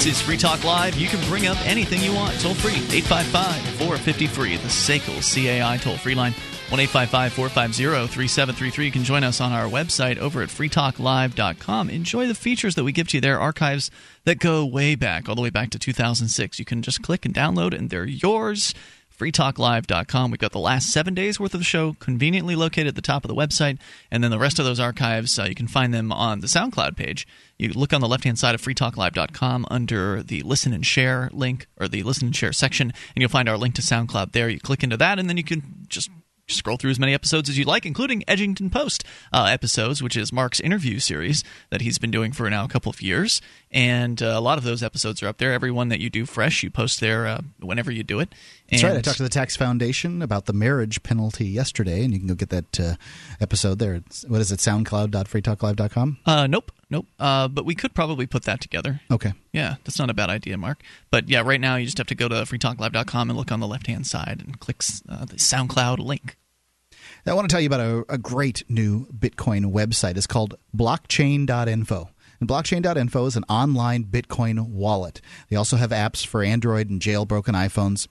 This 0.00 0.14
is 0.14 0.22
Free 0.22 0.38
Talk 0.38 0.64
Live. 0.64 0.96
You 0.96 1.08
can 1.08 1.22
bring 1.28 1.46
up 1.46 1.58
anything 1.66 2.00
you 2.00 2.14
want. 2.14 2.40
Toll 2.40 2.54
free. 2.54 2.72
855 2.72 3.62
450 3.76 4.26
free. 4.28 4.56
The 4.56 4.68
SACL 4.68 5.20
CAI 5.20 5.76
toll 5.76 5.98
free 5.98 6.14
line. 6.14 6.32
1 6.70 6.86
450 6.86 8.06
3733. 8.06 8.84
You 8.86 8.90
can 8.90 9.04
join 9.04 9.24
us 9.24 9.42
on 9.42 9.52
our 9.52 9.66
website 9.66 10.16
over 10.16 10.40
at 10.40 10.48
freetalklive.com. 10.48 11.90
Enjoy 11.90 12.26
the 12.26 12.34
features 12.34 12.76
that 12.76 12.84
we 12.84 12.92
give 12.92 13.08
to 13.08 13.18
you 13.18 13.20
there, 13.20 13.38
archives 13.38 13.90
that 14.24 14.38
go 14.38 14.64
way 14.64 14.94
back, 14.94 15.28
all 15.28 15.34
the 15.34 15.42
way 15.42 15.50
back 15.50 15.68
to 15.68 15.78
2006. 15.78 16.58
You 16.58 16.64
can 16.64 16.80
just 16.80 17.02
click 17.02 17.26
and 17.26 17.34
download, 17.34 17.76
and 17.76 17.90
they're 17.90 18.06
yours 18.06 18.72
freetalklive.com. 19.20 20.30
We've 20.30 20.40
got 20.40 20.52
the 20.52 20.58
last 20.58 20.90
seven 20.90 21.12
days 21.14 21.38
worth 21.38 21.52
of 21.52 21.60
the 21.60 21.64
show 21.64 21.94
conveniently 22.00 22.56
located 22.56 22.86
at 22.86 22.94
the 22.94 23.02
top 23.02 23.22
of 23.22 23.28
the 23.28 23.34
website, 23.34 23.78
and 24.10 24.24
then 24.24 24.30
the 24.30 24.38
rest 24.38 24.58
of 24.58 24.64
those 24.64 24.80
archives, 24.80 25.38
uh, 25.38 25.44
you 25.44 25.54
can 25.54 25.68
find 25.68 25.92
them 25.92 26.10
on 26.10 26.40
the 26.40 26.46
SoundCloud 26.46 26.96
page. 26.96 27.26
You 27.58 27.68
look 27.68 27.92
on 27.92 28.00
the 28.00 28.08
left 28.08 28.24
hand 28.24 28.38
side 28.38 28.54
of 28.54 28.62
freetalklive.com 28.62 29.66
under 29.70 30.22
the 30.22 30.40
listen 30.42 30.72
and 30.72 30.86
share 30.86 31.28
link, 31.34 31.66
or 31.78 31.86
the 31.86 32.02
listen 32.02 32.28
and 32.28 32.36
share 32.36 32.54
section, 32.54 32.88
and 33.14 33.20
you'll 33.20 33.28
find 33.28 33.48
our 33.48 33.58
link 33.58 33.74
to 33.74 33.82
SoundCloud 33.82 34.32
there. 34.32 34.48
You 34.48 34.58
click 34.58 34.82
into 34.82 34.96
that, 34.96 35.18
and 35.18 35.28
then 35.28 35.36
you 35.36 35.44
can 35.44 35.84
just 35.88 36.10
scroll 36.54 36.76
through 36.76 36.90
as 36.90 36.98
many 36.98 37.14
episodes 37.14 37.48
as 37.48 37.58
you'd 37.58 37.66
like, 37.66 37.86
including 37.86 38.22
Edgington 38.22 38.70
Post 38.70 39.04
uh, 39.32 39.44
episodes, 39.50 40.02
which 40.02 40.16
is 40.16 40.32
Mark's 40.32 40.60
interview 40.60 40.98
series 40.98 41.44
that 41.70 41.80
he's 41.80 41.98
been 41.98 42.10
doing 42.10 42.32
for 42.32 42.48
now 42.50 42.64
a 42.64 42.68
couple 42.68 42.90
of 42.90 43.02
years. 43.02 43.40
And 43.72 44.20
uh, 44.22 44.26
a 44.26 44.40
lot 44.40 44.58
of 44.58 44.64
those 44.64 44.82
episodes 44.82 45.22
are 45.22 45.28
up 45.28 45.38
there. 45.38 45.52
Every 45.52 45.70
one 45.70 45.88
that 45.88 46.00
you 46.00 46.10
do 46.10 46.26
fresh, 46.26 46.62
you 46.62 46.70
post 46.70 47.00
there 47.00 47.26
uh, 47.26 47.42
whenever 47.60 47.90
you 47.90 48.02
do 48.02 48.18
it. 48.18 48.34
That's 48.70 48.82
right. 48.82 48.96
I 48.96 49.00
talked 49.00 49.16
to 49.18 49.22
the 49.22 49.28
Tax 49.28 49.56
Foundation 49.56 50.22
about 50.22 50.46
the 50.46 50.52
marriage 50.52 51.02
penalty 51.02 51.46
yesterday, 51.46 52.04
and 52.04 52.12
you 52.12 52.18
can 52.18 52.28
go 52.28 52.34
get 52.34 52.50
that 52.50 52.80
uh, 52.80 52.94
episode 53.40 53.78
there. 53.78 53.94
It's, 53.94 54.24
what 54.26 54.40
is 54.40 54.50
it? 54.52 54.58
SoundCloud.freetalklive.com. 54.58 56.18
Uh, 56.26 56.46
nope, 56.46 56.72
nope. 56.88 57.06
Uh, 57.18 57.48
but 57.48 57.64
we 57.64 57.74
could 57.74 57.94
probably 57.94 58.26
put 58.26 58.44
that 58.44 58.60
together. 58.60 59.00
Okay. 59.10 59.32
Yeah, 59.52 59.76
that's 59.84 59.98
not 59.98 60.10
a 60.10 60.14
bad 60.14 60.30
idea, 60.30 60.56
Mark. 60.56 60.82
But 61.10 61.28
yeah, 61.28 61.42
right 61.44 61.60
now 61.60 61.76
you 61.76 61.84
just 61.84 61.98
have 61.98 62.06
to 62.08 62.14
go 62.14 62.28
to 62.28 62.34
freetalklive.com 62.36 63.30
and 63.30 63.36
look 63.36 63.50
on 63.50 63.60
the 63.60 63.68
left 63.68 63.86
hand 63.86 64.06
side 64.06 64.42
and 64.44 64.58
click 64.58 64.82
uh, 65.08 65.24
the 65.24 65.36
SoundCloud 65.36 65.98
link. 65.98 66.36
I 67.26 67.34
want 67.34 67.48
to 67.48 67.52
tell 67.52 67.60
you 67.60 67.66
about 67.66 67.80
a, 67.80 68.04
a 68.08 68.18
great 68.18 68.64
new 68.68 69.06
Bitcoin 69.06 69.72
website. 69.72 70.16
It's 70.16 70.26
called 70.26 70.56
blockchain.info. 70.76 72.10
And 72.40 72.48
blockchain.info 72.48 73.26
is 73.26 73.36
an 73.36 73.44
online 73.48 74.04
Bitcoin 74.04 74.68
wallet. 74.68 75.20
They 75.48 75.56
also 75.56 75.76
have 75.76 75.90
apps 75.90 76.26
for 76.26 76.42
Android 76.42 76.88
and 76.88 77.00
jailbroken 77.00 77.54
iPhones. 77.54 78.08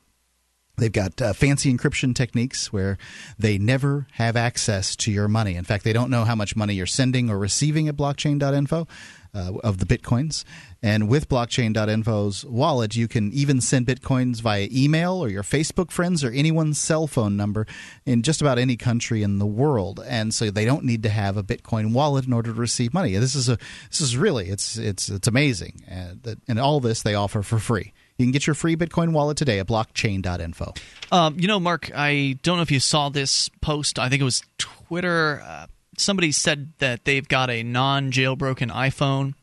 They've 0.77 0.91
got 0.91 1.21
uh, 1.21 1.33
fancy 1.33 1.73
encryption 1.73 2.15
techniques 2.15 2.71
where 2.71 2.97
they 3.37 3.57
never 3.57 4.07
have 4.13 4.35
access 4.37 4.95
to 4.97 5.11
your 5.11 5.27
money. 5.27 5.55
In 5.55 5.65
fact, 5.65 5.83
they 5.83 5.91
don't 5.91 6.09
know 6.09 6.23
how 6.23 6.35
much 6.35 6.55
money 6.55 6.73
you're 6.75 6.85
sending 6.85 7.29
or 7.29 7.37
receiving 7.37 7.89
at 7.89 7.97
blockchain.info. 7.97 8.87
uh, 9.33 9.53
of 9.63 9.77
the 9.77 9.85
bitcoins. 9.85 10.43
And 10.81 11.09
with 11.09 11.27
blockchain.info's 11.27 12.45
wallet, 12.45 12.95
you 12.95 13.07
can 13.07 13.31
even 13.33 13.59
send 13.59 13.85
bitcoins 13.85 14.41
via 14.41 14.67
email 14.71 15.13
or 15.13 15.29
your 15.29 15.43
Facebook 15.43 15.91
friends 15.91 16.23
or 16.23 16.31
anyone's 16.31 16.79
cell 16.79 17.05
phone 17.05 17.35
number 17.35 17.67
in 18.05 18.21
just 18.21 18.41
about 18.41 18.57
any 18.57 18.77
country 18.77 19.21
in 19.23 19.39
the 19.39 19.45
world. 19.45 20.01
And 20.05 20.33
so 20.33 20.49
they 20.49 20.65
don't 20.65 20.85
need 20.85 21.03
to 21.03 21.09
have 21.09 21.35
a 21.37 21.43
Bitcoin 21.43 21.93
wallet 21.93 22.25
in 22.25 22.33
order 22.33 22.53
to 22.53 22.59
receive 22.59 22.93
money. 22.93 23.15
This 23.15 23.35
is 23.35 23.49
a 23.49 23.57
this 23.89 24.01
is 24.01 24.15
really 24.15 24.49
it's 24.49 24.77
it's 24.77 25.09
it's 25.09 25.27
amazing. 25.27 25.83
And, 25.87 26.23
that, 26.23 26.37
and 26.47 26.59
all 26.59 26.79
this 26.79 27.01
they 27.03 27.15
offer 27.15 27.43
for 27.43 27.59
free. 27.59 27.93
You 28.17 28.25
can 28.25 28.31
get 28.31 28.47
your 28.47 28.53
free 28.53 28.75
Bitcoin 28.75 29.13
wallet 29.13 29.37
today 29.37 29.59
at 29.59 29.67
blockchain.info. 29.67 30.73
Um, 31.09 31.39
you 31.39 31.47
know, 31.47 31.59
Mark, 31.59 31.89
I 31.95 32.37
don't 32.43 32.57
know 32.57 32.63
if 32.63 32.71
you 32.71 32.81
saw 32.81 33.07
this 33.07 33.49
post. 33.61 33.97
I 33.97 34.09
think 34.09 34.21
it 34.21 34.25
was 34.25 34.43
Twitter. 34.57 35.41
Uh, 35.41 35.67
somebody 35.99 36.31
said 36.31 36.73
that 36.79 37.05
they've 37.05 37.27
got 37.27 37.49
a 37.49 37.63
non 37.63 38.11
jailbroken 38.11 38.71
iPhone 38.71 39.33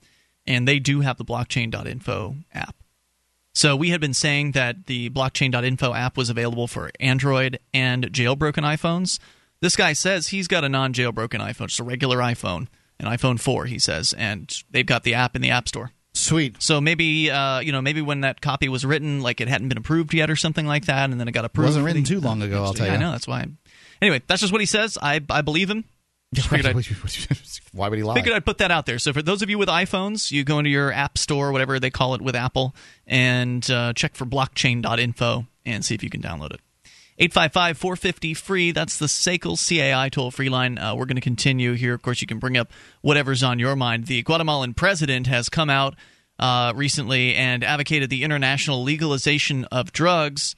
and 0.46 0.66
they 0.66 0.78
do 0.78 1.00
have 1.00 1.16
the 1.16 1.24
blockchain.info 1.24 2.36
app. 2.54 2.76
So 3.54 3.74
we 3.74 3.90
had 3.90 4.00
been 4.00 4.14
saying 4.14 4.52
that 4.52 4.86
the 4.86 5.10
blockchain.info 5.10 5.94
app 5.94 6.16
was 6.16 6.28
available 6.28 6.66
for 6.66 6.90
Android 7.00 7.58
and 7.72 8.04
jailbroken 8.12 8.62
iPhones. 8.64 9.18
This 9.60 9.76
guy 9.76 9.94
says 9.94 10.28
he's 10.28 10.46
got 10.46 10.64
a 10.64 10.68
non 10.68 10.92
jailbroken 10.92 11.40
iPhone, 11.40 11.68
just 11.68 11.80
a 11.80 11.84
regular 11.84 12.18
iPhone, 12.18 12.68
an 13.00 13.06
iPhone 13.06 13.40
4, 13.40 13.64
he 13.64 13.78
says, 13.78 14.12
and 14.12 14.54
they've 14.70 14.84
got 14.84 15.04
the 15.04 15.14
app 15.14 15.34
in 15.34 15.42
the 15.42 15.50
App 15.50 15.68
Store. 15.68 15.92
Sweet. 16.12 16.62
So 16.62 16.80
maybe 16.80 17.30
uh, 17.30 17.60
you 17.60 17.72
know 17.72 17.82
maybe 17.82 18.00
when 18.00 18.22
that 18.22 18.40
copy 18.40 18.68
was 18.70 18.86
written, 18.86 19.20
like 19.20 19.40
it 19.40 19.48
hadn't 19.48 19.68
been 19.68 19.78
approved 19.78 20.14
yet 20.14 20.30
or 20.30 20.36
something 20.36 20.66
like 20.66 20.86
that, 20.86 21.10
and 21.10 21.20
then 21.20 21.28
it 21.28 21.32
got 21.32 21.44
approved. 21.44 21.66
It 21.66 21.68
Wasn't 21.68 21.84
written 21.84 22.02
the, 22.02 22.08
too 22.08 22.20
long 22.20 22.40
ago. 22.40 22.64
I'll 22.64 22.72
tell 22.72 22.86
you. 22.86 22.92
I 22.92 22.96
know 22.96 23.12
that's 23.12 23.28
why. 23.28 23.44
Anyway, 24.00 24.22
that's 24.26 24.40
just 24.40 24.52
what 24.52 24.62
he 24.62 24.66
says. 24.66 24.96
I 25.00 25.20
I 25.28 25.42
believe 25.42 25.70
him. 25.70 25.84
Just 26.34 26.48
figured 26.48 26.66
I'd, 26.66 26.86
Why 27.72 27.88
would 27.88 27.98
he 27.98 28.02
lie? 28.04 28.14
Figured 28.14 28.34
I'd 28.34 28.44
put 28.44 28.58
that 28.58 28.70
out 28.70 28.86
there. 28.86 28.98
So 28.98 29.12
for 29.12 29.22
those 29.22 29.42
of 29.42 29.50
you 29.50 29.58
with 29.58 29.68
iPhones, 29.68 30.30
you 30.30 30.44
go 30.44 30.58
into 30.58 30.70
your 30.70 30.92
app 30.92 31.18
store, 31.18 31.52
whatever 31.52 31.78
they 31.78 31.90
call 31.90 32.14
it 32.14 32.20
with 32.20 32.34
Apple, 32.34 32.74
and 33.06 33.68
uh, 33.70 33.92
check 33.92 34.14
for 34.14 34.26
blockchain.info 34.26 35.46
and 35.64 35.84
see 35.84 35.94
if 35.94 36.02
you 36.02 36.10
can 36.10 36.20
download 36.20 36.52
it. 36.52 36.60
855 37.18 37.78
450 37.78 38.34
free. 38.34 38.72
That's 38.72 38.98
the 38.98 39.06
SACL 39.06 39.56
CAI 39.56 40.10
toll 40.10 40.30
free 40.30 40.50
line. 40.50 40.76
Uh, 40.76 40.94
we're 40.94 41.06
going 41.06 41.16
to 41.16 41.22
continue 41.22 41.72
here. 41.72 41.94
Of 41.94 42.02
course, 42.02 42.20
you 42.20 42.26
can 42.26 42.38
bring 42.38 42.58
up 42.58 42.70
whatever's 43.00 43.42
on 43.42 43.58
your 43.58 43.74
mind. 43.74 44.06
The 44.06 44.22
Guatemalan 44.22 44.74
president 44.74 45.26
has 45.26 45.48
come 45.48 45.70
out 45.70 45.94
uh, 46.38 46.74
recently 46.76 47.34
and 47.34 47.64
advocated 47.64 48.10
the 48.10 48.22
international 48.22 48.82
legalization 48.82 49.64
of 49.66 49.92
drugs. 49.92 50.54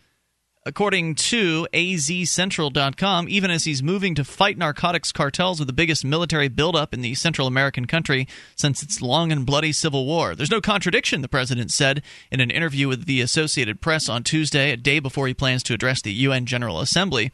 According 0.69 1.14
to 1.14 1.66
azcentral.com, 1.73 3.27
even 3.31 3.51
as 3.51 3.64
he's 3.64 3.83
moving 3.83 4.14
to 4.14 4.23
fight 4.23 4.59
narcotics 4.59 5.12
cartels 5.12 5.59
with 5.59 5.66
the 5.66 5.73
biggest 5.73 6.05
military 6.05 6.49
buildup 6.49 6.93
in 6.93 7.01
the 7.01 7.14
Central 7.14 7.47
American 7.47 7.87
country 7.87 8.29
since 8.55 8.83
its 8.83 9.01
long 9.01 9.33
and 9.33 9.47
bloody 9.47 9.73
civil 9.73 10.05
war. 10.05 10.35
There's 10.35 10.51
no 10.51 10.61
contradiction, 10.61 11.23
the 11.23 11.29
president 11.29 11.71
said 11.71 12.03
in 12.31 12.41
an 12.41 12.51
interview 12.51 12.87
with 12.87 13.07
the 13.07 13.23
Associated 13.23 13.81
Press 13.81 14.11
on 14.11 14.23
Tuesday, 14.23 14.71
a 14.71 14.77
day 14.77 14.99
before 14.99 15.27
he 15.27 15.33
plans 15.33 15.62
to 15.62 15.73
address 15.73 16.03
the 16.03 16.12
UN 16.12 16.45
General 16.45 16.81
Assembly. 16.81 17.33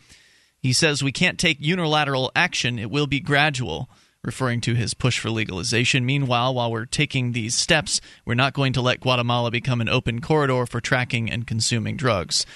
He 0.61 0.73
says, 0.73 1.03
We 1.03 1.11
can't 1.11 1.37
take 1.37 1.59
unilateral 1.59 2.31
action, 2.37 2.79
it 2.79 2.89
will 2.89 3.09
be 3.09 3.19
gradual 3.19 3.91
referring 4.23 4.61
to 4.61 4.75
his 4.75 4.95
push 4.95 5.19
for 5.19 5.29
legalization. 5.29 6.07
Meanwhile, 6.07 6.55
while 6.55 6.71
we're 6.71 6.87
taking 6.87 7.33
these 7.33 7.57
steps, 7.57 8.01
we're 8.25 8.35
not 8.35 8.55
going 8.55 8.73
to 8.75 8.81
let 8.81 9.01
Guatemala 9.01 9.51
become 9.51 9.81
an 9.81 9.89
open 9.89 10.21
corridor 10.21 10.67
for 10.67 10.81
tracking 10.81 11.29
and 11.29 11.49
consuming 11.49 11.97
drugs. 11.97 12.47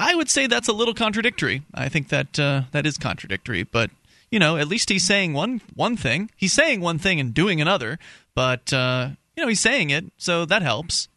I 0.00 0.14
would 0.14 0.30
say 0.30 0.46
that's 0.46 0.66
a 0.66 0.72
little 0.72 0.94
contradictory. 0.94 1.60
I 1.74 1.90
think 1.90 2.08
that 2.08 2.40
uh, 2.40 2.62
that 2.72 2.86
is 2.86 2.96
contradictory, 2.96 3.64
but 3.64 3.90
you 4.30 4.38
know, 4.38 4.56
at 4.56 4.66
least 4.66 4.88
he's 4.88 5.06
saying 5.06 5.34
one 5.34 5.60
one 5.74 5.94
thing. 5.98 6.30
He's 6.38 6.54
saying 6.54 6.80
one 6.80 6.98
thing 6.98 7.20
and 7.20 7.34
doing 7.34 7.60
another, 7.60 7.98
but 8.34 8.72
uh, 8.72 9.10
you 9.36 9.42
know, 9.42 9.48
he's 9.48 9.60
saying 9.60 9.90
it, 9.90 10.06
so 10.16 10.46
that 10.46 10.62
helps. 10.62 11.08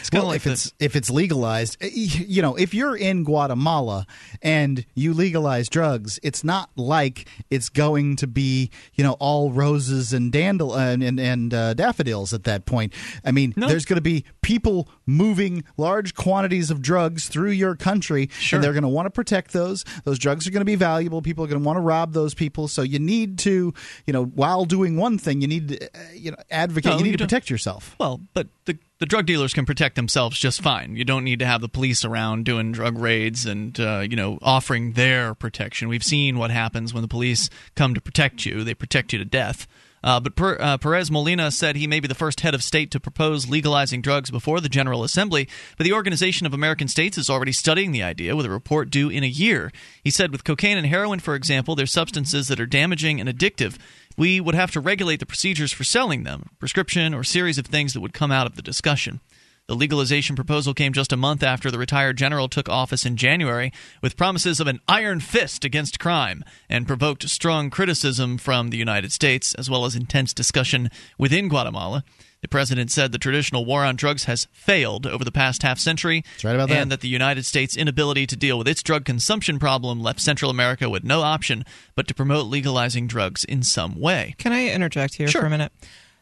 It's 0.00 0.10
well, 0.12 0.26
like 0.26 0.36
if 0.36 0.44
the, 0.44 0.52
it's 0.52 0.72
if 0.78 0.96
it's 0.96 1.10
legalized, 1.10 1.76
eh, 1.80 1.90
you 1.92 2.42
know, 2.42 2.54
if 2.56 2.74
you're 2.74 2.96
in 2.96 3.24
Guatemala 3.24 4.06
and 4.40 4.84
you 4.94 5.14
legalize 5.14 5.68
drugs, 5.68 6.18
it's 6.22 6.44
not 6.44 6.70
like 6.76 7.28
it's 7.50 7.68
going 7.68 8.16
to 8.16 8.26
be 8.26 8.70
you 8.94 9.04
know 9.04 9.12
all 9.14 9.50
roses 9.50 10.12
and 10.12 10.32
dandel 10.32 10.76
and 10.78 11.02
and, 11.02 11.20
and 11.20 11.54
uh, 11.54 11.74
daffodils 11.74 12.32
at 12.32 12.44
that 12.44 12.66
point. 12.66 12.92
I 13.24 13.32
mean, 13.32 13.54
no. 13.56 13.68
there's 13.68 13.84
going 13.84 13.96
to 13.96 14.02
be 14.02 14.24
people 14.42 14.88
moving 15.06 15.64
large 15.76 16.14
quantities 16.14 16.70
of 16.70 16.82
drugs 16.82 17.28
through 17.28 17.50
your 17.50 17.74
country, 17.74 18.28
sure. 18.38 18.56
and 18.56 18.64
they're 18.64 18.72
going 18.72 18.82
to 18.82 18.88
want 18.88 19.06
to 19.06 19.10
protect 19.10 19.52
those. 19.52 19.84
Those 20.04 20.18
drugs 20.18 20.46
are 20.46 20.50
going 20.50 20.60
to 20.60 20.64
be 20.64 20.76
valuable. 20.76 21.22
People 21.22 21.44
are 21.44 21.48
going 21.48 21.60
to 21.60 21.66
want 21.66 21.76
to 21.76 21.80
rob 21.80 22.12
those 22.12 22.34
people. 22.34 22.68
So 22.68 22.82
you 22.82 22.98
need 22.98 23.38
to, 23.40 23.72
you 24.06 24.12
know, 24.12 24.24
while 24.24 24.64
doing 24.64 24.96
one 24.96 25.18
thing, 25.18 25.40
you 25.40 25.48
need 25.48 25.68
to, 25.68 25.86
uh, 25.86 25.98
you 26.14 26.30
know, 26.30 26.36
advocate. 26.50 26.92
No, 26.92 26.98
you 26.98 27.04
need 27.04 27.10
you 27.12 27.16
to 27.18 27.24
protect 27.24 27.50
yourself. 27.50 27.96
Well, 27.98 28.20
but 28.34 28.48
the 28.64 28.78
the 29.02 29.06
drug 29.06 29.26
dealers 29.26 29.52
can 29.52 29.66
protect 29.66 29.96
themselves 29.96 30.38
just 30.38 30.62
fine. 30.62 30.94
You 30.94 31.04
don't 31.04 31.24
need 31.24 31.40
to 31.40 31.44
have 31.44 31.60
the 31.60 31.68
police 31.68 32.04
around 32.04 32.44
doing 32.44 32.70
drug 32.70 32.96
raids 32.96 33.46
and 33.46 33.78
uh, 33.80 34.04
you 34.08 34.14
know 34.14 34.38
offering 34.40 34.92
their 34.92 35.34
protection. 35.34 35.88
We've 35.88 36.04
seen 36.04 36.38
what 36.38 36.52
happens 36.52 36.94
when 36.94 37.02
the 37.02 37.08
police 37.08 37.50
come 37.74 37.94
to 37.94 38.00
protect 38.00 38.46
you; 38.46 38.62
they 38.62 38.74
protect 38.74 39.12
you 39.12 39.18
to 39.18 39.24
death. 39.24 39.66
Uh, 40.04 40.20
but 40.20 40.36
per, 40.36 40.56
uh, 40.60 40.78
Perez 40.78 41.10
Molina 41.10 41.50
said 41.50 41.76
he 41.76 41.86
may 41.86 42.00
be 42.00 42.08
the 42.08 42.14
first 42.14 42.40
head 42.40 42.54
of 42.54 42.62
state 42.62 42.90
to 42.90 43.00
propose 43.00 43.48
legalizing 43.48 44.02
drugs 44.02 44.30
before 44.30 44.60
the 44.60 44.68
General 44.68 45.04
Assembly, 45.04 45.48
but 45.76 45.84
the 45.84 45.92
Organization 45.92 46.46
of 46.46 46.54
American 46.54 46.88
States 46.88 47.18
is 47.18 47.30
already 47.30 47.52
studying 47.52 47.92
the 47.92 48.02
idea 48.02 48.34
with 48.36 48.46
a 48.46 48.50
report 48.50 48.90
due 48.90 49.08
in 49.08 49.22
a 49.22 49.28
year. 49.28 49.72
He 50.02 50.10
said 50.10 50.32
with 50.32 50.44
cocaine 50.44 50.76
and 50.76 50.86
heroin, 50.86 51.20
for 51.20 51.34
example, 51.34 51.74
they're 51.74 51.86
substances 51.86 52.48
that 52.48 52.60
are 52.60 52.66
damaging 52.66 53.20
and 53.20 53.28
addictive 53.28 53.78
we 54.16 54.40
would 54.40 54.54
have 54.54 54.70
to 54.72 54.80
regulate 54.80 55.20
the 55.20 55.26
procedures 55.26 55.72
for 55.72 55.84
selling 55.84 56.24
them, 56.24 56.50
prescription, 56.58 57.14
or 57.14 57.24
series 57.24 57.58
of 57.58 57.66
things 57.66 57.92
that 57.92 58.00
would 58.00 58.12
come 58.12 58.32
out 58.32 58.46
of 58.46 58.56
the 58.56 58.62
discussion. 58.62 59.20
The 59.68 59.76
legalization 59.76 60.34
proposal 60.34 60.74
came 60.74 60.92
just 60.92 61.12
a 61.12 61.16
month 61.16 61.42
after 61.42 61.70
the 61.70 61.78
retired 61.78 62.18
general 62.18 62.48
took 62.48 62.68
office 62.68 63.06
in 63.06 63.16
January 63.16 63.72
with 64.02 64.16
promises 64.16 64.58
of 64.58 64.66
an 64.66 64.80
iron 64.88 65.20
fist 65.20 65.64
against 65.64 66.00
crime 66.00 66.44
and 66.68 66.86
provoked 66.86 67.28
strong 67.28 67.70
criticism 67.70 68.38
from 68.38 68.70
the 68.70 68.76
United 68.76 69.12
States 69.12 69.54
as 69.54 69.70
well 69.70 69.84
as 69.84 69.94
intense 69.94 70.34
discussion 70.34 70.90
within 71.16 71.48
Guatemala. 71.48 72.04
The 72.42 72.48
president 72.48 72.90
said 72.90 73.12
the 73.12 73.18
traditional 73.18 73.64
war 73.64 73.84
on 73.84 73.94
drugs 73.94 74.24
has 74.24 74.48
failed 74.52 75.06
over 75.06 75.24
the 75.24 75.30
past 75.30 75.62
half 75.62 75.78
century, 75.78 76.24
right 76.42 76.58
and 76.58 76.70
that. 76.70 76.88
that 76.88 77.00
the 77.00 77.08
United 77.08 77.46
States' 77.46 77.76
inability 77.76 78.26
to 78.26 78.36
deal 78.36 78.58
with 78.58 78.66
its 78.66 78.82
drug 78.82 79.04
consumption 79.04 79.60
problem 79.60 80.02
left 80.02 80.20
Central 80.20 80.50
America 80.50 80.90
with 80.90 81.04
no 81.04 81.22
option 81.22 81.64
but 81.94 82.08
to 82.08 82.14
promote 82.14 82.46
legalizing 82.46 83.06
drugs 83.06 83.44
in 83.44 83.62
some 83.62 83.98
way. 83.98 84.34
Can 84.38 84.52
I 84.52 84.68
interject 84.68 85.14
here 85.14 85.28
sure. 85.28 85.42
for 85.42 85.46
a 85.46 85.50
minute? 85.50 85.72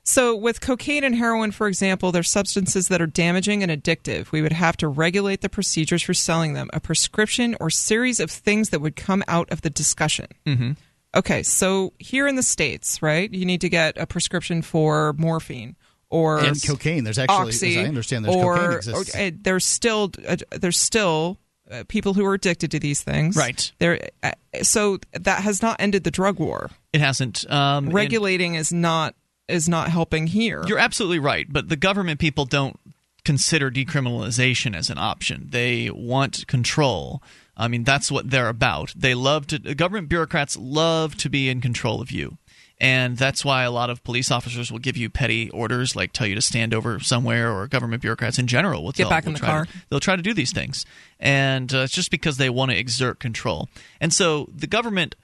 So, 0.02 0.34
with 0.36 0.60
cocaine 0.60 1.04
and 1.04 1.14
heroin, 1.14 1.52
for 1.52 1.68
example, 1.68 2.12
they're 2.12 2.22
substances 2.22 2.88
that 2.88 3.00
are 3.00 3.06
damaging 3.06 3.62
and 3.62 3.70
addictive. 3.70 4.32
We 4.32 4.42
would 4.42 4.52
have 4.52 4.76
to 4.78 4.88
regulate 4.88 5.40
the 5.40 5.48
procedures 5.48 6.02
for 6.02 6.14
selling 6.14 6.52
them, 6.52 6.68
a 6.72 6.80
prescription 6.80 7.56
or 7.60 7.70
series 7.70 8.20
of 8.20 8.30
things 8.30 8.70
that 8.70 8.80
would 8.80 8.96
come 8.96 9.22
out 9.28 9.50
of 9.50 9.62
the 9.62 9.70
discussion. 9.70 10.26
Mm-hmm. 10.46 10.72
Okay, 11.14 11.42
so 11.42 11.92
here 11.98 12.26
in 12.26 12.36
the 12.36 12.42
States, 12.42 13.02
right, 13.02 13.32
you 13.32 13.44
need 13.44 13.60
to 13.62 13.68
get 13.68 13.98
a 13.98 14.06
prescription 14.06 14.62
for 14.62 15.12
morphine 15.14 15.76
or 16.10 16.40
and 16.40 16.62
cocaine. 16.62 17.04
There's 17.04 17.18
actually, 17.18 17.48
oxy, 17.48 17.78
as 17.78 17.84
I 17.84 17.88
understand, 17.88 18.24
there's 18.24 18.36
or, 18.36 18.56
cocaine 18.56 18.76
exists. 18.76 19.14
Or, 19.14 19.20
uh, 19.20 19.30
there's 19.40 19.64
still 19.64 20.10
uh, 20.28 20.36
there's 20.50 20.78
still 20.78 21.38
uh, 21.70 21.84
people 21.88 22.14
who 22.14 22.24
are 22.26 22.34
addicted 22.34 22.70
to 22.72 22.78
these 22.78 23.02
things. 23.02 23.36
Right. 23.36 23.70
There. 23.78 24.08
Uh, 24.22 24.32
so 24.62 24.98
that 25.12 25.42
has 25.42 25.62
not 25.62 25.76
ended 25.80 26.04
the 26.04 26.10
drug 26.10 26.38
war. 26.38 26.70
It 26.92 27.00
hasn't. 27.00 27.50
Um, 27.50 27.90
Regulating 27.90 28.56
is 28.56 28.72
not 28.72 29.14
is 29.48 29.68
not 29.68 29.88
helping 29.88 30.26
here. 30.26 30.62
You're 30.66 30.78
absolutely 30.78 31.20
right, 31.20 31.46
but 31.48 31.68
the 31.68 31.76
government 31.76 32.20
people 32.20 32.44
don't 32.44 32.78
consider 33.24 33.70
decriminalization 33.70 34.74
as 34.74 34.90
an 34.90 34.98
option. 34.98 35.48
They 35.50 35.90
want 35.90 36.46
control. 36.46 37.22
I 37.56 37.68
mean, 37.68 37.84
that's 37.84 38.10
what 38.10 38.30
they're 38.30 38.48
about. 38.48 38.92
They 38.96 39.14
love 39.14 39.46
to. 39.48 39.58
Government 39.58 40.08
bureaucrats 40.08 40.56
love 40.56 41.16
to 41.18 41.28
be 41.28 41.48
in 41.48 41.60
control 41.60 42.00
of 42.00 42.10
you 42.10 42.38
and 42.80 43.16
that's 43.16 43.44
why 43.44 43.64
a 43.64 43.70
lot 43.70 43.90
of 43.90 44.02
police 44.02 44.30
officers 44.30 44.72
will 44.72 44.78
give 44.78 44.96
you 44.96 45.10
petty 45.10 45.50
orders, 45.50 45.94
like 45.94 46.12
tell 46.12 46.26
you 46.26 46.34
to 46.34 46.40
stand 46.40 46.72
over 46.72 46.98
somewhere, 46.98 47.52
or 47.52 47.66
government 47.66 48.00
bureaucrats 48.00 48.38
in 48.38 48.46
general 48.46 48.82
will 48.82 48.92
get 48.92 49.04
tell, 49.04 49.10
back 49.10 49.26
in 49.26 49.34
the 49.34 49.40
car. 49.40 49.66
To, 49.66 49.72
they'll 49.90 50.00
try 50.00 50.16
to 50.16 50.22
do 50.22 50.32
these 50.32 50.52
things, 50.52 50.86
and 51.18 51.72
uh, 51.74 51.78
it's 51.80 51.92
just 51.92 52.10
because 52.10 52.38
they 52.38 52.48
want 52.48 52.70
to 52.70 52.78
exert 52.78 53.20
control. 53.20 53.68
And 54.00 54.12
so 54.12 54.48
the 54.54 54.66
government, 54.66 55.14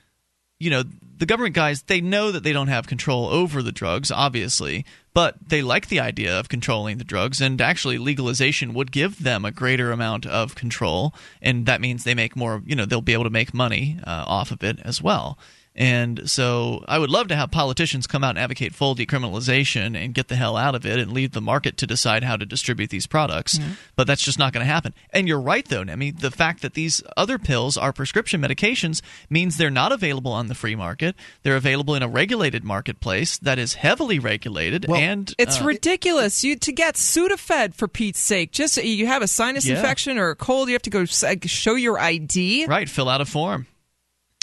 you 0.59 0.71
know, 0.71 0.85
the 1.19 1.27
government 1.27 1.55
guys, 1.55 1.83
they 1.83 2.03
know 2.03 2.31
that 2.31 2.43
they 2.43 2.53
don't 2.53 2.69
have 2.69 2.87
control 2.87 3.27
over 3.29 3.63
the 3.63 3.73
drugs, 3.73 4.11
obviously, 4.11 4.85
but 5.15 5.37
they 5.49 5.63
like 5.63 5.89
the 5.89 5.99
idea 5.99 6.39
of 6.39 6.51
controlling 6.51 6.99
the 6.99 7.05
drugs, 7.05 7.41
and 7.41 7.59
actually 7.63 7.97
legalization 7.97 8.75
would 8.75 8.93
give 8.93 9.23
them 9.23 9.47
a 9.47 9.51
greater 9.51 9.93
amount 9.93 10.27
of 10.27 10.55
control, 10.55 11.15
and 11.41 11.65
that 11.65 11.81
means 11.81 12.05
they 12.05 12.15
make 12.15 12.37
more. 12.37 12.63
You 12.67 12.77
know, 12.77 12.85
they'll 12.85 13.01
be 13.01 13.15
able 13.15 13.25
to 13.25 13.31
make 13.31 13.55
money 13.55 13.99
uh, 14.05 14.25
off 14.27 14.51
of 14.51 14.63
it 14.63 14.79
as 14.85 15.01
well. 15.01 15.39
And 15.77 16.29
so 16.31 16.83
I 16.89 16.99
would 16.99 17.11
love 17.11 17.29
to 17.29 17.37
have 17.37 17.51
politicians 17.51 18.07
come 18.07 18.24
out 18.24 18.31
and 18.31 18.39
advocate 18.39 18.74
full 18.74 18.95
decriminalization 18.97 19.97
and 19.97 20.14
get 20.14 20.29
the 20.29 20.37
hell 20.37 20.57
out 20.57 20.74
of 20.74 20.87
it 20.87 20.99
and 20.99 21.12
leave 21.12 21.33
the 21.33 21.41
market 21.41 21.77
to 21.79 21.87
decide 21.87 22.24
how 22.24 22.37
to 22.37 22.47
distribute 22.47 22.89
these 22.91 23.07
products. 23.07 23.59
But 23.95 24.07
that's 24.07 24.22
just 24.22 24.39
not 24.39 24.53
going 24.53 24.64
to 24.66 24.72
happen. 24.72 24.95
And 25.11 25.29
you're 25.29 25.41
right, 25.41 25.66
though, 25.68 25.83
Nemi. 25.83 26.11
The 26.12 26.31
fact 26.31 26.62
that 26.62 26.74
these 26.74 27.03
other 27.16 27.39
pills 27.39 27.77
are 27.77 27.93
prescription 27.93 28.41
medications 28.41 29.03
means 29.29 29.57
they're 29.59 29.70
not 29.70 29.93
available 29.93 30.33
on 30.33 30.47
the 30.47 30.55
free 30.55 30.74
market. 30.77 31.14
They're 31.43 31.57
available 31.57 31.95
in 31.95 32.03
a 32.03 32.09
regulated 32.09 32.64
marketplace 32.64 33.37
that 33.39 33.59
is 33.59 33.74
heavily 33.74 34.18
regulated. 34.18 34.89
and 34.91 35.35
It's 35.39 35.61
uh, 35.61 35.64
ridiculous. 35.64 36.43
You 36.43 36.57
to 36.57 36.72
get 36.72 36.95
Sudafed 36.95 37.74
for 37.74 37.87
Pete's 37.87 38.18
sake. 38.20 38.51
Just 38.51 38.83
you 38.83 39.07
have 39.07 39.22
a 39.22 39.29
sinus 39.29 39.66
Yeah. 39.66 39.77
infection 39.77 40.16
or 40.18 40.31
a 40.31 40.37
cold, 40.37 40.68
you 40.68 40.74
have 40.74 40.83
to 40.83 40.91
go 40.91 41.03
uh, 41.03 41.35
show 41.45 41.74
your 41.74 41.99
ID. 41.99 42.66
Right, 42.66 42.89
fill 42.89 43.09
out 43.09 43.20
a 43.20 43.24
form. 43.27 43.66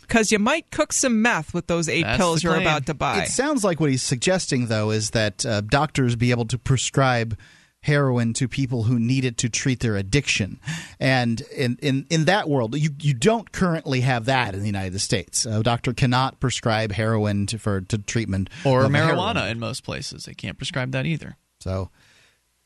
Because 0.08 0.32
you 0.32 0.40
might 0.40 0.70
cook 0.72 0.94
some 0.94 1.22
meth 1.22 1.54
with 1.54 1.68
those 1.68 1.90
eight 1.90 2.04
That's 2.04 2.18
pills 2.18 2.44
you're 2.44 2.56
about 2.56 2.86
to 2.86 2.94
buy. 2.94 3.24
It 3.24 3.30
sounds 3.30 3.64
like 3.64 3.80
what 3.80 3.90
he's 3.90 4.04
suggesting, 4.04 4.68
though, 4.68 4.92
is 4.92 5.10
that 5.12 5.46
uh, 5.46 5.62
doctors 5.62 6.16
be 6.16 6.32
able 6.32 6.46
to 6.46 6.58
prescribe 6.58 7.38
heroin 7.82 8.34
to 8.34 8.48
people 8.48 8.84
who 8.84 8.98
need 8.98 9.26
it 9.26 9.38
to 9.38 9.50
treat 9.50 9.82
their 9.82 9.98
addiction. 9.98 10.60
And 11.00 11.42
in, 11.56 11.78
in, 11.82 12.06
in 12.10 12.26
that 12.26 12.48
world, 12.48 12.78
you, 12.78 12.92
you 13.02 13.14
don't 13.14 13.52
currently 13.52 14.02
have 14.02 14.26
that 14.26 14.54
in 14.54 14.62
the 14.62 14.66
United 14.66 15.00
States. 15.00 15.46
A 15.46 15.62
doctor 15.62 15.94
cannot 15.94 16.40
prescribe 16.40 16.94
heroin 16.94 17.46
to, 17.48 17.60
for 17.60 17.82
to 17.82 17.98
treatment 17.98 18.50
Or 18.66 18.84
marijuana 18.84 19.34
heroin. 19.36 19.52
in 19.52 19.60
most 19.60 19.84
places. 19.84 20.26
They 20.26 20.34
can't 20.34 20.58
prescribe 20.58 20.92
that 20.92 21.06
either. 21.06 21.36
So 21.60 21.90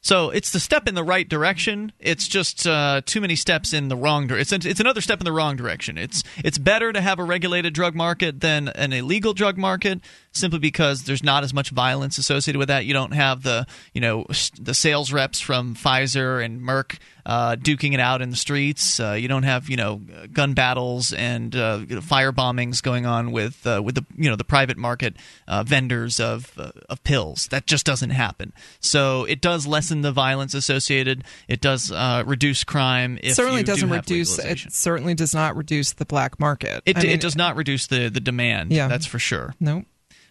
So 0.08 0.30
it's 0.30 0.52
the 0.52 0.62
step 0.62 0.88
in 0.88 0.96
the 0.96 1.04
right 1.04 1.28
direction. 1.28 1.92
It's 2.00 2.30
just 2.30 2.66
uh, 2.66 3.02
too 3.06 3.20
many 3.20 3.36
steps 3.36 3.74
in 3.74 3.90
the 3.90 3.98
wrong 3.98 4.26
direction. 4.26 4.56
It's, 4.56 4.66
it's 4.66 4.80
another 4.80 5.02
step 5.02 5.20
in 5.20 5.26
the 5.26 5.34
wrong 5.34 5.58
direction. 5.58 5.98
It's 5.98 6.24
it's 6.46 6.58
better 6.58 6.94
to 6.94 7.02
have 7.02 7.20
a 7.20 7.26
regulated 7.26 7.74
drug 7.74 7.94
market 7.94 8.40
than 8.40 8.70
an 8.70 8.94
illegal 8.94 9.34
drug 9.34 9.58
market, 9.58 10.00
simply 10.38 10.60
because 10.60 11.04
there's 11.04 11.24
not 11.24 11.44
as 11.44 11.54
much 11.54 11.70
violence 11.70 12.18
associated 12.18 12.60
with 12.60 12.70
that. 12.70 12.86
You 12.86 12.94
don't 12.94 13.14
have 13.14 13.44
the 13.44 13.66
you 13.94 14.02
know 14.02 14.26
the 14.60 14.74
sales 14.74 15.12
reps 15.12 15.40
from 15.40 15.76
Pfizer 15.76 16.44
and 16.44 16.62
Merck 16.62 16.98
uh, 17.28 17.58
duking 17.58 17.94
it 17.94 18.00
out 18.00 18.22
in 18.22 18.30
the 18.30 18.36
streets. 18.38 19.00
Uh, 19.00 19.12
you 19.12 19.28
don't 19.28 19.44
have 19.44 19.70
you 19.70 19.76
know 19.76 20.02
gun 20.32 20.54
battles 20.54 21.12
and 21.12 21.54
uh, 21.56 21.80
you 21.88 21.96
know, 21.96 22.02
fire 22.02 22.32
bombings 22.32 22.82
going 22.82 23.06
on 23.06 23.32
with 23.32 23.68
uh, 23.68 23.82
with 23.84 23.96
the 23.96 24.06
you 24.16 24.30
know 24.30 24.38
the 24.38 24.46
private 24.46 24.78
market 24.78 25.18
uh, 25.48 25.62
vendors 25.64 26.20
of 26.20 26.58
uh, 26.58 26.72
of 26.90 27.04
pills. 27.04 27.48
That 27.48 27.68
just 27.68 27.86
doesn't 27.86 28.12
happen. 28.12 28.54
So 28.80 29.26
it 29.26 29.42
does 29.42 29.68
lessen 29.68 30.02
the 30.02 30.14
violence 30.14 30.54
associated. 30.54 31.26
It 31.50 31.60
does 31.60 31.92
uh, 31.92 32.24
reduce 32.26 32.64
crime. 32.64 33.18
If 33.22 33.34
it 33.34 33.36
certainly 33.36 33.64
doesn't 33.64 33.90
have 33.90 33.98
reduce. 33.98 34.40
It 34.40 34.72
certainly 34.72 35.14
does 35.14 35.36
not 35.36 35.58
reduce 35.58 35.94
the 35.94 36.06
black 36.06 36.40
market. 36.40 36.82
It, 36.86 36.96
mean, 36.96 37.08
it 37.08 37.20
does 37.20 37.36
not 37.36 37.58
reduce 37.58 37.88
the 37.88 38.08
the 38.08 38.22
demand. 38.22 38.72
Yeah. 38.72 38.88
that's 38.88 39.06
for 39.06 39.20
sure. 39.20 39.54
No. 39.60 39.84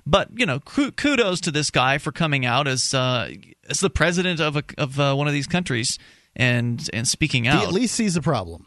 But 0.06 0.28
you 0.34 0.46
know, 0.46 0.60
kudos 0.60 1.40
to 1.42 1.50
this 1.50 1.70
guy 1.70 1.98
for 1.98 2.12
coming 2.12 2.46
out 2.46 2.68
as 2.68 2.94
uh, 2.94 3.30
as 3.68 3.80
the 3.80 3.90
president 3.90 4.40
of 4.40 4.56
a, 4.56 4.62
of 4.78 5.00
uh, 5.00 5.14
one 5.14 5.26
of 5.26 5.32
these 5.32 5.48
countries 5.48 5.98
and 6.36 6.88
and 6.92 7.08
speaking 7.08 7.48
out. 7.48 7.60
he 7.60 7.66
at 7.66 7.72
least 7.72 7.94
sees 7.94 8.16
a 8.16 8.22
problem. 8.22 8.66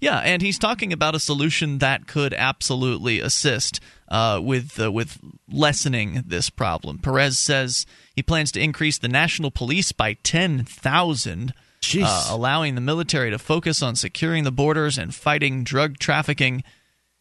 Yeah, 0.00 0.18
and 0.18 0.40
he's 0.40 0.58
talking 0.58 0.92
about 0.92 1.16
a 1.16 1.20
solution 1.20 1.78
that 1.78 2.06
could 2.06 2.32
absolutely 2.34 3.18
assist 3.18 3.80
uh, 4.08 4.40
with 4.42 4.78
uh, 4.80 4.92
with 4.92 5.18
lessening 5.50 6.22
this 6.26 6.50
problem. 6.50 6.98
Perez 6.98 7.38
says 7.38 7.86
he 8.14 8.22
plans 8.22 8.52
to 8.52 8.60
increase 8.60 8.98
the 8.98 9.08
national 9.08 9.50
police 9.50 9.90
by 9.90 10.12
ten 10.22 10.64
thousand, 10.64 11.52
uh, 12.00 12.28
allowing 12.30 12.76
the 12.76 12.80
military 12.80 13.30
to 13.30 13.38
focus 13.38 13.82
on 13.82 13.96
securing 13.96 14.44
the 14.44 14.52
borders 14.52 14.96
and 14.96 15.14
fighting 15.14 15.64
drug 15.64 15.98
trafficking. 15.98 16.62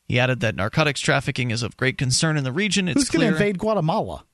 He 0.10 0.20
added 0.20 0.40
that 0.40 0.56
narcotics 0.56 1.00
trafficking 1.00 1.52
is 1.52 1.62
of 1.62 1.78
great 1.78 1.98
concern 2.00 2.36
in 2.36 2.44
the 2.44 2.52
region. 2.52 2.88
It's 2.90 3.00
Who's 3.00 3.10
going 3.10 3.22
to 3.22 3.28
invade 3.28 3.60
Guatemala? 3.60 4.26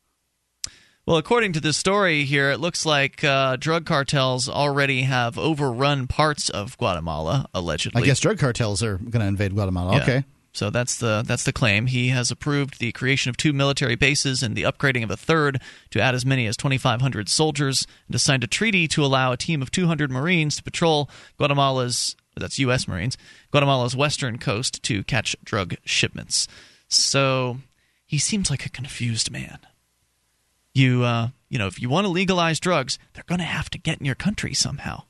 Well, 1.06 1.18
according 1.18 1.52
to 1.54 1.60
this 1.60 1.76
story 1.76 2.24
here, 2.24 2.50
it 2.50 2.62
looks 2.62 2.86
like 2.86 3.24
uh, 3.26 3.58
drug 3.58 3.86
cartels 3.86 4.50
already 4.50 5.04
have 5.04 5.38
overrun 5.38 6.08
parts 6.08 6.50
of 6.50 6.78
Guatemala, 6.78 7.48
allegedly. 7.54 8.02
I 8.02 8.06
guess 8.06 8.22
drug 8.22 8.40
cartels 8.40 8.82
are 8.82 8.98
going 8.98 9.20
to 9.20 9.28
invade 9.28 9.54
Guatemala. 9.54 9.98
Yeah. 9.98 10.04
Okay. 10.04 10.24
So 10.54 10.70
that's 10.70 10.98
the 10.98 11.22
that's 11.28 11.44
the 11.44 11.52
claim. 11.52 11.88
He 11.88 12.08
has 12.08 12.32
approved 12.32 12.80
the 12.80 12.94
creation 12.94 13.30
of 13.30 13.36
two 13.36 13.52
military 13.52 13.96
bases 13.96 14.42
and 14.42 14.56
the 14.56 14.64
upgrading 14.64 15.04
of 15.04 15.12
a 15.12 15.18
third 15.18 15.62
to 15.92 16.02
add 16.02 16.16
as 16.16 16.26
many 16.26 16.48
as 16.48 16.56
2,500 16.56 17.28
soldiers, 17.28 17.86
and 18.08 18.20
signed 18.22 18.46
a 18.46 18.48
treaty 18.48 18.88
to 18.88 19.04
allow 19.04 19.34
a 19.34 19.38
team 19.38 19.62
of 19.62 19.70
200 19.70 20.10
Marines 20.10 20.56
to 20.56 20.64
patrol 20.64 21.10
Guatemala's 21.38 22.16
that's 22.42 22.60
U.S. 22.60 22.88
Marines 22.88 23.18
Guatemala's 23.52 23.96
western 23.96 24.38
coast 24.38 24.82
to 24.84 25.04
catch 25.04 25.36
drug 25.44 25.76
shipments. 25.84 26.48
So 26.88 27.58
he 28.06 28.18
seems 28.18 28.50
like 28.50 28.66
a 28.66 28.70
confused 28.70 29.32
man. 29.32 29.60
You 30.74 31.04
uh, 31.04 31.30
you 31.50 31.58
know, 31.58 31.68
if 31.68 31.82
you 31.82 31.90
want 31.90 32.06
to 32.06 32.12
legalize 32.12 32.60
drugs, 32.60 33.00
they're 33.14 33.24
going 33.26 33.40
to 33.40 33.46
have 33.46 33.70
to 33.72 33.78
get 33.78 34.00
in 34.00 34.06
your 34.06 34.16
country 34.16 34.54
somehow 34.54 35.04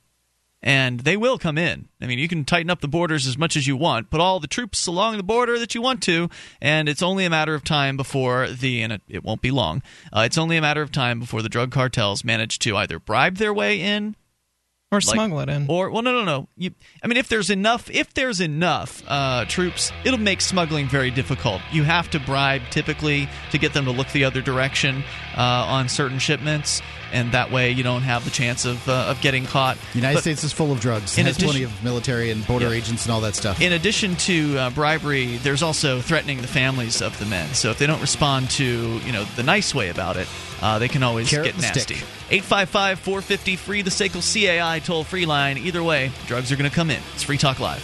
and 0.65 1.01
they 1.01 1.15
will 1.15 1.37
come 1.37 1.59
in. 1.59 1.87
I 2.01 2.07
mean, 2.07 2.17
you 2.17 2.27
can 2.27 2.43
tighten 2.43 2.71
up 2.71 2.81
the 2.81 2.87
borders 2.87 3.27
as 3.27 3.37
much 3.37 3.55
as 3.55 3.67
you 3.67 3.77
want, 3.77 4.09
put 4.09 4.19
all 4.19 4.39
the 4.39 4.47
troops 4.47 4.87
along 4.87 5.15
the 5.15 5.23
border 5.23 5.59
that 5.59 5.75
you 5.75 5.81
want 5.81 6.01
to, 6.03 6.27
and 6.59 6.89
it's 6.89 7.03
only 7.03 7.23
a 7.23 7.29
matter 7.29 7.53
of 7.53 7.63
time 7.63 7.95
before 7.95 8.47
the, 8.49 8.81
and 8.81 8.91
it, 8.91 9.01
it 9.07 9.23
won't 9.23 9.41
be 9.41 9.51
long, 9.51 9.83
uh, 10.11 10.21
it's 10.21 10.39
only 10.39 10.57
a 10.57 10.61
matter 10.61 10.81
of 10.81 10.91
time 10.91 11.19
before 11.19 11.43
the 11.43 11.49
drug 11.49 11.71
cartels 11.71 12.23
manage 12.23 12.57
to 12.59 12.75
either 12.75 12.99
bribe 12.99 13.37
their 13.37 13.53
way 13.53 13.79
in. 13.79 14.15
Or 14.91 14.97
like- 14.97 15.03
smuggle 15.15 15.39
it 15.41 15.49
in. 15.49 15.65
Or 15.67 15.89
well, 15.89 16.03
no, 16.03 16.13
no, 16.13 16.23
no. 16.23 16.47
You, 16.57 16.71
I 17.03 17.07
mean, 17.07 17.17
if 17.17 17.27
there's 17.27 17.49
enough, 17.49 17.89
if 17.89 18.13
there's 18.13 18.39
enough 18.39 19.03
uh, 19.07 19.45
troops, 19.45 19.91
it'll 20.03 20.19
make 20.19 20.41
smuggling 20.41 20.87
very 20.87 21.11
difficult. 21.11 21.61
You 21.71 21.83
have 21.83 22.09
to 22.11 22.19
bribe 22.19 22.61
typically 22.69 23.27
to 23.51 23.57
get 23.57 23.73
them 23.73 23.85
to 23.85 23.91
look 23.91 24.07
the 24.09 24.23
other 24.23 24.41
direction 24.41 25.03
uh, 25.35 25.41
on 25.41 25.89
certain 25.89 26.19
shipments, 26.19 26.81
and 27.15 27.31
that 27.31 27.49
way 27.51 27.71
you 27.71 27.81
don't 27.83 28.01
have 28.03 28.23
the 28.25 28.29
chance 28.31 28.65
of 28.65 28.87
uh, 28.87 29.07
of 29.09 29.19
getting 29.21 29.45
caught. 29.45 29.77
The 29.93 29.99
United 29.99 30.15
But- 30.17 30.21
States 30.21 30.43
is 30.43 30.51
full 30.53 30.71
of 30.71 30.79
drugs. 30.79 31.17
It 31.17 31.21
In 31.21 31.25
has 31.27 31.35
addition- 31.37 31.49
plenty 31.51 31.63
of 31.63 31.83
military 31.83 32.29
and 32.31 32.45
border 32.45 32.71
agents 32.73 33.05
and 33.05 33.11
all 33.13 33.21
that 33.21 33.35
stuff. 33.35 33.61
In 33.61 33.71
addition 33.73 34.15
to 34.17 34.57
uh, 34.57 34.69
bribery, 34.71 35.37
there's 35.37 35.63
also 35.63 36.01
threatening 36.01 36.41
the 36.41 36.47
families 36.47 37.01
of 37.01 37.17
the 37.17 37.25
men. 37.25 37.53
So 37.53 37.71
if 37.71 37.77
they 37.79 37.87
don't 37.87 38.01
respond 38.01 38.49
to 38.51 38.65
you 38.65 39.11
know 39.11 39.23
the 39.35 39.43
nice 39.43 39.73
way 39.73 39.89
about 39.89 40.17
it, 40.17 40.27
uh, 40.61 40.77
they 40.79 40.87
can 40.89 41.01
always 41.03 41.29
Carrot 41.29 41.53
get 41.53 41.61
nasty. 41.61 41.79
stick. 41.95 42.07
855 42.29 42.99
450 42.99 43.55
free, 43.55 43.81
the 43.81 43.89
SACL 43.91 44.21
CAI 44.21 44.79
toll 44.79 45.03
free 45.03 45.25
line. 45.25 45.57
Either 45.57 45.81
way, 45.83 46.11
drugs 46.27 46.51
are 46.51 46.55
going 46.55 46.69
to 46.69 46.75
come 46.75 46.89
in. 46.89 46.99
It's 47.13 47.23
Free 47.23 47.37
Talk 47.37 47.59
Live. 47.59 47.83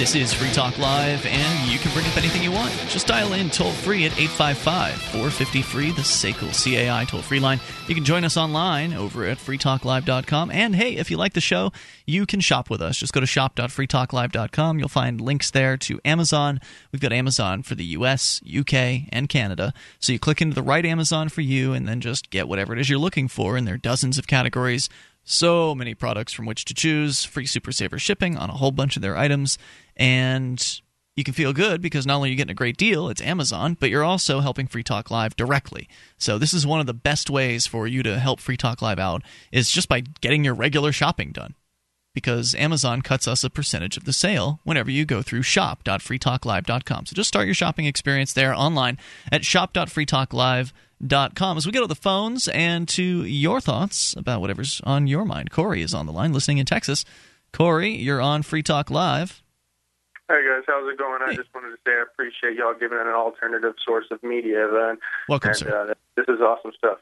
This 0.00 0.14
is 0.14 0.32
Free 0.32 0.50
Talk 0.50 0.78
Live, 0.78 1.26
and 1.26 1.70
you 1.70 1.78
can 1.78 1.92
bring 1.92 2.06
up 2.06 2.16
anything 2.16 2.42
you 2.42 2.50
want. 2.50 2.72
Just 2.88 3.06
dial 3.06 3.34
in 3.34 3.50
toll 3.50 3.70
free 3.70 4.06
at 4.06 4.18
855 4.18 4.94
450 4.94 5.60
free, 5.60 5.90
the 5.90 6.00
SACL 6.00 6.88
CAI 6.88 7.04
toll 7.04 7.20
free 7.20 7.38
line. 7.38 7.60
You 7.86 7.94
can 7.94 8.06
join 8.06 8.24
us 8.24 8.38
online 8.38 8.94
over 8.94 9.26
at 9.26 9.36
freetalklive.com. 9.36 10.52
And 10.52 10.74
hey, 10.74 10.96
if 10.96 11.10
you 11.10 11.18
like 11.18 11.34
the 11.34 11.42
show, 11.42 11.70
you 12.06 12.24
can 12.24 12.40
shop 12.40 12.70
with 12.70 12.80
us. 12.80 12.96
Just 12.96 13.12
go 13.12 13.20
to 13.20 13.26
shop.freetalklive.com. 13.26 14.78
You'll 14.78 14.88
find 14.88 15.20
links 15.20 15.50
there 15.50 15.76
to 15.76 16.00
Amazon. 16.02 16.62
We've 16.92 17.02
got 17.02 17.12
Amazon 17.12 17.62
for 17.62 17.74
the 17.74 17.84
US, 17.84 18.40
UK, 18.58 19.02
and 19.12 19.28
Canada. 19.28 19.74
So 19.98 20.14
you 20.14 20.18
click 20.18 20.40
into 20.40 20.54
the 20.54 20.62
right 20.62 20.86
Amazon 20.86 21.28
for 21.28 21.42
you 21.42 21.74
and 21.74 21.86
then 21.86 22.00
just 22.00 22.30
get 22.30 22.48
whatever 22.48 22.72
it 22.72 22.80
is 22.80 22.88
you're 22.88 22.98
looking 22.98 23.28
for. 23.28 23.54
And 23.54 23.66
there 23.66 23.74
are 23.74 23.78
dozens 23.78 24.16
of 24.16 24.26
categories 24.26 24.88
so 25.24 25.74
many 25.74 25.94
products 25.94 26.32
from 26.32 26.46
which 26.46 26.64
to 26.64 26.74
choose, 26.74 27.24
free 27.24 27.46
Super 27.46 27.72
Saver 27.72 27.98
shipping 27.98 28.36
on 28.36 28.50
a 28.50 28.54
whole 28.54 28.72
bunch 28.72 28.96
of 28.96 29.02
their 29.02 29.16
items, 29.16 29.58
and 29.96 30.80
you 31.20 31.24
can 31.24 31.34
feel 31.34 31.52
good 31.52 31.82
because 31.82 32.06
not 32.06 32.16
only 32.16 32.28
are 32.28 32.30
you 32.30 32.36
getting 32.36 32.52
a 32.52 32.54
great 32.54 32.78
deal, 32.78 33.10
it's 33.10 33.20
Amazon, 33.20 33.76
but 33.78 33.90
you're 33.90 34.02
also 34.02 34.40
helping 34.40 34.66
Free 34.66 34.82
Talk 34.82 35.10
Live 35.10 35.36
directly. 35.36 35.86
So 36.16 36.38
this 36.38 36.54
is 36.54 36.66
one 36.66 36.80
of 36.80 36.86
the 36.86 36.94
best 36.94 37.28
ways 37.28 37.66
for 37.66 37.86
you 37.86 38.02
to 38.02 38.18
help 38.18 38.40
Free 38.40 38.56
Talk 38.56 38.80
Live 38.80 38.98
out 38.98 39.22
is 39.52 39.70
just 39.70 39.88
by 39.88 40.00
getting 40.00 40.44
your 40.44 40.54
regular 40.54 40.92
shopping 40.92 41.32
done. 41.32 41.54
Because 42.14 42.54
Amazon 42.54 43.02
cuts 43.02 43.28
us 43.28 43.44
a 43.44 43.50
percentage 43.50 43.96
of 43.96 44.04
the 44.04 44.14
sale 44.14 44.60
whenever 44.64 44.90
you 44.90 45.04
go 45.04 45.20
through 45.20 45.42
shop.freetalklive.com. 45.42 47.06
So 47.06 47.14
just 47.14 47.28
start 47.28 47.46
your 47.46 47.54
shopping 47.54 47.86
experience 47.86 48.32
there 48.32 48.54
online 48.54 48.98
at 49.30 49.44
shop.freetalklive.com. 49.44 51.56
As 51.56 51.66
we 51.66 51.72
go 51.72 51.82
to 51.82 51.86
the 51.86 51.94
phones 51.94 52.48
and 52.48 52.88
to 52.88 53.24
your 53.24 53.60
thoughts 53.60 54.14
about 54.16 54.40
whatever's 54.40 54.80
on 54.84 55.06
your 55.06 55.24
mind, 55.24 55.50
Corey 55.50 55.82
is 55.82 55.94
on 55.94 56.06
the 56.06 56.12
line 56.12 56.32
listening 56.32 56.58
in 56.58 56.66
Texas. 56.66 57.04
Corey, 57.52 57.94
you're 57.94 58.20
on 58.20 58.42
Free 58.42 58.62
Talk 58.62 58.90
Live. 58.90 59.42
Hey 60.30 60.46
guys, 60.46 60.62
how's 60.64 60.86
it 60.88 60.96
going? 60.96 61.22
I 61.26 61.34
just 61.34 61.52
wanted 61.52 61.70
to 61.70 61.78
say 61.84 61.90
I 61.90 62.02
appreciate 62.02 62.54
y'all 62.54 62.72
giving 62.72 62.98
an 62.98 63.08
alternative 63.08 63.74
source 63.84 64.06
of 64.12 64.22
media. 64.22 64.70
Then, 64.72 64.98
Welcome, 65.28 65.48
and, 65.48 65.58
sir. 65.58 65.90
Uh, 65.90 65.94
this 66.14 66.26
is 66.28 66.40
awesome 66.40 66.70
stuff. 66.78 66.98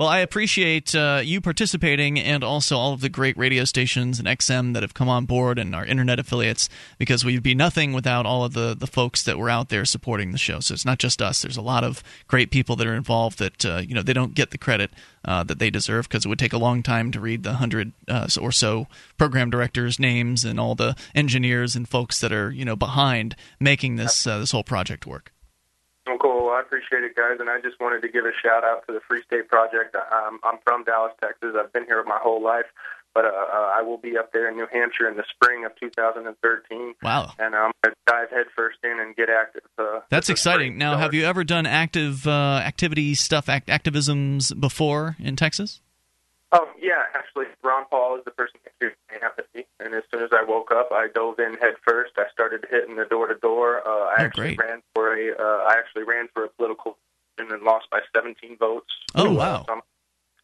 Well, 0.00 0.08
I 0.08 0.20
appreciate 0.20 0.94
uh, 0.94 1.20
you 1.22 1.42
participating 1.42 2.18
and 2.18 2.42
also 2.42 2.78
all 2.78 2.94
of 2.94 3.02
the 3.02 3.10
great 3.10 3.36
radio 3.36 3.66
stations 3.66 4.18
and 4.18 4.26
XM 4.26 4.72
that 4.72 4.82
have 4.82 4.94
come 4.94 5.10
on 5.10 5.26
board 5.26 5.58
and 5.58 5.74
our 5.74 5.84
internet 5.84 6.18
affiliates 6.18 6.70
because 6.96 7.22
we'd 7.22 7.42
be 7.42 7.54
nothing 7.54 7.92
without 7.92 8.24
all 8.24 8.42
of 8.42 8.54
the, 8.54 8.74
the 8.74 8.86
folks 8.86 9.22
that 9.22 9.36
were 9.36 9.50
out 9.50 9.68
there 9.68 9.84
supporting 9.84 10.32
the 10.32 10.38
show. 10.38 10.58
So 10.60 10.72
it's 10.72 10.86
not 10.86 11.00
just 11.00 11.20
us. 11.20 11.42
There's 11.42 11.58
a 11.58 11.60
lot 11.60 11.84
of 11.84 12.02
great 12.28 12.50
people 12.50 12.76
that 12.76 12.86
are 12.86 12.94
involved 12.94 13.38
that, 13.40 13.62
uh, 13.66 13.82
you 13.86 13.94
know, 13.94 14.00
they 14.00 14.14
don't 14.14 14.32
get 14.32 14.52
the 14.52 14.56
credit 14.56 14.90
uh, 15.26 15.44
that 15.44 15.58
they 15.58 15.68
deserve 15.68 16.08
because 16.08 16.24
it 16.24 16.30
would 16.30 16.38
take 16.38 16.54
a 16.54 16.58
long 16.58 16.82
time 16.82 17.12
to 17.12 17.20
read 17.20 17.42
the 17.42 17.56
hundred 17.56 17.92
uh, 18.08 18.26
or 18.40 18.52
so 18.52 18.86
program 19.18 19.50
directors' 19.50 19.98
names 19.98 20.46
and 20.46 20.58
all 20.58 20.74
the 20.74 20.96
engineers 21.14 21.76
and 21.76 21.86
folks 21.86 22.20
that 22.20 22.32
are, 22.32 22.50
you 22.50 22.64
know, 22.64 22.74
behind 22.74 23.36
making 23.60 23.96
this, 23.96 24.26
uh, 24.26 24.38
this 24.38 24.52
whole 24.52 24.64
project 24.64 25.06
work. 25.06 25.30
Well, 26.60 26.68
cool. 26.68 26.78
Well, 26.78 26.78
I 26.78 26.78
appreciate 26.78 27.04
it, 27.04 27.16
guys. 27.16 27.40
And 27.40 27.50
I 27.50 27.60
just 27.60 27.80
wanted 27.80 28.02
to 28.02 28.08
give 28.08 28.24
a 28.24 28.32
shout 28.42 28.64
out 28.64 28.86
to 28.86 28.92
the 28.92 29.00
Free 29.08 29.22
State 29.22 29.48
Project. 29.48 29.96
I'm, 29.96 30.38
I'm 30.44 30.58
from 30.64 30.84
Dallas, 30.84 31.12
Texas. 31.20 31.54
I've 31.58 31.72
been 31.72 31.84
here 31.84 32.02
my 32.04 32.18
whole 32.20 32.42
life, 32.42 32.66
but 33.14 33.24
uh, 33.24 33.28
uh, 33.28 33.72
I 33.74 33.82
will 33.82 33.98
be 33.98 34.16
up 34.16 34.32
there 34.32 34.48
in 34.48 34.56
New 34.56 34.66
Hampshire 34.72 35.08
in 35.08 35.16
the 35.16 35.24
spring 35.34 35.64
of 35.64 35.72
2013. 35.80 36.94
Wow. 37.02 37.32
And 37.38 37.54
I'm 37.54 37.72
going 37.82 37.94
to 37.94 38.00
dive 38.06 38.30
headfirst 38.30 38.78
in 38.84 39.00
and 39.00 39.16
get 39.16 39.28
active. 39.28 39.62
Uh, 39.78 40.00
That's 40.10 40.28
exciting. 40.28 40.78
Now, 40.78 40.96
have 40.98 41.14
you 41.14 41.24
ever 41.24 41.44
done 41.44 41.66
active 41.66 42.26
uh, 42.26 42.62
activity 42.64 43.14
stuff, 43.14 43.48
act- 43.48 43.68
activisms 43.68 44.58
before 44.58 45.16
in 45.18 45.36
Texas? 45.36 45.80
Oh 46.52 46.68
yeah, 46.82 47.06
actually, 47.14 47.44
Ron 47.62 47.84
Paul 47.88 48.18
is 48.18 48.24
the 48.24 48.32
person 48.32 48.58
who 48.80 48.88
empathy. 49.22 49.66
And 49.80 49.94
as 49.94 50.02
soon 50.10 50.22
as 50.22 50.30
I 50.32 50.42
woke 50.44 50.70
up, 50.72 50.90
I 50.92 51.08
dove 51.14 51.38
in 51.38 51.54
head 51.54 51.74
first. 51.86 52.12
I 52.16 52.24
started 52.32 52.66
hitting 52.70 52.96
the 52.96 53.04
door 53.04 53.26
to 53.28 53.34
door. 53.34 53.86
Uh, 53.86 53.90
I 53.90 54.14
Oh, 54.18 54.24
actually 54.24 54.54
great. 54.56 54.58
ran 54.68 54.82
for 54.94 55.14
a. 55.16 55.32
Uh, 55.36 55.64
I 55.68 55.74
actually 55.78 56.04
ran 56.04 56.28
for 56.34 56.44
a 56.44 56.48
political 56.48 56.96
and 57.38 57.50
then 57.50 57.64
lost 57.64 57.88
by 57.90 58.00
17 58.14 58.56
votes. 58.58 58.92
Oh, 59.14 59.32
wow. 59.32 59.64
Some, 59.68 59.80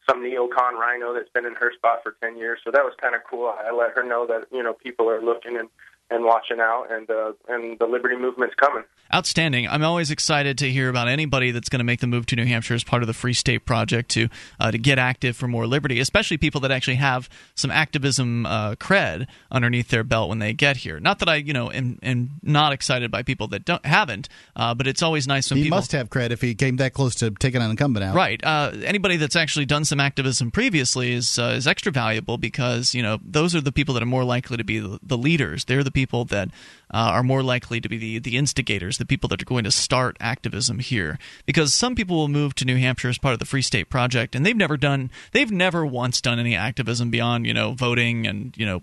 some 0.08 0.22
neocon 0.22 0.72
rhino 0.78 1.12
that's 1.12 1.28
been 1.30 1.44
in 1.46 1.54
her 1.56 1.72
spot 1.74 2.00
for 2.02 2.16
10 2.22 2.36
years. 2.38 2.60
So 2.64 2.70
that 2.70 2.84
was 2.84 2.94
kind 3.00 3.14
of 3.14 3.22
cool. 3.28 3.52
I 3.58 3.70
let 3.72 3.90
her 3.96 4.02
know 4.02 4.26
that 4.26 4.46
you 4.52 4.62
know 4.62 4.72
people 4.72 5.08
are 5.10 5.20
looking 5.20 5.56
and 5.58 5.68
and 6.10 6.24
watching 6.24 6.60
out, 6.60 6.86
and 6.90 7.10
uh, 7.10 7.32
and 7.48 7.78
the 7.78 7.86
liberty 7.86 8.16
movement's 8.16 8.54
coming. 8.54 8.84
Outstanding. 9.14 9.68
I'm 9.68 9.84
always 9.84 10.10
excited 10.10 10.58
to 10.58 10.70
hear 10.70 10.88
about 10.88 11.06
anybody 11.06 11.52
that's 11.52 11.68
going 11.68 11.78
to 11.78 11.84
make 11.84 12.00
the 12.00 12.08
move 12.08 12.26
to 12.26 12.36
New 12.36 12.44
Hampshire 12.44 12.74
as 12.74 12.82
part 12.82 13.04
of 13.04 13.06
the 13.06 13.12
Free 13.12 13.34
State 13.34 13.64
Project 13.64 14.10
to 14.12 14.28
uh, 14.58 14.72
to 14.72 14.78
get 14.78 14.98
active 14.98 15.36
for 15.36 15.46
more 15.46 15.66
liberty, 15.66 16.00
especially 16.00 16.38
people 16.38 16.60
that 16.62 16.72
actually 16.72 16.96
have 16.96 17.28
some 17.54 17.70
activism 17.70 18.46
uh, 18.46 18.74
cred 18.74 19.28
underneath 19.50 19.88
their 19.88 20.02
belt 20.02 20.28
when 20.28 20.40
they 20.40 20.52
get 20.52 20.78
here. 20.78 20.98
Not 20.98 21.20
that 21.20 21.28
I, 21.28 21.36
you 21.36 21.52
know, 21.52 21.70
am, 21.70 22.00
am 22.02 22.30
not 22.42 22.72
excited 22.72 23.12
by 23.12 23.22
people 23.22 23.46
that 23.48 23.64
don't 23.64 23.84
haven't, 23.86 24.28
uh, 24.56 24.74
but 24.74 24.88
it's 24.88 25.02
always 25.02 25.28
nice 25.28 25.50
when 25.50 25.58
He 25.58 25.64
people 25.64 25.78
must 25.78 25.92
have 25.92 26.10
cred 26.10 26.30
if 26.30 26.40
he 26.40 26.54
came 26.54 26.76
that 26.76 26.92
close 26.92 27.14
to 27.16 27.30
taking 27.30 27.62
an 27.62 27.70
incumbent 27.70 28.04
out. 28.04 28.16
Right. 28.16 28.42
Uh, 28.44 28.72
anybody 28.84 29.16
that's 29.16 29.36
actually 29.36 29.66
done 29.66 29.84
some 29.84 30.00
activism 30.00 30.50
previously 30.50 31.12
is 31.12 31.38
uh, 31.38 31.54
is 31.56 31.68
extra 31.68 31.92
valuable 31.92 32.38
because 32.38 32.92
you 32.92 33.02
know 33.02 33.18
those 33.24 33.54
are 33.54 33.60
the 33.60 33.72
people 33.72 33.94
that 33.94 34.02
are 34.02 34.06
more 34.06 34.24
likely 34.24 34.56
to 34.56 34.64
be 34.64 34.80
the, 34.80 34.98
the 35.02 35.16
leaders. 35.16 35.64
They're 35.64 35.84
the 35.84 35.92
people 35.96 36.26
that 36.26 36.48
uh, 36.92 37.16
are 37.16 37.22
more 37.22 37.42
likely 37.42 37.80
to 37.80 37.88
be 37.88 37.96
the 37.96 38.18
the 38.18 38.36
instigators, 38.36 38.98
the 38.98 39.06
people 39.06 39.28
that 39.28 39.40
are 39.40 39.46
going 39.46 39.64
to 39.64 39.70
start 39.70 40.14
activism 40.20 40.78
here. 40.78 41.18
Because 41.46 41.72
some 41.72 41.94
people 41.94 42.16
will 42.16 42.28
move 42.28 42.54
to 42.56 42.66
New 42.66 42.76
Hampshire 42.76 43.08
as 43.08 43.16
part 43.16 43.32
of 43.32 43.38
the 43.38 43.46
Free 43.46 43.62
State 43.62 43.88
Project, 43.88 44.34
and 44.36 44.44
they've 44.44 44.54
never 44.54 44.76
done 44.76 45.10
they've 45.32 45.50
never 45.50 45.86
once 45.86 46.20
done 46.20 46.38
any 46.38 46.54
activism 46.54 47.10
beyond 47.10 47.46
you 47.46 47.54
know 47.54 47.72
voting 47.72 48.26
and 48.26 48.54
you 48.58 48.66
know 48.66 48.82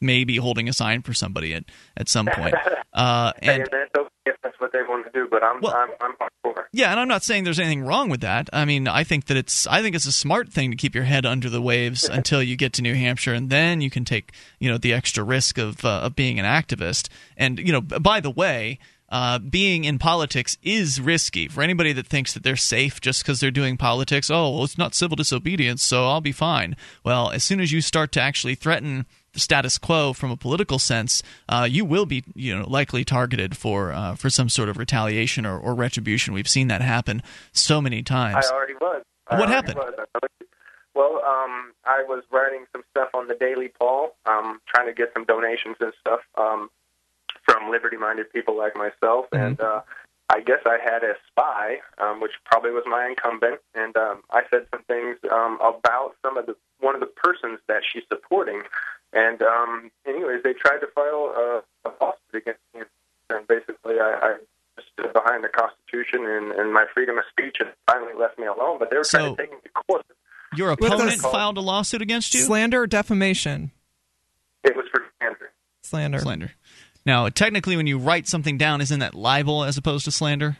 maybe 0.00 0.36
holding 0.36 0.68
a 0.68 0.72
sign 0.72 1.02
for 1.02 1.12
somebody 1.12 1.52
at 1.52 1.64
at 1.96 2.08
some 2.08 2.26
point. 2.26 2.54
Uh, 2.94 3.32
and 3.42 3.68
they 4.74 4.82
want 4.82 5.06
to 5.06 5.12
do, 5.12 5.26
but 5.30 5.42
I'm 5.42 5.64
I'm 5.64 5.88
I'm 6.00 6.12
hardcore. 6.20 6.64
yeah, 6.72 6.90
and 6.90 7.00
I'm 7.00 7.08
not 7.08 7.22
saying 7.22 7.44
there's 7.44 7.60
anything 7.60 7.84
wrong 7.84 8.10
with 8.10 8.20
that. 8.20 8.50
I 8.52 8.66
mean, 8.66 8.86
I 8.86 9.04
think 9.04 9.26
that 9.26 9.36
it's 9.36 9.66
I 9.68 9.80
think 9.80 9.96
it's 9.96 10.06
a 10.06 10.12
smart 10.12 10.52
thing 10.52 10.70
to 10.70 10.76
keep 10.76 10.94
your 10.94 11.04
head 11.04 11.24
under 11.24 11.48
the 11.48 11.62
waves 11.62 12.04
until 12.12 12.42
you 12.42 12.56
get 12.56 12.74
to 12.74 12.82
New 12.82 12.94
Hampshire, 12.94 13.32
and 13.32 13.48
then 13.48 13.80
you 13.80 13.88
can 13.88 14.04
take 14.04 14.32
you 14.58 14.70
know 14.70 14.76
the 14.76 14.92
extra 14.92 15.24
risk 15.24 15.56
of 15.56 15.84
uh, 15.84 16.00
of 16.00 16.14
being 16.16 16.38
an 16.38 16.44
activist. 16.44 17.08
And 17.38 17.58
you 17.58 17.72
know, 17.72 17.80
by 17.80 18.20
the 18.20 18.30
way. 18.30 18.78
Uh, 19.10 19.38
being 19.38 19.84
in 19.84 19.96
politics 19.96 20.56
is 20.62 21.00
risky 21.00 21.46
for 21.46 21.62
anybody 21.62 21.92
that 21.92 22.06
thinks 22.06 22.32
that 22.32 22.42
they're 22.42 22.56
safe 22.56 23.00
just 23.00 23.22
because 23.22 23.38
they're 23.38 23.50
doing 23.52 23.76
politics. 23.76 24.28
Oh, 24.28 24.50
well, 24.50 24.64
it's 24.64 24.78
not 24.78 24.92
civil 24.92 25.14
disobedience, 25.14 25.84
so 25.84 26.06
I'll 26.08 26.22
be 26.22 26.32
fine. 26.32 26.74
Well, 27.04 27.30
as 27.30 27.44
soon 27.44 27.60
as 27.60 27.70
you 27.70 27.80
start 27.80 28.10
to 28.12 28.20
actually 28.20 28.56
threaten 28.56 29.06
status 29.36 29.78
quo 29.78 30.12
from 30.12 30.30
a 30.30 30.36
political 30.36 30.78
sense, 30.78 31.22
uh, 31.48 31.66
you 31.70 31.84
will 31.84 32.06
be 32.06 32.24
you 32.34 32.56
know 32.56 32.68
likely 32.68 33.04
targeted 33.04 33.56
for 33.56 33.92
uh, 33.92 34.14
for 34.14 34.30
some 34.30 34.48
sort 34.48 34.68
of 34.68 34.78
retaliation 34.78 35.44
or, 35.46 35.58
or 35.58 35.74
retribution. 35.74 36.34
We've 36.34 36.48
seen 36.48 36.68
that 36.68 36.80
happen 36.82 37.22
so 37.52 37.80
many 37.80 38.02
times. 38.02 38.46
I 38.50 38.54
already 38.54 38.74
was. 38.80 39.02
I 39.28 39.38
What 39.38 39.48
already 39.50 39.52
happened? 39.52 39.76
was. 39.76 39.94
Well, 40.94 41.16
um, 41.26 41.72
I 41.84 42.04
was 42.06 42.22
writing 42.30 42.66
some 42.72 42.84
stuff 42.90 43.08
on 43.14 43.26
the 43.26 43.34
Daily 43.34 43.68
Paul, 43.68 44.14
um, 44.26 44.60
trying 44.68 44.86
to 44.86 44.92
get 44.94 45.10
some 45.12 45.24
donations 45.24 45.76
and 45.80 45.92
stuff 46.00 46.20
um, 46.36 46.70
from 47.44 47.68
liberty-minded 47.70 48.32
people 48.32 48.56
like 48.56 48.76
myself, 48.76 49.26
Mm-hmm. 49.32 49.44
and 49.44 49.60
uh, 49.60 49.80
I 50.30 50.40
guess 50.40 50.60
I 50.64 50.78
had 50.82 51.02
a 51.02 51.14
spy, 51.30 51.78
um, 51.98 52.20
which 52.20 52.32
probably 52.46 52.70
was 52.70 52.84
my 52.86 53.06
incumbent, 53.08 53.60
and 53.74 53.94
um, 53.96 54.22
I 54.30 54.42
said 54.50 54.66
some 54.72 54.82
things 54.84 55.18
um, 55.32 55.58
about 55.60 56.14
some 56.22 56.38
of 56.38 56.46
the 56.46 56.54
one 56.80 56.94
of 56.94 57.00
the 57.00 57.06
persons 57.08 57.58
that 57.68 57.82
she's 57.92 58.04
supporting, 58.08 58.62
and 59.14 59.40
um, 59.42 59.90
anyways, 60.06 60.42
they 60.42 60.52
tried 60.52 60.80
to 60.80 60.86
file 60.94 61.32
a, 61.36 61.62
a 61.88 61.90
lawsuit 62.00 62.34
against 62.34 62.60
me, 62.74 62.82
and 63.30 63.46
basically, 63.46 63.94
I. 64.00 64.18
I 64.22 64.34
stood 64.98 65.12
behind 65.12 65.44
the 65.44 65.48
Constitution 65.48 66.26
and, 66.26 66.50
and 66.50 66.72
my 66.72 66.84
freedom 66.92 67.16
of 67.16 67.22
speech 67.30 67.58
and 67.60 67.68
finally 67.88 68.12
left 68.18 68.36
me 68.40 68.46
alone. 68.46 68.76
But 68.80 68.90
they 68.90 68.96
were 68.96 69.04
trying 69.04 69.26
So- 69.26 69.34
to 69.36 69.42
take 69.42 69.52
me 69.52 69.58
to 69.62 69.68
court. 69.86 70.04
Your 70.56 70.70
opponent 70.72 71.20
filed 71.20 71.56
a 71.58 71.60
lawsuit 71.60 72.02
against 72.02 72.34
you. 72.34 72.40
Slander 72.40 72.82
or 72.82 72.86
defamation? 72.88 73.70
It 74.64 74.74
was 74.76 74.84
for 74.92 75.02
slander. 75.20 75.50
Slander. 75.82 76.18
Slander. 76.18 76.50
Now, 77.06 77.28
technically, 77.28 77.76
when 77.76 77.86
you 77.86 77.98
write 77.98 78.26
something 78.26 78.58
down, 78.58 78.80
isn't 78.80 78.98
that 78.98 79.14
libel 79.14 79.62
as 79.62 79.76
opposed 79.76 80.06
to 80.06 80.10
slander? 80.10 80.56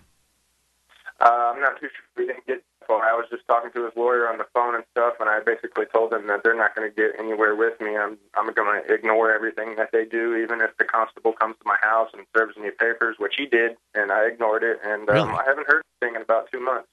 Uh, 1.20 1.52
I'm 1.54 1.60
not 1.60 1.80
too 1.80 1.88
sure. 1.88 2.04
We 2.16 2.26
didn't 2.26 2.46
get 2.46 2.62
far. 2.86 3.02
I 3.02 3.14
was 3.14 3.26
just 3.30 3.46
talking 3.46 3.70
to 3.72 3.84
his 3.84 3.92
lawyer 3.96 4.28
on 4.28 4.38
the 4.38 4.46
phone 4.52 4.74
and 4.74 4.84
stuff, 4.90 5.14
and 5.20 5.28
I 5.28 5.40
basically 5.40 5.86
told 5.92 6.12
him 6.12 6.26
that 6.28 6.42
they're 6.42 6.56
not 6.56 6.74
going 6.74 6.88
to 6.88 6.94
get 6.94 7.18
anywhere 7.18 7.54
with 7.54 7.80
me. 7.80 7.96
I'm 7.96 8.18
I'm 8.34 8.52
going 8.52 8.82
to 8.82 8.92
ignore 8.92 9.32
everything 9.32 9.76
that 9.76 9.90
they 9.92 10.04
do, 10.04 10.36
even 10.36 10.60
if 10.60 10.76
the 10.78 10.84
constable 10.84 11.32
comes 11.32 11.56
to 11.58 11.64
my 11.66 11.76
house 11.82 12.10
and 12.12 12.26
serves 12.36 12.56
me 12.56 12.70
papers, 12.70 13.16
which 13.18 13.34
he 13.36 13.46
did, 13.46 13.76
and 13.94 14.12
I 14.12 14.26
ignored 14.26 14.62
it. 14.62 14.78
And 14.84 15.08
um, 15.08 15.14
Really? 15.14 15.38
I 15.38 15.44
haven't 15.46 15.66
heard 15.66 15.82
anything 16.02 16.16
in 16.16 16.22
about 16.22 16.50
two 16.52 16.60
months. 16.60 16.88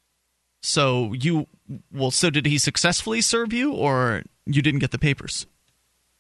So 0.62 1.14
you 1.14 1.48
well, 1.92 2.12
so 2.12 2.30
did 2.30 2.46
he 2.46 2.58
successfully 2.58 3.22
serve 3.22 3.52
you, 3.54 3.74
or 3.74 4.24
you 4.46 4.62
didn't 4.62 4.80
get 4.80 4.92
the 4.92 5.00
papers? 5.00 5.48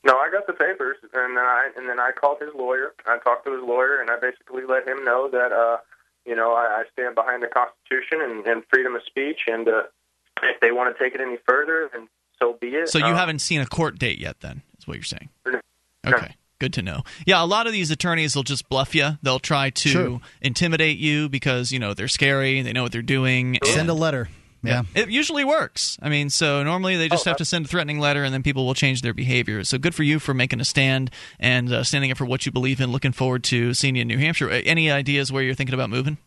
No, 0.03 0.13
I 0.17 0.31
got 0.31 0.47
the 0.47 0.53
papers, 0.53 0.97
and 1.13 1.37
then 1.37 1.43
I 1.43 1.69
and 1.77 1.87
then 1.87 1.99
I 1.99 2.11
called 2.11 2.41
his 2.41 2.49
lawyer. 2.55 2.93
I 3.05 3.19
talked 3.19 3.45
to 3.45 3.53
his 3.53 3.61
lawyer, 3.63 4.01
and 4.01 4.09
I 4.09 4.19
basically 4.19 4.63
let 4.67 4.87
him 4.87 5.05
know 5.05 5.29
that 5.31 5.51
uh, 5.51 5.77
you 6.25 6.35
know 6.35 6.53
I, 6.53 6.81
I 6.81 6.83
stand 6.93 7.15
behind 7.15 7.43
the 7.43 7.47
Constitution 7.47 8.19
and, 8.21 8.45
and 8.45 8.63
freedom 8.69 8.95
of 8.95 9.01
speech, 9.05 9.41
and 9.47 9.67
uh, 9.67 9.83
if 10.43 10.59
they 10.61 10.71
want 10.71 10.95
to 10.95 11.03
take 11.03 11.13
it 11.15 11.21
any 11.21 11.37
further, 11.47 11.89
then 11.93 12.07
so 12.39 12.57
be 12.59 12.67
it. 12.69 12.89
So 12.89 12.97
you 12.99 13.05
Um, 13.05 13.15
haven't 13.15 13.39
seen 13.39 13.61
a 13.61 13.65
court 13.65 13.99
date 13.99 14.19
yet, 14.19 14.39
then? 14.41 14.61
Is 14.79 14.87
what 14.87 14.95
you're 14.97 15.03
saying? 15.03 15.29
No. 15.45 15.59
Okay. 16.07 16.35
Good 16.59 16.73
to 16.73 16.81
know. 16.83 17.01
Yeah, 17.25 17.43
a 17.43 17.45
lot 17.45 17.65
of 17.65 17.73
these 17.73 17.89
attorneys 17.89 18.35
will 18.35 18.43
just 18.43 18.69
bluff 18.69 18.93
you. 18.93 19.17
They'll 19.23 19.39
try 19.39 19.71
to 19.71 19.89
Sure. 19.89 20.21
intimidate 20.43 20.97
you 20.99 21.27
because 21.27 21.71
you 21.71 21.79
know 21.79 21.93
they're 21.95 22.07
scary. 22.07 22.61
They 22.61 22.71
know 22.73 22.83
what 22.83 22.91
they're 22.91 23.01
doing. 23.01 23.57
Send 23.63 23.89
a 23.89 23.93
letter. 23.95 24.29
Yeah. 24.63 24.83
It 24.93 25.09
usually 25.09 25.43
works. 25.43 25.97
I 26.01 26.09
mean, 26.09 26.29
so 26.29 26.61
normally 26.63 26.95
they 26.97 27.09
just 27.09 27.25
Oh, 27.25 27.31
have 27.31 27.37
to 27.37 27.45
send 27.45 27.65
a 27.65 27.67
threatening 27.67 27.99
letter, 27.99 28.23
and 28.23 28.33
then 28.33 28.43
people 28.43 28.65
will 28.65 28.73
change 28.75 29.01
their 29.01 29.13
behavior. 29.13 29.63
So 29.63 29.77
good 29.77 29.95
for 29.95 30.03
you 30.03 30.19
for 30.19 30.33
making 30.33 30.59
a 30.61 30.65
stand 30.65 31.09
and 31.39 31.71
uh, 31.71 31.83
standing 31.83 32.11
up 32.11 32.17
for 32.17 32.25
what 32.25 32.45
you 32.45 32.51
believe 32.51 32.79
in. 32.79 32.91
Looking 32.91 33.11
forward 33.11 33.43
to 33.45 33.73
seeing 33.73 33.95
you 33.95 34.03
in 34.03 34.07
New 34.07 34.17
Hampshire. 34.19 34.49
Uh, 34.49 34.61
Any 34.65 34.91
ideas 34.91 35.31
where 35.31 35.41
you're 35.41 35.55
thinking 35.55 35.73
about 35.73 35.89
moving? 35.89 36.17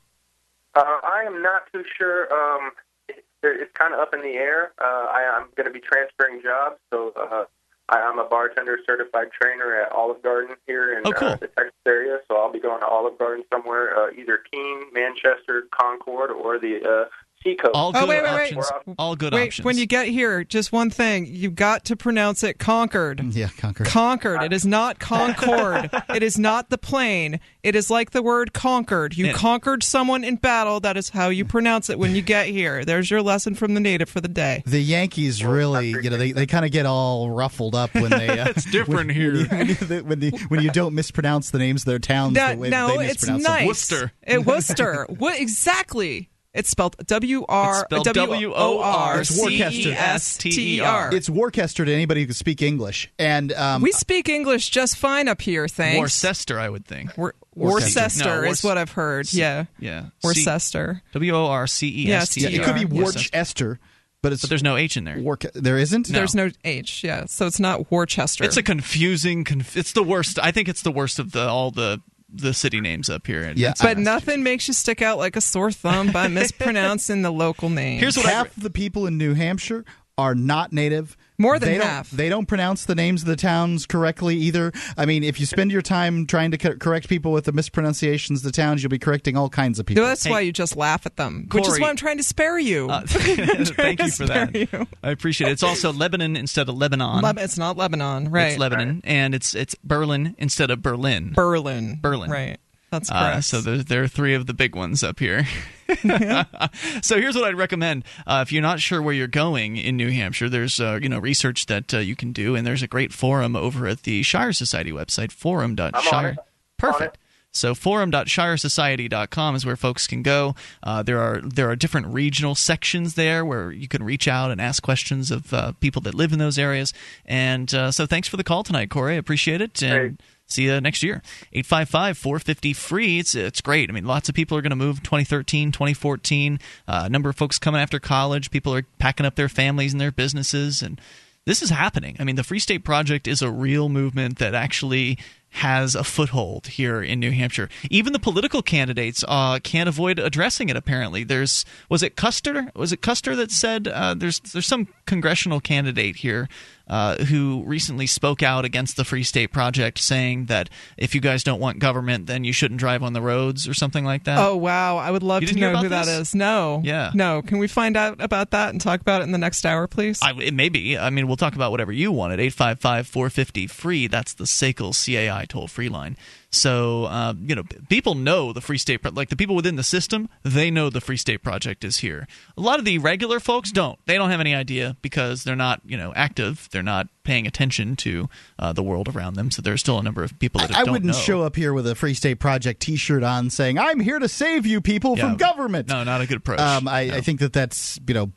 Uh, 0.74 0.82
I 0.82 1.22
am 1.26 1.42
not 1.42 1.62
too 1.72 1.84
sure. 1.96 2.26
Um, 2.32 2.72
it, 3.08 3.24
it's 3.44 3.70
kind 3.78 3.94
of 3.94 4.00
up 4.00 4.12
in 4.14 4.20
the 4.22 4.34
air. 4.34 4.72
Uh, 4.80 4.84
I, 4.84 5.38
I'm 5.38 5.46
going 5.56 5.66
to 5.66 5.72
be 5.72 5.80
transferring 5.80 6.42
jobs, 6.42 6.76
so 6.92 7.12
uh, 7.16 7.44
I, 7.88 7.98
I'm 8.00 8.18
a 8.18 8.24
bartender 8.24 8.78
certified 8.84 9.28
trainer 9.40 9.80
at 9.82 9.92
Olive 9.92 10.22
Garden 10.22 10.56
here 10.66 10.98
in 10.98 11.02
Oh, 11.06 11.12
cool. 11.12 11.28
uh, 11.28 11.36
the 11.36 11.46
Texas 11.48 11.72
area. 11.86 12.18
So 12.26 12.36
I'll 12.38 12.50
be 12.52 12.58
going 12.58 12.80
to 12.80 12.86
Olive 12.86 13.16
Garden 13.18 13.44
somewhere, 13.52 13.96
uh, 13.96 14.10
either 14.18 14.40
Keene, 14.50 14.84
Manchester, 14.92 15.64
Concord, 15.70 16.30
or 16.32 16.58
the 16.58 17.06
Seacoast. 17.44 17.72
All 17.74 17.90
Oh, 17.94 18.00
good 18.00 18.08
wait, 18.08 18.22
wait, 18.22 18.32
wait. 18.34 18.56
options. 18.56 18.96
All 18.98 19.14
good 19.16 19.34
Wait, 19.34 19.46
options. 19.48 19.64
when 19.64 19.76
you 19.78 19.86
get 19.86 20.08
here, 20.08 20.42
just 20.44 20.72
one 20.72 20.88
thing. 20.90 21.26
You've 21.26 21.54
got 21.54 21.84
to 21.86 21.96
pronounce 21.96 22.42
it 22.42 22.58
Concord. 22.58 23.20
Yeah, 23.34 23.48
Concord. 23.58 23.86
Concord. 23.86 24.42
It 24.42 24.52
is 24.52 24.64
not 24.64 24.98
Concord. 25.00 25.90
it 26.08 26.22
is 26.22 26.38
not 26.38 26.70
the 26.70 26.78
plane. 26.78 27.40
It 27.62 27.76
is 27.76 27.90
like 27.90 28.10
the 28.12 28.22
word 28.22 28.52
conquered. 28.52 29.16
You 29.16 29.26
Yeah. 29.26 29.32
conquered 29.32 29.82
someone 29.82 30.24
in 30.24 30.36
battle. 30.36 30.80
That 30.80 30.96
is 30.96 31.10
how 31.10 31.28
you 31.28 31.44
pronounce 31.44 31.90
it 31.90 31.98
when 31.98 32.14
you 32.14 32.22
get 32.22 32.46
here. 32.46 32.84
There's 32.84 33.10
your 33.10 33.22
lesson 33.22 33.54
from 33.54 33.74
the 33.74 33.80
native 33.80 34.08
for 34.08 34.20
the 34.20 34.28
day. 34.28 34.62
The 34.66 34.80
Yankees 34.80 35.44
really, 35.44 35.88
you 35.90 36.10
know, 36.10 36.16
they, 36.16 36.32
they 36.32 36.46
kind 36.46 36.64
of 36.64 36.70
get 36.72 36.86
all 36.86 37.30
ruffled 37.30 37.74
up 37.74 37.94
when 37.94 38.10
they. 38.10 38.24
Uh, 38.34 38.48
It's 38.48 38.64
different 38.70 39.06
when, 39.06 39.08
here. 39.10 39.32
When 39.46 39.68
you, 39.68 39.74
when, 39.74 39.88
you, 39.90 40.04
when, 40.04 40.20
you, 40.22 40.30
when 40.48 40.62
you 40.62 40.70
don't 40.70 40.94
mispronounce 40.94 41.50
the 41.50 41.58
names 41.58 41.82
of 41.82 41.86
their 41.86 41.98
towns 41.98 42.34
No, 42.34 42.50
the 42.52 42.56
way 42.56 42.68
no, 42.70 42.88
that 42.88 42.98
they 42.98 43.04
it's 43.06 43.14
mispronounce 43.22 43.44
them. 43.44 43.52
nice. 43.52 43.66
Worcester. 43.66 44.12
It, 44.22 44.44
Worcester. 44.46 45.06
what 45.18 45.38
exactly? 45.40 46.30
It's 46.54 46.70
spelled 46.70 46.96
W 47.06 47.44
R 47.48 47.70
It's 47.72 47.80
spelled 47.80 48.04
W 48.14 48.52
O 48.54 48.80
R 48.80 49.20
It's 49.20 49.30
C 49.30 49.56
E 49.60 49.92
S 49.92 50.36
T 50.38 50.76
E 50.76 50.80
R. 50.80 51.12
It's 51.12 51.28
Worcester 51.28 51.84
to 51.84 51.92
anybody 51.92 52.20
who 52.20 52.26
can 52.28 52.34
speak 52.34 52.62
English, 52.62 53.10
and 53.18 53.52
um, 53.52 53.82
We 53.82 53.90
speak 53.90 54.28
English 54.28 54.70
just 54.70 54.96
fine 54.96 55.26
up 55.26 55.42
here, 55.42 55.66
thanks. 55.66 55.98
Worcester, 55.98 56.60
I 56.60 56.68
would 56.68 56.86
think. 56.86 57.16
Wor- 57.18 57.34
Worcester. 57.56 58.00
Worcester 58.02 58.42
No, 58.42 58.48
is 58.50 58.62
what 58.62 58.78
I've 58.78 58.92
heard. 58.92 59.32
Yeah. 59.32 59.64
Yeah. 59.80 60.06
Worcester. 60.22 61.02
W 61.12 61.34
O 61.34 61.46
R 61.46 61.66
C 61.66 62.06
E 62.06 62.12
S 62.12 62.30
T 62.30 62.42
E 62.42 62.46
R. 62.46 62.62
it 62.62 62.64
could 62.64 62.88
be 62.88 63.00
Worcester, 63.00 63.80
but 64.22 64.32
it's 64.32 64.42
But 64.42 64.48
there's 64.50 64.62
no 64.62 64.76
H 64.76 64.96
in 64.96 65.04
there. 65.04 65.18
Worc- 65.18 65.52
there 65.54 65.76
isn't. 65.78 66.08
No. 66.10 66.18
There's 66.18 66.34
no 66.36 66.50
H, 66.64 67.02
yeah. 67.02 67.24
So 67.26 67.46
it's 67.46 67.58
not 67.60 67.90
Worcester. 67.90 68.44
It's 68.44 68.56
a 68.56 68.62
confusing. 68.62 69.42
Conf- 69.44 69.76
it's 69.76 69.92
the 69.92 70.04
worst. 70.04 70.38
I 70.40 70.52
think 70.52 70.68
it's 70.68 70.82
the 70.82 70.92
worst 70.92 71.18
of 71.18 71.32
the 71.32 71.48
all 71.48 71.70
the 71.72 72.00
the 72.34 72.52
city 72.52 72.80
names 72.80 73.08
up 73.08 73.26
here. 73.26 73.42
And 73.42 73.58
Yeah, 73.58 73.70
it's- 73.70 73.82
but 73.82 73.98
nothing 73.98 74.42
makes 74.42 74.66
you 74.68 74.74
stick 74.74 75.00
out 75.02 75.18
like 75.18 75.36
a 75.36 75.40
sore 75.40 75.70
thumb 75.70 76.10
by 76.12 76.28
mispronouncing 76.58 77.22
the 77.22 77.30
local 77.32 77.68
name. 77.70 78.00
Here's 78.00 78.16
what 78.16 78.26
I 78.26 78.30
half 78.30 78.56
of 78.56 78.62
the 78.62 78.70
people 78.70 79.06
in 79.06 79.16
New 79.18 79.34
Hampshire 79.34 79.84
are 80.18 80.34
not 80.34 80.72
native. 80.72 81.16
More 81.36 81.58
than 81.58 81.68
they 81.68 81.78
don't- 81.78 81.86
half. 81.86 82.10
They 82.10 82.28
don't 82.28 82.46
pronounce 82.46 82.84
the 82.84 82.94
names 82.94 83.22
of 83.22 83.28
the 83.28 83.34
towns 83.36 83.86
correctly 83.86 84.36
either. 84.36 84.72
I 84.96 85.04
mean, 85.04 85.24
if 85.24 85.40
you 85.40 85.46
spend 85.46 85.72
your 85.72 85.82
time 85.82 86.26
trying 86.26 86.52
to 86.52 86.58
co- 86.58 86.76
correct 86.76 87.08
people 87.08 87.32
with 87.32 87.44
the 87.44 87.52
mispronunciations 87.52 88.40
of 88.40 88.44
the 88.44 88.52
towns, 88.52 88.82
you'll 88.82 88.90
be 88.90 88.98
correcting 89.00 89.36
all 89.36 89.48
kinds 89.48 89.78
of 89.78 89.86
people. 89.86 90.02
No, 90.04 90.08
that's 90.08 90.28
why 90.28 90.40
you 90.40 90.52
just 90.52 90.76
laugh 90.76 91.06
at 91.06 91.16
them, 91.16 91.48
which 91.52 91.66
is 91.66 91.80
why 91.80 91.88
I'm 91.88 91.96
trying 91.96 92.18
to 92.18 92.22
spare 92.22 92.58
you. 92.58 92.88
Uh, 92.88 93.02
thank 93.06 94.00
you 94.00 94.10
for 94.10 94.26
that. 94.26 94.54
you. 94.54 94.86
I 95.02 95.10
appreciate 95.10 95.48
it. 95.48 95.52
It's 95.52 95.62
also 95.64 95.92
Lebanon 95.92 96.36
instead 96.36 96.68
of 96.68 96.76
Lebanon. 96.76 97.22
Leb- 97.22 97.38
it's 97.42 97.58
not 97.58 97.76
Lebanon, 97.76 98.30
right? 98.30 98.50
It's 98.52 98.58
Lebanon, 98.58 99.00
and 99.04 99.34
it's 99.34 99.54
it's 99.54 99.74
Berlin 99.82 100.36
instead 100.38 100.70
of 100.70 100.82
Berlin. 100.82 101.32
Berlin. 101.34 101.98
Berlin. 102.00 102.30
Right. 102.30 102.58
That's 102.94 103.10
Uh, 103.10 103.40
so 103.40 103.60
there, 103.60 103.78
there 103.78 104.02
are 104.04 104.08
three 104.08 104.34
of 104.34 104.46
the 104.46 104.54
big 104.54 104.76
ones 104.76 105.02
up 105.02 105.18
here. 105.18 105.46
so 107.02 107.20
here's 107.20 107.34
what 107.34 107.44
I'd 107.44 107.56
recommend: 107.56 108.04
uh, 108.26 108.42
if 108.46 108.52
you're 108.52 108.62
not 108.62 108.80
sure 108.80 109.02
where 109.02 109.12
you're 109.14 109.26
going 109.26 109.76
in 109.76 109.96
New 109.96 110.10
Hampshire, 110.10 110.48
there's 110.48 110.80
uh, 110.80 110.98
you 111.02 111.08
know 111.08 111.18
research 111.18 111.66
that 111.66 111.92
uh, 111.92 111.98
you 111.98 112.14
can 112.14 112.32
do, 112.32 112.54
and 112.54 112.66
there's 112.66 112.82
a 112.82 112.88
great 112.88 113.12
forum 113.12 113.56
over 113.56 113.88
at 113.88 114.04
the 114.04 114.22
Shire 114.22 114.52
Society 114.52 114.92
website, 114.92 115.32
forum.shire. 115.32 116.36
Perfect. 116.78 117.18
So 117.54 117.72
forum.shiresociety.com 117.74 119.54
is 119.54 119.64
where 119.64 119.76
folks 119.76 120.08
can 120.08 120.22
go. 120.22 120.56
Uh, 120.82 121.02
there 121.04 121.20
are 121.20 121.40
there 121.40 121.70
are 121.70 121.76
different 121.76 122.08
regional 122.08 122.56
sections 122.56 123.14
there 123.14 123.44
where 123.44 123.70
you 123.70 123.86
can 123.86 124.02
reach 124.02 124.26
out 124.26 124.50
and 124.50 124.60
ask 124.60 124.82
questions 124.82 125.30
of 125.30 125.54
uh, 125.54 125.72
people 125.80 126.02
that 126.02 126.14
live 126.14 126.32
in 126.32 126.40
those 126.40 126.58
areas. 126.58 126.92
And 127.24 127.72
uh, 127.72 127.92
so 127.92 128.06
thanks 128.06 128.26
for 128.26 128.36
the 128.36 128.44
call 128.44 128.64
tonight, 128.64 128.90
Corey. 128.90 129.14
I 129.14 129.18
appreciate 129.18 129.60
it. 129.60 129.80
And 129.82 130.20
see 130.46 130.64
you 130.64 130.80
next 130.80 131.02
year. 131.02 131.22
855 131.52 132.18
450 132.18 132.72
free. 132.72 133.18
It's, 133.18 133.34
it's 133.34 133.60
great. 133.60 133.90
I 133.90 133.92
mean, 133.92 134.04
lots 134.04 134.28
of 134.28 134.34
people 134.34 134.56
are 134.56 134.62
going 134.62 134.70
to 134.70 134.76
move 134.76 135.02
2013, 135.02 135.72
2014. 135.72 136.58
Uh, 136.86 137.02
a 137.04 137.08
number 137.08 137.28
of 137.28 137.36
folks 137.36 137.58
coming 137.58 137.80
after 137.80 137.98
college. 137.98 138.50
People 138.50 138.74
are 138.74 138.86
packing 138.98 139.26
up 139.26 139.36
their 139.36 139.48
families 139.48 139.92
and 139.92 140.00
their 140.00 140.12
businesses. 140.12 140.82
And 140.82 141.00
this 141.46 141.62
is 141.62 141.70
happening. 141.70 142.16
I 142.18 142.24
mean, 142.24 142.36
the 142.36 142.44
Free 142.44 142.58
State 142.58 142.84
Project 142.84 143.28
is 143.28 143.42
a 143.42 143.50
real 143.50 143.88
movement 143.88 144.38
that 144.38 144.54
actually 144.54 145.18
has 145.50 145.94
a 145.94 146.02
foothold 146.02 146.66
here 146.66 147.00
in 147.00 147.20
New 147.20 147.30
Hampshire. 147.30 147.68
Even 147.88 148.12
the 148.12 148.18
political 148.18 148.60
candidates 148.60 149.24
uh, 149.28 149.60
can't 149.60 149.88
avoid 149.88 150.18
addressing 150.18 150.68
it. 150.68 150.76
Apparently, 150.76 151.22
there's 151.22 151.64
was 151.88 152.02
it 152.02 152.16
Kuster? 152.16 152.74
Was 152.74 152.92
it 152.92 153.02
Kuster 153.02 153.36
that 153.36 153.52
said 153.52 153.86
uh, 153.86 154.14
there's 154.14 154.40
there's 154.40 154.66
some 154.66 154.88
congressional 155.06 155.60
candidate 155.60 156.16
here 156.16 156.48
uh, 156.86 157.16
who 157.16 157.62
recently 157.66 158.06
spoke 158.06 158.42
out 158.42 158.64
against 158.64 158.96
the 158.96 159.04
Free 159.04 159.22
State 159.22 159.52
Project, 159.52 159.98
saying 159.98 160.46
that 160.46 160.68
if 160.96 161.14
you 161.14 161.20
guys 161.20 161.42
don't 161.42 161.60
want 161.60 161.78
government, 161.78 162.26
then 162.26 162.44
you 162.44 162.52
shouldn't 162.52 162.80
drive 162.80 163.02
on 163.02 163.12
the 163.12 163.22
roads 163.22 163.66
or 163.68 163.74
something 163.74 164.04
like 164.04 164.24
that. 164.24 164.38
Oh 164.38 164.56
wow! 164.56 164.96
I 164.96 165.10
would 165.10 165.22
love 165.22 165.44
to 165.44 165.54
know 165.56 165.76
who 165.76 165.88
that 165.88 166.06
this? 166.06 166.28
is. 166.28 166.34
No. 166.34 166.82
Yeah. 166.84 167.10
No. 167.14 167.42
Can 167.42 167.58
we 167.58 167.68
find 167.68 167.96
out 167.96 168.20
about 168.20 168.50
that 168.50 168.70
and 168.70 168.80
talk 168.80 169.00
about 169.00 169.20
it 169.22 169.24
in 169.24 169.32
the 169.32 169.38
next 169.38 169.64
hour, 169.64 169.86
please? 169.86 170.18
I, 170.22 170.32
it 170.40 170.54
may 170.54 170.68
be. 170.68 170.98
I 170.98 171.10
mean, 171.10 171.26
we'll 171.26 171.36
talk 171.36 171.54
about 171.54 171.70
whatever 171.70 171.92
you 171.92 172.12
want 172.12 172.32
at 172.32 172.40
855 172.40 173.06
450 173.06 173.66
free. 173.66 174.06
That's 174.06 174.34
the 174.34 174.44
SACL 174.44 174.92
CAI 174.92 175.46
toll 175.46 175.68
free 175.68 175.88
line. 175.88 176.16
So, 176.54 177.04
uh, 177.04 177.34
you 177.40 177.54
know, 177.54 177.64
people 177.88 178.14
know 178.14 178.52
the 178.52 178.60
Free 178.60 178.78
State, 178.78 179.04
like 179.14 179.28
the 179.28 179.36
people 179.36 179.56
within 179.56 179.76
the 179.76 179.82
system, 179.82 180.28
they 180.42 180.70
know 180.70 180.90
the 180.90 181.00
Free 181.00 181.16
State 181.16 181.42
Project 181.42 181.84
is 181.84 181.98
here. 181.98 182.26
A 182.56 182.60
lot 182.60 182.78
of 182.78 182.84
the 182.84 182.98
regular 182.98 183.40
folks 183.40 183.72
don't. 183.72 183.98
They 184.06 184.16
don't 184.16 184.30
have 184.30 184.40
any 184.40 184.54
idea 184.54 184.96
because 185.02 185.44
they're 185.44 185.56
not, 185.56 185.80
you 185.84 185.96
know, 185.96 186.12
active. 186.14 186.68
They're 186.70 186.82
not 186.82 187.08
paying 187.24 187.46
attention 187.46 187.96
to 187.96 188.28
uh, 188.58 188.72
the 188.72 188.82
world 188.82 189.08
around 189.14 189.34
them. 189.34 189.50
So 189.50 189.62
there's 189.62 189.80
still 189.80 189.98
a 189.98 190.02
number 190.02 190.22
of 190.22 190.38
people 190.38 190.60
that 190.60 190.74
I 190.76 190.84
don't 190.84 190.92
wouldn't 190.92 191.12
know. 191.12 191.18
show 191.18 191.42
up 191.42 191.56
here 191.56 191.72
with 191.72 191.86
a 191.86 191.94
Free 191.94 192.14
State 192.14 192.36
Project 192.38 192.80
T-shirt 192.80 193.22
on, 193.22 193.50
saying 193.50 193.78
"I'm 193.78 194.00
here 194.00 194.18
to 194.18 194.28
save 194.28 194.66
you 194.66 194.80
people 194.80 195.16
Yeah. 195.16 195.28
from 195.28 195.36
government." 195.36 195.88
No, 195.88 196.04
not 196.04 196.20
a 196.20 196.26
good 196.26 196.38
approach. 196.38 196.60
Um, 196.60 196.86
I, 196.88 197.00
I 197.16 197.20
think 197.20 197.40
that 197.40 197.52
that's 197.52 197.98
you 198.06 198.14
know 198.14 198.32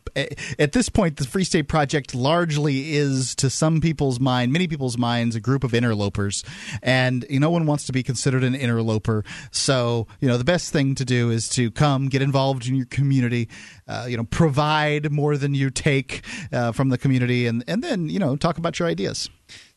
at 0.57 0.71
this 0.71 0.89
point 0.89 1.17
the 1.17 1.25
Free 1.27 1.43
State 1.43 1.67
Project 1.67 2.15
largely 2.15 2.95
is 2.95 3.35
to 3.35 3.49
some 3.49 3.81
people's 3.81 4.19
mind, 4.19 4.51
many 4.51 4.67
people's 4.67 4.97
minds, 4.97 5.35
a 5.35 5.39
group 5.39 5.63
of 5.63 5.73
interlopers, 5.73 6.43
and 6.81 7.25
you 7.29 7.39
know, 7.39 7.47
no 7.47 7.51
one 7.51 7.65
wants 7.65 7.85
to 7.85 7.93
be 7.93 8.03
considered 8.03 8.43
an 8.43 8.55
interloper. 8.55 9.23
So 9.51 10.07
you 10.19 10.27
know 10.27 10.37
the 10.37 10.43
best 10.43 10.73
thing 10.73 10.95
to 10.95 11.05
do 11.05 11.29
is 11.29 11.47
to 11.49 11.71
come 11.71 12.09
get 12.09 12.21
involved 12.21 12.67
in 12.67 12.75
your 12.75 12.85
community, 12.87 13.47
uh, 13.87 14.05
you 14.07 14.17
know, 14.17 14.23
provide 14.25 15.11
more 15.11 15.37
than 15.37 15.53
you 15.53 15.69
take 15.69 16.23
uh, 16.51 16.71
from 16.71 16.89
the 16.89 16.97
community, 16.97 17.47
and 17.47 17.63
and 17.67 17.83
then 17.83 18.09
you 18.09 18.19
know 18.19 18.35
talk 18.35 18.57
about 18.57 18.79
your 18.79 18.87
ideas. 18.87 19.29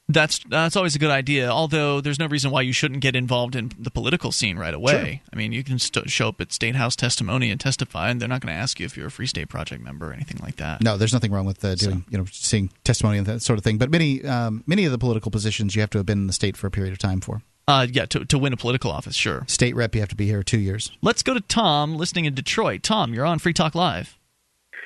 That's 0.09 0.41
that's 0.49 0.75
always 0.75 0.97
a 0.97 0.99
good 0.99 1.11
idea. 1.11 1.49
Although 1.49 2.01
there's 2.01 2.19
no 2.19 2.27
reason 2.27 2.51
why 2.51 2.63
you 2.63 2.73
shouldn't 2.73 3.01
get 3.01 3.15
involved 3.15 3.55
in 3.55 3.71
the 3.79 3.93
political 3.93 4.33
scene 4.33 4.59
right 4.59 4.75
away. 4.75 5.23
I 5.33 5.37
mean, 5.37 5.53
you 5.53 5.63
can 5.63 5.79
st- 5.79 6.11
show 6.11 6.29
up 6.29 6.41
at 6.41 6.53
state 6.53 6.75
house 6.75 6.97
testimony 6.97 7.49
and 7.51 7.61
testify, 7.61 8.11
and 8.11 8.21
they're 8.21 8.29
not 8.29 8.41
going 8.41 8.53
to 8.53 8.61
ask 8.61 8.81
you 8.81 8.87
if 8.87 8.97
you're 8.97 9.07
a 9.07 9.11
Free 9.11 9.27
State 9.29 9.49
Project 9.49 9.85
member 9.85 10.11
or 10.11 10.13
anything 10.13 10.39
like 10.43 10.57
that. 10.57 10.83
No, 10.83 10.97
there's 10.97 11.13
nothing 11.13 11.31
wrong 11.31 11.47
with 11.47 11.65
uh, 11.65 11.77
doing, 11.77 12.05
you 12.11 12.19
know, 12.19 12.25
seeing 12.33 12.73
testimony 12.83 13.19
and 13.19 13.27
that 13.29 13.43
sort 13.43 13.57
of 13.59 13.65
thing. 13.65 13.79
But 13.79 13.91
many, 13.91 14.25
um, 14.25 14.65
many 14.67 14.85
of 14.85 14.91
the 14.91 14.99
political 14.99 15.31
positions 15.31 15.77
you 15.77 15.81
have 15.81 15.91
to 15.91 15.99
have 15.99 16.07
been 16.07 16.19
in 16.19 16.27
the 16.27 16.33
state 16.33 16.57
for 16.57 16.67
a 16.67 16.73
period 16.73 16.93
of 16.93 16.99
time 16.99 17.21
for. 17.21 17.43
Uh, 17.69 17.87
yeah, 17.91 18.07
to 18.07 18.25
to 18.25 18.39
win 18.39 18.53
a 18.53 18.57
political 18.57 18.91
office, 18.91 19.15
sure. 19.15 19.45
State 19.47 19.77
rep, 19.77 19.95
you 19.95 20.01
have 20.01 20.09
to 20.11 20.17
be 20.17 20.27
here 20.27 20.43
two 20.43 20.59
years. 20.59 20.91
Let's 21.03 21.23
go 21.23 21.35
to 21.35 21.41
Tom, 21.41 21.97
listening 21.97 22.25
in 22.25 22.35
Detroit. 22.35 22.83
Tom, 22.83 23.15
you're 23.15 23.27
on 23.27 23.39
Free 23.39 23.53
Talk 23.53 23.75
Live. 23.75 24.19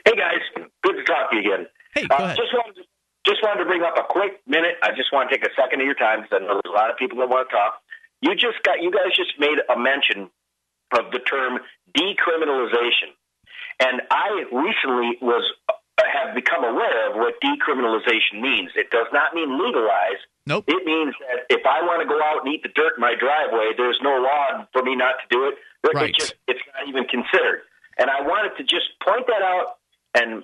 Hey 0.05 0.13
guys, 0.13 0.67
good 0.83 0.97
to 0.97 1.05
talk 1.05 1.31
to 1.31 1.37
you 1.37 1.41
again. 1.41 1.67
Hey, 1.95 2.07
go 2.07 2.17
uh, 2.17 2.25
ahead. 2.25 2.37
Just 2.37 2.53
wanted 2.53 2.75
to, 2.77 2.83
just 3.25 3.43
wanted 3.43 3.65
to 3.65 3.67
bring 3.67 3.83
up 3.83 3.97
a 3.97 4.05
quick 4.09 4.41
minute. 4.47 4.77
I 4.83 4.91
just 4.91 5.13
want 5.13 5.31
to 5.31 5.37
take 5.37 5.47
a 5.47 5.55
second 5.59 5.81
of 5.81 5.87
your 5.87 5.95
time 5.95 6.23
because 6.23 6.41
I 6.43 6.45
know 6.45 6.61
there's 6.61 6.75
a 6.75 6.77
lot 6.77 6.91
of 6.91 6.99
people 6.99 7.19
that 7.19 7.29
want 7.29 7.49
to 7.49 7.55
talk. 7.55 7.81
You 8.21 8.35
just 8.35 8.61
got 8.65 8.83
you 8.83 8.91
guys 8.91 9.17
just 9.17 9.33
made 9.39 9.57
a 9.65 9.79
mention 9.79 10.29
of 10.93 11.11
the 11.11 11.21
term 11.21 11.59
decriminalization, 11.97 13.17
and 13.81 14.03
I 14.11 14.45
recently 14.53 15.17
was 15.23 15.45
have 16.03 16.35
become 16.35 16.65
aware 16.65 17.11
of 17.11 17.17
what 17.17 17.35
decriminalization 17.43 18.41
means. 18.43 18.71
It 18.75 18.91
does 18.91 19.07
not 19.13 19.35
mean 19.35 19.55
legalize. 19.59 20.19
Nope. 20.47 20.65
It 20.67 20.85
means 20.85 21.15
that 21.21 21.47
if 21.49 21.65
I 21.65 21.83
want 21.83 22.03
to 22.03 22.09
go 22.09 22.19
out 22.21 22.45
and 22.45 22.53
eat 22.55 22.63
the 22.63 22.69
dirt 22.75 22.95
in 22.97 23.01
my 23.01 23.15
driveway, 23.19 23.73
there's 23.77 23.99
no 24.03 24.19
law 24.21 24.67
for 24.73 24.83
me 24.83 24.97
not 24.97 25.15
to 25.23 25.27
do 25.31 25.49
it. 25.49 25.55
Right. 25.95 26.11
It 26.11 26.17
just, 26.19 26.35
it's 26.49 26.61
not 26.75 26.89
even 26.89 27.05
considered. 27.05 27.63
And 27.99 28.11
I 28.11 28.23
wanted 28.27 28.57
to 28.57 28.63
just 28.65 28.91
point 29.07 29.27
that 29.29 29.43
out. 29.43 29.79
And 30.17 30.43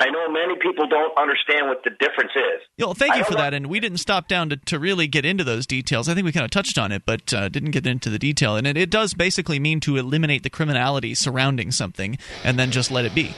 I 0.00 0.10
know 0.10 0.28
many 0.30 0.54
people 0.60 0.86
don't 0.88 1.16
understand 1.18 1.66
what 1.68 1.82
the 1.84 1.90
difference 1.90 2.32
is. 2.34 2.62
Yeah, 2.76 2.86
Well, 2.86 2.94
thank 2.94 3.16
you 3.16 3.24
for 3.24 3.32
know- 3.32 3.38
that. 3.38 3.54
And 3.54 3.66
we 3.68 3.80
didn't 3.80 3.98
stop 3.98 4.28
down 4.28 4.48
to, 4.50 4.56
to 4.56 4.78
really 4.78 5.06
get 5.06 5.24
into 5.24 5.44
those 5.44 5.66
details. 5.66 6.08
I 6.08 6.14
think 6.14 6.24
we 6.24 6.32
kind 6.32 6.44
of 6.44 6.50
touched 6.50 6.78
on 6.78 6.92
it, 6.92 7.02
but 7.06 7.32
uh, 7.32 7.48
didn't 7.48 7.70
get 7.70 7.86
into 7.86 8.10
the 8.10 8.18
detail. 8.18 8.56
And 8.56 8.66
it, 8.66 8.76
it 8.76 8.90
does 8.90 9.14
basically 9.14 9.58
mean 9.58 9.80
to 9.80 9.96
eliminate 9.96 10.42
the 10.42 10.50
criminality 10.50 11.14
surrounding 11.14 11.70
something 11.70 12.18
and 12.44 12.58
then 12.58 12.70
just 12.70 12.90
let 12.90 13.04
it 13.04 13.14
be. 13.14 13.34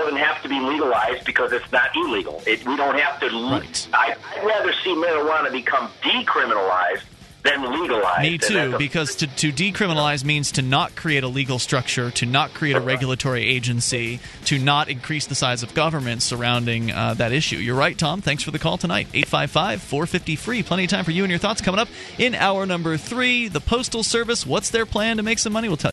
Doesn't 0.00 0.16
have 0.18 0.42
to 0.42 0.48
be 0.48 0.60
legalized 0.60 1.24
because 1.24 1.52
it's 1.52 1.70
not 1.72 1.94
illegal. 1.96 2.42
It, 2.46 2.64
we 2.66 2.76
don't 2.76 2.98
have 2.98 3.20
to. 3.20 3.26
Right. 3.26 3.88
I, 3.92 4.14
I'd 4.36 4.44
rather 4.44 4.72
see 4.84 4.90
marijuana 4.94 5.50
become 5.52 5.88
decriminalized 6.02 7.02
than 7.44 7.62
legalized. 7.80 8.22
Me 8.22 8.36
too, 8.38 8.74
a- 8.74 8.78
because 8.78 9.14
to, 9.16 9.26
to 9.26 9.52
decriminalize 9.52 10.24
means 10.24 10.52
to 10.52 10.62
not 10.62 10.96
create 10.96 11.22
a 11.22 11.28
legal 11.28 11.58
structure, 11.58 12.10
to 12.10 12.26
not 12.26 12.52
create 12.52 12.76
a 12.76 12.80
regulatory 12.80 13.44
agency, 13.44 14.18
to 14.46 14.58
not 14.58 14.88
increase 14.88 15.26
the 15.26 15.34
size 15.36 15.62
of 15.62 15.72
government 15.72 16.22
surrounding 16.22 16.90
uh, 16.90 17.14
that 17.14 17.32
issue. 17.32 17.56
You're 17.56 17.76
right, 17.76 17.96
Tom. 17.96 18.20
Thanks 18.20 18.42
for 18.42 18.50
the 18.50 18.58
call 18.58 18.76
tonight. 18.76 19.06
855 19.14 19.80
450 19.82 20.36
free. 20.36 20.62
Plenty 20.62 20.84
of 20.84 20.90
time 20.90 21.04
for 21.04 21.12
you 21.12 21.22
and 21.22 21.30
your 21.30 21.38
thoughts 21.38 21.60
coming 21.60 21.78
up 21.78 21.88
in 22.18 22.34
hour 22.34 22.66
number 22.66 22.96
three. 22.96 23.48
The 23.48 23.60
Postal 23.60 24.02
Service, 24.02 24.44
what's 24.44 24.70
their 24.70 24.84
plan 24.86 25.16
to 25.18 25.22
make 25.22 25.38
some 25.38 25.52
money? 25.52 25.68
We'll 25.68 25.76
tell 25.76 25.92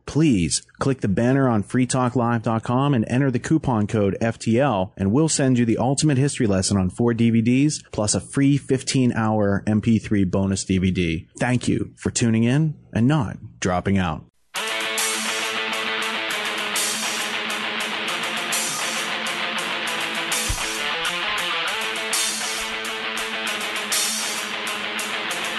please 0.11 0.61
click 0.77 0.99
the 0.99 1.07
banner 1.07 1.47
on 1.47 1.63
freetalklive.com 1.63 2.93
and 2.93 3.05
enter 3.07 3.31
the 3.31 3.39
coupon 3.39 3.87
code 3.87 4.17
FTL 4.19 4.91
and 4.97 5.09
we'll 5.09 5.29
send 5.29 5.57
you 5.57 5.63
the 5.63 5.77
ultimate 5.77 6.17
history 6.17 6.45
lesson 6.47 6.75
on 6.75 6.89
four 6.89 7.13
DVDs 7.13 7.81
plus 7.93 8.13
a 8.13 8.19
free 8.19 8.57
15 8.57 9.13
hour 9.13 9.63
MP3 9.65 10.29
bonus 10.29 10.65
DVD. 10.65 11.25
Thank 11.39 11.69
you 11.69 11.93
for 11.95 12.11
tuning 12.11 12.43
in 12.43 12.75
and 12.91 13.07
not 13.07 13.37
dropping 13.61 13.97
out. 13.97 14.25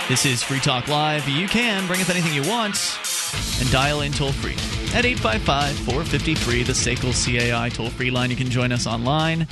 This 0.09 0.27
is 0.27 0.43
Free 0.43 0.61
Talk 0.61 0.89
Live. 0.89 1.27
You 1.27 1.49
can 1.49 1.87
bring 1.87 2.03
up 2.03 2.11
anything 2.11 2.35
you 2.35 2.47
want 2.47 2.77
and 3.61 3.71
dial 3.71 4.03
in 4.03 4.13
toll 4.13 4.33
free 4.33 4.55
at 4.95 5.05
855 5.05 5.75
450 5.79 6.35
free, 6.35 6.63
the 6.63 6.73
SACL 6.73 7.13
CAI 7.13 7.69
toll 7.71 7.91
free 7.91 8.11
line. 8.11 8.31
You 8.31 8.37
can 8.37 8.51
join 8.51 8.73
us 8.73 8.87
online 8.87 9.43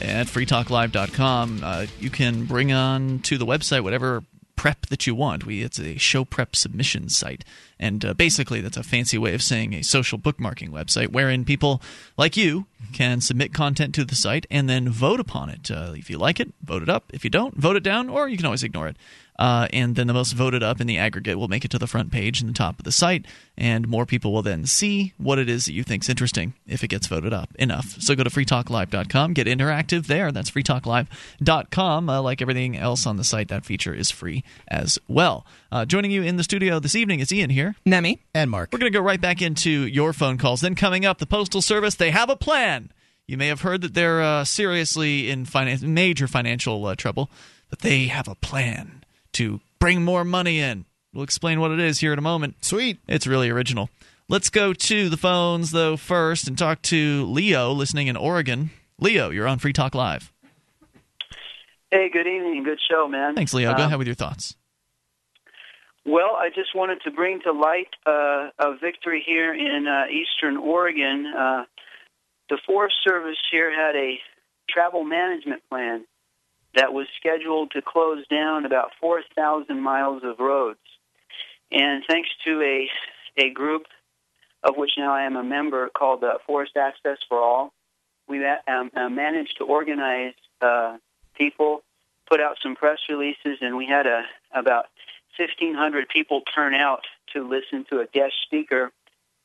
at 0.00 0.26
freetalklive.com. 0.26 1.60
Uh, 1.62 1.86
you 1.98 2.10
can 2.10 2.44
bring 2.44 2.72
on 2.72 3.20
to 3.20 3.38
the 3.38 3.46
website 3.46 3.82
whatever 3.82 4.22
prep 4.56 4.86
that 4.86 5.06
you 5.06 5.14
want. 5.14 5.46
We 5.46 5.62
it's 5.62 5.80
a 5.80 5.96
show 5.98 6.24
prep 6.24 6.54
submission 6.54 7.08
site, 7.08 7.44
and 7.82 8.04
uh, 8.04 8.14
basically 8.14 8.60
that's 8.60 8.76
a 8.76 8.82
fancy 8.82 9.18
way 9.18 9.34
of 9.34 9.42
saying 9.42 9.74
a 9.74 9.82
social 9.82 10.18
bookmarking 10.18 10.70
website 10.70 11.08
wherein 11.08 11.44
people 11.44 11.82
like 12.16 12.36
you 12.36 12.66
can 12.92 13.20
submit 13.20 13.52
content 13.52 13.94
to 13.94 14.04
the 14.04 14.14
site 14.14 14.46
and 14.50 14.68
then 14.68 14.88
vote 14.88 15.18
upon 15.18 15.50
it. 15.50 15.70
Uh, 15.70 15.92
if 15.96 16.08
you 16.08 16.16
like 16.16 16.38
it, 16.38 16.52
vote 16.62 16.82
it 16.82 16.88
up. 16.88 17.04
If 17.12 17.24
you 17.24 17.30
don't, 17.30 17.56
vote 17.56 17.76
it 17.76 17.82
down, 17.82 18.08
or 18.08 18.28
you 18.28 18.36
can 18.36 18.46
always 18.46 18.62
ignore 18.62 18.86
it. 18.86 18.96
Uh, 19.38 19.66
and 19.72 19.96
then 19.96 20.06
the 20.06 20.12
most 20.12 20.32
voted 20.34 20.62
up 20.62 20.80
in 20.80 20.86
the 20.86 20.98
aggregate 20.98 21.36
will 21.36 21.48
make 21.48 21.64
it 21.64 21.70
to 21.70 21.78
the 21.78 21.86
front 21.86 22.12
page 22.12 22.40
and 22.40 22.48
the 22.48 22.54
top 22.54 22.78
of 22.78 22.84
the 22.84 22.92
site, 22.92 23.24
and 23.56 23.88
more 23.88 24.06
people 24.06 24.32
will 24.32 24.42
then 24.42 24.66
see 24.66 25.14
what 25.16 25.38
it 25.38 25.48
is 25.48 25.64
that 25.64 25.72
you 25.72 25.82
think 25.82 26.04
is 26.04 26.08
interesting 26.08 26.54
if 26.68 26.84
it 26.84 26.88
gets 26.88 27.06
voted 27.06 27.32
up 27.32 27.48
enough. 27.58 27.96
So 27.98 28.14
go 28.14 28.22
to 28.22 28.30
freetalklive.com, 28.30 29.32
get 29.32 29.46
interactive 29.46 30.06
there. 30.06 30.30
That's 30.30 30.50
freetalklive.com. 30.50 32.08
Uh, 32.08 32.22
like 32.22 32.42
everything 32.42 32.76
else 32.76 33.06
on 33.06 33.16
the 33.16 33.24
site, 33.24 33.48
that 33.48 33.64
feature 33.64 33.94
is 33.94 34.10
free 34.10 34.44
as 34.68 34.98
well. 35.08 35.44
Uh, 35.72 35.86
joining 35.86 36.10
you 36.10 36.22
in 36.22 36.36
the 36.36 36.44
studio 36.44 36.78
this 36.78 36.94
evening 36.94 37.20
is 37.20 37.32
Ian 37.32 37.48
here. 37.48 37.74
Nemi. 37.86 38.20
And 38.34 38.50
Mark. 38.50 38.68
We're 38.72 38.78
going 38.78 38.92
to 38.92 38.98
go 38.98 39.02
right 39.02 39.18
back 39.20 39.40
into 39.40 39.70
your 39.86 40.12
phone 40.12 40.36
calls. 40.36 40.60
Then 40.60 40.74
coming 40.74 41.06
up, 41.06 41.16
the 41.16 41.24
Postal 41.24 41.62
Service, 41.62 41.94
they 41.94 42.10
have 42.10 42.28
a 42.28 42.36
plan. 42.36 42.92
You 43.26 43.38
may 43.38 43.46
have 43.46 43.62
heard 43.62 43.80
that 43.80 43.94
they're 43.94 44.20
uh, 44.20 44.44
seriously 44.44 45.30
in 45.30 45.46
finance, 45.46 45.80
major 45.80 46.28
financial 46.28 46.84
uh, 46.84 46.94
trouble, 46.94 47.30
but 47.70 47.78
they 47.78 48.04
have 48.08 48.28
a 48.28 48.34
plan 48.34 49.02
to 49.32 49.60
bring 49.78 50.02
more 50.04 50.24
money 50.24 50.58
in. 50.60 50.84
We'll 51.14 51.24
explain 51.24 51.58
what 51.58 51.70
it 51.70 51.80
is 51.80 52.00
here 52.00 52.12
in 52.12 52.18
a 52.18 52.22
moment. 52.22 52.62
Sweet. 52.62 52.98
It's 53.08 53.26
really 53.26 53.48
original. 53.48 53.88
Let's 54.28 54.50
go 54.50 54.74
to 54.74 55.08
the 55.08 55.16
phones, 55.16 55.70
though, 55.70 55.96
first 55.96 56.48
and 56.48 56.58
talk 56.58 56.82
to 56.82 57.24
Leo, 57.24 57.72
listening 57.72 58.08
in 58.08 58.16
Oregon. 58.18 58.70
Leo, 59.00 59.30
you're 59.30 59.48
on 59.48 59.58
Free 59.58 59.72
Talk 59.72 59.94
Live. 59.94 60.30
Hey, 61.90 62.10
good 62.12 62.26
evening. 62.26 62.62
Good 62.62 62.78
show, 62.90 63.08
man. 63.08 63.34
Thanks, 63.34 63.54
Leo. 63.54 63.70
Go 63.72 63.82
Um, 63.84 63.86
ahead 63.86 63.98
with 63.98 64.06
your 64.06 64.14
thoughts. 64.14 64.54
Well, 66.04 66.36
I 66.36 66.48
just 66.48 66.74
wanted 66.74 67.00
to 67.02 67.10
bring 67.10 67.40
to 67.42 67.52
light 67.52 67.88
uh, 68.06 68.50
a 68.58 68.76
victory 68.80 69.22
here 69.24 69.54
in 69.54 69.86
uh, 69.86 70.06
eastern 70.10 70.56
Oregon. 70.56 71.26
Uh, 71.26 71.64
the 72.48 72.58
Forest 72.66 72.96
Service 73.06 73.38
here 73.50 73.70
had 73.74 73.94
a 73.94 74.18
travel 74.68 75.04
management 75.04 75.62
plan 75.70 76.04
that 76.74 76.92
was 76.92 77.06
scheduled 77.18 77.70
to 77.72 77.82
close 77.82 78.26
down 78.28 78.64
about 78.66 78.90
4,000 79.00 79.80
miles 79.80 80.22
of 80.24 80.38
roads. 80.38 80.80
And 81.70 82.02
thanks 82.08 82.30
to 82.46 82.60
a, 82.60 82.90
a 83.36 83.50
group 83.50 83.86
of 84.62 84.76
which 84.76 84.92
now 84.96 85.12
I 85.12 85.22
am 85.22 85.36
a 85.36 85.44
member 85.44 85.88
called 85.88 86.24
uh, 86.24 86.38
Forest 86.46 86.76
Access 86.76 87.18
for 87.28 87.38
All, 87.38 87.72
we 88.28 88.44
um, 88.44 88.90
uh, 88.94 89.08
managed 89.08 89.58
to 89.58 89.64
organize 89.64 90.34
uh, 90.60 90.96
people, 91.34 91.82
put 92.28 92.40
out 92.40 92.56
some 92.62 92.76
press 92.76 92.98
releases, 93.08 93.58
and 93.60 93.76
we 93.76 93.86
had 93.86 94.06
a, 94.06 94.22
about 94.54 94.86
1,500 95.38 96.08
people 96.08 96.42
turn 96.54 96.74
out 96.74 97.04
to 97.32 97.48
listen 97.48 97.84
to 97.90 98.00
a 98.00 98.06
guest 98.06 98.34
speaker 98.44 98.92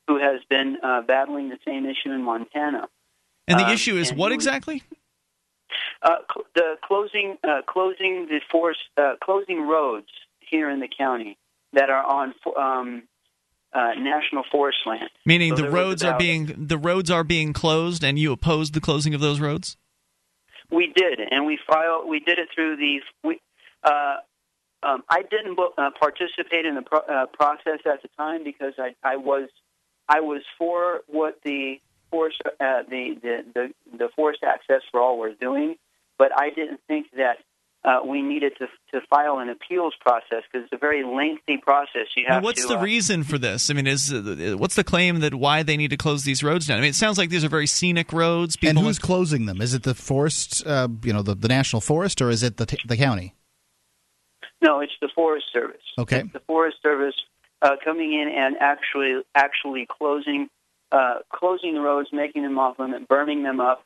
who 0.07 0.17
has 0.19 0.41
been 0.49 0.77
uh, 0.83 1.01
battling 1.01 1.49
the 1.49 1.57
same 1.65 1.85
issue 1.85 2.11
in 2.11 2.23
Montana. 2.23 2.87
And 3.47 3.59
the 3.59 3.65
Um, 3.65 3.71
issue 3.71 3.97
is 3.97 4.13
what 4.13 4.31
exactly? 4.31 4.83
Uh, 6.01 6.17
cl- 6.33 6.45
the 6.53 6.77
closing, 6.83 7.37
uh, 7.43 7.61
closing 7.67 8.27
the 8.27 8.39
forest, 8.51 8.79
uh, 8.97 9.15
closing 9.21 9.61
roads 9.61 10.07
here 10.39 10.69
in 10.69 10.79
the 10.79 10.87
county 10.87 11.37
that 11.73 11.89
are 11.89 12.03
on 12.03 12.33
um, 12.55 13.03
uh, 13.73 13.93
national 13.97 14.43
forest 14.51 14.79
land. 14.85 15.09
Meaning 15.25 15.55
So 15.55 15.63
the 15.63 15.69
roads 15.71 16.03
are 16.03 16.17
being 16.17 16.53
the 16.57 16.77
roads 16.77 17.11
are 17.11 17.23
being 17.23 17.53
closed, 17.53 18.03
and 18.03 18.17
you 18.17 18.31
opposed 18.31 18.73
the 18.73 18.81
closing 18.81 19.13
of 19.13 19.21
those 19.21 19.39
roads. 19.39 19.77
We 20.69 20.91
did, 20.95 21.19
and 21.31 21.45
we 21.45 21.57
filed. 21.67 22.07
We 22.07 22.19
did 22.19 22.39
it 22.39 22.49
through 22.53 22.77
the. 22.77 23.01
We, 23.23 23.39
uh, 23.83 24.17
um, 24.87 25.03
I 25.09 25.21
didn't 25.23 25.59
uh, 25.59 25.89
participate 25.99 26.65
in 26.65 26.75
the 26.75 26.81
pro- 26.81 26.99
uh, 26.99 27.25
process 27.27 27.79
at 27.85 28.01
the 28.01 28.09
time 28.17 28.43
because 28.43 28.73
I, 28.77 28.95
I 29.03 29.17
was, 29.17 29.49
I 30.07 30.21
was 30.21 30.41
for 30.57 31.01
what 31.07 31.39
the 31.43 31.81
forest, 32.09 32.41
uh, 32.45 32.83
the, 32.89 33.17
the 33.21 33.43
the 33.53 33.97
the 33.97 34.09
forest 34.15 34.39
access 34.43 34.81
for 34.91 35.01
all 35.01 35.19
was 35.19 35.33
doing, 35.41 35.75
but 36.17 36.31
I 36.35 36.49
didn't 36.49 36.79
think 36.87 37.07
that 37.17 37.37
uh, 37.83 37.99
we 38.05 38.21
needed 38.21 38.53
to 38.59 38.67
to 38.93 39.05
file 39.09 39.39
an 39.39 39.49
appeals 39.49 39.93
process 39.99 40.43
because 40.51 40.65
it's 40.65 40.73
a 40.73 40.77
very 40.77 41.03
lengthy 41.03 41.57
process. 41.57 42.07
You 42.15 42.23
Now, 42.23 42.35
have 42.35 42.43
what's 42.43 42.61
to. 42.61 42.67
the 42.69 42.79
uh, 42.79 42.83
reason 42.83 43.23
for 43.23 43.37
this? 43.37 43.69
I 43.69 43.73
mean, 43.73 43.87
is 43.87 44.13
uh, 44.13 44.55
what's 44.57 44.75
the 44.75 44.83
claim 44.85 45.19
that 45.19 45.35
why 45.35 45.63
they 45.63 45.75
need 45.75 45.89
to 45.89 45.97
close 45.97 46.23
these 46.23 46.43
roads 46.43 46.67
down? 46.67 46.77
I 46.77 46.81
mean, 46.81 46.89
it 46.91 46.95
sounds 46.95 47.17
like 47.17 47.29
these 47.29 47.43
are 47.43 47.49
very 47.49 47.67
scenic 47.67 48.13
roads. 48.13 48.55
People 48.55 48.69
and 48.69 48.79
who's 48.79 48.99
closing 48.99 49.45
them? 49.47 49.61
Is 49.61 49.73
it 49.73 49.83
the 49.83 49.95
forest, 49.95 50.65
uh, 50.65 50.87
you 51.03 51.11
know, 51.11 51.21
the, 51.21 51.35
the 51.35 51.49
national 51.49 51.81
forest, 51.81 52.21
or 52.21 52.29
is 52.29 52.41
it 52.41 52.57
the 52.57 52.65
t- 52.65 52.79
the 52.85 52.97
county? 52.97 53.33
No, 54.61 54.79
it's 54.79 54.93
the 55.01 55.09
Forest 55.13 55.47
Service. 55.53 55.81
Okay. 55.97 56.19
It's 56.19 56.33
the 56.33 56.39
Forest 56.41 56.77
Service 56.81 57.15
uh, 57.61 57.75
coming 57.83 58.13
in 58.13 58.29
and 58.29 58.55
actually 58.59 59.21
actually 59.35 59.87
closing 59.89 60.49
uh, 60.91 61.19
closing 61.33 61.73
the 61.73 61.81
roads, 61.81 62.09
making 62.13 62.43
them 62.43 62.57
off 62.57 62.79
limit, 62.79 63.07
burning 63.07 63.43
them 63.43 63.59
up, 63.59 63.83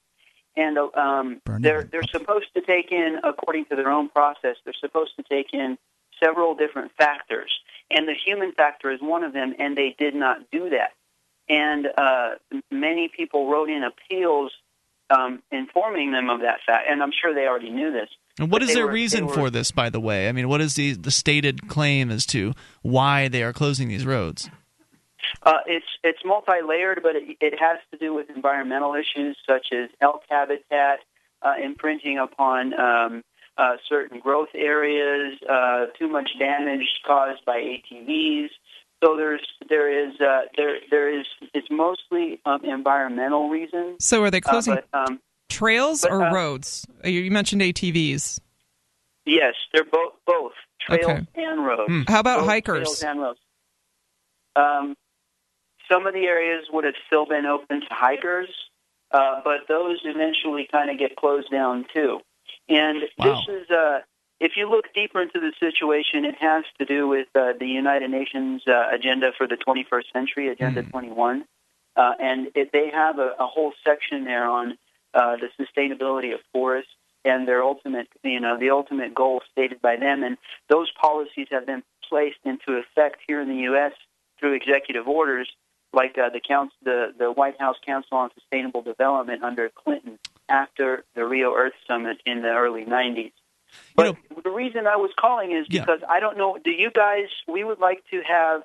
and 0.56 0.78
uh, 0.78 0.90
um, 0.96 1.42
they're 1.60 1.84
they're 1.84 2.04
supposed 2.04 2.48
to 2.54 2.62
take 2.62 2.92
in, 2.92 3.20
according 3.24 3.66
to 3.66 3.76
their 3.76 3.90
own 3.90 4.10
process, 4.10 4.58
they're 4.64 4.74
supposed 4.80 5.16
to 5.18 5.24
take 5.24 5.54
in 5.54 5.78
several 6.24 6.56
different 6.56 6.92
factors, 6.98 7.52
and 7.90 8.08
the 8.08 8.14
human 8.14 8.52
factor 8.52 8.92
is 8.92 9.02
one 9.02 9.24
of 9.24 9.34
them, 9.34 9.54
and 9.58 9.76
they 9.76 9.96
did 9.98 10.14
not 10.14 10.40
do 10.52 10.70
that. 10.70 10.92
And 11.50 11.88
uh, 11.98 12.36
many 12.70 13.10
people 13.16 13.50
wrote 13.50 13.70
in 13.70 13.84
appeals 13.84 14.52
um, 15.16 15.42
informing 15.52 16.12
them 16.12 16.30
of 16.30 16.42
that 16.42 16.60
fact, 16.66 16.88
and 16.90 17.02
I'm 17.04 17.12
sure 17.12 17.34
they 17.34 17.48
already 17.48 17.70
knew 17.70 17.92
this. 17.92 18.10
And 18.40 18.52
what 18.52 18.64
is 18.64 18.74
their 18.74 18.86
were- 18.88 18.94
reason 18.94 19.28
were- 19.28 19.34
for 19.34 19.50
this, 19.50 19.72
by 19.72 19.90
the 19.90 20.00
way? 20.00 20.30
I 20.30 20.32
mean, 20.32 20.48
what 20.48 20.62
is 20.62 20.76
the 20.76 20.94
the 20.94 21.12
stated 21.12 21.68
claim 21.68 22.10
as 22.10 22.26
to 22.28 22.54
why 22.82 23.28
they 23.28 23.44
are 23.44 23.54
closing 23.54 23.90
these 23.90 24.06
roads? 24.06 24.50
Uh, 25.44 25.60
it's 25.66 25.86
it's 26.04 26.20
multi-layered, 26.26 27.02
but 27.04 27.16
it, 27.16 27.38
it 27.40 27.54
has 27.60 27.80
to 27.92 27.98
do 27.98 28.14
with 28.14 28.30
environmental 28.30 28.96
issues 28.96 29.38
such 29.48 29.68
as 29.72 29.90
elk 30.02 30.24
habitat, 30.30 31.00
uh, 31.42 31.54
imprinting 31.64 32.18
upon 32.18 32.74
um, 32.80 33.24
uh, 33.58 33.76
certain 33.88 34.20
growth 34.20 34.50
areas, 34.56 35.38
uh, 35.50 35.86
too 36.00 36.08
much 36.08 36.30
damage 36.40 36.88
caused 37.06 37.44
by 37.46 37.58
ATVs. 37.58 38.50
So 39.04 39.18
there's 39.18 39.42
there 39.68 40.08
is 40.08 40.20
uh, 40.22 40.42
there 40.56 40.78
there 40.92 41.20
is 41.20 41.26
it's 41.54 41.68
mostly 41.72 42.40
um, 42.46 42.64
environmental 42.64 43.50
reasons. 43.50 44.04
So 44.06 44.24
are 44.24 44.32
they 44.32 44.42
closing 44.42 44.74
Uh, 44.74 44.82
but, 44.92 45.10
um, 45.12 45.20
trails 45.50 46.02
but, 46.04 46.12
or 46.12 46.24
uh, 46.24 46.32
roads? 46.34 46.86
Uh, 47.04 47.10
You 47.10 47.32
mentioned 47.32 47.62
ATVs. 47.62 48.40
yes, 49.26 49.56
they're 49.74 49.84
both 49.84 50.14
both 50.26 50.54
trails 50.80 51.06
Okay. 51.06 51.28
and 51.36 51.66
roads. 51.66 51.88
Hmm. 51.88 52.02
How 52.08 52.20
about 52.20 52.40
Both 52.42 52.50
hikers? 52.50 53.00
Trails 53.00 53.04
and 53.04 53.22
roads. 53.22 53.40
Um, 54.56 54.96
some 55.90 56.06
of 56.08 56.14
the 56.14 56.26
areas 56.26 56.66
would 56.72 56.84
have 56.84 56.94
still 57.08 57.26
been 57.26 57.46
open 57.46 57.82
to 57.82 57.88
hikers, 57.90 58.50
uh, 59.12 59.42
but 59.44 59.62
those 59.68 60.00
eventually 60.06 60.68
kind 60.72 60.90
of 60.90 60.98
get 61.00 61.16
closed 61.16 61.50
down 61.52 61.86
too. 61.94 62.20
And 62.70 63.04
Wow. 63.18 63.44
this 63.48 63.56
is, 63.62 63.70
uh, 63.72 64.00
if 64.42 64.54
you 64.58 64.68
look 64.68 64.86
deeper 64.96 65.22
into 65.22 65.40
the 65.40 65.54
situation, 65.60 66.26
it 66.26 66.36
has 66.40 66.64
to 66.80 66.86
do 66.86 67.08
with 67.08 67.28
uh, 67.36 67.54
the 67.60 67.68
United 67.68 68.10
Nations 68.10 68.64
uh, 68.68 68.90
agenda 68.92 69.32
for 69.38 69.48
the 69.48 69.56
21st 69.56 70.12
century, 70.12 70.50
Agenda 70.50 70.82
21. 70.82 71.46
Uh, 71.96 72.14
and 72.20 72.48
it, 72.56 72.72
they 72.74 72.90
have 72.92 73.20
a, 73.20 73.36
a 73.40 73.46
whole 73.46 73.72
section 73.86 74.26
there 74.26 74.50
on 74.50 74.80
uh, 75.14 75.36
the 75.38 75.50
sustainability 75.64 76.34
of 76.34 76.40
forests 76.52 76.90
and 77.24 77.48
their 77.48 77.62
ultimate, 77.62 78.08
you 78.24 78.40
know, 78.40 78.58
the 78.58 78.72
ultimate 78.72 79.14
goal 79.14 79.42
stated 79.52 79.80
by 79.80 79.96
them. 79.96 80.24
And 80.24 80.38
those 80.70 80.90
policies 81.00 81.48
have 81.52 81.68
been 81.68 81.84
placed 82.10 82.40
into 82.44 82.80
effect 82.80 83.18
here 83.28 83.42
in 83.42 83.48
the 83.48 83.64
U.S. 83.70 83.94
through 84.40 84.54
executive 84.54 85.08
orders, 85.08 85.52
like 85.94 86.18
uh, 86.18 86.30
the, 86.30 86.40
council, 86.40 86.76
the 86.84 87.14
the 87.16 87.32
White 87.32 87.60
House 87.60 87.78
Council 87.86 88.18
on 88.18 88.32
Sustainable 88.34 88.82
Development 88.82 89.44
under 89.44 89.70
Clinton 89.70 90.18
after 90.50 91.04
the 91.14 91.26
Rio 91.26 91.54
Earth 91.54 91.74
Summit 91.88 92.18
in 92.26 92.42
the 92.42 92.50
early 92.50 92.86
90s. 92.86 93.34
But 93.96 94.44
the 94.44 94.50
reason 94.52 94.88
I 94.88 94.96
was 94.96 95.12
calling 95.20 95.52
is 95.52 95.68
because 95.68 96.00
I 96.08 96.20
don't 96.20 96.38
know. 96.38 96.58
Do 96.64 96.72
you 96.72 96.92
guys? 96.92 97.28
We 97.48 97.64
would 97.64 97.80
like 97.80 98.04
to 98.12 98.22
have. 98.28 98.64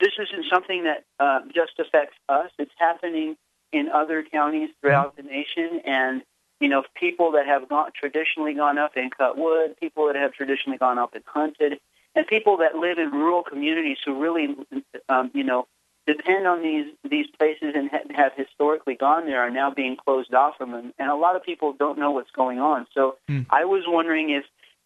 This 0.00 0.12
isn't 0.18 0.46
something 0.50 0.84
that 0.84 1.04
uh, 1.20 1.40
just 1.54 1.78
affects 1.78 2.16
us. 2.28 2.50
It's 2.58 2.72
happening 2.78 3.36
in 3.72 3.88
other 3.88 4.24
counties 4.24 4.70
throughout 4.80 5.16
the 5.16 5.22
nation, 5.22 5.80
and 5.84 6.22
you 6.60 6.68
know, 6.68 6.82
people 6.94 7.32
that 7.32 7.46
have 7.46 7.68
gone, 7.68 7.90
traditionally 7.94 8.54
gone 8.54 8.78
up 8.78 8.92
and 8.96 9.14
cut 9.16 9.36
wood, 9.36 9.76
people 9.78 10.06
that 10.06 10.16
have 10.16 10.32
traditionally 10.32 10.78
gone 10.78 10.98
up 10.98 11.14
and 11.14 11.24
hunted, 11.26 11.78
and 12.14 12.26
people 12.26 12.58
that 12.58 12.76
live 12.76 12.98
in 12.98 13.10
rural 13.10 13.42
communities 13.42 13.98
who 14.04 14.20
really, 14.20 14.54
um, 15.08 15.30
you 15.34 15.44
know, 15.44 15.66
depend 16.06 16.46
on 16.46 16.62
these 16.62 16.86
these 17.08 17.26
places 17.38 17.74
and 17.74 17.90
ha- 17.90 18.14
have 18.14 18.32
historically 18.36 18.94
gone 18.94 19.26
there 19.26 19.40
are 19.40 19.50
now 19.50 19.70
being 19.70 19.96
closed 19.96 20.34
off 20.34 20.56
from 20.56 20.72
them, 20.72 20.92
and 20.98 21.10
a 21.10 21.16
lot 21.16 21.36
of 21.36 21.42
people 21.42 21.72
don't 21.72 21.98
know 21.98 22.10
what's 22.10 22.30
going 22.30 22.58
on. 22.58 22.86
So 22.94 23.16
I 23.50 23.64
was 23.64 23.84
wondering 23.86 24.30
if 24.30 24.44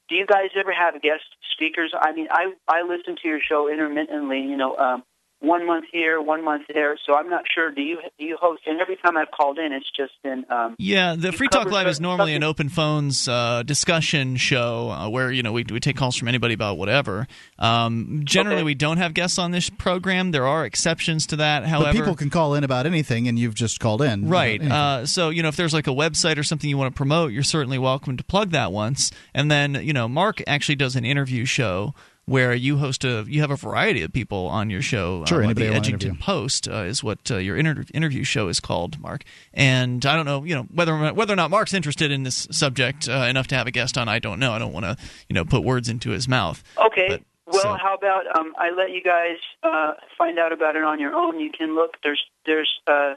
do 0.08 0.14
you 0.14 0.26
guys 0.26 0.50
ever 0.56 0.72
have 0.72 1.00
guest 1.02 1.24
speakers? 1.52 1.92
I 1.98 2.12
mean, 2.12 2.28
I 2.30 2.52
I 2.66 2.82
listen 2.82 3.16
to 3.22 3.28
your 3.28 3.40
show 3.40 3.68
intermittently. 3.68 4.40
You 4.40 4.56
know, 4.56 4.76
um, 4.76 5.02
one 5.40 5.66
month 5.66 5.84
here, 5.92 6.20
one 6.20 6.44
month 6.44 6.66
there. 6.72 6.98
So 7.06 7.14
I'm 7.14 7.30
not 7.30 7.44
sure. 7.54 7.70
Do 7.70 7.80
you 7.80 7.98
do 8.18 8.24
you 8.24 8.36
host? 8.40 8.62
And 8.66 8.80
every 8.80 8.96
time 8.96 9.16
I've 9.16 9.30
called 9.30 9.58
in, 9.58 9.72
it's 9.72 9.90
just 9.96 10.12
been 10.22 10.44
um, 10.50 10.74
Yeah, 10.78 11.14
the 11.16 11.32
Free 11.32 11.48
Talk 11.48 11.70
Live 11.70 11.86
is 11.86 11.96
certain 11.96 12.08
normally 12.08 12.34
an 12.34 12.42
open 12.42 12.68
phones 12.68 13.28
uh, 13.28 13.62
discussion 13.62 14.36
show 14.36 14.90
uh, 14.90 15.08
where 15.08 15.30
you 15.30 15.42
know 15.42 15.52
we, 15.52 15.64
we 15.70 15.80
take 15.80 15.96
calls 15.96 16.16
from 16.16 16.28
anybody 16.28 16.54
about 16.54 16.76
whatever. 16.76 17.26
Um, 17.58 18.22
generally, 18.24 18.62
we 18.62 18.74
don't 18.74 18.98
have 18.98 19.14
guests 19.14 19.38
on 19.38 19.52
this 19.52 19.70
program. 19.70 20.32
There 20.32 20.46
are 20.46 20.64
exceptions 20.64 21.26
to 21.28 21.36
that. 21.36 21.64
However, 21.66 21.92
but 21.92 21.98
people 21.98 22.16
can 22.16 22.30
call 22.30 22.54
in 22.54 22.64
about 22.64 22.86
anything, 22.86 23.28
and 23.28 23.38
you've 23.38 23.54
just 23.54 23.80
called 23.80 24.02
in. 24.02 24.28
Right. 24.28 24.60
Uh, 24.60 25.06
so, 25.06 25.30
you 25.30 25.42
know, 25.42 25.48
if 25.48 25.56
there's 25.56 25.74
like 25.74 25.86
a 25.86 25.92
website 25.92 26.38
or 26.38 26.42
something 26.42 26.68
you 26.68 26.78
want 26.78 26.94
to 26.94 26.96
promote, 26.96 27.32
you're 27.32 27.42
certainly 27.42 27.78
welcome 27.78 28.16
to 28.16 28.24
plug 28.24 28.50
that 28.50 28.72
once. 28.72 29.10
And 29.34 29.50
then, 29.50 29.74
you 29.74 29.92
know, 29.92 30.08
Mark 30.08 30.42
actually 30.46 30.76
does 30.76 30.96
an 30.96 31.04
interview 31.04 31.44
show 31.44 31.94
where 32.28 32.54
you 32.54 32.76
host 32.76 33.04
a 33.04 33.24
you 33.26 33.40
have 33.40 33.50
a 33.50 33.56
variety 33.56 34.02
of 34.02 34.12
people 34.12 34.48
on 34.48 34.68
your 34.68 34.82
show. 34.82 35.24
Sure, 35.24 35.40
uh, 35.40 35.44
anybody 35.46 35.68
the 35.68 35.74
Edgington. 35.74 36.20
Post 36.20 36.68
uh, 36.68 36.82
is 36.82 37.02
what 37.02 37.30
uh, 37.30 37.38
your 37.38 37.56
inter- 37.56 37.86
interview 37.94 38.22
show 38.24 38.48
is 38.48 38.60
called, 38.60 39.00
Mark. 39.00 39.24
And 39.54 40.04
I 40.04 40.14
don't 40.14 40.26
know, 40.26 40.44
you 40.44 40.54
know, 40.54 40.64
whether 40.74 40.92
or 40.92 40.98
not, 40.98 41.16
whether 41.16 41.32
or 41.32 41.36
not 41.36 41.50
Mark's 41.50 41.72
interested 41.72 42.10
in 42.10 42.24
this 42.24 42.46
subject 42.50 43.08
uh, 43.08 43.24
enough 43.28 43.46
to 43.48 43.54
have 43.54 43.66
a 43.66 43.70
guest 43.70 43.96
on. 43.96 44.08
I 44.08 44.18
don't 44.18 44.38
know. 44.38 44.52
I 44.52 44.58
don't 44.58 44.74
want 44.74 44.84
to, 44.84 44.96
you 45.28 45.34
know, 45.34 45.44
put 45.44 45.64
words 45.64 45.88
into 45.88 46.10
his 46.10 46.28
mouth. 46.28 46.62
Okay. 46.76 47.24
well, 47.46 47.78
how 47.78 47.94
about 47.94 48.26
um, 48.38 48.52
I 48.58 48.70
let 48.70 48.90
you 48.90 49.02
guys 49.02 49.38
uh, 49.62 49.92
find 50.18 50.38
out 50.38 50.52
about 50.52 50.76
it 50.76 50.84
on 50.84 51.00
your 51.00 51.14
own? 51.14 51.40
You 51.40 51.50
can 51.50 51.74
look. 51.74 51.96
There's 52.02 52.22
there's 52.44 52.68
uh, 52.86 53.14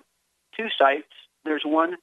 two 0.56 0.68
sites. 0.80 1.10
There's 1.44 1.64
one, 1.66 1.98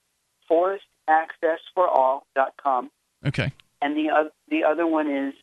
forestaccessforall.com, 0.51 2.91
Okay. 3.25 3.51
and 3.81 3.97
the 3.97 4.11
oth- 4.11 4.33
the 4.49 4.63
other 4.65 4.85
one 4.85 5.09
is 5.09 5.33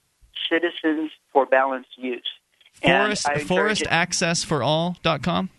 Citizens 0.51 1.11
for 1.33 1.47
Balanced 1.47 1.97
Use. 1.97 2.23
Forest 2.83 3.29
I 3.29 3.35
encourage 3.41 3.83
it- 3.83 3.89
forestaccessforall.com. 3.89 5.51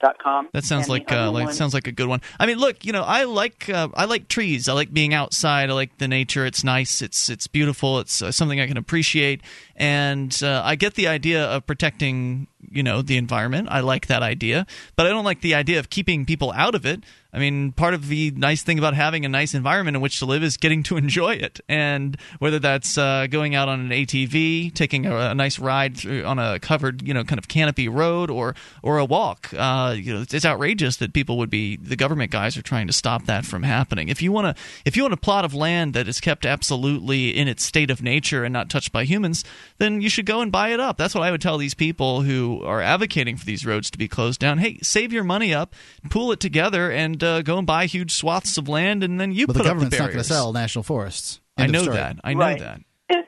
dot 0.00 0.18
com. 0.18 0.48
That 0.52 0.64
sounds 0.64 0.84
And 0.86 0.90
like 0.90 1.10
uh, 1.12 1.30
like 1.30 1.52
sounds 1.52 1.72
like 1.72 1.86
a 1.86 1.92
good 1.92 2.08
one. 2.08 2.20
I 2.38 2.46
mean, 2.46 2.58
look, 2.58 2.84
you 2.84 2.92
know, 2.92 3.02
I 3.04 3.24
like 3.24 3.70
uh, 3.70 3.88
I 3.94 4.04
like 4.06 4.28
trees. 4.28 4.68
I 4.68 4.72
like 4.74 4.92
being 4.92 5.14
outside. 5.14 5.70
I 5.70 5.72
like 5.72 5.96
the 5.98 6.08
nature. 6.08 6.44
It's 6.44 6.62
nice. 6.64 7.00
It's 7.00 7.30
it's 7.30 7.46
beautiful. 7.46 8.00
It's 8.00 8.20
uh, 8.20 8.30
something 8.32 8.60
I 8.60 8.66
can 8.66 8.76
appreciate. 8.76 9.40
And 9.76 10.36
uh, 10.42 10.60
I 10.64 10.74
get 10.74 10.94
the 10.94 11.06
idea 11.08 11.44
of 11.44 11.66
protecting, 11.66 12.48
you 12.68 12.82
know, 12.82 13.00
the 13.00 13.16
environment. 13.16 13.68
I 13.70 13.80
like 13.80 14.08
that 14.08 14.22
idea, 14.22 14.66
but 14.96 15.06
I 15.06 15.10
don't 15.10 15.24
like 15.24 15.40
the 15.40 15.54
idea 15.54 15.78
of 15.78 15.88
keeping 15.88 16.26
people 16.26 16.52
out 16.52 16.74
of 16.74 16.84
it. 16.84 17.04
I 17.34 17.38
mean, 17.38 17.72
part 17.72 17.94
of 17.94 18.06
the 18.06 18.30
nice 18.30 18.62
thing 18.62 18.78
about 18.78 18.94
having 18.94 19.24
a 19.24 19.28
nice 19.28 19.54
environment 19.54 19.96
in 19.96 20.00
which 20.00 20.20
to 20.20 20.26
live 20.26 20.44
is 20.44 20.56
getting 20.56 20.84
to 20.84 20.96
enjoy 21.04 21.34
it. 21.34 21.60
And 21.68 22.16
whether 22.38 22.60
that's 22.60 22.96
uh, 22.96 23.26
going 23.28 23.56
out 23.56 23.68
on 23.68 23.80
an 23.80 23.90
ATV, 23.90 24.72
taking 24.72 25.06
a, 25.06 25.16
a 25.16 25.34
nice 25.34 25.58
ride 25.58 25.96
through 25.96 26.24
on 26.24 26.38
a 26.38 26.60
covered, 26.60 27.06
you 27.06 27.12
know, 27.12 27.24
kind 27.24 27.38
of 27.38 27.48
canopy 27.48 27.88
road, 27.88 28.30
or 28.30 28.54
or 28.82 28.98
a 28.98 29.04
walk, 29.04 29.52
uh, 29.56 29.94
you 29.98 30.14
know, 30.14 30.22
it's, 30.22 30.32
it's 30.32 30.44
outrageous 30.44 30.98
that 30.98 31.12
people 31.12 31.36
would 31.38 31.50
be 31.50 31.76
the 31.76 31.96
government 31.96 32.30
guys 32.30 32.56
are 32.56 32.62
trying 32.62 32.86
to 32.86 32.92
stop 32.92 33.26
that 33.26 33.44
from 33.44 33.64
happening. 33.64 34.08
If 34.08 34.22
you 34.22 34.30
want 34.30 34.56
to, 34.56 34.62
if 34.84 34.96
you 34.96 35.02
want 35.02 35.14
a 35.14 35.18
plot 35.18 35.44
of 35.44 35.54
land 35.54 35.94
that 35.94 36.06
is 36.06 36.20
kept 36.20 36.46
absolutely 36.46 37.36
in 37.36 37.48
its 37.48 37.64
state 37.64 37.90
of 37.90 38.02
nature 38.02 38.44
and 38.44 38.52
not 38.52 38.70
touched 38.70 38.92
by 38.92 39.04
humans, 39.04 39.44
then 39.78 40.00
you 40.00 40.08
should 40.08 40.26
go 40.26 40.40
and 40.40 40.52
buy 40.52 40.68
it 40.68 40.78
up. 40.78 40.98
That's 40.98 41.14
what 41.14 41.24
I 41.24 41.32
would 41.32 41.40
tell 41.40 41.58
these 41.58 41.74
people 41.74 42.22
who 42.22 42.62
are 42.62 42.80
advocating 42.80 43.36
for 43.36 43.44
these 43.44 43.66
roads 43.66 43.90
to 43.90 43.98
be 43.98 44.06
closed 44.06 44.38
down. 44.38 44.58
Hey, 44.58 44.78
save 44.82 45.12
your 45.12 45.24
money 45.24 45.52
up, 45.52 45.74
pool 46.10 46.30
it 46.30 46.38
together, 46.38 46.92
and 46.92 47.23
uh, 47.24 47.42
go 47.42 47.58
and 47.58 47.66
buy 47.66 47.86
huge 47.86 48.12
swaths 48.12 48.56
of 48.58 48.68
land, 48.68 49.02
and 49.02 49.18
then 49.20 49.32
you 49.32 49.46
but 49.46 49.54
put 49.56 49.62
the 49.64 49.70
up 49.70 49.78
the 49.78 49.84
government's 49.86 49.98
not 49.98 50.06
going 50.06 50.18
to 50.18 50.24
sell 50.24 50.52
national 50.52 50.82
forests. 50.84 51.40
I 51.56 51.64
End 51.64 51.74
of 51.76 51.86
know 51.86 51.92
that. 51.92 52.18
I 52.24 52.34
know 52.34 52.40
Right. 52.40 52.58
that. 52.60 52.80
and, 53.08 53.24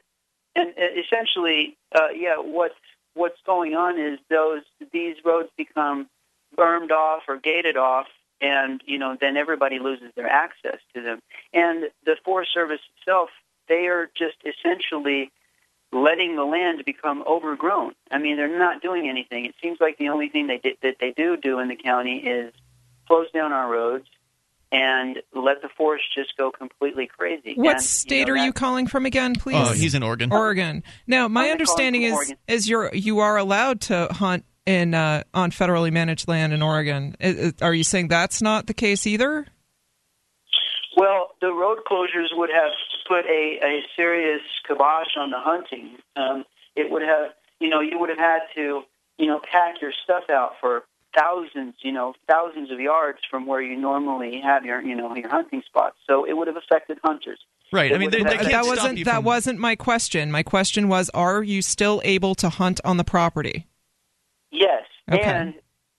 and 0.55 0.73
essentially, 0.99 1.77
uh, 1.95 2.09
yeah, 2.15 2.37
what's 2.39 2.75
what's 3.15 3.41
going 3.47 3.75
on 3.75 3.99
is 3.99 4.19
those 4.29 4.63
these 4.93 5.17
roads 5.25 5.49
become 5.57 6.09
bermed 6.57 6.91
off 6.93 7.23
or 7.29 7.39
gated 7.39 7.77
off, 7.77 8.07
and 8.41 8.83
you 8.87 8.99
know 8.99 9.17
then 9.21 9.37
everybody 9.37 9.79
loses 9.79 10.13
their 10.17 10.29
access 10.29 10.79
to 10.95 11.03
them. 11.03 11.21
And 11.53 11.85
the 12.05 12.17
Forest 12.25 12.53
Service 12.53 12.81
itself, 12.99 13.31
they 13.69 13.87
are 13.87 14.11
just 14.17 14.37
essentially 14.45 15.31
letting 15.93 16.35
the 16.37 16.45
land 16.45 16.85
become 16.85 17.23
overgrown. 17.27 17.95
I 18.11 18.19
mean, 18.19 18.37
they're 18.37 18.59
not 18.59 18.83
doing 18.83 19.09
anything. 19.09 19.45
It 19.47 19.55
seems 19.63 19.79
like 19.81 19.99
the 19.99 20.09
only 20.09 20.29
thing 20.29 20.47
they 20.49 20.59
did, 20.59 20.77
that 20.83 20.97
they 21.01 21.13
do 21.13 21.37
do 21.37 21.59
in 21.61 21.69
the 21.69 21.77
county 21.77 22.19
is 22.19 22.53
close 23.07 23.31
down 23.33 23.53
our 23.53 23.71
roads 23.71 24.07
and 24.73 25.19
let 25.35 25.63
the 25.63 25.69
forest 25.77 26.05
just 26.15 26.37
go 26.37 26.51
completely 26.51 27.07
crazy. 27.07 27.55
What 27.57 27.77
And, 27.77 27.83
state 27.83 28.27
know, 28.27 28.35
are 28.35 28.37
you 28.39 28.53
calling 28.53 28.87
from 28.87 29.07
again, 29.07 29.35
please? 29.35 29.57
Oh, 29.57 29.73
he's 29.73 29.95
in 29.95 30.03
Oregon. 30.03 30.33
Oregon. 30.33 30.83
Now, 31.07 31.29
my 31.29 31.47
I'm 31.47 31.53
understanding 31.53 32.03
is 32.03 32.13
Oregon. 32.13 32.37
is 32.49 32.69
you're 32.69 32.93
you 32.95 33.21
are 33.21 33.37
allowed 33.37 33.81
to 33.83 34.09
hunt 34.11 34.45
in 34.67 34.95
uh, 34.95 35.23
on 35.33 35.53
federally 35.53 35.93
managed 35.93 36.27
land 36.27 36.53
in 36.53 36.63
Oregon. 36.63 37.15
I- 37.21 37.53
I- 37.61 37.65
Are 37.65 37.75
you 37.75 37.85
saying 37.85 38.09
that's 38.09 38.43
not 38.43 38.67
the 38.67 38.75
case 38.75 39.07
either? 39.07 39.47
Well, 40.97 41.33
the 41.41 41.53
road 41.53 41.79
closures 41.91 42.29
would 42.33 42.51
have 42.51 42.73
put 43.07 43.27
a, 43.27 43.59
a 43.63 43.81
serious 43.95 44.41
kibosh 44.67 45.17
on 45.19 45.31
the 45.31 45.39
hunting. 45.39 45.97
Um, 46.17 46.45
it 46.75 46.91
would 46.91 47.03
have, 47.03 47.33
you 47.61 47.69
know, 47.69 47.81
you 47.81 47.99
would 47.99 48.09
have 48.09 48.19
had 48.19 48.41
to, 48.55 48.83
you 49.19 49.27
know, 49.27 49.39
pack 49.53 49.81
your 49.83 49.93
stuff 50.05 50.25
out 50.31 50.53
for 50.61 50.85
thousands, 51.19 51.75
you 51.81 51.93
know, 51.93 52.15
thousands 52.29 52.71
of 52.71 52.79
yards 52.81 53.19
from 53.31 53.47
where 53.47 53.63
you 53.63 53.77
normally 53.77 54.41
have 54.43 54.65
your, 54.65 54.81
you 54.83 54.95
know, 54.95 55.15
your 55.17 55.29
hunting 55.29 55.63
spots. 55.67 55.97
So 56.07 56.25
it 56.25 56.35
would 56.37 56.47
have 56.49 56.57
affected 56.57 56.99
hunters. 57.03 57.39
Right. 57.73 57.93
I 57.93 57.99
mean, 57.99 58.11
they, 58.11 58.19
they 58.19 58.25
That- 58.25 58.41
can't 58.41 58.53
that 58.53 58.67
wasn't 58.67 58.99
you 58.99 59.05
that 59.07 59.15
from- 59.17 59.25
wasn't 59.25 59.59
my 59.59 59.75
question. 59.77 60.31
My 60.31 60.43
question 60.43 60.89
was, 60.89 61.11
are 61.15 61.43
you 61.43 61.63
still 61.63 62.01
able 62.05 62.35
to 62.37 62.49
hunt 62.49 62.81
on 62.85 62.97
the 62.97 63.05
property? 63.05 63.67
Yes, 64.51 64.85
Okay. 65.11 65.23
and 65.23 65.55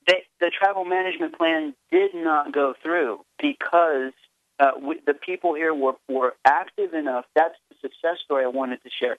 they, 0.07 0.23
the 0.39 0.49
travel 0.57 0.85
management 0.85 1.37
plan 1.37 1.73
did 1.91 2.11
not 2.15 2.53
go 2.53 2.73
through 2.81 3.19
because 3.39 4.13
uh, 4.59 4.71
we, 4.81 4.99
the 5.05 5.13
people 5.13 5.53
here 5.53 5.73
were, 5.73 5.95
were 6.07 6.33
active 6.45 6.93
enough. 6.93 7.25
That's 7.35 7.55
the 7.69 7.75
success 7.81 8.17
story 8.23 8.45
I 8.45 8.47
wanted 8.47 8.81
to 8.83 8.89
share. 8.89 9.17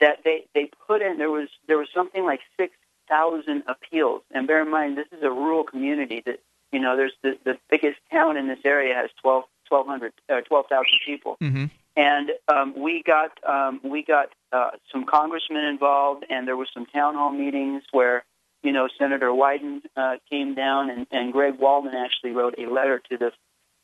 That 0.00 0.18
they, 0.24 0.46
they 0.54 0.70
put 0.86 1.02
in 1.02 1.18
there 1.18 1.30
was 1.30 1.48
there 1.66 1.76
was 1.78 1.88
something 1.94 2.24
like 2.24 2.40
six 2.58 2.72
thousand 3.10 3.64
appeals, 3.66 4.22
and 4.30 4.46
bear 4.46 4.62
in 4.62 4.70
mind 4.70 4.96
this 4.96 5.08
is 5.12 5.22
a 5.22 5.30
rural 5.30 5.64
community 5.64 6.22
that 6.24 6.38
you 6.72 6.80
know 6.80 6.96
there's 6.96 7.12
the, 7.22 7.36
the 7.44 7.58
biggest 7.68 7.98
town 8.10 8.36
in 8.38 8.46
this 8.48 8.60
area 8.64 8.94
has 8.94 9.10
12, 9.20 9.44
1,200, 9.68 10.12
uh, 10.30 10.40
12,000 10.42 10.84
people 11.04 11.36
Mm-hmm. 11.42 11.64
and 11.96 12.30
um, 12.48 12.74
we 12.80 13.02
got 13.02 13.32
um, 13.44 13.80
we 13.84 14.02
got 14.02 14.28
uh, 14.52 14.70
some 14.92 15.04
congressmen 15.04 15.64
involved, 15.64 16.24
and 16.30 16.46
there 16.48 16.56
was 16.56 16.68
some 16.72 16.86
town 16.86 17.14
hall 17.14 17.32
meetings 17.32 17.82
where 17.92 18.24
you 18.62 18.72
know 18.72 18.88
Senator 18.98 19.28
Wyden 19.30 19.80
uh, 19.96 20.16
came 20.30 20.54
down, 20.54 20.90
and, 20.90 21.06
and 21.10 21.32
Greg 21.32 21.58
Walden 21.58 21.92
actually 21.94 22.30
wrote 22.32 22.54
a 22.58 22.66
letter 22.70 23.00
to 23.10 23.16
the 23.18 23.30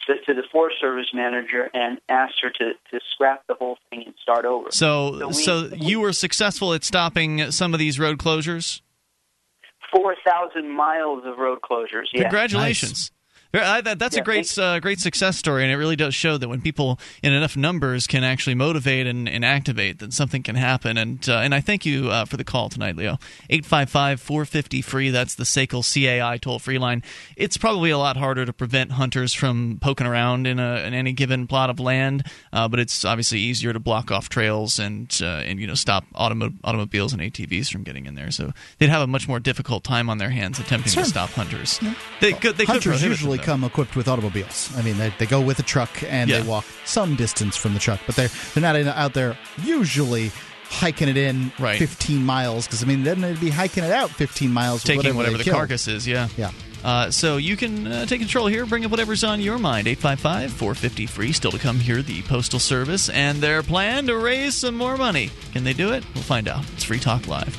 to, 0.07 0.15
to 0.27 0.35
the 0.35 0.47
Forest 0.53 0.77
Service 0.81 1.09
manager 1.13 1.69
and 1.75 1.99
asked 2.09 2.39
her 2.43 2.51
to, 2.51 2.73
to 2.93 3.01
scrap 3.13 3.43
the 3.49 3.55
whole 3.55 3.77
thing 3.91 4.05
and 4.07 4.15
start 4.23 4.45
over. 4.45 4.69
So, 4.71 5.27
we- 5.29 5.33
so 5.33 5.69
you 5.77 5.99
were 6.01 6.13
successful 6.13 6.75
at 6.75 6.85
stopping 6.85 7.51
some 7.51 7.73
of 7.75 7.81
these 7.81 7.99
road 7.99 8.19
closures. 8.19 8.83
Four 9.93 10.15
thousand 10.27 10.71
miles 10.71 11.25
of 11.25 11.39
road 11.39 11.59
closures. 11.63 12.07
Yeah. 12.13 12.23
Congratulations. 12.23 13.09
Very- 13.09 13.16
that- 13.61 13.99
That's 13.99 14.17
a 14.17 14.21
great, 14.23 14.59
uh, 14.59 14.81
great 14.81 15.01
success 15.01 15.37
story, 15.39 15.63
and 15.63 15.73
it 15.73 15.77
really 15.77 15.97
does 15.97 16.15
show 16.15 16.37
that 16.39 16.49
when 16.49 16.61
people 16.61 16.99
in 17.23 17.33
enough 17.33 17.57
numbers 17.57 18.07
can 18.07 18.25
actually 18.25 18.55
motivate 18.55 19.07
and, 19.07 19.29
and 19.29 19.45
activate, 19.45 19.99
then 19.99 20.11
something 20.11 20.43
can 20.43 20.57
happen. 20.57 20.97
And 20.97 21.27
uh, 21.29 21.39
and 21.39 21.55
I 21.55 21.61
thank 21.61 21.85
you 21.87 22.11
uh, 22.11 22.25
for 22.25 22.37
the 22.37 22.45
call 22.45 22.69
tonight, 22.69 22.97
Leo. 22.97 23.19
855-450-FREE. 23.51 25.11
That's 25.11 25.35
the 25.35 25.45
SACL 25.45 25.83
CAI 25.83 26.39
toll 26.39 26.59
free 26.59 26.79
line. 26.79 27.03
It's 27.37 27.57
probably 27.57 27.91
a 27.91 27.99
lot 27.99 28.17
harder 28.17 28.45
to 28.45 28.53
prevent 28.53 28.93
hunters 28.93 29.33
from 29.35 29.79
poking 29.81 30.07
around 30.07 30.47
in, 30.47 30.59
a, 30.59 30.77
in 30.87 30.95
any 30.95 31.13
given 31.13 31.47
plot 31.47 31.71
of 31.71 31.81
land, 31.81 32.25
uh, 32.53 32.69
but 32.69 32.81
it's 32.81 33.05
obviously 33.05 33.39
easier 33.41 33.73
to 33.73 33.81
block 33.81 34.11
off 34.11 34.29
trails 34.29 34.79
and 34.79 35.17
uh, 35.23 35.27
and 35.47 35.61
you 35.61 35.67
know 35.67 35.75
stop 35.75 36.05
automo- 36.15 36.55
automobiles 36.65 37.13
and 37.13 37.23
ATVs 37.23 37.71
from 37.71 37.83
getting 37.83 38.07
in 38.07 38.15
there. 38.15 38.31
So 38.31 38.53
they'd 38.79 38.89
have 38.89 39.03
a 39.03 39.07
much 39.07 39.29
more 39.29 39.41
difficult 39.41 39.85
time 39.85 40.09
on 40.11 40.19
their 40.19 40.31
hands 40.31 40.59
attempting 40.59 40.93
Sure. 40.93 41.03
to 41.03 41.09
stop 41.09 41.31
hunters. 41.31 41.81
They 42.21 42.33
could 42.33 42.57
they 42.57 42.65
could 42.65 42.83
Hunters 42.85 43.03
usually. 43.03 43.39
Come 43.47 43.65
equipped 43.65 43.97
with 43.97 44.09
automobiles. 44.09 44.71
I 44.77 44.83
mean, 44.83 44.99
they, 44.99 45.13
they 45.19 45.27
go 45.27 45.41
with 45.41 45.59
a 45.59 45.63
truck 45.63 45.91
and 46.03 46.29
Yeah. 46.29 46.41
they 46.41 46.47
walk 46.49 46.65
some 46.85 47.17
distance 47.17 47.57
from 47.57 47.73
the 47.73 47.81
truck, 47.81 48.01
but 48.07 48.17
they're 48.17 48.29
they're 48.55 48.63
not 48.63 48.77
in, 48.77 48.89
out 48.89 49.15
there 49.15 49.39
usually 49.63 50.31
hiking 50.69 51.09
it 51.09 51.17
in 51.17 51.53
Right. 51.61 51.79
15 51.79 52.25
miles 52.25 52.67
because 52.67 52.83
I 52.83 52.87
mean 52.87 53.05
then 53.05 53.21
they'd 53.21 53.39
be 53.41 53.51
hiking 53.51 53.85
it 53.85 53.93
out 53.93 54.11
15 54.11 54.53
miles, 54.53 54.83
taking 54.83 55.15
whatever 55.15 55.37
they 55.37 55.45
the 55.45 55.45
killed. 55.45 55.57
carcass 55.57 55.87
is. 55.89 56.07
Yeah. 56.07 56.29
Yeah. 56.37 56.51
Uh, 56.85 57.11
so 57.11 57.37
you 57.37 57.57
can 57.57 57.87
uh, 57.87 58.07
take 58.07 58.21
control 58.21 58.47
here. 58.47 58.65
Bring 58.67 58.85
up 58.85 58.91
whatever's 58.93 59.25
on 59.25 59.41
your 59.41 59.59
mind. 59.59 59.89
855 59.89 60.53
450 60.53 61.07
free. 61.07 61.33
Still 61.33 61.51
to 61.53 61.59
come 61.59 61.81
here, 61.81 62.03
the 62.03 62.23
Postal 62.23 62.59
Service 62.61 63.09
and 63.09 63.39
their 63.41 63.63
plan 63.63 64.07
to 64.07 64.17
raise 64.17 64.55
some 64.57 64.77
more 64.77 64.97
money. 64.97 65.31
Can 65.53 65.65
they 65.65 65.73
do 65.73 65.93
it? 65.93 66.05
We'll 66.15 66.23
find 66.23 66.47
out. 66.49 66.65
It's 66.75 66.85
Free 66.85 67.01
Talk 67.01 67.27
Live. 67.27 67.57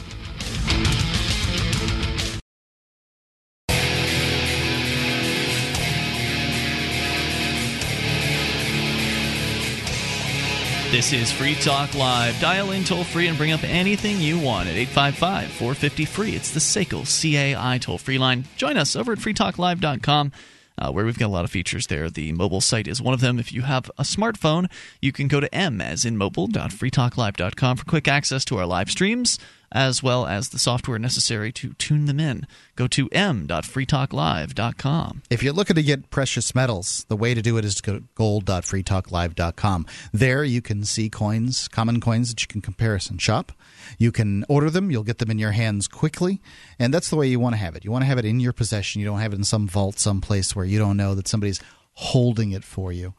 This 10.89 11.11
is 11.11 11.29
Free 11.33 11.53
Talk 11.55 11.93
Live. 11.95 12.39
Dial 12.39 12.71
in 12.71 12.85
toll 12.85 13.03
free 13.03 13.27
and 13.27 13.37
bring 13.37 13.51
up 13.51 13.61
anything 13.65 14.21
you 14.21 14.39
want 14.39 14.69
at 14.69 14.77
855 14.77 15.49
450 15.51 16.05
free. 16.05 16.31
It's 16.31 16.51
the 16.51 16.61
SACL 16.61 17.03
CAI 17.03 17.77
toll 17.79 17.97
free 17.97 18.17
line. 18.17 18.45
Join 18.55 18.77
us 18.77 18.95
over 18.95 19.11
at 19.11 19.17
freetalklive.com. 19.19 20.31
Uh, 20.79 20.91
where 20.91 21.03
we've 21.03 21.19
got 21.19 21.25
a 21.25 21.27
lot 21.27 21.43
of 21.43 21.51
features 21.51 21.87
there. 21.87 22.09
The 22.09 22.31
mobile 22.31 22.61
site 22.61 22.87
is 22.87 23.01
one 23.01 23.13
of 23.13 23.19
them. 23.19 23.37
If 23.37 23.51
you 23.51 23.63
have 23.63 23.91
a 23.97 24.03
smartphone, 24.03 24.71
you 25.01 25.11
can 25.11 25.27
go 25.27 25.41
to 25.41 25.53
m 25.53 25.81
as 25.81 26.05
in 26.05 26.15
mobile.freetalklive.com 26.15 27.77
for 27.77 27.85
quick 27.85 28.07
access 28.07 28.45
to 28.45 28.57
our 28.57 28.65
live 28.65 28.89
streams, 28.89 29.39
as 29.71 30.01
well 30.01 30.25
as 30.25 30.49
the 30.49 30.59
software 30.59 30.99
necessary 30.99 31.51
to 31.51 31.73
tune 31.73 32.05
them 32.05 32.19
in. 32.19 32.47
Go 32.75 32.87
to 32.87 33.09
m.freetalklive.com. 33.09 35.21
If 35.29 35.43
you're 35.43 35.53
looking 35.53 35.75
to 35.75 35.83
get 35.83 36.09
precious 36.09 36.55
metals, 36.55 37.05
the 37.09 37.15
way 37.15 37.33
to 37.33 37.41
do 37.41 37.57
it 37.57 37.65
is 37.65 37.75
to 37.75 37.83
go 37.83 37.99
to 37.99 38.03
gold.freetalklive.com. 38.15 39.85
There 40.13 40.43
you 40.43 40.61
can 40.61 40.83
see 40.83 41.09
coins, 41.09 41.67
common 41.67 41.99
coins 41.99 42.29
that 42.29 42.41
you 42.41 42.47
can 42.47 42.61
comparison 42.61 43.17
shop. 43.17 43.51
You 43.97 44.11
can 44.11 44.45
order 44.47 44.69
them, 44.69 44.91
you'll 44.91 45.03
get 45.03 45.19
them 45.19 45.31
in 45.31 45.39
your 45.39 45.51
hands 45.51 45.87
quickly, 45.87 46.41
and 46.77 46.93
that's 46.93 47.09
the 47.09 47.15
way 47.15 47.27
you 47.27 47.39
want 47.39 47.53
to 47.53 47.59
have 47.59 47.75
it. 47.75 47.85
You 47.85 47.91
want 47.91 48.03
to 48.03 48.07
have 48.07 48.17
it 48.17 48.25
in 48.25 48.39
your 48.39 48.53
possession. 48.53 49.01
You 49.01 49.07
don't 49.07 49.19
have 49.19 49.33
it 49.33 49.37
in 49.37 49.43
some 49.43 49.67
vault 49.67 49.99
someplace 49.99 50.55
where 50.55 50.65
you 50.65 50.79
don't 50.79 50.97
know 50.97 51.15
that 51.15 51.27
somebody's 51.27 51.61
holding 51.93 52.51
it 52.51 52.63
for 52.63 52.91
you. 52.91 53.13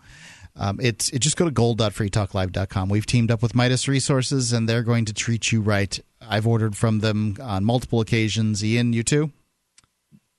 Um, 0.59 0.79
it's 0.81 1.09
it, 1.11 1.20
just 1.20 1.37
go 1.37 1.45
to 1.45 1.51
gold.freetalklive.com. 1.51 2.89
We've 2.89 3.07
teamed 3.07 3.31
up 3.31 3.43
with 3.43 3.55
Midas 3.55 3.87
Resources, 3.87 4.53
and 4.53 4.69
they're 4.69 4.83
going 4.83 5.05
to 5.05 5.12
treat 5.12 5.53
you 5.53 5.61
right. 5.61 5.99
I've 6.20 6.47
ordered 6.47 6.77
from 6.77 7.01
them 7.01 7.36
on 7.43 7.65
multiple 7.65 8.01
occasions. 8.01 8.65
Ian, 8.65 8.93
you 8.93 9.03
too? 9.03 9.32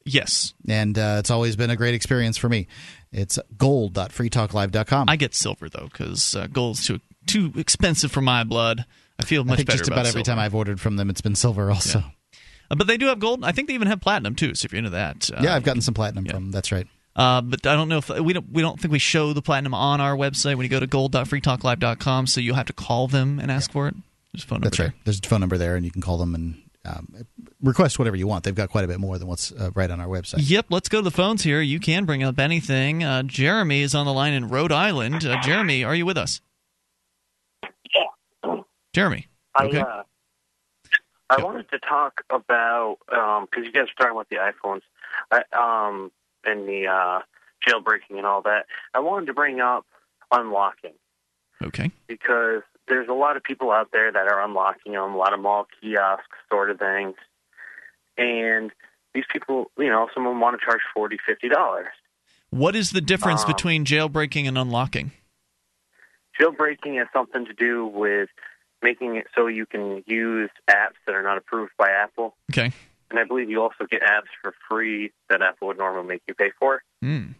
Yes. 0.06 0.54
And 0.68 0.98
uh, 0.98 1.18
it's 1.20 1.30
always 1.30 1.56
been 1.56 1.70
a 1.70 1.76
great 1.76 1.94
experience 1.94 2.38
for 2.38 2.50
me. 2.50 2.68
It's 3.12 3.38
gold.freetalklive.com. 3.58 5.10
I 5.10 5.16
get 5.16 5.36
silver 5.36 5.70
though 5.70 5.88
because 5.92 6.36
uh, 6.36 6.48
gold's 6.48 6.86
too 6.86 7.00
too 7.28 7.52
expensive 7.56 8.12
for 8.12 8.22
my 8.22 8.44
blood. 8.44 8.86
I 9.20 9.24
feel 9.24 9.44
much 9.44 9.60
I 9.60 9.64
better 9.64 9.78
just 9.80 9.90
about 9.90 10.00
every 10.00 10.12
silver. 10.12 10.24
time 10.24 10.40
I've 10.40 10.56
ordered 10.56 10.80
from 10.80 10.96
them, 10.96 11.10
it's 11.10 11.22
been 11.22 11.36
silver 11.36 11.70
also. 11.72 12.00
Uh, 12.72 12.76
but 12.76 12.88
they 12.88 12.98
do 12.98 13.08
have 13.08 13.20
gold. 13.20 13.44
I 13.44 13.52
think 13.52 13.68
they 13.68 13.74
even 13.74 13.88
have 13.88 14.00
platinum 14.02 14.36
too. 14.36 14.56
So 14.56 14.66
if 14.66 14.72
you're 14.72 14.78
into 14.78 14.92
that, 14.92 15.30
uh, 15.34 15.42
Yeah, 15.42 15.56
I've 15.56 15.64
gotten 15.64 15.82
some 15.82 15.94
platinum 15.94 16.26
from 16.26 16.34
them. 16.46 16.52
That's 16.52 16.72
right. 16.72 16.88
Uh, 17.16 17.42
but 17.42 17.66
I 17.68 17.76
don't 17.76 17.90
know 17.90 17.98
if 17.98 18.10
we 18.10 18.32
don't 18.34 18.50
we 18.52 18.62
don't 18.62 18.80
think 18.80 18.92
we 18.92 19.00
show 19.00 19.34
the 19.34 19.42
platinum 19.42 19.74
on 19.74 20.00
our 20.00 20.16
website 20.16 20.56
when 20.56 20.64
you 20.64 20.70
go 20.70 20.80
to 20.80 20.88
gold.freetalklive.com. 20.88 22.28
So 22.28 22.40
you'll 22.42 22.56
have 22.56 22.68
to 22.68 22.74
call 22.74 23.08
them 23.08 23.40
and 23.40 23.52
ask 23.52 23.72
for 23.72 23.88
it. 23.88 23.96
There's 24.34 24.44
a 24.44 24.48
phone 24.48 24.58
number 24.58 24.70
That's 24.70 24.80
right. 24.80 24.92
There's 25.06 25.20
a 25.24 25.28
phone 25.28 25.40
number 25.40 25.58
there, 25.58 25.76
and 25.76 25.84
you 25.86 25.92
can 25.92 26.02
call 26.02 26.18
them 26.18 26.36
and 26.36 26.62
um, 26.86 27.26
request 27.62 27.98
whatever 28.00 28.16
you 28.16 28.28
want. 28.28 28.44
They've 28.44 28.56
got 28.56 28.70
quite 28.70 28.86
a 28.86 28.88
bit 28.88 29.00
more 29.00 29.18
than 29.18 29.28
what's 29.28 29.52
uh, 29.52 29.72
right 29.76 29.90
on 29.90 30.00
our 30.00 30.08
website. 30.08 30.50
Yep, 30.50 30.68
let's 30.70 30.88
go 30.90 31.00
to 31.00 31.04
the 31.04 31.12
phones 31.12 31.44
here. 31.44 31.62
You 31.62 31.80
can 31.80 32.06
bring 32.06 32.24
up 32.24 32.40
anything. 32.40 33.04
Uh, 33.04 33.24
Jeremy 33.24 33.82
is 33.82 33.94
on 33.96 34.06
the 34.06 34.14
line 34.14 34.34
in 34.34 34.48
Rhode 34.48 34.72
Island. 34.72 35.26
Uh, 35.26 35.42
Jeremy, 35.42 35.84
are 35.84 35.96
you 35.96 36.06
with 36.06 36.18
us? 36.18 36.42
Jeremy. 38.94 39.28
I, 39.56 39.66
Okay. 39.66 39.80
uh, 39.80 40.04
I 41.30 41.44
wanted 41.44 41.70
to 41.70 41.80
talk 41.80 42.22
about 42.30 42.98
because 43.08 43.66
you 43.66 43.72
guys 43.72 43.84
were 43.88 44.06
talking 44.06 44.12
about 44.12 44.30
the 44.30 44.38
iPhones 44.38 44.82
I, 45.32 45.42
um, 45.88 46.12
and 46.44 46.68
the 46.68 46.88
uh, 46.88 47.20
jailbreaking 47.68 48.18
and 48.18 48.26
all 48.26 48.42
that. 48.44 48.66
I 48.94 49.00
wanted 49.00 49.28
to 49.28 49.34
bring 49.34 49.60
up 49.60 49.86
unlocking 50.32 50.94
Okay. 51.62 51.92
because 52.08 52.62
there's 52.90 53.08
a 53.08 53.14
lot 53.14 53.38
of 53.38 53.44
people 53.44 53.72
out 53.72 53.90
there 53.94 54.12
that 54.12 54.28
are 54.28 54.44
unlocking 54.44 54.94
them, 54.94 55.14
a 55.14 55.18
lot 55.18 55.34
of 55.34 55.40
mall 55.40 55.68
kiosks 55.80 56.26
sort 56.50 56.70
of 56.70 56.80
things, 56.80 57.16
and 58.18 58.72
these 59.14 59.24
people, 59.32 59.72
you 59.78 59.88
know, 59.90 60.10
some 60.14 60.26
of 60.26 60.32
them 60.32 60.42
want 60.42 60.60
to 60.60 60.66
charge 60.66 60.82
forty, 60.94 61.18
fifty 61.26 61.48
dollars. 61.48 61.88
What 62.50 62.76
is 62.76 62.92
the 62.92 63.02
difference 63.02 63.44
Um, 63.44 63.52
between 63.52 63.86
jailbreaking 63.86 64.48
and 64.48 64.58
unlocking? 64.58 65.12
Jailbreaking 66.40 66.98
has 66.98 67.08
something 67.14 67.46
to 67.46 67.54
do 67.54 67.86
with 67.86 68.30
making 68.82 69.18
it 69.18 69.28
so 69.36 69.48
you 69.48 69.66
can 69.66 70.04
use 70.08 70.50
apps 70.70 70.96
that 71.06 71.14
are 71.14 71.22
not 71.22 71.38
approved 71.38 71.74
by 71.78 71.90
Apple. 71.90 72.36
Okay. 72.52 72.72
And 73.10 73.20
I 73.20 73.24
believe 73.24 73.50
you 73.50 73.62
also 73.62 73.86
get 73.90 74.02
apps 74.02 74.30
for 74.42 74.54
free 74.70 75.12
that 75.30 75.42
Apple 75.42 75.68
would 75.68 75.78
normally 75.78 76.08
make 76.08 76.22
you 76.28 76.34
pay 76.34 76.52
for. 76.58 76.82
Hmm. 77.02 77.32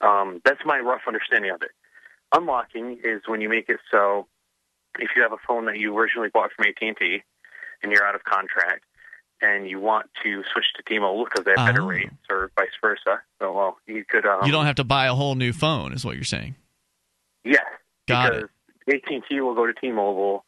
Um, 0.00 0.40
that's 0.44 0.60
my 0.64 0.78
rough 0.78 1.02
understanding 1.06 1.50
of 1.50 1.60
it. 1.62 1.72
Unlocking 2.34 2.98
is 3.04 3.22
when 3.26 3.40
you 3.40 3.48
make 3.48 3.68
it 3.68 3.80
so 3.90 4.26
if 4.98 5.10
you 5.16 5.22
have 5.22 5.32
a 5.32 5.38
phone 5.46 5.66
that 5.66 5.78
you 5.78 5.96
originally 5.96 6.28
bought 6.28 6.50
from 6.52 6.66
AT&T 6.66 7.22
and 7.82 7.92
you're 7.92 8.04
out 8.04 8.14
of 8.14 8.24
contract 8.24 8.84
and 9.40 9.68
you 9.68 9.78
want 9.80 10.10
to 10.24 10.42
switch 10.52 10.64
to 10.76 10.82
T-Mobile 10.82 11.24
because 11.24 11.44
they 11.44 11.52
have 11.56 11.66
better 11.68 11.82
Oh. 11.82 11.86
rates 11.88 12.14
or 12.28 12.50
vice 12.56 12.68
versa, 12.80 13.22
so 13.40 13.52
well, 13.52 13.78
you 13.86 14.04
could. 14.04 14.26
Um, 14.26 14.44
you 14.44 14.50
don't 14.52 14.66
have 14.66 14.74
to 14.76 14.84
buy 14.84 15.06
a 15.06 15.14
whole 15.14 15.36
new 15.36 15.52
phone, 15.52 15.92
is 15.92 16.04
what 16.04 16.16
you're 16.16 16.24
saying. 16.24 16.56
Yeah, 17.44 17.60
Got 18.08 18.32
because 18.32 18.48
AT&T 18.92 19.40
will 19.40 19.54
go 19.54 19.66
to 19.66 19.72
T-Mobile. 19.72 20.44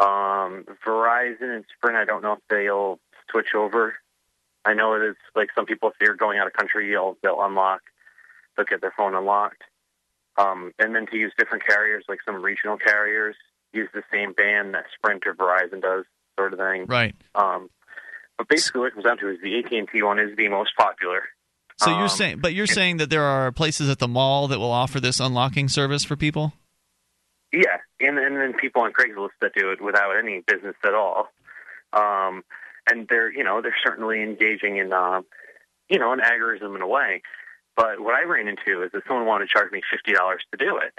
Um, 0.00 0.64
Verizon 0.84 1.54
and 1.54 1.64
Sprint, 1.76 1.96
I 1.96 2.04
don't 2.04 2.22
know 2.22 2.32
if 2.32 2.40
they'll 2.50 2.98
switch 3.30 3.54
over. 3.54 3.94
I 4.64 4.74
know 4.74 4.94
it 4.94 5.02
is 5.10 5.16
like 5.36 5.50
some 5.54 5.66
people, 5.66 5.90
if 5.90 5.94
they're 6.00 6.16
going 6.16 6.38
out 6.38 6.48
of 6.48 6.52
country, 6.54 6.90
they'll, 6.90 7.16
they'll 7.22 7.40
unlock, 7.40 7.82
they'll 8.56 8.66
get 8.66 8.80
their 8.80 8.92
phone 8.96 9.14
unlocked. 9.14 9.62
Um, 10.36 10.72
and 10.78 10.94
then 10.94 11.06
to 11.06 11.16
use 11.16 11.32
different 11.38 11.64
carriers, 11.66 12.04
like 12.08 12.18
some 12.24 12.42
regional 12.42 12.76
carriers, 12.76 13.36
use 13.72 13.88
the 13.94 14.02
same 14.12 14.32
band 14.32 14.74
that 14.74 14.84
Sprint 14.96 15.24
or 15.26 15.34
Verizon 15.34 15.80
does, 15.80 16.04
sort 16.36 16.52
of 16.52 16.58
thing. 16.58 16.86
Right. 16.86 17.14
Um, 17.34 17.70
but 18.36 18.48
basically, 18.48 18.80
what 18.80 18.88
it 18.88 18.94
comes 18.94 19.04
down 19.04 19.18
to 19.18 19.30
is 19.30 19.38
the 19.42 19.58
AT&T 19.58 20.02
one 20.02 20.18
is 20.18 20.36
the 20.36 20.48
most 20.48 20.70
popular. 20.76 21.22
So 21.76 21.90
Um, 21.90 22.00
you're 22.00 22.08
saying, 22.08 22.38
but 22.40 22.54
you're 22.54 22.66
saying 22.66 22.98
that 22.98 23.10
there 23.10 23.22
are 23.22 23.50
places 23.52 23.88
at 23.90 23.98
the 23.98 24.08
mall 24.08 24.48
that 24.48 24.58
will 24.58 24.70
offer 24.70 25.00
this 25.00 25.20
unlocking 25.20 25.68
service 25.68 26.04
for 26.04 26.16
people. 26.16 26.52
Yeah, 27.52 27.78
and 28.00 28.18
and 28.18 28.36
then 28.36 28.54
people 28.54 28.82
on 28.82 28.92
Craigslist 28.92 29.30
that 29.40 29.54
do 29.54 29.70
it 29.70 29.80
without 29.80 30.16
any 30.16 30.42
business 30.46 30.74
at 30.84 30.94
all, 30.94 31.28
um, 31.92 32.42
and 32.90 33.06
they're 33.08 33.32
you 33.32 33.44
know 33.44 33.62
they're 33.62 33.76
certainly 33.84 34.22
engaging 34.22 34.78
in 34.78 34.92
um, 34.92 35.24
you 35.88 36.00
know 36.00 36.12
an 36.12 36.18
agorism 36.20 36.74
in 36.74 36.82
a 36.82 36.88
way. 36.88 37.22
But 37.76 38.00
what 38.00 38.14
I 38.14 38.22
ran 38.22 38.46
into 38.48 38.82
is 38.82 38.92
that 38.92 39.02
someone 39.08 39.26
wanted 39.26 39.46
to 39.48 39.52
charge 39.52 39.72
me 39.72 39.80
fifty 39.90 40.12
dollars 40.12 40.42
to 40.52 40.56
do 40.64 40.76
it, 40.78 40.92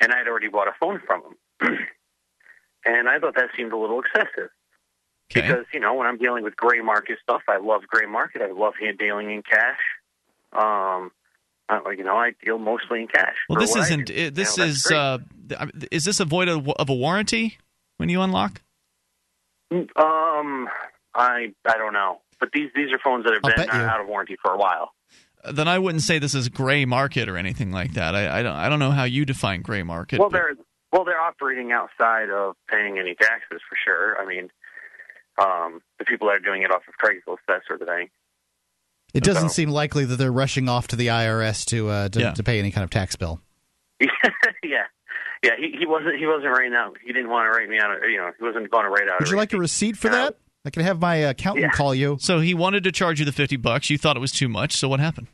and 0.00 0.12
I 0.12 0.18
had 0.18 0.28
already 0.28 0.48
bought 0.48 0.68
a 0.68 0.72
phone 0.78 1.00
from 1.06 1.22
them, 1.60 1.78
and 2.84 3.08
I 3.08 3.18
thought 3.18 3.34
that 3.36 3.48
seemed 3.56 3.72
a 3.72 3.76
little 3.76 4.00
excessive. 4.00 4.50
Okay. 5.32 5.40
Because 5.48 5.64
you 5.72 5.80
know 5.80 5.94
when 5.94 6.06
I'm 6.06 6.18
dealing 6.18 6.44
with 6.44 6.54
gray 6.56 6.80
market 6.80 7.18
stuff, 7.22 7.42
I 7.48 7.56
love 7.56 7.82
gray 7.88 8.06
market. 8.06 8.42
I 8.42 8.52
love 8.52 8.74
hand 8.80 8.98
dealing 8.98 9.30
in 9.30 9.42
cash. 9.42 9.80
Um, 10.52 11.10
I, 11.68 11.80
you 11.96 12.04
know, 12.04 12.16
I 12.16 12.32
deal 12.44 12.58
mostly 12.58 13.00
in 13.00 13.08
cash. 13.08 13.34
Well, 13.48 13.58
this 13.58 13.74
isn't. 13.74 14.10
it- 14.10 14.34
This 14.34 14.56
You 14.58 14.64
know, 14.64 14.68
is. 14.68 14.86
Uh, 14.90 15.18
is 15.90 16.04
this 16.04 16.20
a 16.20 16.24
void 16.26 16.48
of, 16.48 16.68
of 16.68 16.88
a 16.90 16.94
warranty 16.94 17.56
when 17.96 18.08
you 18.10 18.20
unlock? 18.20 18.60
Um, 19.72 20.68
I 21.14 21.52
I 21.66 21.76
don't 21.78 21.92
know, 21.94 22.20
but 22.38 22.50
these 22.52 22.70
these 22.74 22.92
are 22.92 22.98
phones 23.02 23.24
that 23.24 23.32
have 23.32 23.40
I'll 23.44 23.56
been 23.66 23.70
out 23.70 24.00
of 24.00 24.06
warranty 24.06 24.36
for 24.42 24.52
a 24.52 24.56
while. 24.58 24.92
Then 25.52 25.68
I 25.68 25.78
wouldn't 25.78 26.02
say 26.02 26.18
this 26.18 26.34
is 26.34 26.48
gray 26.48 26.84
market 26.84 27.28
or 27.28 27.36
anything 27.36 27.70
like 27.72 27.94
that. 27.94 28.14
I, 28.14 28.40
I 28.40 28.42
don't. 28.42 28.56
I 28.56 28.68
don't 28.68 28.78
know 28.78 28.90
how 28.92 29.04
you 29.04 29.24
define 29.24 29.62
gray 29.62 29.82
market. 29.82 30.18
well, 30.20 30.30
but- 30.30 30.36
they're 30.38 30.54
well 30.92 31.04
they're 31.04 31.20
operating 31.20 31.72
outside 31.72 32.30
of 32.30 32.54
paying 32.70 32.98
any 32.98 33.14
taxes 33.14 33.60
for 33.68 33.76
sure. 33.84 34.16
I 34.20 34.26
mean, 34.26 34.48
um, 35.38 35.80
the 35.98 36.04
people 36.04 36.28
that 36.28 36.36
are 36.36 36.40
doing 36.40 36.62
it 36.62 36.70
off 36.70 36.82
of 36.88 36.94
Craigslist, 37.02 37.38
that 37.48 37.62
sort 37.66 37.82
of 37.82 37.88
thing. 37.88 38.08
It 39.12 39.22
doesn't 39.22 39.50
So- 39.50 39.54
seem 39.54 39.68
likely 39.70 40.04
that 40.04 40.16
they're 40.16 40.32
rushing 40.32 40.68
off 40.68 40.88
to 40.88 40.96
the 40.96 41.08
IRS 41.08 41.64
to 41.66 41.88
uh, 41.88 42.08
to, 42.10 42.20
Yeah. 42.20 42.32
to 42.32 42.42
pay 42.42 42.58
any 42.58 42.70
kind 42.70 42.84
of 42.84 42.90
tax 42.90 43.16
bill. 43.16 43.40
yeah, 44.00 44.08
yeah. 45.42 45.50
He, 45.58 45.76
he 45.78 45.86
wasn't 45.86 46.16
he 46.18 46.26
wasn't 46.26 46.52
writing 46.56 46.74
out. 46.74 46.96
He 47.04 47.12
didn't 47.12 47.28
want 47.30 47.46
to 47.52 47.56
write 47.58 47.68
me 47.68 47.78
out. 47.78 47.96
You 48.08 48.16
know, 48.18 48.30
he 48.38 48.44
wasn't 48.44 48.70
going 48.70 48.84
to 48.84 48.90
write 48.90 49.08
out. 49.08 49.20
Would 49.20 49.28
you 49.30 49.36
like 49.36 49.52
a 49.52 49.58
receipt 49.58 49.96
for 49.96 50.08
that? 50.08 50.36
I 50.64 50.70
can 50.70 50.82
have 50.82 51.00
my 51.00 51.16
accountant 51.16 51.72
call 51.72 51.94
you. 51.94 52.16
So 52.20 52.40
he 52.40 52.54
wanted 52.54 52.84
to 52.84 52.92
charge 52.92 53.18
you 53.18 53.26
the 53.26 53.32
50 53.32 53.56
bucks. 53.56 53.90
You 53.90 53.98
thought 53.98 54.16
it 54.16 54.20
was 54.20 54.32
too 54.32 54.48
much. 54.48 54.76
So 54.76 54.88
what 54.88 55.00
happened? 55.00 55.26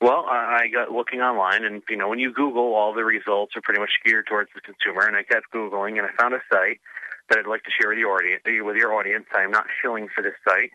Well, 0.00 0.24
I 0.28 0.48
I 0.58 0.68
got 0.68 0.90
looking 0.90 1.20
online, 1.20 1.64
and 1.64 1.82
you 1.88 1.96
know, 1.96 2.08
when 2.08 2.18
you 2.18 2.32
Google, 2.32 2.74
all 2.74 2.92
the 2.92 3.04
results 3.04 3.56
are 3.56 3.60
pretty 3.60 3.80
much 3.80 3.90
geared 4.04 4.26
towards 4.26 4.50
the 4.54 4.60
consumer. 4.60 5.06
And 5.06 5.16
I 5.16 5.22
kept 5.22 5.46
googling, 5.54 5.98
and 5.98 6.02
I 6.02 6.10
found 6.20 6.34
a 6.34 6.40
site 6.52 6.80
that 7.28 7.38
I'd 7.38 7.46
like 7.46 7.62
to 7.64 7.70
share 7.70 7.90
with 7.90 7.98
your 7.98 8.14
audience. 8.14 8.42
With 8.44 8.76
your 8.76 8.94
audience, 8.94 9.26
I'm 9.34 9.50
not 9.50 9.66
shilling 9.80 10.08
for 10.14 10.22
this 10.22 10.34
site, 10.46 10.70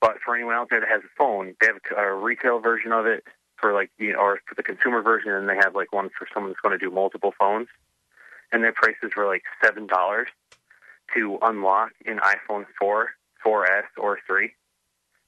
but 0.00 0.16
for 0.24 0.34
anyone 0.34 0.54
out 0.54 0.68
there 0.70 0.80
that 0.80 0.88
has 0.88 1.02
a 1.02 1.12
phone, 1.16 1.54
they 1.60 1.68
have 1.68 1.78
a 1.96 2.14
retail 2.14 2.58
version 2.58 2.92
of 2.92 3.06
it 3.06 3.24
for 3.56 3.72
like, 3.72 3.90
you 3.98 4.12
know, 4.12 4.18
or 4.18 4.40
for 4.46 4.54
the 4.54 4.62
consumer 4.62 5.00
version, 5.00 5.30
and 5.30 5.48
they 5.48 5.56
have 5.56 5.74
like 5.74 5.92
one 5.92 6.10
for 6.10 6.26
someone 6.32 6.50
that's 6.50 6.60
going 6.60 6.78
to 6.78 6.84
do 6.84 6.90
multiple 6.92 7.32
phones, 7.38 7.68
and 8.52 8.62
their 8.62 8.72
prices 8.72 9.12
were 9.16 9.26
like 9.26 9.42
seven 9.62 9.86
dollars 9.86 10.28
to 11.14 11.38
unlock 11.42 11.92
an 12.06 12.18
iPhone 12.18 12.66
4, 12.80 13.10
4S, 13.44 13.82
or 13.98 14.18
3. 14.26 14.50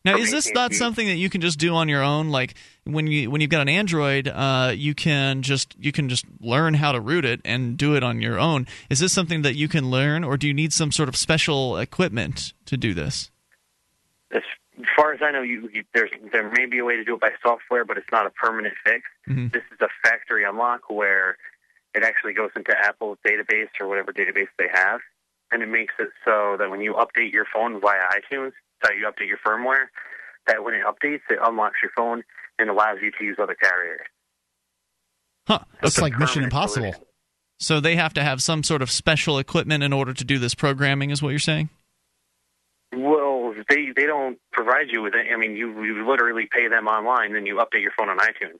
Now, 0.04 0.16
is 0.16 0.30
this 0.30 0.52
not 0.52 0.72
something 0.72 1.08
that 1.08 1.16
you 1.16 1.28
can 1.28 1.40
just 1.40 1.58
do 1.58 1.74
on 1.74 1.88
your 1.88 2.00
own? 2.02 2.30
Like 2.30 2.54
when 2.84 3.08
you 3.08 3.28
when 3.28 3.40
you've 3.40 3.50
got 3.50 3.62
an 3.62 3.68
Android, 3.68 4.28
uh, 4.28 4.72
you 4.72 4.94
can 4.94 5.42
just 5.42 5.74
you 5.80 5.90
can 5.90 6.08
just 6.08 6.24
learn 6.40 6.74
how 6.74 6.92
to 6.92 7.00
root 7.00 7.24
it 7.24 7.40
and 7.44 7.76
do 7.76 7.96
it 7.96 8.04
on 8.04 8.22
your 8.22 8.38
own. 8.38 8.68
Is 8.88 9.00
this 9.00 9.12
something 9.12 9.42
that 9.42 9.56
you 9.56 9.66
can 9.66 9.90
learn, 9.90 10.22
or 10.22 10.36
do 10.36 10.46
you 10.46 10.54
need 10.54 10.72
some 10.72 10.92
sort 10.92 11.08
of 11.08 11.16
special 11.16 11.76
equipment 11.76 12.52
to 12.66 12.76
do 12.76 12.94
this? 12.94 13.32
as 14.30 14.42
far 14.94 15.12
as 15.12 15.20
I 15.22 15.30
know, 15.30 15.42
you, 15.42 15.68
you 15.72 15.84
there's 15.94 16.10
there 16.32 16.50
may 16.50 16.66
be 16.66 16.78
a 16.78 16.84
way 16.84 16.96
to 16.96 17.04
do 17.04 17.14
it 17.14 17.20
by 17.20 17.30
software, 17.42 17.84
but 17.84 17.96
it's 17.96 18.10
not 18.12 18.26
a 18.26 18.30
permanent 18.30 18.74
fix. 18.84 19.02
Mhm. 19.28 19.52
This 19.52 19.62
is 19.72 19.80
a 19.80 19.88
factory 20.02 20.44
unlock 20.44 20.90
where 20.90 21.36
it 21.94 22.02
actually 22.02 22.34
goes 22.34 22.50
into 22.54 22.76
Apple's 22.78 23.18
database 23.26 23.70
or 23.80 23.88
whatever 23.88 24.12
database 24.12 24.48
they 24.58 24.68
have, 24.72 25.00
and 25.50 25.62
it 25.62 25.68
makes 25.68 25.94
it 25.98 26.08
so 26.24 26.56
that 26.58 26.70
when 26.70 26.80
you 26.80 26.94
update 26.94 27.32
your 27.32 27.46
phone 27.52 27.80
via 27.80 28.00
iTunes, 28.10 28.52
so 28.84 28.92
you 28.92 29.06
update 29.06 29.28
your 29.28 29.38
firmware, 29.38 29.86
that 30.46 30.64
when 30.64 30.74
it 30.74 30.82
updates, 30.84 31.22
it 31.30 31.38
unlocks 31.42 31.76
your 31.82 31.92
phone 31.96 32.22
and 32.58 32.70
allows 32.70 32.98
you 33.02 33.10
to 33.18 33.24
use 33.24 33.36
other 33.40 33.54
carriers. 33.54 34.06
Huh? 35.46 35.60
It's 35.82 36.00
like 36.00 36.18
Mission 36.18 36.44
Impossible. 36.44 36.94
So 37.58 37.80
they 37.80 37.96
have 37.96 38.12
to 38.14 38.22
have 38.22 38.42
some 38.42 38.62
sort 38.62 38.82
of 38.82 38.90
special 38.90 39.38
equipment 39.38 39.82
in 39.82 39.92
order 39.92 40.12
to 40.12 40.24
do 40.24 40.38
this 40.38 40.54
programming, 40.54 41.10
is 41.10 41.22
what 41.22 41.30
you're 41.30 41.38
saying? 41.38 41.70
Well, 42.94 43.54
they 43.68 43.92
they 43.96 44.06
don't 44.06 44.38
provide 44.52 44.86
you 44.90 45.02
with 45.02 45.14
it. 45.14 45.26
I 45.32 45.36
mean, 45.36 45.56
you 45.56 45.82
you 45.82 46.08
literally 46.08 46.48
pay 46.50 46.68
them 46.68 46.86
online, 46.86 47.32
then 47.32 47.46
you 47.46 47.56
update 47.56 47.82
your 47.82 47.92
phone 47.96 48.08
on 48.08 48.18
iTunes. 48.18 48.58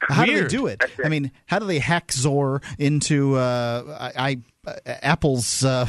How 0.00 0.24
do 0.24 0.42
they 0.42 0.48
do 0.48 0.66
it? 0.66 0.82
I 1.02 1.08
mean, 1.08 1.30
how 1.46 1.58
do 1.58 1.66
they 1.66 1.78
hack 1.78 2.12
Zor 2.12 2.60
into 2.78 3.36
uh, 3.36 4.12
I, 4.16 4.28
I 4.28 4.38
Apple's 4.86 5.64
uh, 5.64 5.86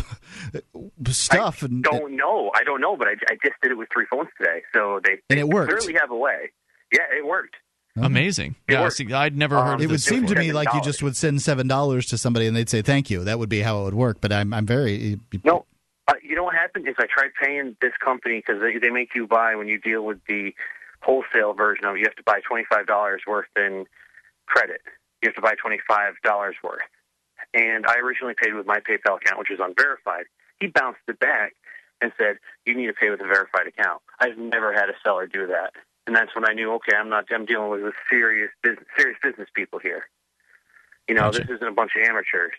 stuff? 1.10 1.64
and 1.64 1.84
don't 1.84 2.16
know. 2.16 2.52
I 2.56 2.64
don't 2.64 2.82
know, 2.82 2.96
but 2.98 3.08
I, 3.08 3.12
I 3.30 3.36
just 3.44 3.56
did 3.62 3.72
it 3.72 3.76
with 3.78 3.90
three 3.94 4.06
phones 4.10 4.30
today, 4.38 4.62
so 4.74 5.00
they, 5.04 5.18
And 5.30 5.40
it 5.40 5.48
worked. 5.48 5.72
clearly 5.72 5.98
have 6.00 6.12
a 6.12 6.16
way. 6.18 6.52
Yeah, 6.92 7.02
it 7.18 7.26
worked. 7.26 7.56
Amazing. 7.98 8.56
It 8.68 8.74
Yeah, 8.74 8.82
worked. 8.84 8.96
see, 8.98 9.12
I'd 9.14 9.38
never 9.38 9.56
Um, 9.58 9.66
heard. 9.66 9.74
Of 9.76 9.82
it 9.82 9.88
would 9.88 9.96
this 9.96 10.04
seem 10.04 10.24
to 10.24 10.30
before. 10.34 10.44
me 10.44 10.52
like 10.54 10.74
you 10.74 10.82
just 10.82 11.02
would 11.02 11.16
send 11.16 11.42
seven 11.42 11.68
dollars 11.68 12.06
to 12.08 12.18
somebody 12.18 12.46
and 12.48 12.56
they'd 12.56 12.70
say 12.70 12.82
thank 12.82 13.10
you. 13.10 13.24
That 13.24 13.40
would 13.40 13.48
be 13.50 13.62
how 13.62 13.82
it 13.82 13.84
would 13.86 13.94
work. 13.96 14.18
But 14.20 14.34
I'm 14.34 14.54
I'm 14.54 14.66
very 14.66 15.18
No, 15.46 15.66
uh, 16.10 16.14
you 16.22 16.36
know 16.36 16.44
what 16.44 16.56
happened 16.56 16.88
is 16.90 16.96
I 17.00 17.06
tried 17.10 17.30
paying 17.42 17.78
this 17.82 17.94
company 18.04 18.44
because 18.46 18.62
they 18.62 18.78
they 18.80 18.90
make 18.90 19.16
you 19.16 19.28
buy 19.28 19.56
when 19.56 19.68
you 19.70 19.80
deal 19.80 20.04
with 20.04 20.20
the 20.28 20.54
wholesale 21.02 21.54
version 21.54 21.86
of 21.86 21.96
it. 21.96 22.00
You 22.00 22.06
have 22.06 22.16
to 22.16 22.24
buy 22.24 22.42
twenty 22.46 22.66
five 22.70 22.86
dollars 22.86 23.22
worth 23.26 23.48
in 23.56 23.86
credit. 24.46 24.82
You 25.24 25.30
have 25.30 25.36
to 25.36 25.42
buy 25.42 25.54
twenty 25.56 25.80
five 25.88 26.16
dollars 26.22 26.56
worth. 26.62 26.82
And 27.56 27.86
I 27.88 28.00
originally 28.00 28.36
paid 28.36 28.54
with 28.54 28.68
my 28.68 28.80
PayPal 28.80 29.16
account, 29.16 29.40
which 29.40 29.50
is 29.50 29.60
unverified. 29.62 30.26
He 30.60 30.68
bounced 30.68 31.00
it 31.08 31.20
back 31.20 31.56
and 32.02 32.12
said, 32.18 32.38
"You 32.66 32.76
need 32.76 32.88
to 32.88 32.94
pay 32.94 33.10
with 33.10 33.22
a 33.22 33.26
verified 33.26 33.68
account." 33.68 34.02
I've 34.20 34.38
never 34.38 34.74
had 34.74 34.90
a 34.90 34.94
seller 35.04 35.26
do 35.26 35.48
that, 35.48 35.72
and 36.06 36.16
that's 36.16 36.36
when 36.36 36.48
I 36.48 36.54
knew, 36.54 36.74
okay, 36.74 36.96
I'm 36.96 37.10
not. 37.10 37.26
I'm 37.32 37.46
dealing 37.46 37.70
with, 37.70 37.94
serious 38.10 38.52
business, 38.62 38.86
serious 38.98 39.18
business 39.24 39.48
people 39.56 39.80
here. 39.80 40.08
You 41.08 41.16
know, 41.16 41.32
Gotcha. 41.32 41.40
this 41.40 41.56
isn't 41.56 41.68
a 41.68 41.72
bunch 41.72 41.92
of 41.96 42.08
amateurs. 42.08 42.54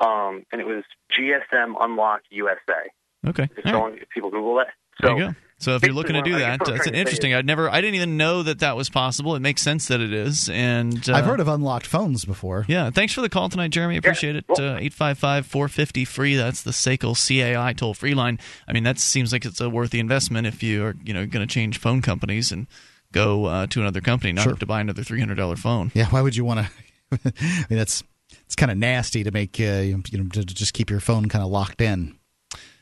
Um, 0.00 0.46
and 0.52 0.60
it 0.60 0.66
was 0.66 0.84
GSM 1.10 1.74
Unlock 1.80 2.22
USA. 2.30 2.90
Okay. 3.26 3.48
All 3.66 3.90
right. 3.90 4.08
people 4.10 4.30
Google 4.30 4.54
There 4.54 4.66
so 5.02 5.16
you 5.16 5.26
go. 5.26 5.34
So 5.60 5.74
if 5.74 5.82
you're 5.82 5.92
looking 5.92 6.14
to 6.14 6.22
do 6.22 6.30
basically 6.30 6.42
what 6.42 6.46
I 6.46 6.50
that, 6.50 6.58
guess 6.58 6.66
what 6.66 6.68
I'm 6.72 6.76
that's 6.78 6.86
an 6.88 6.94
interesting. 6.94 7.34
I'd 7.34 7.44
never, 7.46 7.68
I 7.68 7.80
didn't 7.80 7.96
even 7.96 8.16
know 8.16 8.44
that 8.44 8.60
that 8.60 8.76
was 8.76 8.88
possible. 8.88 9.34
It 9.34 9.40
makes 9.40 9.60
sense 9.60 9.88
that 9.88 10.00
it 10.00 10.12
is, 10.12 10.48
and 10.48 11.08
uh, 11.10 11.14
I've 11.14 11.24
heard 11.24 11.40
of 11.40 11.48
unlocked 11.48 11.86
phones 11.86 12.24
before. 12.24 12.64
Yeah, 12.68 12.90
thanks 12.90 13.12
for 13.12 13.22
the 13.22 13.28
call 13.28 13.48
tonight, 13.48 13.72
Jeremy. 13.72 13.96
Appreciate 13.96 14.36
it. 14.36 14.44
Uh, 14.48 14.76
Eight 14.78 14.94
five 14.94 15.18
five 15.18 15.46
four 15.46 15.66
fifty 15.68 16.04
free. 16.04 16.36
That's 16.36 16.62
the 16.62 16.70
SACL 16.70 17.16
CAI 17.16 17.72
toll 17.72 17.92
free 17.94 18.14
line. 18.14 18.38
I 18.68 18.72
mean, 18.72 18.84
that 18.84 18.98
seems 19.00 19.32
like 19.32 19.44
it's 19.44 19.60
a 19.60 19.68
worthy 19.68 19.98
investment 19.98 20.46
if 20.46 20.62
you 20.62 20.84
are, 20.84 20.94
you 21.04 21.12
know, 21.12 21.26
going 21.26 21.46
to 21.46 21.52
change 21.52 21.78
phone 21.78 22.02
companies 22.02 22.52
and 22.52 22.66
go 23.10 23.46
uh, 23.46 23.66
to 23.68 23.80
another 23.80 24.00
company, 24.00 24.32
not 24.32 24.42
Sure. 24.42 24.52
have 24.52 24.60
to 24.60 24.66
buy 24.66 24.80
another 24.80 25.02
three 25.02 25.18
hundred 25.20 25.36
dollar 25.36 25.56
phone. 25.56 25.90
Yeah, 25.94 26.06
why 26.10 26.20
would 26.22 26.36
you 26.36 26.44
want 26.44 26.66
to? 26.66 27.20
I 27.40 27.66
mean, 27.68 27.78
that's 27.78 28.04
it's 28.44 28.54
kind 28.54 28.70
of 28.70 28.78
nasty 28.78 29.24
to 29.24 29.30
make 29.30 29.58
uh, 29.60 29.80
you 29.82 29.96
know 30.12 30.24
to, 30.28 30.44
to 30.44 30.54
just 30.54 30.72
keep 30.74 30.90
your 30.90 31.00
phone 31.00 31.28
kind 31.28 31.42
of 31.44 31.50
locked 31.50 31.80
in. 31.80 32.17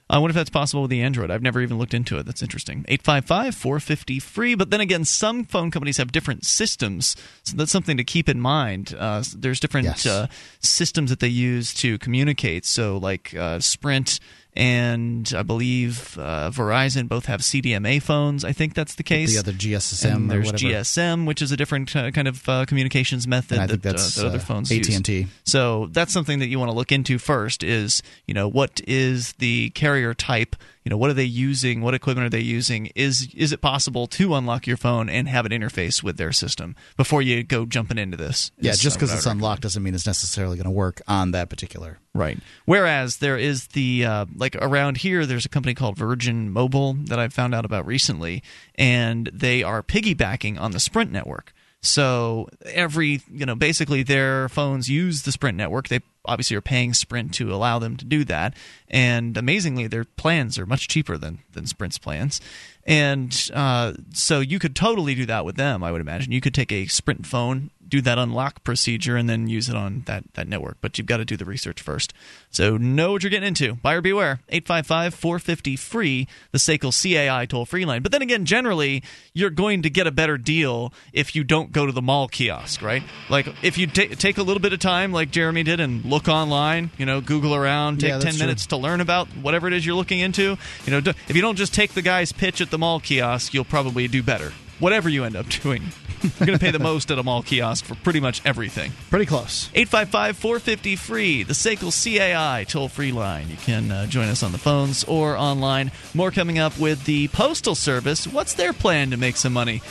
I 0.09 0.19
wonder 0.19 0.31
if 0.31 0.37
that's 0.37 0.51
possible 0.51 0.83
with 0.83 0.91
the 0.91 1.03
Android. 1.03 1.33
I've 1.33 1.43
never 1.43 1.61
even 1.61 1.79
looked 1.79 1.93
into 1.95 2.17
it. 2.19 2.27
That's 2.27 2.41
interesting. 2.43 2.85
855 2.87 3.55
450 3.57 4.21
free. 4.21 4.55
But 4.55 4.71
then 4.71 4.81
again, 4.81 5.05
some 5.05 5.45
phone 5.45 5.73
companies 5.73 5.97
have 5.97 6.13
different 6.13 6.45
systems. 6.47 7.17
So 7.43 7.57
that's 7.57 7.73
something 7.73 7.97
to 7.97 8.05
keep 8.05 8.29
in 8.29 8.41
mind. 8.41 8.95
Uh, 8.97 9.25
there's 9.37 9.59
different 9.59 9.87
Yes. 9.87 10.07
uh, 10.07 10.29
systems 10.61 11.11
that 11.11 11.19
they 11.19 11.27
use 11.29 11.75
to 11.75 11.99
communicate. 11.99 12.65
So, 12.65 12.99
like 12.99 13.35
uh, 13.35 13.59
Sprint 13.59 14.21
and 14.57 15.31
I 15.37 15.43
believe 15.43 16.17
uh, 16.19 16.51
Verizon 16.51 17.09
both 17.09 17.27
have 17.27 17.41
CDMA 17.41 18.01
phones. 18.01 18.45
I 18.45 18.53
think 18.53 18.75
that's 18.75 18.95
the 18.95 19.03
case. 19.03 19.35
The 19.35 19.39
other 19.41 19.53
GSM 19.53 20.15
And 20.15 20.31
there's. 20.31 20.53
GSM, 20.53 21.27
which 21.27 21.43
is 21.43 21.53
a 21.53 21.57
different 21.57 21.95
uh, 21.95 22.11
kind 22.11 22.27
of 22.27 22.49
uh, 22.49 22.65
communications 22.65 23.29
method 23.29 23.59
And 23.59 23.63
I 23.63 23.67
think 23.67 23.83
that, 23.83 23.93
that's, 23.93 24.19
uh, 24.19 24.23
that 24.23 24.29
other 24.29 24.39
uh, 24.39 24.41
phones 24.41 24.71
use. 24.71 24.97
AT&T. 24.97 25.27
So 25.45 25.89
that's 25.93 26.13
something 26.13 26.39
that 26.39 26.47
you 26.47 26.59
want 26.59 26.71
to 26.71 26.75
look 26.77 26.91
into 26.91 27.19
first. 27.19 27.63
Is 27.63 28.03
you 28.27 28.33
know 28.33 28.49
what 28.49 28.81
is 28.87 29.35
the 29.35 29.71
carrier 29.71 30.15
type? 30.15 30.57
You 30.87 30.91
know 30.91 30.99
what 30.99 31.11
are 31.11 31.15
they 31.15 31.25
using? 31.25 31.81
What 31.81 31.95
equipment 31.95 32.27
are 32.27 32.31
they 32.31 32.45
using? 32.45 32.93
Is 32.95 33.29
is 33.35 33.51
it 33.51 33.61
possible 33.61 34.07
to 34.07 34.37
unlock 34.37 34.69
your 34.69 34.77
phone 34.77 35.09
and 35.09 35.29
have 35.29 35.45
it 35.45 35.51
interface 35.51 36.01
with 36.01 36.17
their 36.17 36.31
system 36.31 36.77
before 36.97 37.23
you 37.23 37.43
go 37.43 37.67
jumping 37.67 37.99
into 37.99 38.17
this? 38.17 38.53
Yeah, 38.61 38.71
just 38.71 38.95
because 38.95 39.13
it's 39.13 39.27
unlocked 39.27 39.63
doesn't 39.63 39.83
mean 39.83 39.97
it's 39.97 40.07
necessarily 40.07 40.57
going 40.57 40.67
to 40.67 40.71
work 40.71 41.03
on 41.09 41.33
that 41.33 41.51
particular. 41.51 41.99
Right. 42.15 42.39
Whereas 42.67 43.17
there 43.17 43.37
is 43.37 43.67
the 43.69 44.05
uh, 44.05 44.27
like 44.37 44.55
around 44.55 44.99
here, 44.99 45.27
there's 45.27 45.45
a 45.45 45.49
company 45.49 45.75
called 45.75 45.97
Virgin 45.97 46.51
Mobile 46.51 46.93
that 47.07 47.19
I 47.19 47.27
found 47.31 47.53
out 47.53 47.65
about 47.65 47.85
recently, 47.85 48.45
and 48.77 49.29
they 49.33 49.65
are 49.65 49.83
piggybacking 49.83 50.57
on 50.57 50.71
the 50.71 50.79
Sprint 50.79 51.11
network. 51.11 51.53
So 51.83 52.49
every 52.65 53.23
you 53.31 53.47
know, 53.47 53.55
basically 53.55 54.03
their 54.03 54.49
phones 54.49 54.89
use 54.89 55.23
the 55.23 55.33
Sprint 55.33 55.57
network. 55.57 55.89
They 55.89 56.01
obviously 56.25 56.57
are 56.57 56.63
paying 56.63 56.95
Sprint 56.95 57.33
to 57.35 57.55
allow 57.55 57.79
them 57.79 57.97
to 57.97 58.05
do 58.05 58.25
that, 58.25 58.55
and 58.89 59.37
amazingly, 59.37 59.87
their 59.87 60.05
plans 60.05 60.59
are 60.59 60.67
much 60.67 60.89
cheaper 60.89 61.17
than 61.17 61.39
than 61.53 61.67
Sprint's 61.67 61.99
plans. 61.99 62.41
And 62.85 63.51
uh, 63.53 63.95
so 64.13 64.41
you 64.41 64.59
could 64.59 64.77
totally 64.77 65.15
do 65.15 65.27
that 65.27 65.45
with 65.45 65.57
them. 65.57 65.83
I 65.83 65.91
would 65.93 66.01
imagine 66.01 66.33
you 66.33 66.41
could 66.41 66.55
take 66.55 66.73
a 66.73 66.87
Sprint 66.87 67.27
phone, 67.27 67.71
do 67.89 68.01
that 68.03 68.19
unlock 68.19 68.65
procedure, 68.65 69.17
and 69.17 69.29
then 69.29 69.49
use 69.49 69.69
it 69.69 69.77
on 69.77 70.03
that 70.07 70.25
that 70.35 70.49
network. 70.49 70.79
But 70.81 70.99
you've 70.99 71.07
got 71.07 71.19
to 71.19 71.25
do 71.25 71.37
the 71.37 71.45
research 71.45 71.81
first. 71.81 72.13
So 72.51 72.77
know 72.77 73.13
what 73.13 73.23
you're 73.23 73.31
getting 73.31 73.47
into. 73.49 73.75
Buyer 73.77 74.01
beware. 74.01 74.41
855-450 74.53 75.79
free. 75.79 76.27
The 76.53 76.59
SACL 76.59 76.93
CAI 76.93 77.47
toll 77.47 77.67
free 77.67 77.85
line. 77.85 78.03
But 78.03 78.13
then 78.13 78.23
again, 78.23 78.45
generally 78.45 79.03
you're 79.33 79.51
going 79.51 79.83
to 79.83 79.91
get 79.91 80.07
a 80.07 80.11
better 80.11 80.39
deal 80.39 80.93
if 81.13 81.35
you 81.35 81.45
don't 81.45 81.73
go 81.73 81.87
to 81.87 81.93
the 81.93 82.03
mall 82.03 82.29
kiosk, 82.29 82.83
right? 82.83 83.03
Like 83.29 83.49
if 83.63 83.79
you 83.79 83.87
ta- 83.87 84.15
take 84.19 84.39
a 84.39 84.43
little 84.43 84.61
bit 84.61 84.73
of 84.73 84.79
time, 84.79 85.13
like 85.13 85.31
Jeremy 85.31 85.63
did, 85.63 85.81
and 85.81 86.05
look 86.05 86.29
online. 86.29 86.91
You 86.99 87.07
know, 87.07 87.21
Google 87.21 87.55
around, 87.55 88.01
take 88.01 88.09
Yeah, 88.09 88.15
ten 88.19 88.25
that's 88.27 88.37
true. 88.39 88.47
minutes 88.47 88.67
to 88.69 88.77
learn 88.77 89.01
about 89.01 89.29
whatever 89.29 89.67
it 89.67 89.73
is 89.73 89.85
you're 89.85 89.97
looking 89.97 90.21
into. 90.21 90.57
You 90.87 90.91
know, 91.01 91.13
if 91.29 91.37
you 91.37 91.43
don't 91.43 91.57
just 91.57 91.75
take 91.75 91.93
the 91.93 92.03
guy's 92.03 92.33
pitch 92.33 92.61
at 92.61 92.71
the 92.71 92.79
mall 92.79 93.01
kiosk, 93.01 93.53
you'll 93.55 93.65
probably 93.65 94.09
do 94.09 94.23
better. 94.23 94.53
Whatever 94.79 95.09
you 95.09 95.25
end 95.25 95.37
up 95.37 95.47
doing, 95.63 95.83
you're 96.23 96.47
going 96.47 96.59
to 96.59 96.65
pay 96.65 96.71
the 96.71 96.79
most 96.79 97.11
at 97.11 97.19
a 97.19 97.23
mall 97.23 97.43
kiosk 97.43 97.85
for 97.85 97.95
pretty 97.97 98.21
much 98.21 98.41
everything. 98.45 98.93
Pretty 99.11 99.27
close. 99.27 99.71
855 99.75 100.37
450 100.37 100.97
free, 100.97 101.43
the 101.43 101.53
SACL 101.53 101.91
CAI 101.93 102.65
toll 102.65 102.89
free 102.89 103.13
line. 103.13 103.49
You 103.49 103.57
can 103.57 103.91
uh, 103.91 104.07
join 104.07 104.29
us 104.29 104.43
on 104.43 104.53
the 104.53 104.59
phones 104.59 105.05
or 105.05 105.37
online. 105.37 105.93
More 106.15 106.31
coming 106.31 106.59
up 106.59 106.79
with 106.79 107.05
the 107.05 107.29
Postal 107.29 107.75
Service. 107.75 108.27
What's 108.27 108.55
their 108.55 108.73
plan 108.73 109.11
to 109.11 109.17
make 109.17 109.37
some 109.37 109.53
money? 109.53 109.83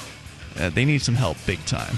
Uh, 0.57 0.69
they 0.69 0.85
need 0.85 1.01
some 1.01 1.15
help 1.15 1.37
big 1.45 1.63
time. 1.65 1.97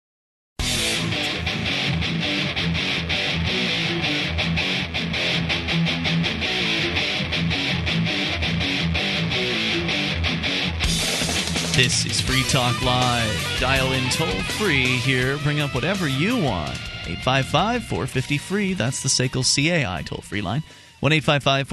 This 11.73 12.05
is 12.05 12.19
Free 12.19 12.43
Talk 12.43 12.81
Live. 12.83 13.57
Dial 13.59 13.93
in 13.93 14.09
toll 14.09 14.27
free 14.27 14.97
here. 14.97 15.37
Bring 15.37 15.61
up 15.61 15.73
whatever 15.73 16.05
you 16.07 16.35
want. 16.35 16.77
855 17.07 17.85
450 17.85 18.37
free. 18.37 18.73
That's 18.73 19.01
the 19.01 19.07
SACL 19.09 19.43
CAI 19.43 20.03
toll 20.03 20.21
free 20.21 20.41
line. 20.41 20.63
1 20.99 21.21
450 21.21 21.63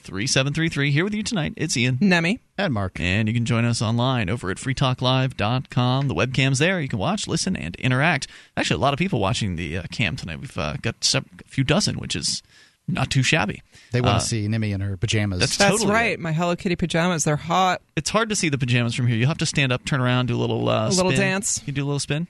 3733. 0.00 0.90
Here 0.90 1.04
with 1.04 1.14
you 1.14 1.22
tonight, 1.22 1.52
it's 1.56 1.76
Ian. 1.76 1.98
Nemi. 2.00 2.40
And 2.56 2.72
Mark. 2.72 2.98
And 2.98 3.28
you 3.28 3.34
can 3.34 3.44
join 3.44 3.66
us 3.66 3.82
online 3.82 4.30
over 4.30 4.50
at 4.50 4.56
freetalklive.com. 4.56 6.08
The 6.08 6.14
webcam's 6.14 6.58
there. 6.58 6.80
You 6.80 6.88
can 6.88 6.98
watch, 6.98 7.28
listen, 7.28 7.54
and 7.54 7.76
interact. 7.76 8.26
Actually, 8.56 8.78
a 8.78 8.82
lot 8.82 8.94
of 8.94 8.98
people 8.98 9.20
watching 9.20 9.56
the 9.56 9.76
uh, 9.76 9.82
cam 9.92 10.16
tonight. 10.16 10.40
We've 10.40 10.58
uh, 10.58 10.76
got 10.80 10.96
a 11.14 11.22
few 11.46 11.64
dozen, 11.64 11.98
which 11.98 12.16
is 12.16 12.42
not 12.88 13.10
too 13.10 13.22
shabby. 13.22 13.62
They 13.92 14.00
want 14.00 14.16
Uh, 14.16 14.18
to 14.20 14.24
see 14.24 14.48
Nemi 14.48 14.72
in 14.72 14.80
her 14.80 14.96
pajamas. 14.96 15.38
That's, 15.40 15.56
That's 15.56 15.72
totally 15.72 15.92
right. 15.92 16.18
My 16.18 16.32
Hello 16.32 16.56
Kitty 16.56 16.74
pajamas. 16.76 17.24
They're 17.24 17.36
hot. 17.36 17.80
It's 17.96 18.10
hard 18.10 18.28
to 18.30 18.36
see 18.36 18.48
the 18.48 18.58
pajamas 18.58 18.94
from 18.94 19.06
here. 19.06 19.16
You 19.16 19.26
have 19.26 19.38
to 19.38 19.46
stand 19.46 19.72
up, 19.72 19.84
turn 19.84 20.00
around, 20.00 20.26
do 20.26 20.36
a 20.36 20.40
little 20.40 20.68
uh, 20.68 20.88
A 20.88 20.90
little 20.90 21.12
spin. 21.12 21.20
dance. 21.20 21.62
You 21.66 21.72
do 21.72 21.84
a 21.84 21.86
little 21.86 22.00
spin. 22.00 22.26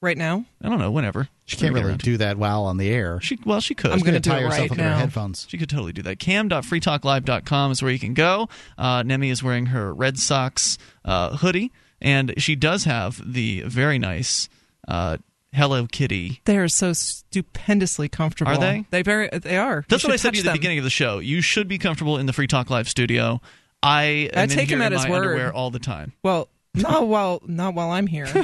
Right 0.00 0.18
now. 0.18 0.44
I 0.60 0.68
don't 0.68 0.80
know. 0.80 0.90
Whenever 0.90 1.28
She 1.44 1.56
can't 1.56 1.72
really 1.74 1.94
do 1.96 2.16
that 2.16 2.36
while 2.36 2.64
on 2.64 2.76
the 2.76 2.90
air. 2.90 3.20
She 3.20 3.38
well, 3.46 3.60
she 3.60 3.76
could. 3.76 3.92
I'm 3.92 4.00
gonna 4.00 4.18
gonna 4.18 4.20
tie 4.20 4.40
herself 4.40 4.58
right 4.58 4.70
up 4.72 4.78
in 4.78 4.84
her 4.84 4.94
headphones. 4.96 5.46
She 5.48 5.56
could 5.58 5.68
totally 5.70 5.92
do 5.92 6.02
that. 6.02 6.18
Cam.freetalklive.com 6.18 7.70
is 7.70 7.82
where 7.82 7.92
you 7.92 8.00
can 8.00 8.14
go. 8.14 8.48
Uh, 8.76 9.04
Nemi 9.04 9.30
is 9.30 9.42
wearing 9.44 9.66
her 9.66 9.94
Red 9.94 10.18
Sox 10.18 10.76
uh, 11.04 11.36
hoodie, 11.36 11.70
and 12.00 12.34
she 12.38 12.56
does 12.56 12.82
have 12.84 13.20
the 13.24 13.62
very 13.62 13.98
nice 14.00 14.48
uh, 14.88 15.18
Hello 15.54 15.86
Kitty. 15.86 16.40
They 16.46 16.56
are 16.56 16.68
so 16.68 16.92
stupendously 16.94 18.08
comfortable. 18.08 18.52
Are 18.52 18.58
they? 18.58 18.86
They 18.90 19.02
very. 19.02 19.28
They 19.28 19.58
are. 19.58 19.84
That's 19.88 20.02
what 20.02 20.12
I 20.12 20.16
said 20.16 20.32
to 20.32 20.38
you 20.38 20.44
at 20.48 20.52
the 20.52 20.58
beginning 20.58 20.78
of 20.78 20.84
the 20.84 20.90
show. 20.90 21.18
You 21.18 21.42
should 21.42 21.68
be 21.68 21.76
comfortable 21.78 22.16
in 22.16 22.26
the 22.26 22.32
Free 22.32 22.46
Talk 22.46 22.70
Live 22.70 22.88
studio. 22.88 23.40
I 23.82 24.30
am 24.32 24.38
I 24.38 24.42
in 24.44 24.48
take 24.48 24.68
here 24.68 24.78
him 24.78 24.82
at 24.82 24.92
in 24.92 24.98
his 24.98 25.08
word. 25.08 25.24
underwear 25.24 25.52
all 25.52 25.70
the 25.70 25.78
time. 25.78 26.12
Well, 26.22 26.48
not 26.74 27.06
while 27.06 27.42
not 27.44 27.74
while 27.74 27.90
I'm 27.90 28.06
here. 28.06 28.26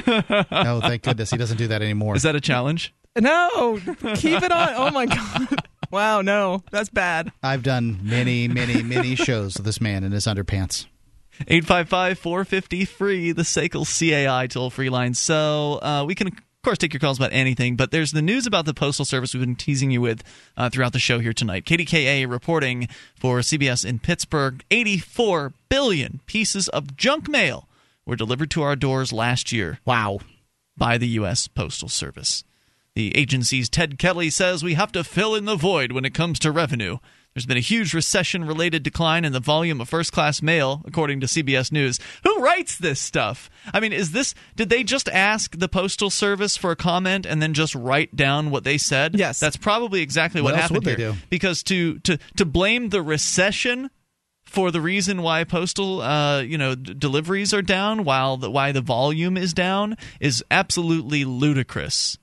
oh, 0.51 0.81
thank 0.81 1.01
goodness 1.01 1.31
he 1.31 1.37
doesn't 1.37 1.57
do 1.57 1.67
that 1.67 1.81
anymore. 1.81 2.15
Is 2.15 2.23
that 2.23 2.35
a 2.35 2.41
challenge? 2.41 2.93
no, 3.17 3.79
keep 4.15 4.43
it 4.43 4.51
on. 4.51 4.69
Oh 4.75 4.91
my 4.91 5.07
god. 5.07 5.47
Wow, 5.91 6.21
no, 6.21 6.63
that's 6.69 6.89
bad. 6.89 7.31
I've 7.41 7.63
done 7.63 7.99
many, 8.03 8.47
many, 8.47 8.83
many 8.83 9.15
shows 9.15 9.55
with 9.55 9.65
this 9.65 9.81
man 9.81 10.03
in 10.03 10.11
his 10.11 10.25
underpants. 10.25 10.85
855 11.47 12.19
450 12.19 12.85
free, 12.85 13.31
the 13.31 13.41
SACL 13.41 13.85
CAI 13.87 14.45
toll 14.47 14.69
free 14.69 14.89
line. 14.89 15.13
So 15.15 15.79
uh, 15.81 16.03
we 16.05 16.13
can, 16.13 16.29
of 16.59 16.63
course, 16.63 16.77
take 16.77 16.91
your 16.93 16.99
calls 16.99 17.17
about 17.17 17.31
anything, 17.31 17.77
but 17.77 17.91
there's 17.91 18.11
the 18.11 18.21
news 18.21 18.45
about 18.45 18.65
the 18.65 18.73
Postal 18.73 19.05
Service 19.05 19.33
we've 19.33 19.39
been 19.39 19.55
teasing 19.55 19.91
you 19.91 20.01
with 20.01 20.25
uh, 20.57 20.69
throughout 20.69 20.91
the 20.91 20.99
show 20.99 21.19
here 21.19 21.31
tonight. 21.31 21.63
KDKA 21.63 22.29
reporting 22.29 22.89
for 23.15 23.39
CBS 23.39 23.85
in 23.85 23.99
Pittsburgh 23.99 24.61
84 24.69 25.53
billion 25.69 26.19
pieces 26.25 26.67
of 26.67 26.97
junk 26.97 27.29
mail 27.29 27.69
were 28.05 28.17
delivered 28.17 28.51
to 28.51 28.61
our 28.61 28.75
doors 28.75 29.13
last 29.13 29.53
year. 29.53 29.79
Wow. 29.85 30.19
By 30.75 30.97
the 30.97 31.07
U.S. 31.07 31.47
Postal 31.47 31.87
Service. 31.87 32.43
The 32.93 33.15
agency's 33.15 33.69
Ted 33.69 33.97
Kelly 33.97 34.29
says 34.29 34.61
we 34.61 34.73
have 34.73 34.91
to 34.91 35.05
fill 35.05 35.35
in 35.35 35.45
the 35.45 35.55
void 35.55 35.93
when 35.93 36.03
it 36.03 36.13
comes 36.13 36.39
to 36.39 36.51
revenue. 36.51 36.97
There's 37.35 37.45
been 37.45 37.57
a 37.57 37.61
huge 37.61 37.93
recession 37.93 38.43
related 38.45 38.83
decline 38.83 39.23
in 39.23 39.33
the 39.33 39.39
volume 39.39 39.79
of 39.79 39.87
first 39.87 40.11
class 40.11 40.41
mail, 40.41 40.81
according 40.85 41.19
to 41.21 41.27
CBS 41.27 41.71
News. 41.71 41.99
Who 42.23 42.39
writes 42.39 42.77
this 42.77 42.99
stuff? 42.99 43.49
I 43.73 43.79
mean, 43.79 43.93
is 43.93 44.11
this. 44.11 44.33
Did 44.55 44.69
they 44.69 44.83
just 44.83 45.07
ask 45.09 45.57
the 45.57 45.69
Postal 45.69 46.09
Service 46.09 46.57
for 46.57 46.71
a 46.71 46.75
comment 46.75 47.25
and 47.25 47.41
then 47.41 47.53
just 47.53 47.75
write 47.75 48.15
down 48.15 48.49
what 48.49 48.63
they 48.63 48.77
said? 48.77 49.17
Yes. 49.17 49.39
That's 49.39 49.57
probably 49.57 50.01
exactly 50.01 50.41
What 50.41 50.53
what, 50.53 50.61
happened 50.61 50.85
here. 50.85 50.95
do? 50.95 51.13
Because 51.29 51.61
to, 51.63 51.99
to, 51.99 52.17
to 52.37 52.45
blame 52.45 52.89
the 52.89 53.01
recession 53.01 53.89
for 54.43 54.71
the 54.71 54.81
reason 54.81 55.21
why 55.21 55.43
postal 55.43 56.01
uh, 56.01 56.41
you 56.41 56.57
know 56.57 56.73
d- 56.73 56.95
deliveries 56.95 57.53
are 57.53 57.61
down 57.61 58.03
while 58.03 58.35
the, 58.35 58.49
why 58.49 58.71
the 58.71 58.81
volume 58.81 59.37
is 59.37 59.53
down 59.53 59.95
is 60.19 60.43
absolutely 60.49 61.23
ludicrous. 61.23 62.17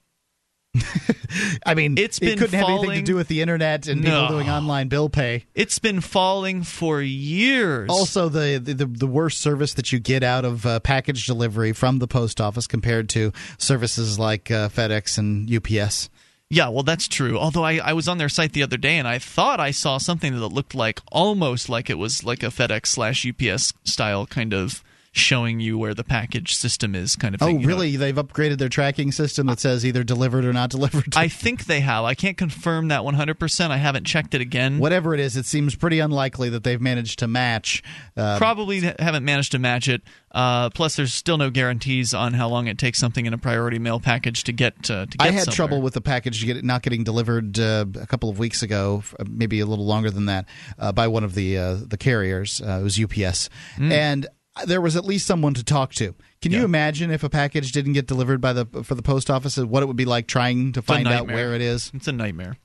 I 1.66 1.74
mean, 1.74 1.96
It's 1.98 2.18
it 2.18 2.20
been 2.22 2.38
couldn't 2.38 2.58
have 2.58 2.68
anything 2.68 2.90
to 2.98 3.02
do 3.02 3.14
with 3.16 3.28
the 3.28 3.40
internet 3.40 3.86
and 3.88 4.02
No. 4.02 4.22
people 4.22 4.36
doing 4.36 4.50
online 4.50 4.88
bill 4.88 5.08
pay. 5.08 5.44
It's 5.54 5.78
been 5.78 6.00
falling 6.00 6.62
for 6.62 7.00
years. 7.02 7.88
Also, 7.90 8.28
the, 8.28 8.58
the 8.58 8.86
the 8.86 9.06
worst 9.06 9.40
service 9.40 9.74
that 9.74 9.92
you 9.92 9.98
get 9.98 10.22
out 10.22 10.44
of 10.44 10.64
uh, 10.66 10.80
package 10.80 11.26
delivery 11.26 11.72
from 11.72 11.98
the 11.98 12.06
post 12.08 12.40
office 12.40 12.66
compared 12.66 13.08
to 13.10 13.32
services 13.58 14.18
like 14.18 14.50
uh, 14.50 14.68
FedEx 14.68 15.18
and 15.18 15.50
UPS. 15.52 16.08
Yeah, 16.48 16.68
well, 16.68 16.84
that's 16.84 17.08
true. 17.08 17.36
Although 17.36 17.64
I, 17.64 17.78
I 17.78 17.92
was 17.92 18.06
on 18.06 18.18
their 18.18 18.28
site 18.28 18.52
the 18.52 18.62
other 18.62 18.76
day 18.76 18.98
and 18.98 19.08
I 19.08 19.18
thought 19.18 19.58
I 19.58 19.72
saw 19.72 19.98
something 19.98 20.32
that 20.38 20.46
looked 20.48 20.76
like 20.76 21.00
almost 21.10 21.68
like 21.68 21.90
it 21.90 21.98
was 21.98 22.22
like 22.22 22.44
a 22.44 22.46
FedEx 22.46 22.86
slash 22.86 23.26
UPS 23.26 23.72
style 23.84 24.26
kind 24.26 24.54
of 24.54 24.84
showing 25.16 25.60
you 25.60 25.78
where 25.78 25.94
the 25.94 26.04
package 26.04 26.54
system 26.54 26.94
is 26.94 27.16
kind 27.16 27.34
of 27.34 27.42
Oh, 27.42 27.46
thing. 27.46 27.62
know. 27.62 27.66
really? 27.68 27.96
They've 27.96 28.14
upgraded 28.14 28.58
their 28.58 28.68
tracking 28.68 29.12
system 29.12 29.46
that 29.46 29.58
says 29.60 29.84
either 29.86 30.04
delivered 30.04 30.44
or 30.44 30.52
not 30.52 30.70
delivered. 30.76 31.14
I 31.16 31.28
think 31.28 31.64
they 31.66 31.80
have. 31.80 32.04
I 32.04 32.14
can't 32.14 32.36
confirm 32.36 32.88
that 32.88 33.00
100%. 33.02 33.70
I 33.70 33.76
haven't 33.78 34.04
checked 34.04 34.34
it 34.34 34.40
again. 34.40 34.78
Whatever 34.78 35.14
it 35.14 35.20
is, 35.20 35.36
it 35.36 35.46
seems 35.46 35.74
pretty 35.74 35.98
unlikely 36.00 36.48
that 36.50 36.64
they've 36.64 36.80
managed 36.80 37.18
to 37.20 37.28
match. 37.28 37.82
Uh, 38.16 38.38
Probably 38.38 38.80
haven't 38.98 39.24
managed 39.24 39.52
to 39.52 39.58
match 39.58 39.88
it. 39.88 40.02
Uh, 40.32 40.68
plus, 40.70 40.96
there's 40.96 41.14
still 41.14 41.38
no 41.38 41.48
guarantees 41.48 42.12
on 42.12 42.34
how 42.34 42.46
long 42.46 42.66
it 42.66 42.76
takes 42.76 42.98
something 42.98 43.24
in 43.24 43.32
a 43.32 43.38
priority 43.38 43.78
mail 43.78 43.98
package 43.98 44.44
to 44.44 44.52
get 44.52 44.74
uh, 44.90 45.06
to 45.06 45.16
get 45.16 45.22
I 45.26 45.30
had 45.30 45.44
somewhere. 45.44 45.56
trouble 45.56 45.80
with 45.82 45.94
the 45.94 46.02
package 46.02 46.44
get, 46.44 46.62
not 46.62 46.82
getting 46.82 47.04
delivered 47.04 47.58
uh, 47.58 47.86
a 47.98 48.06
couple 48.06 48.28
of 48.28 48.38
weeks 48.38 48.62
ago, 48.62 49.02
maybe 49.26 49.60
a 49.60 49.66
little 49.66 49.86
longer 49.86 50.10
than 50.10 50.26
that, 50.26 50.44
uh, 50.78 50.92
by 50.92 51.08
one 51.08 51.24
of 51.24 51.34
the 51.34 51.56
uh, 51.56 51.76
the 51.86 51.96
carriers. 51.96 52.60
Uh, 52.60 52.80
it 52.80 52.82
was 52.82 53.00
UPS, 53.02 53.48
Mm. 53.78 53.92
and 53.92 54.26
there 54.64 54.80
was 54.80 54.96
at 54.96 55.04
least 55.04 55.26
someone 55.26 55.54
to 55.54 55.64
talk 55.64 55.92
to. 55.94 56.14
Can 56.40 56.52
you 56.52 56.64
imagine 56.64 57.10
if 57.10 57.22
a 57.22 57.28
package 57.28 57.72
didn't 57.72 57.94
get 57.94 58.06
delivered 58.06 58.40
by 58.40 58.52
the 58.52 58.66
for 58.84 58.94
the 58.94 59.02
post 59.02 59.30
office? 59.30 59.56
What 59.56 59.82
it 59.82 59.86
would 59.86 59.96
be 59.96 60.04
like 60.04 60.26
trying 60.26 60.72
to 60.72 60.80
It's 60.80 60.86
find 60.86 61.08
out 61.08 61.26
where 61.26 61.54
it 61.54 61.60
is? 61.60 61.90
It's 61.94 62.08
a 62.08 62.12
nightmare. 62.12 62.56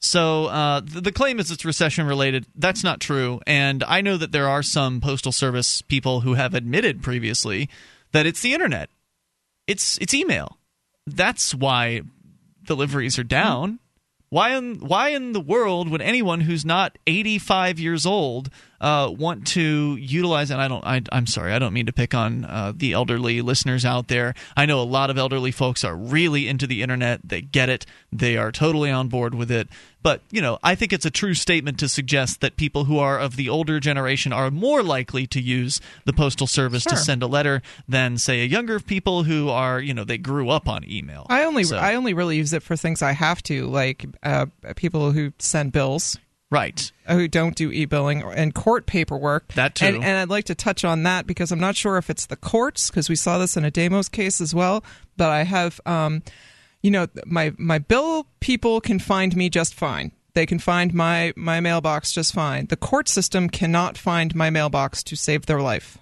So 0.00 0.46
uh, 0.46 0.80
the, 0.80 1.00
the 1.00 1.12
claim 1.12 1.38
is 1.38 1.50
it's 1.50 1.64
recession 1.64 2.06
related. 2.06 2.46
That's 2.56 2.82
not 2.82 3.00
true. 3.00 3.40
And 3.46 3.84
I 3.84 4.00
know 4.00 4.16
that 4.16 4.32
there 4.32 4.48
are 4.48 4.62
some 4.62 5.00
postal 5.00 5.30
service 5.30 5.80
people 5.80 6.20
who 6.22 6.34
have 6.34 6.54
admitted 6.54 7.02
previously 7.02 7.70
that 8.10 8.26
it's 8.26 8.40
the 8.40 8.52
internet. 8.52 8.90
It's 9.66 9.98
it's 9.98 10.12
email. 10.12 10.58
That's 11.06 11.54
why 11.54 12.02
deliveries 12.64 13.18
are 13.18 13.24
down. 13.24 13.78
Why 14.28 14.56
in 14.56 14.76
why 14.76 15.10
in 15.10 15.32
the 15.32 15.40
world 15.40 15.88
would 15.88 16.02
anyone 16.02 16.40
who's 16.40 16.64
not 16.64 16.98
85 17.06 17.78
years 17.78 18.04
old 18.04 18.50
uh, 18.82 19.08
want 19.16 19.46
to 19.48 19.96
utilize? 19.96 20.50
And 20.50 20.60
I 20.60 20.68
don't. 20.68 20.84
I, 20.84 21.00
I'm 21.10 21.26
sorry. 21.26 21.52
I 21.54 21.58
don't 21.58 21.72
mean 21.72 21.86
to 21.86 21.92
pick 21.92 22.12
on 22.14 22.44
uh, 22.44 22.72
the 22.76 22.92
elderly 22.92 23.40
listeners 23.40 23.84
out 23.86 24.08
there. 24.08 24.34
I 24.56 24.66
know 24.66 24.80
a 24.80 24.84
lot 24.84 25.08
of 25.08 25.16
elderly 25.16 25.52
folks 25.52 25.84
are 25.84 25.96
really 25.96 26.48
into 26.48 26.66
the 26.66 26.82
internet. 26.82 27.20
They 27.24 27.40
get 27.40 27.68
it. 27.70 27.86
They 28.12 28.36
are 28.36 28.52
totally 28.52 28.90
on 28.90 29.08
board 29.08 29.34
with 29.34 29.50
it. 29.50 29.68
But 30.02 30.20
you 30.32 30.42
know, 30.42 30.58
I 30.64 30.74
think 30.74 30.92
it's 30.92 31.06
a 31.06 31.10
true 31.12 31.34
statement 31.34 31.78
to 31.78 31.88
suggest 31.88 32.40
that 32.40 32.56
people 32.56 32.84
who 32.84 32.98
are 32.98 33.20
of 33.20 33.36
the 33.36 33.48
older 33.48 33.78
generation 33.78 34.32
are 34.32 34.50
more 34.50 34.82
likely 34.82 35.28
to 35.28 35.40
use 35.40 35.80
the 36.04 36.12
postal 36.12 36.48
service 36.48 36.82
to 36.84 36.96
send 36.96 37.22
a 37.22 37.28
letter 37.28 37.62
than, 37.88 38.18
say, 38.18 38.42
a 38.42 38.46
younger 38.46 38.80
people 38.80 39.22
who 39.22 39.48
are 39.48 39.80
you 39.80 39.94
know 39.94 40.02
they 40.02 40.18
grew 40.18 40.48
up 40.50 40.68
on 40.68 40.82
email. 40.90 41.24
I 41.30 41.44
only 41.44 41.62
So- 41.62 41.76
I 41.76 41.94
only 41.94 42.14
really 42.14 42.36
use 42.36 42.52
it 42.52 42.64
for 42.64 42.74
things 42.74 43.00
I 43.00 43.12
have 43.12 43.44
to, 43.44 43.66
like 43.68 44.04
uh, 44.24 44.46
people 44.74 45.12
who 45.12 45.32
send 45.38 45.70
bills, 45.70 46.18
right? 46.52 46.92
Who 47.08 47.26
don't 47.26 47.56
do 47.56 47.72
e-billing 47.72 48.22
and 48.22 48.54
court 48.54 48.84
paperwork. 48.86 49.54
That 49.54 49.74
too. 49.74 49.86
And, 49.86 49.96
and 49.96 50.18
I'd 50.18 50.28
like 50.28 50.44
to 50.44 50.54
touch 50.54 50.84
on 50.84 51.02
that 51.04 51.26
because 51.26 51.50
I'm 51.50 51.58
not 51.58 51.76
sure 51.76 51.96
if 51.96 52.10
it's 52.10 52.26
the 52.26 52.36
courts 52.36 52.90
because 52.90 53.08
we 53.08 53.16
saw 53.16 53.38
this 53.38 53.56
in 53.56 53.64
a 53.64 53.70
Demos 53.70 54.10
case 54.10 54.40
as 54.40 54.54
well. 54.54 54.84
But 55.16 55.30
I 55.30 55.44
have, 55.44 55.80
um, 55.86 56.22
you 56.82 56.90
know, 56.90 57.08
my 57.24 57.54
my 57.56 57.78
bill 57.78 58.26
people 58.40 58.80
can 58.82 58.98
find 58.98 59.34
me 59.34 59.48
just 59.48 59.74
fine. 59.74 60.12
They 60.34 60.44
can 60.44 60.58
find 60.58 60.92
my 60.92 61.32
my 61.36 61.60
mailbox 61.60 62.12
just 62.12 62.34
fine. 62.34 62.66
The 62.66 62.76
court 62.76 63.08
system 63.08 63.48
cannot 63.48 63.96
find 63.96 64.34
my 64.34 64.50
mailbox 64.50 65.02
to 65.04 65.16
save 65.16 65.46
their 65.46 65.62
life. 65.62 65.98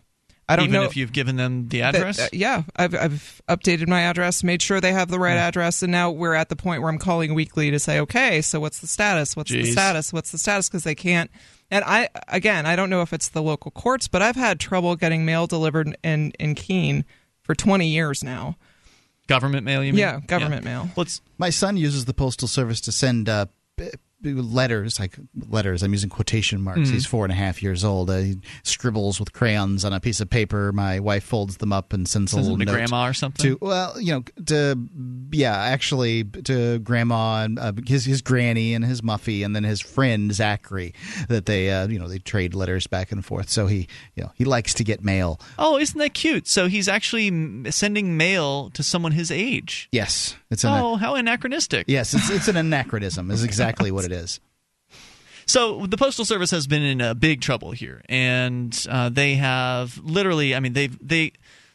I 0.50 0.56
don't 0.56 0.64
Even 0.66 0.72
know 0.80 0.82
if 0.84 0.96
you've 0.96 1.12
given 1.12 1.36
them 1.36 1.68
the 1.68 1.78
that- 1.80 1.94
address. 1.94 2.18
uh, 2.18 2.28
yeah, 2.32 2.62
I've, 2.74 2.94
I've 2.94 3.40
updated 3.48 3.86
my 3.88 4.00
address, 4.02 4.42
made 4.42 4.60
sure 4.60 4.80
they 4.80 4.92
have 4.92 5.08
the 5.08 5.18
right 5.18 5.36
address, 5.36 5.82
and 5.82 5.92
now 5.92 6.10
we're 6.10 6.34
at 6.34 6.48
the 6.48 6.56
point 6.56 6.82
where 6.82 6.90
I'm 6.90 6.98
calling 6.98 7.34
weekly 7.34 7.70
to 7.70 7.78
say, 7.78 8.00
okay, 8.00 8.42
so 8.42 8.58
what's 8.58 8.80
the 8.80 8.86
status? 8.88 9.36
What's 9.36 9.50
the 9.52 9.64
status? 9.64 10.12
What's 10.12 10.32
the 10.32 10.38
status? 10.38 10.68
Because 10.68 10.82
they 10.84 10.94
can't. 10.96 11.30
And 11.70 11.84
I 11.84 12.08
again, 12.26 12.66
I 12.66 12.74
don't 12.74 12.90
know 12.90 13.02
if 13.02 13.12
it's 13.12 13.28
the 13.28 13.42
local 13.42 13.70
courts, 13.70 14.08
but 14.08 14.22
I've 14.22 14.34
had 14.34 14.58
trouble 14.58 14.96
getting 14.96 15.24
mail 15.24 15.46
delivered 15.46 15.96
in 16.02 16.32
in 16.40 16.56
Keene 16.56 17.04
for 17.42 17.54
20 17.54 17.86
years 17.86 18.24
now. 18.24 18.56
government 19.28 19.64
mail, 19.64 19.84
you 19.84 19.92
mean? 19.92 20.00
Yeah, 20.00 20.18
government 20.26 20.64
mail. 20.64 20.88
Let's. 20.96 21.20
My 21.38 21.50
son 21.50 21.76
uses 21.76 22.06
the 22.06 22.12
postal 22.14 22.48
service 22.48 22.80
to 22.82 22.90
send 22.92 23.28
uh, 23.28 23.46
b- 23.76 23.90
b- 23.92 23.98
letters, 24.22 24.98
like 25.00 25.16
letters. 25.48 25.82
I'm 25.82 25.92
using 25.92 26.10
quotation 26.10 26.60
marks. 26.62 26.80
Mhm. 26.88 26.92
He's 26.92 27.06
four 27.06 27.24
and 27.24 27.32
a 27.32 27.36
half 27.36 27.62
years 27.62 27.84
old. 27.84 28.10
Uh, 28.10 28.18
he 28.18 28.36
scribbles 28.62 29.18
with 29.18 29.32
crayons 29.32 29.84
on 29.84 29.92
a 29.92 30.00
piece 30.00 30.20
of 30.20 30.28
paper. 30.30 30.72
My 30.72 31.00
wife 31.00 31.24
folds 31.24 31.56
them 31.58 31.72
up 31.72 31.92
and 31.92 32.08
sends, 32.08 32.32
Sends 32.32 32.46
a 32.46 32.50
them 32.50 32.58
little 32.58 32.72
to 32.72 32.78
grandma 32.78 33.08
or 33.08 33.12
something? 33.14 33.52
To 33.52 33.58
well, 33.60 34.00
you 34.00 34.12
know, 34.12 34.24
to 34.46 34.76
yeah, 35.32 35.56
actually 35.56 36.24
to 36.24 36.78
grandma 36.80 37.44
and 37.44 37.58
uh, 37.58 37.72
his 37.86 38.04
his 38.04 38.22
granny 38.22 38.74
and 38.74 38.84
his 38.84 39.00
Muffy 39.00 39.44
and 39.44 39.54
then 39.56 39.64
his 39.64 39.80
friend 39.80 40.32
Zachary. 40.32 40.92
That 41.28 41.46
they 41.46 41.70
uh, 41.70 41.88
you 41.88 41.98
know 41.98 42.08
they 42.08 42.18
trade 42.18 42.54
letters 42.54 42.86
back 42.86 43.12
and 43.12 43.24
forth. 43.24 43.48
So 43.48 43.66
he 43.66 43.88
you 44.16 44.24
know 44.24 44.32
he 44.34 44.44
likes 44.44 44.74
to 44.74 44.84
get 44.84 45.02
mail. 45.04 45.40
Oh, 45.58 45.78
isn't 45.78 45.98
that 45.98 46.14
cute? 46.14 46.46
So 46.46 46.68
he's 46.68 46.88
actually 46.88 47.70
sending 47.70 48.16
mail 48.16 48.70
to 48.70 48.82
someone 48.82 49.12
his 49.12 49.30
age. 49.30 49.88
Yes, 49.92 50.36
it's 50.50 50.64
an 50.64 50.70
Oh, 50.70 50.96
how 50.96 51.14
anachronistic. 51.14 51.86
yes, 51.88 52.12
it's 52.14 52.28
it's 52.30 52.48
an 52.48 52.56
anachronism. 52.56 53.30
Is 53.30 53.44
exactly 53.44 53.90
what 53.90 54.04
it 54.09 54.09
is. 54.09 54.09
Is 54.12 54.40
so 55.50 55.84
the 55.84 55.96
postal 55.96 56.24
service 56.24 56.52
has 56.52 56.68
been 56.68 56.82
in 56.82 57.00
a 57.00 57.12
big 57.12 57.40
trouble 57.40 57.72
here, 57.72 58.02
and 58.08 58.86
uh, 58.88 59.08
they 59.08 59.34
have 59.34 59.98
literally. 59.98 60.54
I 60.54 60.60
mean, 60.60 60.74
they've 60.74 60.96
they. 61.06 61.32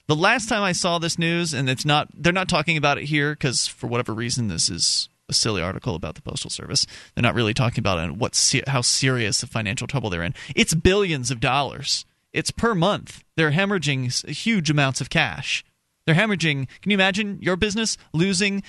The 0.08 0.16
last 0.16 0.48
time 0.48 0.62
I 0.62 0.72
saw 0.72 0.98
this 0.98 1.20
news, 1.20 1.54
and 1.54 1.70
it's 1.70 1.84
not. 1.84 2.08
They're 2.14 2.32
not 2.32 2.48
talking 2.48 2.78
about 2.78 2.98
it 2.98 3.06
here 3.06 3.34
because 3.34 3.68
for 3.68 3.88
whatever 3.88 4.14
reason, 4.14 4.48
this 4.48 4.70
is 4.70 5.10
a 5.28 5.34
silly 5.34 5.62
article 5.62 5.94
about 5.96 6.16
the 6.16 6.22
postal 6.22 6.50
service. 6.50 6.86
They're 7.14 7.22
not 7.22 7.36
really 7.36 7.54
talking 7.54 7.82
about 7.82 8.00
it, 8.08 8.16
what 8.16 8.64
how 8.68 8.80
serious 8.80 9.42
the 9.42 9.48
financial 9.48 9.88
trouble 9.88 10.10
they're 10.10 10.24
in. 10.24 10.36
It's 10.56 10.74
billions 10.74 11.30
of 11.30 11.42
dollars. 11.42 12.06
It's 12.32 12.52
per 12.52 12.76
month. 12.76 13.24
They're 13.36 13.52
hemorrhaging 13.52 14.30
huge 14.30 14.70
amounts 14.70 15.02
of 15.02 15.10
cash. 15.10 15.66
They're 16.06 16.16
hemorrhaging. 16.16 16.68
Can 16.82 16.92
you 16.92 16.96
imagine 16.96 17.40
your 17.42 17.56
business 17.56 17.98
losing 18.14 18.64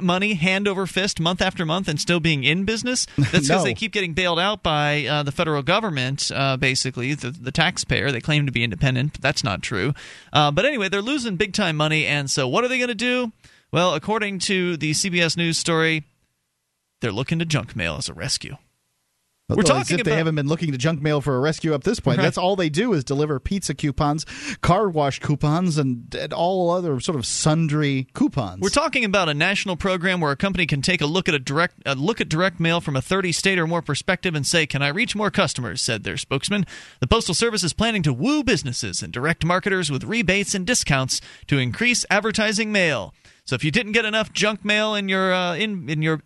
money 0.00 0.34
hand 0.34 0.66
over 0.66 0.86
fist 0.86 1.20
month 1.20 1.40
after 1.40 1.64
month 1.64 1.88
and 1.88 2.00
still 2.00 2.20
being 2.20 2.44
in 2.44 2.64
business? 2.64 3.06
That's 3.16 3.30
because 3.30 3.48
No. 3.48 3.62
they 3.64 3.74
keep 3.74 3.92
getting 3.92 4.12
bailed 4.12 4.38
out 4.38 4.62
by 4.62 5.06
uh, 5.06 5.22
the 5.22 5.32
federal 5.32 5.62
government, 5.62 6.30
uh, 6.34 6.56
basically, 6.56 7.14
the, 7.14 7.30
the 7.30 7.52
taxpayer. 7.52 8.10
They 8.10 8.20
claim 8.20 8.46
to 8.46 8.52
be 8.52 8.64
independent, 8.64 9.12
but 9.14 9.20
that's 9.22 9.44
not 9.44 9.62
true. 9.62 9.94
Uh, 10.32 10.50
but 10.50 10.64
anyway, 10.64 10.88
they're 10.88 11.02
losing 11.02 11.36
big 11.36 11.52
time 11.52 11.76
money. 11.76 12.06
And 12.06 12.30
so 12.30 12.48
what 12.48 12.64
are 12.64 12.68
they 12.68 12.78
going 12.78 12.88
to 12.88 12.94
do? 12.94 13.32
Well, 13.70 13.94
according 13.94 14.38
to 14.40 14.76
the 14.76 14.92
CBS 14.92 15.36
News 15.36 15.58
story, 15.58 16.04
they're 17.00 17.12
looking 17.12 17.38
to 17.38 17.44
junk 17.44 17.76
mail 17.76 17.96
as 17.96 18.08
a 18.08 18.14
rescue. 18.14 18.56
We're 19.48 19.62
Well, 19.62 19.78
as 19.78 19.88
talking 19.88 19.98
if 20.00 20.04
they 20.04 20.14
haven't 20.14 20.34
been 20.34 20.46
looking 20.46 20.72
to 20.72 20.78
junk 20.78 21.00
mail 21.00 21.22
for 21.22 21.34
a 21.34 21.40
rescue 21.40 21.72
up 21.72 21.82
this 21.82 22.00
point. 22.00 22.18
Right. 22.18 22.24
That's 22.24 22.36
all 22.36 22.54
they 22.54 22.68
do 22.68 22.92
is 22.92 23.02
deliver 23.02 23.40
pizza 23.40 23.74
coupons, 23.74 24.26
car 24.60 24.90
wash 24.90 25.20
coupons, 25.20 25.78
and, 25.78 26.14
and 26.14 26.34
all 26.34 26.70
other 26.70 27.00
sort 27.00 27.16
of 27.16 27.24
sundry 27.24 28.08
coupons. 28.12 28.60
We're 28.60 28.68
talking 28.68 29.06
about 29.06 29.30
a 29.30 29.32
national 29.32 29.76
program 29.76 30.20
where 30.20 30.32
a 30.32 30.36
company 30.36 30.66
can 30.66 30.82
take 30.82 31.00
a 31.00 31.06
look 31.06 31.30
at 31.30 31.34
a 31.34 31.38
direct 31.38 31.76
a 31.86 31.94
look 31.94 32.20
at 32.20 32.28
direct 32.28 32.60
mail 32.60 32.82
from 32.82 32.94
a 32.94 33.00
30 33.00 33.32
state 33.32 33.58
or 33.58 33.66
more 33.66 33.80
perspective 33.80 34.34
and 34.34 34.46
say, 34.46 34.66
"Can 34.66 34.82
I 34.82 34.88
reach 34.88 35.16
more 35.16 35.30
customers?" 35.30 35.80
said 35.80 36.04
their 36.04 36.18
spokesman. 36.18 36.66
The 37.00 37.06
Postal 37.06 37.34
Service 37.34 37.64
is 37.64 37.72
planning 37.72 38.02
to 38.02 38.12
woo 38.12 38.44
businesses 38.44 39.02
and 39.02 39.10
direct 39.14 39.46
marketers 39.46 39.90
with 39.90 40.04
rebates 40.04 40.54
and 40.54 40.66
discounts 40.66 41.22
to 41.46 41.56
increase 41.56 42.04
advertising 42.10 42.70
mail. 42.70 43.14
So 43.46 43.54
if 43.54 43.64
you 43.64 43.70
didn't 43.70 43.92
get 43.92 44.04
enough 44.04 44.30
junk 44.30 44.62
mail 44.62 44.94
in 44.94 45.08
your 45.08 45.32
uh, 45.32 45.54
in 45.54 45.88
in 45.88 46.02
your 46.02 46.20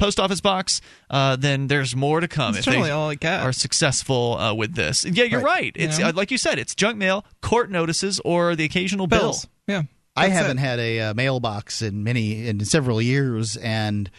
post 0.00 0.18
office 0.18 0.40
box, 0.40 0.80
uh, 1.10 1.36
then 1.36 1.68
there's 1.68 1.94
more 1.94 2.18
to 2.20 2.26
come. 2.26 2.54
That's 2.54 2.66
if 2.66 2.72
generally 2.72 2.88
they 2.88 2.94
all 2.94 3.10
I 3.10 3.14
get. 3.14 3.42
are 3.42 3.52
successful 3.52 4.36
uh, 4.38 4.54
with 4.54 4.74
this. 4.74 5.04
Yeah, 5.04 5.24
you're 5.24 5.40
Right. 5.40 5.60
right. 5.60 5.72
It's 5.76 5.98
Yeah. 5.98 6.08
uh, 6.08 6.12
like 6.14 6.30
you 6.32 6.38
said, 6.38 6.58
it's 6.58 6.74
junk 6.74 6.96
mail, 6.96 7.24
court 7.42 7.70
notices, 7.70 8.20
or 8.24 8.56
the 8.56 8.64
occasional 8.64 9.06
Bills. 9.06 9.46
bill. 9.66 9.76
Yeah. 9.76 9.82
I 10.16 10.28
haven't 10.28 10.58
it. 10.58 10.62
had 10.62 10.78
a 10.80 11.00
uh, 11.00 11.14
mailbox 11.14 11.82
in 11.82 12.02
many 12.02 12.48
in 12.48 12.64
several 12.64 13.00
years, 13.00 13.56
and 13.56 14.10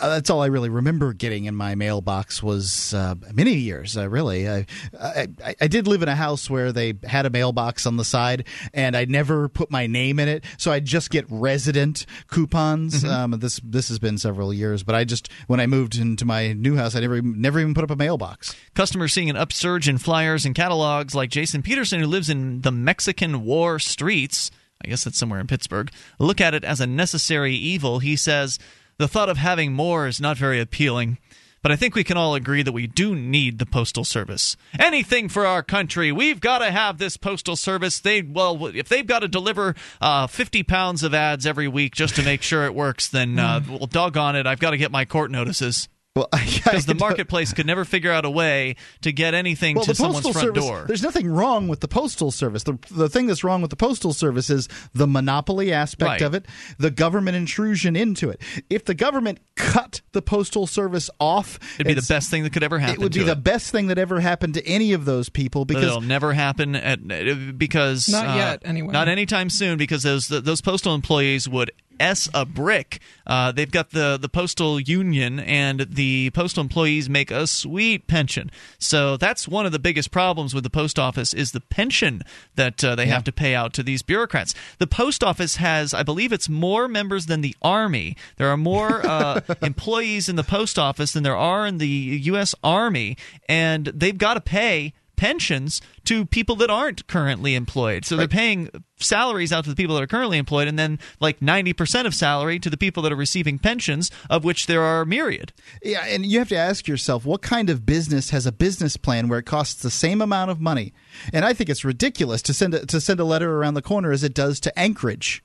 that's 0.00 0.30
all 0.30 0.42
I 0.42 0.46
really 0.46 0.68
remember 0.68 1.12
getting 1.12 1.46
in 1.46 1.56
my 1.56 1.74
mailbox 1.74 2.40
was 2.42 2.94
uh, 2.94 3.16
many 3.32 3.54
years. 3.54 3.96
Uh, 3.96 4.08
really, 4.08 4.48
I, 4.48 4.66
I 5.00 5.26
I- 5.60 5.66
did 5.66 5.88
live 5.88 6.02
in 6.02 6.08
a 6.08 6.14
house 6.14 6.48
where 6.48 6.70
they 6.70 6.94
had 7.02 7.26
a 7.26 7.30
mailbox 7.30 7.84
on 7.84 7.96
the 7.96 8.04
side, 8.04 8.46
and 8.72 8.96
I 8.96 9.06
never 9.06 9.48
put 9.48 9.70
my 9.72 9.86
name 9.88 10.20
in 10.20 10.28
it, 10.28 10.44
so 10.56 10.70
I 10.70 10.78
just 10.80 11.10
get 11.10 11.24
resident 11.28 12.06
coupons. 12.28 13.04
Um, 13.04 13.32
this 13.32 13.60
this 13.64 13.88
has 13.88 13.98
been 13.98 14.18
several 14.18 14.54
years, 14.54 14.82
but 14.84 14.94
I 14.94 15.02
just 15.04 15.28
when 15.48 15.58
I 15.58 15.66
moved 15.66 15.96
into 15.98 16.24
my 16.24 16.52
new 16.52 16.76
house, 16.76 16.94
I 16.94 17.00
never 17.00 17.20
never 17.20 17.58
even 17.58 17.74
put 17.74 17.82
up 17.84 17.90
a 17.90 17.96
mailbox. 17.96 18.54
Customers 18.74 19.12
seeing 19.12 19.30
an 19.30 19.36
upsurge 19.36 19.88
in 19.88 19.98
flyers 19.98 20.44
and 20.46 20.54
catalogs, 20.54 21.14
like 21.14 21.30
Jason 21.30 21.60
Peterson, 21.62 22.00
who 22.00 22.06
lives 22.06 22.30
in 22.30 22.60
the 22.60 22.70
Mexican 22.72 23.44
War 23.44 23.78
streets. 23.80 24.50
I 24.84 24.88
guess 24.88 25.04
that's 25.04 25.18
somewhere 25.18 25.38
in 25.40 25.46
Pittsburgh. 25.46 25.90
Look 26.18 26.40
at 26.40 26.54
it 26.54 26.64
as 26.64 26.80
a 26.80 26.86
necessary 26.88 27.54
evil. 27.54 28.00
He 28.00 28.16
says 28.16 28.58
the 29.02 29.08
thought 29.08 29.28
of 29.28 29.36
having 29.36 29.72
more 29.72 30.06
is 30.06 30.20
not 30.20 30.36
very 30.36 30.60
appealing. 30.60 31.18
But 31.60 31.70
I 31.70 31.76
think 31.76 31.94
we 31.94 32.02
can 32.02 32.16
all 32.16 32.34
agree 32.34 32.62
that 32.62 32.72
we 32.72 32.88
do 32.88 33.14
need 33.14 33.58
the 33.58 33.66
postal 33.66 34.04
service. 34.04 34.56
Anything 34.78 35.28
for 35.28 35.46
our 35.46 35.62
country, 35.62 36.10
we've 36.10 36.40
got 36.40 36.58
to 36.58 36.72
have 36.72 36.98
this 36.98 37.16
postal 37.16 37.54
service. 37.54 38.00
They 38.00 38.22
well, 38.22 38.66
if 38.66 38.88
they've 38.88 39.06
got 39.06 39.20
to 39.20 39.28
deliver 39.28 39.76
uh, 40.00 40.26
fifty 40.26 40.62
pounds 40.62 41.04
of 41.04 41.14
ads 41.14 41.46
every 41.46 41.68
week 41.68 41.94
just 41.94 42.16
to 42.16 42.22
make 42.24 42.42
sure 42.42 42.64
it 42.64 42.74
works, 42.74 43.08
then 43.08 43.38
uh, 43.38 43.60
well, 43.68 43.86
doggone 43.86 44.34
it, 44.34 44.46
I've 44.46 44.58
got 44.58 44.70
to 44.70 44.76
get 44.76 44.90
my 44.90 45.04
court 45.04 45.30
notices 45.30 45.88
Well, 46.14 46.28
because 46.54 46.84
the 46.84 46.94
marketplace 46.94 47.54
could 47.54 47.64
never 47.66 47.86
figure 47.86 48.12
out 48.12 48.26
a 48.26 48.30
way 48.30 48.76
to 49.00 49.12
get 49.12 49.32
anything 49.32 49.76
well, 49.76 49.84
to 49.86 49.92
the 49.92 49.94
someone's 49.94 50.28
front 50.28 50.46
service. 50.46 50.62
door. 50.64 50.84
There's 50.86 51.02
nothing 51.02 51.26
wrong 51.26 51.68
with 51.68 51.80
the 51.80 51.88
postal 51.88 52.30
service. 52.30 52.64
The 52.64 52.78
the 52.90 53.08
thing 53.08 53.26
that's 53.26 53.42
wrong 53.42 53.62
with 53.62 53.70
the 53.70 53.76
postal 53.76 54.12
service 54.12 54.50
is 54.50 54.68
the 54.92 55.06
monopoly 55.06 55.72
aspect 55.72 56.02
Right. 56.02 56.20
of 56.22 56.34
it, 56.34 56.44
the 56.78 56.90
government 56.90 57.36
intrusion 57.36 57.96
into 57.96 58.28
it. 58.28 58.42
If 58.68 58.84
the 58.84 58.92
government 58.94 59.38
cut 59.56 60.02
the 60.12 60.20
postal 60.20 60.66
service 60.66 61.08
off, 61.18 61.58
It'd 61.76 61.86
be 61.86 61.94
the 61.94 62.06
best 62.06 62.28
thing 62.30 62.42
that 62.42 62.52
could 62.52 62.62
ever 62.62 62.78
happen. 62.78 62.96
It 62.96 63.00
would 63.00 63.12
be 63.12 63.20
to 63.20 63.24
the 63.24 63.32
it. 63.32 63.42
best 63.42 63.70
thing 63.70 63.86
that 63.86 63.96
ever 63.96 64.20
happened 64.20 64.52
to 64.54 64.66
any 64.66 64.92
of 64.92 65.06
those 65.06 65.30
people 65.30 65.64
But 65.64 65.74
because 65.76 65.88
it'll 65.88 66.00
never 66.02 66.34
happen 66.34 66.76
at 66.76 67.56
because 67.58 68.10
Not 68.10 68.26
uh, 68.26 68.34
yet, 68.34 68.62
anyway. 68.66 68.92
Not 68.92 69.08
anytime 69.08 69.48
soon 69.48 69.78
because 69.78 70.02
those 70.02 70.28
those 70.28 70.60
postal 70.60 70.94
employees 70.94 71.48
would 71.48 71.70
s 72.00 72.28
a 72.34 72.44
brick. 72.44 73.00
Uh, 73.26 73.52
they've 73.52 73.70
got 73.70 73.90
the 73.90 74.18
the 74.20 74.28
postal 74.28 74.80
union 74.80 75.40
and 75.40 75.80
the 75.90 76.30
postal 76.30 76.60
employees 76.60 77.08
make 77.08 77.30
a 77.30 77.46
sweet 77.46 78.06
pension. 78.06 78.50
So 78.78 79.16
that's 79.16 79.46
one 79.46 79.66
of 79.66 79.72
the 79.72 79.78
biggest 79.78 80.10
problems 80.10 80.54
with 80.54 80.64
the 80.64 80.70
post 80.70 80.98
office 80.98 81.32
is 81.32 81.52
the 81.52 81.60
pension 81.60 82.22
that 82.56 82.82
uh, 82.82 82.94
they 82.94 83.06
have 83.06 83.24
to 83.24 83.32
pay 83.32 83.54
out 83.54 83.72
to 83.74 83.82
these 83.82 84.02
bureaucrats. 84.02 84.54
The 84.78 84.86
post 84.86 85.22
office 85.22 85.56
has, 85.56 85.94
I 85.94 86.02
believe, 86.02 86.32
it's 86.32 86.48
more 86.48 86.88
members 86.88 87.26
than 87.26 87.40
the 87.40 87.56
army. 87.62 88.16
There 88.36 88.48
are 88.48 88.56
more 88.56 89.04
uh, 89.06 89.40
employees 89.62 90.28
in 90.28 90.36
the 90.36 90.44
post 90.44 90.78
office 90.78 91.12
than 91.12 91.22
there 91.22 91.36
are 91.36 91.66
in 91.66 91.78
the 91.78 91.88
U.S. 91.88 92.54
Army, 92.62 93.16
and 93.48 93.86
they've 93.86 94.18
got 94.18 94.34
to 94.34 94.40
pay 94.40 94.94
pensions 95.22 95.80
to 96.02 96.26
people 96.26 96.56
that 96.56 96.68
aren't 96.68 97.06
currently 97.06 97.54
employed. 97.54 98.04
So 98.04 98.16
they're 98.16 98.26
paying 98.26 98.68
salaries 98.96 99.52
out 99.52 99.62
to 99.62 99.70
the 99.70 99.76
people 99.76 99.94
that 99.94 100.02
are 100.02 100.08
currently 100.08 100.36
employed, 100.36 100.66
and 100.66 100.76
then 100.76 100.98
like 101.20 101.38
90% 101.38 102.06
of 102.06 102.12
salary 102.12 102.58
to 102.58 102.68
the 102.68 102.76
people 102.76 103.04
that 103.04 103.12
are 103.12 103.16
receiving 103.16 103.60
pensions, 103.60 104.10
of 104.28 104.42
which 104.42 104.66
there 104.66 104.82
are 104.82 105.02
a 105.02 105.06
myriad. 105.06 105.52
Yeah, 105.80 106.04
and 106.06 106.26
you 106.26 106.40
have 106.40 106.48
to 106.48 106.56
ask 106.56 106.88
yourself 106.88 107.24
what 107.24 107.40
kind 107.40 107.70
of 107.70 107.86
business 107.86 108.30
has 108.30 108.46
a 108.46 108.50
business 108.52 108.96
plan 108.96 109.28
where 109.28 109.38
it 109.38 109.46
costs 109.46 109.80
the 109.80 109.92
same 109.92 110.20
amount 110.20 110.50
of 110.50 110.60
money? 110.60 110.92
And 111.32 111.44
I 111.44 111.52
think 111.52 111.70
it's 111.70 111.84
ridiculous 111.84 112.42
to 112.42 112.52
send 112.52 112.74
a, 112.74 112.84
to 112.86 113.00
send 113.00 113.20
a 113.20 113.24
letter 113.24 113.58
around 113.58 113.74
the 113.74 113.80
corner 113.82 114.10
as 114.10 114.24
it 114.24 114.34
does 114.34 114.58
to 114.58 114.76
Anchorage. 114.76 115.44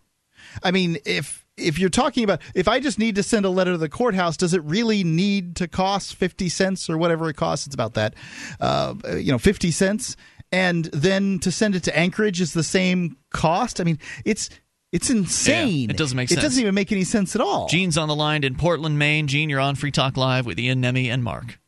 I 0.63 0.71
mean, 0.71 0.97
if 1.05 1.45
if 1.57 1.79
you're 1.79 1.89
talking 1.89 2.23
about 2.23 2.41
if 2.55 2.67
I 2.67 2.79
just 2.79 2.99
need 2.99 3.15
to 3.15 3.23
send 3.23 3.45
a 3.45 3.49
letter 3.49 3.71
to 3.71 3.77
the 3.77 3.89
courthouse, 3.89 4.37
does 4.37 4.53
it 4.53 4.63
really 4.63 5.03
need 5.03 5.55
to 5.57 5.67
cost 5.67 6.15
fifty 6.15 6.49
cents 6.49 6.89
or 6.89 6.97
whatever 6.97 7.29
it 7.29 7.35
costs? 7.35 7.65
It's 7.65 7.75
about 7.75 7.95
that, 7.95 8.13
uh, 8.59 8.95
you 9.15 9.31
know, 9.31 9.39
fifty 9.39 9.71
cents, 9.71 10.15
and 10.51 10.85
then 10.85 11.39
to 11.39 11.51
send 11.51 11.75
it 11.75 11.83
to 11.83 11.97
Anchorage 11.97 12.39
is 12.39 12.53
the 12.53 12.63
same 12.63 13.17
cost. 13.31 13.81
I 13.81 13.83
mean, 13.83 13.99
it's 14.23 14.49
it's 14.91 15.09
insane. 15.09 15.89
it 15.89 15.97
doesn't 15.97 16.15
make 16.15 16.31
It 16.31 16.39
doesn't 16.39 16.61
even 16.61 16.73
make 16.73 16.91
any 16.91 17.03
sense 17.03 17.35
at 17.35 17.41
all. 17.41 17.67
Gene's 17.67 17.97
on 17.97 18.07
the 18.07 18.15
line 18.15 18.43
in 18.43 18.55
Portland, 18.55 18.97
Maine. 18.97 19.27
Gene, 19.27 19.49
you're 19.49 19.59
on 19.59 19.75
Free 19.75 19.91
Talk 19.91 20.15
Live 20.15 20.45
with 20.45 20.59
Ian 20.59 20.79
Nemi 20.79 21.09
and 21.09 21.23
Mark. 21.23 21.59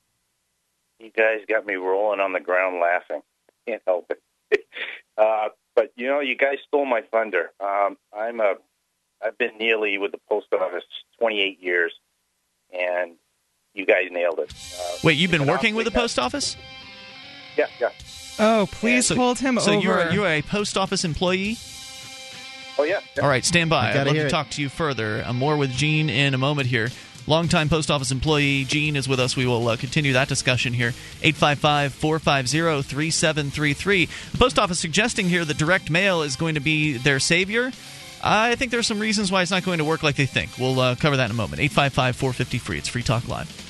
You 1.00 1.12
guys 1.12 1.40
got 1.48 1.66
me 1.66 1.76
rolling 1.76 2.20
on 2.20 2.34
the 2.34 2.40
ground 2.40 2.80
laughing. 2.80 3.22
Can't 3.68 3.82
help 3.86 4.12
it. 4.12 4.66
uh, 5.18 5.50
but 5.76 5.92
you 5.96 6.08
know, 6.08 6.22
you 6.22 6.36
guys 6.38 6.58
stole 6.68 6.86
my 6.86 7.02
thunder. 7.12 7.52
Um, 7.60 7.98
I'm 8.18 8.40
a, 8.40 8.56
I've 9.24 9.38
been 9.38 9.58
nearly 9.58 9.98
with 9.98 10.12
the 10.12 10.20
post 10.30 10.48
office 10.54 10.84
28 11.20 11.60
years, 11.62 11.94
and 12.74 13.16
you 13.74 13.86
guys 13.86 14.06
nailed 14.12 14.40
it. 14.40 14.54
Uh, 14.80 14.98
Wait, 15.04 15.18
you've 15.18 15.32
been 15.32 15.46
working 15.48 15.76
with 15.76 15.86
the 15.86 15.92
post 15.92 16.18
office? 16.18 16.56
Yeah, 17.58 17.68
yeah. 17.80 17.90
Oh, 18.40 18.68
please 18.72 19.08
So- 19.08 19.16
hold 19.16 19.40
him 19.40 19.60
so 19.60 19.74
over. 19.74 19.82
you're 19.84 20.12
you're 20.12 20.28
a 20.28 20.42
post 20.42 20.78
office 20.78 21.04
employee. 21.04 21.58
Oh 22.78 22.84
yeah. 22.84 23.02
yeah. 23.18 23.24
All 23.24 23.30
right, 23.30 23.44
stand 23.44 23.70
by. 23.70 23.88
I 23.92 24.00
I'd 24.02 24.08
love 24.08 24.16
to 24.16 24.26
it. 24.28 24.30
talk 24.30 24.50
to 24.52 24.62
you 24.62 24.70
further. 24.70 25.22
Uh, 25.26 25.34
more 25.34 25.58
with 25.58 25.72
Gene 25.72 26.10
in 26.10 26.34
a 26.34 26.38
moment 26.38 26.68
here. 26.70 26.90
Longtime 27.28 27.68
post 27.68 27.92
office 27.92 28.10
employee 28.12 28.64
Gene 28.64 28.96
is 28.96 29.10
with 29.10 29.20
us. 29.20 29.36
We 29.36 29.46
will 29.46 29.68
uh, 29.68 29.76
continue 29.76 30.14
that 30.14 30.30
discussion 30.30 30.72
here. 30.72 30.94
855 31.22 31.94
450 31.94 32.82
3733. 32.88 34.06
The 34.32 34.38
post 34.38 34.58
office 34.58 34.80
suggesting 34.80 35.28
here 35.28 35.44
that 35.44 35.58
direct 35.58 35.90
mail 35.92 36.22
is 36.22 36.38
going 36.38 36.56
to 36.56 36.62
be 36.62 36.94
their 36.98 37.20
savior. 37.20 37.72
I 38.24 38.56
think 38.56 38.72
there 38.72 38.80
are 38.80 38.84
some 38.84 39.00
reasons 39.00 39.32
why 39.32 39.42
it's 39.42 39.52
not 39.52 39.64
going 39.64 39.80
to 39.80 39.86
work 39.86 40.04
like 40.04 40.16
they 40.16 40.26
think. 40.26 40.58
We'll 40.58 40.80
uh, 40.80 40.96
cover 40.96 41.18
that 41.18 41.26
in 41.26 41.32
a 41.32 41.36
moment. 41.36 41.62
855 41.62 42.16
450 42.16 42.58
free. 42.58 42.78
It's 42.78 42.90
Free 42.90 43.04
Talk 43.04 43.28
Live. 43.28 43.70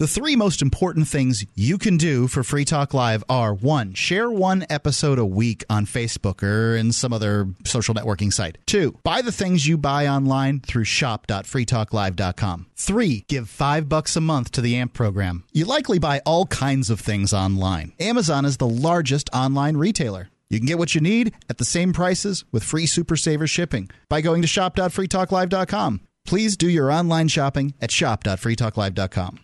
The 0.00 0.06
three 0.06 0.36
most 0.36 0.62
important 0.62 1.08
things 1.08 1.44
you 1.56 1.76
can 1.76 1.96
do 1.96 2.28
for 2.28 2.44
Free 2.44 2.64
Talk 2.64 2.94
Live 2.94 3.24
are 3.28 3.52
one, 3.52 3.94
share 3.94 4.30
one 4.30 4.64
episode 4.70 5.18
a 5.18 5.26
week 5.26 5.64
on 5.68 5.86
Facebook 5.86 6.40
or 6.40 6.76
in 6.76 6.92
some 6.92 7.12
other 7.12 7.48
social 7.64 7.96
networking 7.96 8.32
site. 8.32 8.58
Two, 8.64 8.96
buy 9.02 9.22
the 9.22 9.32
things 9.32 9.66
you 9.66 9.76
buy 9.76 10.06
online 10.06 10.60
through 10.60 10.84
shop.freetalklive.com. 10.84 12.66
Three, 12.76 13.24
give 13.26 13.48
five 13.48 13.88
bucks 13.88 14.14
a 14.14 14.20
month 14.20 14.52
to 14.52 14.60
the 14.60 14.76
AMP 14.76 14.94
program. 14.94 15.42
You 15.52 15.64
likely 15.64 15.98
buy 15.98 16.22
all 16.24 16.46
kinds 16.46 16.90
of 16.90 17.00
things 17.00 17.32
online. 17.32 17.92
Amazon 17.98 18.44
is 18.44 18.58
the 18.58 18.68
largest 18.68 19.28
online 19.34 19.76
retailer. 19.76 20.28
You 20.50 20.58
can 20.58 20.66
get 20.66 20.78
what 20.78 20.94
you 20.94 21.00
need 21.00 21.34
at 21.48 21.58
the 21.58 21.64
same 21.64 21.92
prices 21.92 22.44
with 22.52 22.64
free 22.64 22.86
Super 22.86 23.16
Saver 23.16 23.46
shipping 23.46 23.90
by 24.08 24.20
going 24.20 24.42
to 24.42 24.48
shop.freetalklive.com. 24.48 26.00
Please 26.24 26.56
do 26.56 26.68
your 26.68 26.90
online 26.90 27.28
shopping 27.28 27.74
at 27.80 27.90
shop.freetalklive.com. 27.90 29.40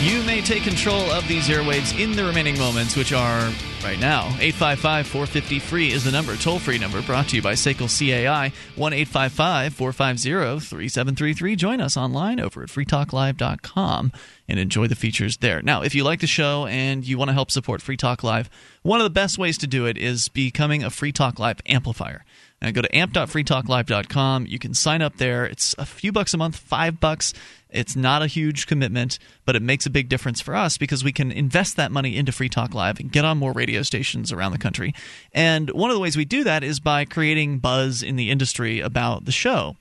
You 0.00 0.22
may 0.24 0.42
take 0.42 0.64
control 0.64 1.10
of 1.12 1.26
these 1.28 1.48
airwaves 1.48 1.98
in 1.98 2.12
the 2.12 2.24
remaining 2.24 2.58
moments, 2.58 2.94
which 2.94 3.14
are 3.14 3.50
right 3.84 4.00
now. 4.00 4.26
855 4.40 5.06
450 5.06 5.58
free 5.58 5.92
is 5.92 6.04
the 6.04 6.10
number, 6.10 6.36
toll 6.36 6.58
free 6.58 6.78
number, 6.78 7.02
brought 7.02 7.28
to 7.28 7.36
you 7.36 7.42
by 7.42 7.52
Sekel 7.52 7.88
CAI. 7.88 8.52
1 8.76 8.92
855 8.92 9.74
450 9.74 10.66
3733. 10.66 11.56
Join 11.56 11.80
us 11.80 11.96
online 11.96 12.40
over 12.40 12.62
at 12.62 12.70
freetalklive.com 12.70 14.12
and 14.48 14.58
enjoy 14.58 14.86
the 14.86 14.94
features 14.94 15.36
there. 15.38 15.62
Now, 15.62 15.82
if 15.82 15.94
you 15.94 16.04
like 16.04 16.20
the 16.20 16.26
show 16.26 16.66
and 16.66 17.06
you 17.06 17.18
want 17.18 17.28
to 17.28 17.34
help 17.34 17.50
support 17.50 17.82
Free 17.82 17.96
Talk 17.96 18.22
Live, 18.22 18.50
one 18.82 19.00
of 19.00 19.04
the 19.04 19.10
best 19.10 19.38
ways 19.38 19.58
to 19.58 19.66
do 19.66 19.86
it 19.86 19.96
is 19.96 20.28
becoming 20.28 20.82
a 20.82 20.90
Free 20.90 21.12
Talk 21.12 21.38
Live 21.38 21.60
amplifier. 21.66 22.24
Uh, 22.62 22.70
go 22.70 22.80
to 22.80 22.96
amp.freetalklive.com. 22.96 24.46
You 24.46 24.58
can 24.58 24.74
sign 24.74 25.02
up 25.02 25.16
there. 25.16 25.44
It's 25.44 25.74
a 25.76 25.84
few 25.84 26.12
bucks 26.12 26.32
a 26.32 26.38
month, 26.38 26.56
five 26.56 26.98
bucks. 27.00 27.34
It's 27.68 27.96
not 27.96 28.22
a 28.22 28.26
huge 28.26 28.66
commitment, 28.66 29.18
but 29.44 29.56
it 29.56 29.62
makes 29.62 29.84
a 29.84 29.90
big 29.90 30.08
difference 30.08 30.40
for 30.40 30.54
us 30.54 30.78
because 30.78 31.02
we 31.02 31.12
can 31.12 31.32
invest 31.32 31.76
that 31.76 31.90
money 31.90 32.16
into 32.16 32.32
Free 32.32 32.48
Talk 32.48 32.72
Live 32.72 33.00
and 33.00 33.10
get 33.10 33.24
on 33.24 33.36
more 33.36 33.52
radio 33.52 33.73
stations 33.82 34.32
around 34.32 34.52
the 34.52 34.58
country. 34.58 34.94
And 35.32 35.70
one 35.70 35.90
of 35.90 35.94
the 35.94 36.00
ways 36.00 36.16
we 36.16 36.24
do 36.24 36.44
that 36.44 36.62
is 36.62 36.80
by 36.80 37.04
creating 37.04 37.58
buzz 37.58 38.02
in 38.02 38.16
the 38.16 38.30
industry 38.30 38.80
about 38.80 39.24
the 39.24 39.32
show. 39.32 39.76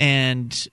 And 0.00 0.68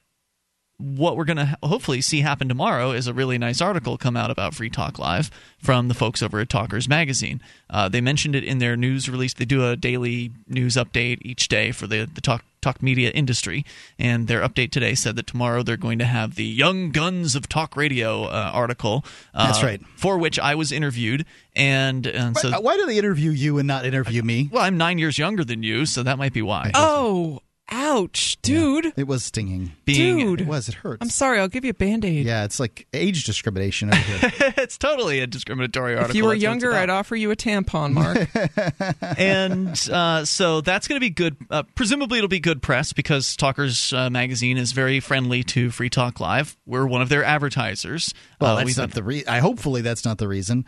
what 0.77 1.15
we're 1.15 1.25
going 1.25 1.37
to 1.37 1.57
hopefully 1.63 2.01
see 2.01 2.21
happen 2.21 2.49
tomorrow 2.49 2.91
is 2.91 3.07
a 3.07 3.13
really 3.13 3.37
nice 3.37 3.61
article 3.61 3.97
come 3.97 4.17
out 4.17 4.31
about 4.31 4.53
Free 4.53 4.69
Talk 4.69 4.99
Live 4.99 5.29
from 5.57 5.87
the 5.87 5.93
folks 5.93 6.21
over 6.21 6.39
at 6.39 6.49
Talkers 6.49 6.89
Magazine. 6.89 7.41
Uh, 7.69 7.87
they 7.87 8.01
mentioned 8.01 8.35
it 8.35 8.43
in 8.43 8.57
their 8.57 8.75
news 8.75 9.07
release. 9.07 9.33
They 9.33 9.45
do 9.45 9.69
a 9.69 9.75
daily 9.75 10.31
news 10.47 10.75
update 10.75 11.19
each 11.21 11.47
day 11.47 11.71
for 11.71 11.87
the, 11.87 12.09
the 12.11 12.21
talk 12.21 12.43
talk 12.63 12.81
media 12.81 13.11
industry, 13.11 13.63
and 13.99 14.27
their 14.27 14.41
update 14.41 14.71
today 14.71 14.95
said 14.95 15.15
that 15.17 15.27
tomorrow 15.27 15.61
they're 15.63 15.77
going 15.77 15.99
to 15.99 16.05
have 16.05 16.35
the 16.35 16.45
Young 16.45 16.89
Guns 16.91 17.35
of 17.35 17.47
Talk 17.47 17.77
Radio 17.77 18.23
uh, 18.23 18.51
article. 18.53 19.05
Uh, 19.33 19.45
That's 19.47 19.61
right. 19.63 19.81
For 19.95 20.17
which 20.17 20.39
I 20.39 20.55
was 20.55 20.71
interviewed, 20.71 21.25
and, 21.55 22.07
and 22.07 22.35
so 22.37 22.49
Why, 22.51 22.59
why 22.59 22.77
do 22.77 22.85
they 22.85 22.97
interview 22.97 23.31
you 23.31 23.59
and 23.59 23.67
not 23.67 23.85
interview 23.85 24.23
me? 24.23 24.49
well, 24.51 24.63
I'm 24.63 24.77
nine 24.77 24.97
years 24.97 25.17
younger 25.17 25.43
than 25.43 25.61
you, 25.61 25.85
so 25.85 26.01
that 26.03 26.17
might 26.17 26.33
be 26.33 26.41
why. 26.41 26.71
oh, 26.73 27.41
ouch, 27.73 28.37
dude. 28.41 28.93
It 28.95 29.07
was 29.07 29.23
stinging. 29.23 29.71
Being- 29.85 30.17
Dude. 30.19 30.41
It 30.41 30.47
was. 30.47 30.69
It 30.69 30.75
hurts. 30.75 30.99
I'm 31.01 31.09
sorry. 31.09 31.39
I'll 31.39 31.47
give 31.47 31.65
you 31.65 31.71
a 31.71 31.73
band 31.73 32.05
aid. 32.05 32.25
Yeah, 32.25 32.43
it's 32.45 32.59
like 32.59 32.87
age 32.93 33.23
discrimination 33.25 33.89
over 33.93 33.97
here. 34.29 34.31
it's 34.57 34.77
totally 34.77 35.19
a 35.19 35.27
discriminatory 35.27 35.93
article. 35.95 36.11
If 36.11 36.15
you 36.15 36.23
were 36.25 36.31
That's 36.31 36.43
younger. 36.43 36.73
I'd 36.73 36.89
offer 36.89 37.15
you 37.15 37.31
a 37.31 37.35
tampon, 37.35 37.93
Mark. 37.93 38.29
and 39.19 39.89
uh, 39.91 40.25
so 40.25 40.61
that's 40.61 40.87
going 40.87 40.97
to 40.97 41.05
be 41.05 41.09
good. 41.09 41.35
Uh, 41.49 41.63
presumably, 41.75 42.19
it'll 42.19 42.27
be 42.27 42.39
good 42.39 42.61
press 42.61 42.93
because 42.93 43.35
Talkers 43.35 43.91
uh, 43.93 44.09
Magazine 44.09 44.57
is 44.57 44.71
very 44.71 44.99
friendly 44.99 45.43
to 45.43 45.69
Free 45.71 45.89
Talk 45.89 46.19
Live. 46.19 46.55
We're 46.65 46.85
one 46.85 47.01
of 47.01 47.09
their 47.09 47.23
advertisers. 47.23 48.13
well, 48.39 48.53
Uh, 48.53 48.55
that's 48.57 48.65
we've- 48.67 48.79
not 48.81 48.91
the 48.91 49.03
re- 49.03 49.25
I 49.25 49.39
hopefully 49.39 49.81
that's 49.81 50.05
not 50.05 50.17
the 50.17 50.27
reason. 50.27 50.65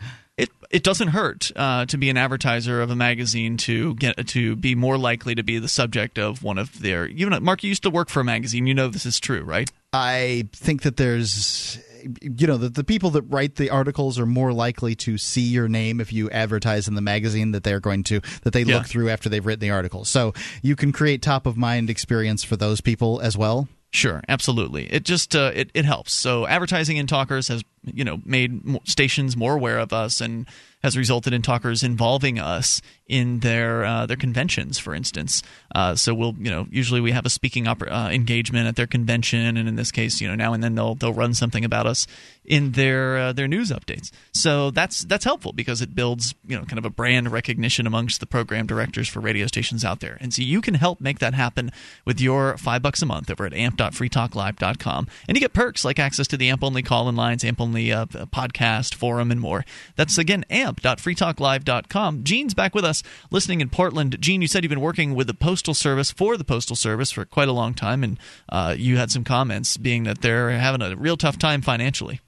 It 0.70 0.82
doesn't 0.82 1.08
hurt 1.08 1.50
uh, 1.56 1.86
to 1.86 1.96
be 1.96 2.10
an 2.10 2.16
advertiser 2.16 2.80
of 2.82 2.90
a 2.90 2.96
magazine 2.96 3.56
to 3.58 3.94
get 3.96 4.26
to 4.28 4.56
be 4.56 4.74
more 4.74 4.98
likely 4.98 5.34
to 5.34 5.42
be 5.42 5.58
the 5.58 5.68
subject 5.68 6.18
of 6.18 6.42
one 6.42 6.58
of 6.58 6.80
their. 6.80 7.06
You 7.06 7.28
know, 7.30 7.40
Mark, 7.40 7.62
you 7.62 7.68
used 7.68 7.82
to 7.84 7.90
work 7.90 8.08
for 8.08 8.20
a 8.20 8.24
magazine. 8.24 8.66
You 8.66 8.74
know 8.74 8.88
this 8.88 9.06
is 9.06 9.20
true, 9.20 9.42
right? 9.42 9.70
I 9.92 10.48
think 10.52 10.82
that 10.82 10.96
there's 10.96 11.78
you 12.20 12.46
know 12.46 12.56
the, 12.56 12.68
the 12.68 12.84
people 12.84 13.10
that 13.10 13.22
write 13.22 13.56
the 13.56 13.70
articles 13.70 14.18
are 14.18 14.26
more 14.26 14.52
likely 14.52 14.94
to 14.94 15.18
see 15.18 15.40
your 15.42 15.68
name 15.68 16.00
if 16.00 16.12
you 16.12 16.30
advertise 16.30 16.86
in 16.86 16.94
the 16.94 17.00
magazine 17.00 17.50
that 17.52 17.64
they're 17.64 17.80
going 17.80 18.04
to 18.04 18.20
that 18.42 18.52
they 18.52 18.62
Yeah. 18.62 18.76
look 18.76 18.86
through 18.86 19.08
after 19.08 19.28
they've 19.28 19.44
written 19.44 19.60
the 19.60 19.70
article 19.70 20.04
so 20.04 20.32
you 20.62 20.76
can 20.76 20.92
create 20.92 21.20
top 21.20 21.46
of 21.46 21.56
mind 21.56 21.90
experience 21.90 22.44
for 22.44 22.56
those 22.56 22.80
people 22.80 23.20
as 23.20 23.36
well 23.36 23.66
Sure, 23.92 24.20
absolutely. 24.28 24.84
It 24.92 25.04
just 25.04 25.34
uh, 25.34 25.52
it 25.54 25.70
it 25.72 25.86
helps. 25.86 26.12
So 26.12 26.46
advertising 26.46 26.98
in 26.98 27.06
Talkers 27.06 27.48
has 27.48 27.62
you 27.86 28.04
know 28.04 28.20
made 28.24 28.78
stations 28.84 29.36
more 29.36 29.54
aware 29.54 29.78
of 29.78 29.92
us 29.92 30.20
and 30.20 30.46
has 30.82 30.96
resulted 30.96 31.32
in 31.32 31.42
Talkers 31.42 31.82
involving 31.82 32.38
us 32.38 32.80
in 33.08 33.40
their 33.40 33.84
uh, 33.84 34.06
their 34.06 34.16
conventions, 34.16 34.78
for 34.78 34.94
instance. 34.94 35.42
Uh, 35.74 35.94
so 35.94 36.14
we'll 36.14 36.34
you 36.38 36.50
know 36.50 36.66
usually 36.70 37.00
we 37.00 37.12
have 37.12 37.26
a 37.26 37.30
speaking 37.30 37.66
uh, 37.66 38.10
engagement 38.12 38.68
at 38.68 38.76
their 38.76 38.86
convention, 38.86 39.56
and 39.56 39.68
in 39.68 39.76
this 39.76 39.90
case, 39.90 40.20
you 40.20 40.28
know 40.28 40.34
now 40.34 40.52
and 40.52 40.62
then 40.62 40.74
they'll 40.74 40.94
they'll 40.94 41.14
run 41.14 41.34
something 41.34 41.64
about 41.64 41.86
us 41.86 42.06
in 42.46 42.72
their 42.72 43.16
uh, 43.16 43.32
their 43.32 43.48
news 43.48 43.70
updates. 43.70 44.10
So 44.32 44.70
that's 44.70 45.00
that's 45.04 45.24
helpful 45.24 45.52
because 45.52 45.82
it 45.82 45.94
builds 45.94 46.34
you 46.46 46.56
know 46.56 46.64
kind 46.64 46.78
of 46.78 46.84
a 46.84 46.90
brand 46.90 47.30
recognition 47.30 47.86
amongst 47.86 48.20
the 48.20 48.26
program 48.26 48.66
directors 48.66 49.08
for 49.08 49.20
radio 49.20 49.46
stations 49.46 49.84
out 49.84 50.00
there. 50.00 50.16
And 50.20 50.32
so 50.32 50.42
you 50.42 50.60
can 50.60 50.74
help 50.74 51.00
make 51.00 51.18
that 51.18 51.34
happen 51.34 51.70
with 52.04 52.20
your 52.20 52.56
five 52.56 52.82
bucks 52.82 53.02
a 53.02 53.06
month 53.06 53.30
over 53.30 53.46
at 53.46 53.54
amp.freetalklive.com, 53.54 55.08
and 55.28 55.36
you 55.36 55.40
get 55.40 55.52
perks 55.52 55.84
like 55.84 55.98
access 55.98 56.26
to 56.28 56.36
the 56.36 56.48
amp 56.48 56.62
only 56.62 56.82
call 56.82 57.08
in 57.08 57.16
lines, 57.16 57.44
amp 57.44 57.60
only 57.60 57.92
uh, 57.92 58.06
podcast 58.06 58.94
forum, 58.94 59.30
and 59.30 59.40
more. 59.40 59.64
That's 59.96 60.18
again 60.18 60.44
amp.freetalklive.com. 60.50 62.24
Gene's 62.24 62.54
back 62.54 62.74
with 62.74 62.84
us, 62.84 63.02
listening 63.30 63.60
in 63.60 63.68
Portland. 63.68 64.16
Gene, 64.20 64.42
you 64.42 64.48
said 64.48 64.64
you've 64.64 64.70
been 64.70 64.80
working 64.80 65.14
with 65.14 65.26
the 65.26 65.34
Postal 65.34 65.74
Service 65.74 66.10
for 66.10 66.36
the 66.36 66.44
Postal 66.44 66.76
Service 66.76 67.10
for 67.10 67.24
quite 67.24 67.48
a 67.48 67.52
long 67.52 67.74
time, 67.74 68.02
and 68.04 68.18
uh, 68.48 68.74
you 68.76 68.96
had 68.96 69.10
some 69.10 69.24
comments 69.24 69.76
being 69.76 70.04
that 70.04 70.20
they're 70.20 70.50
having 70.50 70.82
a 70.82 70.96
real 70.96 71.16
tough 71.16 71.38
time 71.38 71.62
financially. 71.62 72.20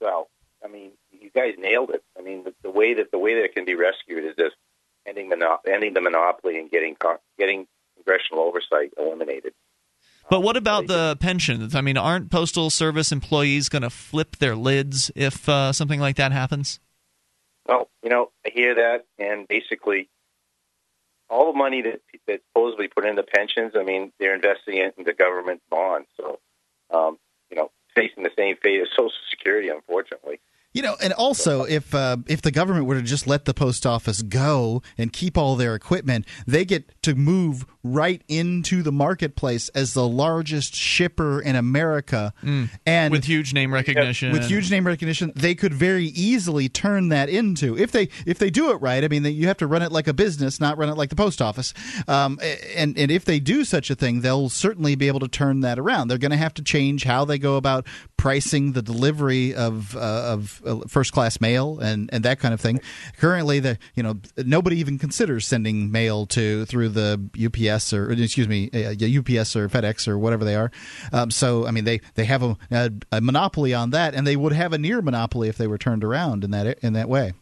Well, 0.00 0.28
I 0.64 0.68
mean, 0.68 0.92
you 1.10 1.30
guys 1.34 1.54
nailed 1.58 1.90
it. 1.90 2.02
I 2.18 2.22
mean, 2.22 2.44
the, 2.44 2.54
the 2.62 2.70
way 2.70 2.94
that 2.94 3.10
the 3.10 3.18
way 3.18 3.34
that 3.34 3.44
it 3.44 3.54
can 3.54 3.64
be 3.64 3.74
rescued 3.74 4.24
is 4.24 4.34
just 4.36 4.56
ending 5.06 5.28
mono- 5.28 5.60
ending 5.66 5.94
the 5.94 6.00
monopoly 6.00 6.58
and 6.58 6.70
getting 6.70 6.96
getting 7.38 7.66
congressional 7.96 8.44
oversight 8.44 8.92
eliminated. 8.98 9.52
But 10.28 10.40
what 10.42 10.56
about 10.56 10.86
the 10.86 11.16
pensions? 11.20 11.74
I 11.74 11.80
mean, 11.80 11.96
aren't 11.96 12.30
Postal 12.30 12.70
Service 12.70 13.10
employees 13.10 13.68
going 13.68 13.82
to 13.82 13.90
flip 13.90 14.36
their 14.36 14.54
lids 14.54 15.10
if 15.16 15.48
uh, 15.48 15.72
something 15.72 15.98
like 15.98 16.16
that 16.16 16.30
happens? 16.30 16.78
Well, 17.66 17.88
you 18.02 18.10
know, 18.10 18.30
I 18.46 18.50
hear 18.50 18.76
that, 18.76 19.06
and 19.18 19.48
basically, 19.48 20.08
all 21.28 21.52
the 21.52 21.58
money 21.58 21.82
that 21.82 22.00
that's 22.26 22.42
supposedly 22.48 22.88
put 22.88 23.06
into 23.06 23.24
pensions, 23.24 23.72
I 23.76 23.82
mean, 23.82 24.12
they're 24.20 24.34
investing 24.34 24.76
it 24.76 24.94
in 24.96 25.04
the 25.04 25.12
government 25.12 25.62
bonds. 25.68 26.08
So, 26.16 26.38
um, 26.90 27.18
facing 27.94 28.22
the 28.22 28.30
same 28.36 28.56
fate 28.62 28.80
as 28.80 28.88
Social 28.96 29.12
Security, 29.30 29.68
unfortunately. 29.68 30.40
You 30.72 30.82
know, 30.82 30.96
and 31.02 31.12
also 31.12 31.64
if 31.64 31.92
uh, 31.94 32.18
if 32.28 32.42
the 32.42 32.52
government 32.52 32.86
were 32.86 32.94
to 32.94 33.02
just 33.02 33.26
let 33.26 33.44
the 33.44 33.52
post 33.52 33.84
office 33.84 34.22
go 34.22 34.82
and 34.96 35.12
keep 35.12 35.36
all 35.36 35.56
their 35.56 35.74
equipment, 35.74 36.26
they 36.46 36.64
get 36.64 37.02
to 37.02 37.16
move 37.16 37.66
right 37.82 38.22
into 38.28 38.82
the 38.82 38.92
marketplace 38.92 39.70
as 39.70 39.94
the 39.94 40.06
largest 40.06 40.74
shipper 40.74 41.40
in 41.40 41.56
America, 41.56 42.34
and 42.86 43.10
with 43.10 43.24
huge 43.24 43.54
name 43.54 43.72
recognition. 43.72 44.32
with 44.32 44.46
huge 44.48 44.70
name 44.70 44.86
recognition, 44.86 45.32
they 45.34 45.54
could 45.54 45.72
very 45.72 46.06
easily 46.06 46.68
turn 46.68 47.08
that 47.08 47.28
into 47.28 47.78
if 47.78 47.92
they 47.92 48.08
if 48.26 48.38
they 48.38 48.50
do 48.50 48.70
it 48.70 48.76
right. 48.76 49.02
I 49.02 49.08
mean, 49.08 49.24
you 49.24 49.46
have 49.46 49.56
to 49.58 49.66
run 49.66 49.82
it 49.82 49.92
like 49.92 50.08
a 50.08 50.12
business, 50.14 50.60
not 50.60 50.76
run 50.76 50.88
it 50.88 50.96
like 50.96 51.08
the 51.08 51.16
post 51.16 51.40
office. 51.40 51.72
Um, 52.06 52.38
and 52.76 52.98
and 52.98 53.10
if 53.10 53.24
they 53.24 53.40
do 53.40 53.64
such 53.64 53.90
a 53.90 53.94
thing, 53.94 54.20
they'll 54.20 54.50
certainly 54.50 54.94
be 54.94 55.06
able 55.06 55.20
to 55.20 55.28
turn 55.28 55.60
that 55.60 55.78
around. 55.78 56.08
They're 56.08 56.18
going 56.18 56.32
to 56.32 56.36
have 56.36 56.54
to 56.54 56.62
change 56.62 57.04
how 57.04 57.24
they 57.24 57.38
go 57.38 57.56
about 57.56 57.86
pricing 58.18 58.72
the 58.72 58.82
delivery 58.82 59.54
of 59.54 59.96
uh, 59.96 60.00
of 60.00 60.62
uh, 60.66 60.80
first 60.86 61.12
class 61.12 61.40
mail 61.40 61.78
and, 61.80 62.10
and 62.12 62.24
that 62.24 62.38
kind 62.40 62.52
of 62.52 62.60
thing. 62.60 62.80
Currently, 63.16 63.60
the 63.60 63.78
you 63.94 64.02
know 64.02 64.20
nobody 64.36 64.76
even 64.78 64.98
considers 64.98 65.46
sending 65.46 65.90
mail 65.90 66.26
to 66.26 66.66
through 66.66 66.90
the 66.90 67.18
UPS 67.42 67.69
or 67.92 68.10
excuse 68.12 68.48
me 68.48 68.70
uh, 68.72 68.90
UPS 68.90 69.56
or 69.56 69.68
FedEx 69.68 70.08
or 70.08 70.18
whatever 70.18 70.44
they 70.44 70.56
are. 70.56 70.70
Um, 71.12 71.30
so 71.30 71.66
I 71.66 71.70
mean 71.70 71.84
they 71.84 72.00
they 72.14 72.24
have 72.24 72.42
a, 72.42 72.56
a, 72.70 72.90
a 73.12 73.20
monopoly 73.20 73.74
on 73.74 73.90
that, 73.90 74.14
and 74.14 74.26
they 74.26 74.36
would 74.36 74.52
have 74.52 74.72
a 74.72 74.78
near 74.78 75.02
monopoly 75.02 75.48
if 75.48 75.56
they 75.56 75.66
were 75.66 75.78
turned 75.78 76.04
around 76.04 76.44
in 76.44 76.50
that 76.52 76.78
in 76.82 76.92
that 76.94 77.08
way. 77.08 77.32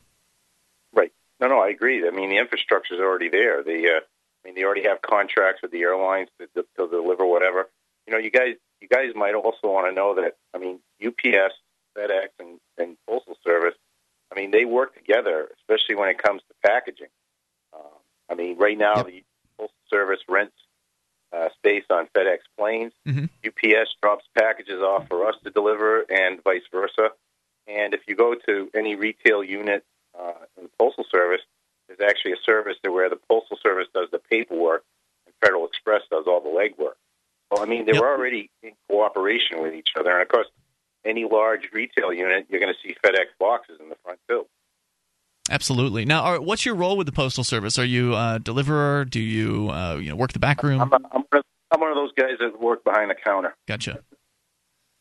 Right. 0.93 1.13
No, 1.41 1.49
no, 1.49 1.61
I 1.61 1.69
agree. 1.69 2.07
I 2.07 2.11
mean, 2.11 2.31
the 2.31 2.39
infrastructure 2.39 2.95
is 2.95 3.01
already 3.01 3.29
there. 3.29 3.63
The, 3.63 3.99
uh, 3.99 4.01
I 4.01 4.49
mean, 4.49 4.55
they 4.55 4.65
already 4.65 4.85
have 4.85 5.03
contracts 5.03 5.63
with 5.63 5.71
the 5.71 5.81
airlines 5.83 6.29
to, 6.41 6.47
to, 6.49 6.67
to 6.77 6.89
deliver 6.91 7.25
whatever. 7.27 7.69
You 8.07 8.13
know, 8.13 8.19
you 8.19 8.31
guys, 8.31 8.55
you 8.81 8.89
guys 8.89 9.13
might 9.15 9.35
also 9.35 9.69
want 9.69 9.87
to 9.89 9.93
know 9.95 10.15
that. 10.17 10.37
I 10.55 10.59
mean, 10.59 10.81
UPS, 11.05 11.55
FedEx, 11.97 12.29
and, 12.41 12.59
and 12.79 12.97
Postal 13.09 13.37
Service. 13.45 13.75
I 14.33 14.35
mean, 14.35 14.51
they 14.51 14.65
work 14.65 14.95
together, 14.97 15.49
especially 15.59 15.95
when 15.95 16.09
it 16.09 16.19
comes 16.23 16.43
to 16.49 16.55
packaging. 16.69 17.09
Um, 17.73 17.83
I 18.31 18.35
mean, 18.35 18.59
right 18.59 18.77
now 18.77 18.97
Yep. 18.97 19.07
the 19.07 19.25
Postal 19.59 19.75
Service 19.91 20.21
rents 20.29 20.55
uh, 21.37 21.49
space 21.57 21.85
on 21.91 22.07
FedEx 22.17 22.39
planes. 22.59 22.93
Mm-hmm. 23.07 23.25
UPS 23.47 23.95
drops 24.03 24.25
packages 24.39 24.81
off 24.81 25.09
for 25.09 25.27
us 25.27 25.35
to 25.45 25.51
deliver, 25.51 26.05
and 26.09 26.43
vice 26.43 26.63
versa. 26.73 27.11
And 27.67 27.93
if 27.93 28.01
you 28.09 28.17
go 28.17 28.35
to 28.47 28.71
any 28.75 28.95
retail 28.95 29.45
unit 29.45 29.85
uh, 30.19 30.33
in 30.57 30.65
the 30.65 30.71
Postal 30.79 31.05
Service, 31.11 31.43
there's 31.87 32.01
actually 32.01 32.33
a 32.33 32.43
service 32.45 32.77
there 32.83 32.93
where 32.93 33.11
the 33.11 33.19
Postal 33.29 33.59
Service 33.63 33.89
does 33.95 34.09
the 34.11 34.19
paperwork 34.19 34.85
and 35.27 35.35
Federal 35.43 35.67
Express 35.67 36.03
does 36.11 36.25
all 36.27 36.41
the 36.41 36.49
legwork. 36.49 36.95
Well, 37.51 37.63
I 37.63 37.67
mean, 37.67 37.85
they're 37.87 37.95
Yep. 37.95 38.05
already 38.05 38.51
in 38.63 38.73
cooperation 38.91 39.63
with 39.63 39.75
each 39.75 39.91
other. 39.99 40.11
And 40.13 40.23
of 40.23 40.29
course, 40.29 40.49
any 41.05 41.25
large 41.25 41.71
retail 41.73 42.13
unit, 42.13 42.47
you're 42.51 42.61
going 42.61 42.73
to 42.75 42.81
see 42.87 42.95
FedEx 43.05 43.27
boxes 43.39 43.79
in 43.81 43.89
the 43.89 43.97
front 44.05 44.19
too. 44.29 44.47
Absolutely. 45.51 46.05
Now, 46.05 46.23
are, 46.23 46.41
what's 46.41 46.65
your 46.67 46.75
role 46.75 46.97
with 46.97 47.07
the 47.07 47.13
postal 47.13 47.45
service? 47.45 47.79
Are 47.79 47.85
you 47.85 48.15
a 48.15 48.39
deliverer? 48.43 49.05
Do 49.05 49.21
you 49.21 49.71
uh, 49.71 49.97
you 49.97 50.11
know 50.11 50.17
work 50.17 50.33
the 50.33 50.39
back 50.39 50.63
room? 50.63 50.81
I'm, 50.81 50.93
a, 50.93 50.97
I'm, 50.97 51.03
one 51.13 51.25
of, 51.33 51.43
I'm 51.73 51.81
one 51.81 51.91
of 51.91 51.97
those 51.97 52.13
guys 52.19 52.37
that 52.41 52.61
work 52.61 52.85
behind 52.85 53.11
the 53.11 53.15
counter. 53.15 53.55
Gotcha. 53.67 54.01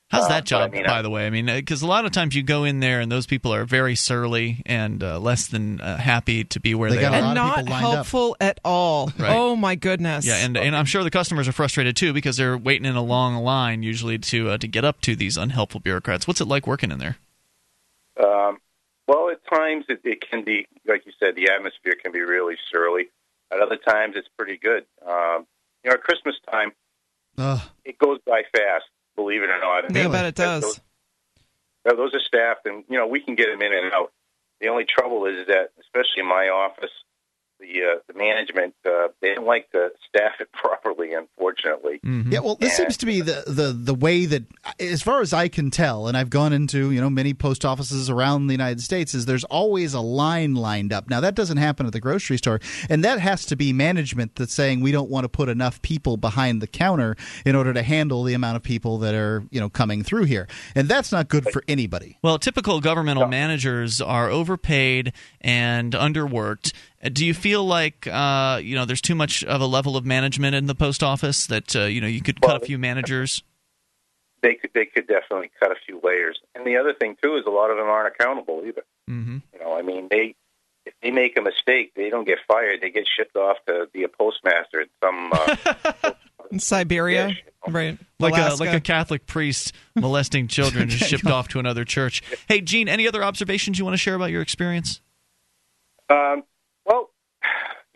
How's 0.09 0.23
Uh, 0.23 0.27
that 0.29 0.49
but 0.49 0.55
I 0.55 0.61
job, 0.67 0.71
mean, 0.71 0.85
by 0.85 0.99
I- 0.99 1.01
the 1.01 1.09
way? 1.09 1.27
I 1.27 1.29
mean, 1.29 1.47
because 1.47 1.81
a 1.81 1.87
lot 1.87 2.05
of 2.05 2.13
times 2.13 2.33
you 2.33 2.41
go 2.41 2.63
in 2.63 2.79
there 2.79 3.01
and 3.01 3.11
those 3.11 3.25
people 3.27 3.53
are 3.53 3.65
very 3.65 3.93
surly 3.95 4.63
and 4.65 5.03
uh, 5.03 5.19
less 5.19 5.47
than 5.47 5.81
uh, 5.81 5.97
happy 5.97 6.45
to 6.45 6.61
be 6.61 6.73
where 6.73 6.89
They 6.89 6.95
they, 6.95 7.01
got 7.01 7.13
a 7.13 7.17
are. 7.17 7.21
lot 7.23 7.29
and 7.31 7.37
of 7.39 7.43
not 7.43 7.55
people 7.57 7.71
lined 7.73 7.85
up. 7.87 7.93
helpful 7.93 8.37
at 8.39 8.59
all. 8.63 9.11
Right. 9.19 9.35
Oh 9.35 9.57
my 9.57 9.75
goodness. 9.75 10.25
Yeah, 10.25 10.35
and, 10.37 10.55
and 10.55 10.77
I'm 10.77 10.85
sure 10.85 11.03
the 11.03 11.11
customers 11.11 11.49
are 11.49 11.51
frustrated 11.51 11.97
too 11.97 12.13
because 12.13 12.37
they're 12.37 12.57
waiting 12.57 12.85
in 12.85 12.95
a 12.95 13.03
long 13.03 13.35
line 13.43 13.83
usually 13.83 14.17
to 14.17 14.51
uh, 14.51 14.57
to 14.59 14.67
get 14.69 14.85
up 14.85 15.01
to 15.01 15.13
these 15.17 15.35
unhelpful 15.35 15.81
bureaucrats. 15.81 16.25
What's 16.25 16.39
it 16.39 16.47
like 16.47 16.65
working 16.67 16.89
in 16.91 16.99
there? 16.99 17.17
Um, 18.23 18.59
well, 19.07 19.29
at 19.29 19.39
times 19.47 19.85
it, 19.89 20.01
it 20.03 20.21
can 20.29 20.43
be, 20.43 20.67
like 20.85 21.05
you 21.05 21.11
said, 21.19 21.35
the 21.35 21.49
atmosphere 21.51 21.93
can 22.01 22.11
be 22.11 22.21
really 22.21 22.55
surly. 22.71 23.07
At 23.51 23.61
other 23.61 23.77
times, 23.77 24.15
it's 24.17 24.27
pretty 24.37 24.57
good. 24.57 24.85
Um, 25.05 25.45
you 25.83 25.89
know, 25.89 25.93
at 25.93 26.03
Christmas 26.03 26.35
time, 26.51 26.71
Ugh. 27.37 27.61
it 27.85 27.97
goes 27.97 28.19
by 28.25 28.43
fast. 28.53 28.85
Believe 29.15 29.41
it 29.43 29.49
or 29.49 29.59
not. 29.59 29.83
Yeah, 29.83 30.01
I 30.01 30.03
Really? 30.03 30.11
bet 30.11 30.25
it 30.25 30.35
does. 30.35 30.61
Those, 30.63 30.81
no, 31.85 31.95
those 31.95 32.13
are 32.13 32.19
staffed, 32.19 32.65
and 32.65 32.83
you 32.89 32.97
know 32.97 33.07
we 33.07 33.19
can 33.21 33.35
get 33.35 33.47
them 33.47 33.61
in 33.61 33.73
and 33.73 33.93
out. 33.93 34.11
The 34.59 34.67
only 34.67 34.85
trouble 34.85 35.25
is 35.25 35.47
that, 35.47 35.69
especially 35.79 36.19
in 36.21 36.27
my 36.27 36.49
office, 36.49 36.91
the 37.59 37.81
uh, 37.83 37.99
the 38.07 38.13
management 38.17 38.73
uh, 38.85 39.07
they 39.21 39.33
don't 39.35 39.45
like 39.47 39.71
to 39.71 39.89
staff 40.07 40.33
it 40.39 40.51
properly. 40.53 41.13
Unfortunately, 41.13 41.99
Mm-hmm. 42.05 42.31
Yeah, 42.31 42.39
well, 42.39 42.55
this 42.55 42.71
Yeah. 42.73 42.85
seems 42.85 42.97
to 42.97 43.05
be 43.05 43.21
the, 43.21 43.43
the 43.47 43.73
the 43.73 43.93
way 43.95 44.25
that, 44.25 44.43
as 44.79 45.01
far 45.01 45.21
as 45.21 45.33
I 45.33 45.47
can 45.47 45.71
tell, 45.71 46.07
and 46.07 46.15
I've 46.15 46.29
gone 46.29 46.53
into 46.53 46.91
you 46.91 47.01
know 47.01 47.09
many 47.09 47.33
post 47.33 47.65
offices 47.65 48.09
around 48.09 48.47
the 48.47 48.53
United 48.53 48.81
States, 48.81 49.13
is 49.13 49.25
there's 49.25 49.43
always 49.45 49.93
a 49.93 49.99
line 50.01 50.55
lined 50.55 50.93
up. 50.93 51.09
Now 51.09 51.19
that 51.21 51.35
doesn't 51.35 51.57
happen 51.57 51.85
at 51.85 51.93
the 51.93 51.99
grocery 51.99 52.37
store, 52.37 52.59
and 52.89 53.03
that 53.03 53.19
has 53.19 53.45
to 53.47 53.55
be 53.55 53.73
management 53.73 54.35
that's 54.35 54.53
saying 54.53 54.81
we 54.81 54.91
don't 54.91 55.09
want 55.09 55.23
to 55.25 55.29
put 55.29 55.49
enough 55.49 55.81
people 55.81 56.17
behind 56.17 56.61
the 56.61 56.67
counter 56.67 57.15
in 57.45 57.55
order 57.55 57.73
to 57.73 57.81
handle 57.83 58.23
the 58.23 58.33
amount 58.33 58.55
of 58.57 58.63
people 58.63 58.97
that 58.99 59.15
are 59.15 59.43
you 59.51 59.59
know 59.59 59.69
coming 59.69 60.03
through 60.03 60.23
here, 60.25 60.47
and 60.75 60.87
that's 60.87 61.11
not 61.11 61.27
good 61.27 61.45
for 61.51 61.63
anybody. 61.67 62.17
Well, 62.21 62.37
typical 62.39 62.79
governmental 62.81 63.27
managers 63.27 63.99
are 64.01 64.29
overpaid 64.29 65.13
and 65.41 65.93
underworked. 65.93 66.73
Uh, 67.03 67.09
Do 67.09 67.25
you 67.25 67.33
feel 67.33 67.63
like 67.63 68.07
uh, 68.07 68.59
you 68.63 68.75
know 68.75 68.85
there's 68.85 69.01
too 69.01 69.15
much 69.15 69.43
of 69.43 69.61
a 69.61 69.65
level 69.65 69.95
of 69.97 70.05
management 70.05 70.55
in 70.55 70.65
the 70.65 70.75
post 70.75 71.03
office 71.03 71.47
that 71.47 71.75
uh, 71.75 71.83
you 71.83 72.01
know 72.01 72.07
you 72.07 72.21
could 72.21 72.41
cut 72.41 72.61
a 72.61 72.65
few 72.65 72.77
managers? 72.77 73.43
they 74.43 74.53
could 74.53 74.69
they 74.75 74.85
could 74.85 75.07
definitely 75.07 75.49
cut 75.59 75.71
a 75.71 75.75
few 75.85 75.99
layers. 76.03 76.39
And 76.53 76.65
the 76.65 76.77
other 76.77 76.93
thing 76.93 77.17
too 77.21 77.37
is 77.37 77.45
a 77.47 77.49
lot 77.49 77.71
of 77.71 77.77
them 77.77 77.87
aren't 77.87 78.13
accountable 78.15 78.61
either. 78.65 78.83
Mm-hmm. 79.09 79.37
You 79.53 79.59
know, 79.59 79.75
I 79.77 79.81
mean, 79.81 80.07
they 80.11 80.35
if 80.85 80.93
they 81.01 81.09
make 81.11 81.35
a 81.37 81.41
mistake, 81.41 81.93
they 81.95 82.09
don't 82.09 82.23
get 82.25 82.37
fired. 82.47 82.79
They 82.81 82.91
get 82.91 83.05
shipped 83.07 83.35
off 83.35 83.57
to 83.67 83.87
be 83.91 84.03
a 84.03 84.07
postmaster 84.07 84.81
at 84.81 84.89
some. 85.03 85.31
Uh, 85.33 86.11
In 86.51 86.59
Siberia, 86.59 87.27
Yeah. 87.29 87.35
right? 87.67 87.97
Like 88.19 88.35
a 88.37 88.55
like 88.55 88.73
a 88.73 88.79
Catholic 88.79 89.25
priest 89.25 89.73
molesting 89.95 90.47
children 90.57 90.87
just 90.87 91.09
shipped 91.09 91.25
off 91.25 91.47
to 91.49 91.59
another 91.59 91.83
church. 91.83 92.21
Hey, 92.47 92.61
Gene, 92.61 92.87
any 92.87 93.05
other 93.07 93.23
observations 93.23 93.77
you 93.79 93.83
want 93.85 93.95
to 93.95 93.97
share 93.97 94.15
about 94.15 94.29
your 94.29 94.41
experience? 94.43 95.01
Um, 96.09 96.15
well, 96.17 96.43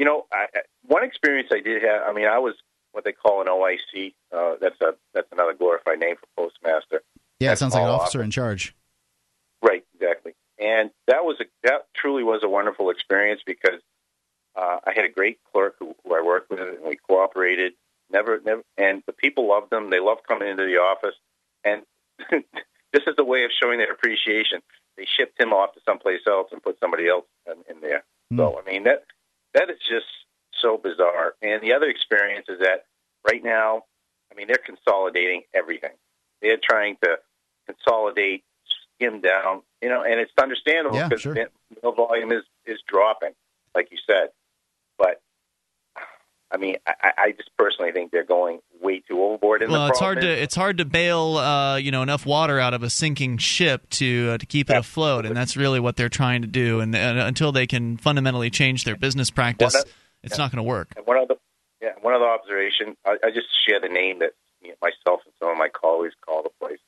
you 0.01 0.05
know, 0.05 0.25
I, 0.33 0.47
one 0.87 1.03
experience 1.03 1.49
I 1.53 1.59
did 1.59 1.83
have. 1.83 2.01
I 2.07 2.11
mean, 2.11 2.25
I 2.25 2.39
was 2.39 2.55
what 2.91 3.03
they 3.03 3.11
call 3.11 3.39
an 3.41 3.47
OIC. 3.47 4.15
Uh, 4.35 4.55
that's 4.59 4.81
a 4.81 4.95
that's 5.13 5.27
another 5.31 5.53
glorified 5.53 5.99
name 5.99 6.15
for 6.15 6.25
postmaster. 6.35 7.03
Yeah, 7.39 7.51
it 7.51 7.59
sounds 7.59 7.75
like 7.75 7.83
an 7.83 7.89
officer 7.89 8.23
in 8.23 8.31
charge. 8.31 8.75
Right, 9.61 9.85
exactly. 9.93 10.33
And 10.57 10.89
that 11.05 11.23
was 11.23 11.37
a 11.39 11.43
that 11.61 11.85
truly 11.95 12.23
was 12.23 12.41
a 12.43 12.49
wonderful 12.49 12.89
experience 12.89 13.41
because 13.45 13.79
uh, 14.55 14.77
I 14.83 14.91
had 14.95 15.05
a 15.05 15.09
great 15.09 15.37
clerk 15.53 15.75
who, 15.77 15.93
who 16.03 16.15
I 16.15 16.23
worked 16.25 16.49
with, 16.49 16.61
and 16.61 16.79
we 16.83 16.95
cooperated. 16.95 17.73
Never, 18.11 18.41
never, 18.43 18.63
and 18.79 19.03
the 19.05 19.13
people 19.13 19.47
loved 19.47 19.69
them. 19.69 19.91
They 19.91 19.99
loved 19.99 20.21
coming 20.27 20.47
into 20.47 20.65
the 20.65 20.77
office, 20.77 21.15
and 21.63 21.83
this 22.91 23.03
is 23.05 23.15
the 23.17 23.23
way 23.23 23.43
of 23.43 23.51
showing 23.51 23.77
their 23.77 23.91
appreciation. 23.91 24.61
They 24.97 25.05
shipped 25.05 25.39
him 25.39 25.53
off 25.53 25.75
to 25.75 25.79
someplace 25.87 26.21
else 26.27 26.47
and 26.51 26.61
put 26.61 26.79
somebody 26.79 27.07
else 27.07 27.25
in, 27.45 27.75
in 27.75 27.81
there. 27.81 28.03
So 28.35 28.59
I 28.59 28.67
mean 28.67 28.85
that 28.85 29.03
that 29.53 29.69
is 29.69 29.77
just 29.89 30.05
so 30.61 30.77
bizarre. 30.77 31.33
And 31.41 31.61
the 31.61 31.73
other 31.73 31.89
experience 31.89 32.47
is 32.49 32.59
that 32.59 32.85
right 33.27 33.43
now, 33.43 33.83
I 34.31 34.35
mean 34.35 34.47
they're 34.47 34.57
consolidating 34.63 35.43
everything. 35.53 35.91
They're 36.41 36.59
trying 36.61 36.97
to 37.03 37.17
consolidate, 37.67 38.43
skim 38.95 39.21
down, 39.21 39.61
you 39.81 39.89
know, 39.89 40.03
and 40.03 40.19
it's 40.19 40.31
understandable 40.41 40.97
Yeah, 40.97 41.07
because 41.07 41.21
sure. 41.21 41.35
mill 41.81 41.91
volume 41.93 42.31
is 42.31 42.43
is 42.65 42.79
dropping, 42.87 43.33
like 43.75 43.89
you 43.91 43.97
said. 44.07 44.29
But 44.97 45.21
I 46.51 46.57
mean, 46.57 46.75
I, 46.85 47.11
I- 47.17 47.31
just 47.31 47.49
personally 47.57 47.91
think 47.91 48.11
they're 48.11 48.25
going 48.25 48.59
way 48.81 48.99
too 49.07 49.21
overboard. 49.23 49.63
Well, 49.67 49.87
it's 49.87 49.99
hard 49.99 50.21
to 50.21 50.27
it's 50.29 50.55
hard 50.55 50.79
to 50.79 50.85
bail 50.85 51.37
uh, 51.37 51.77
you 51.77 51.91
know 51.91 52.01
enough 52.01 52.25
water 52.25 52.59
out 52.59 52.73
of 52.73 52.83
a 52.83 52.89
sinking 52.89 53.37
ship 53.37 53.89
to 53.91 54.31
uh, 54.33 54.37
to 54.37 54.45
keep 54.45 54.69
it 54.69 54.75
afloat, 54.75 55.25
and 55.25 55.35
that's 55.35 55.55
really 55.55 55.79
what 55.79 55.95
they're 55.95 56.09
trying 56.09 56.41
to 56.41 56.47
do. 56.47 56.79
And, 56.79 56.95
and 56.95 57.19
until 57.19 57.51
they 57.51 57.67
can 57.67 57.97
fundamentally 57.97 58.49
change 58.49 58.83
their 58.83 58.95
business 58.97 59.29
practice, 59.29 59.75
it's 60.23 60.37
not 60.37 60.51
going 60.51 60.57
to 60.57 60.63
work. 60.63 60.89
And 60.97 61.05
one 61.05 61.17
other, 61.17 61.35
yeah, 61.81 61.91
one 62.01 62.13
other 62.13 62.27
observation. 62.27 62.95
I, 63.05 63.17
I 63.23 63.29
just 63.29 63.47
share 63.67 63.79
the 63.79 63.89
name 63.89 64.19
that 64.19 64.31
you 64.61 64.69
know, 64.69 64.75
myself 64.81 65.21
and 65.25 65.33
some 65.39 65.49
of 65.49 65.57
my 65.57 65.69
colleagues 65.69 66.15
call 66.25 66.43
the 66.43 66.49
place. 66.59 66.79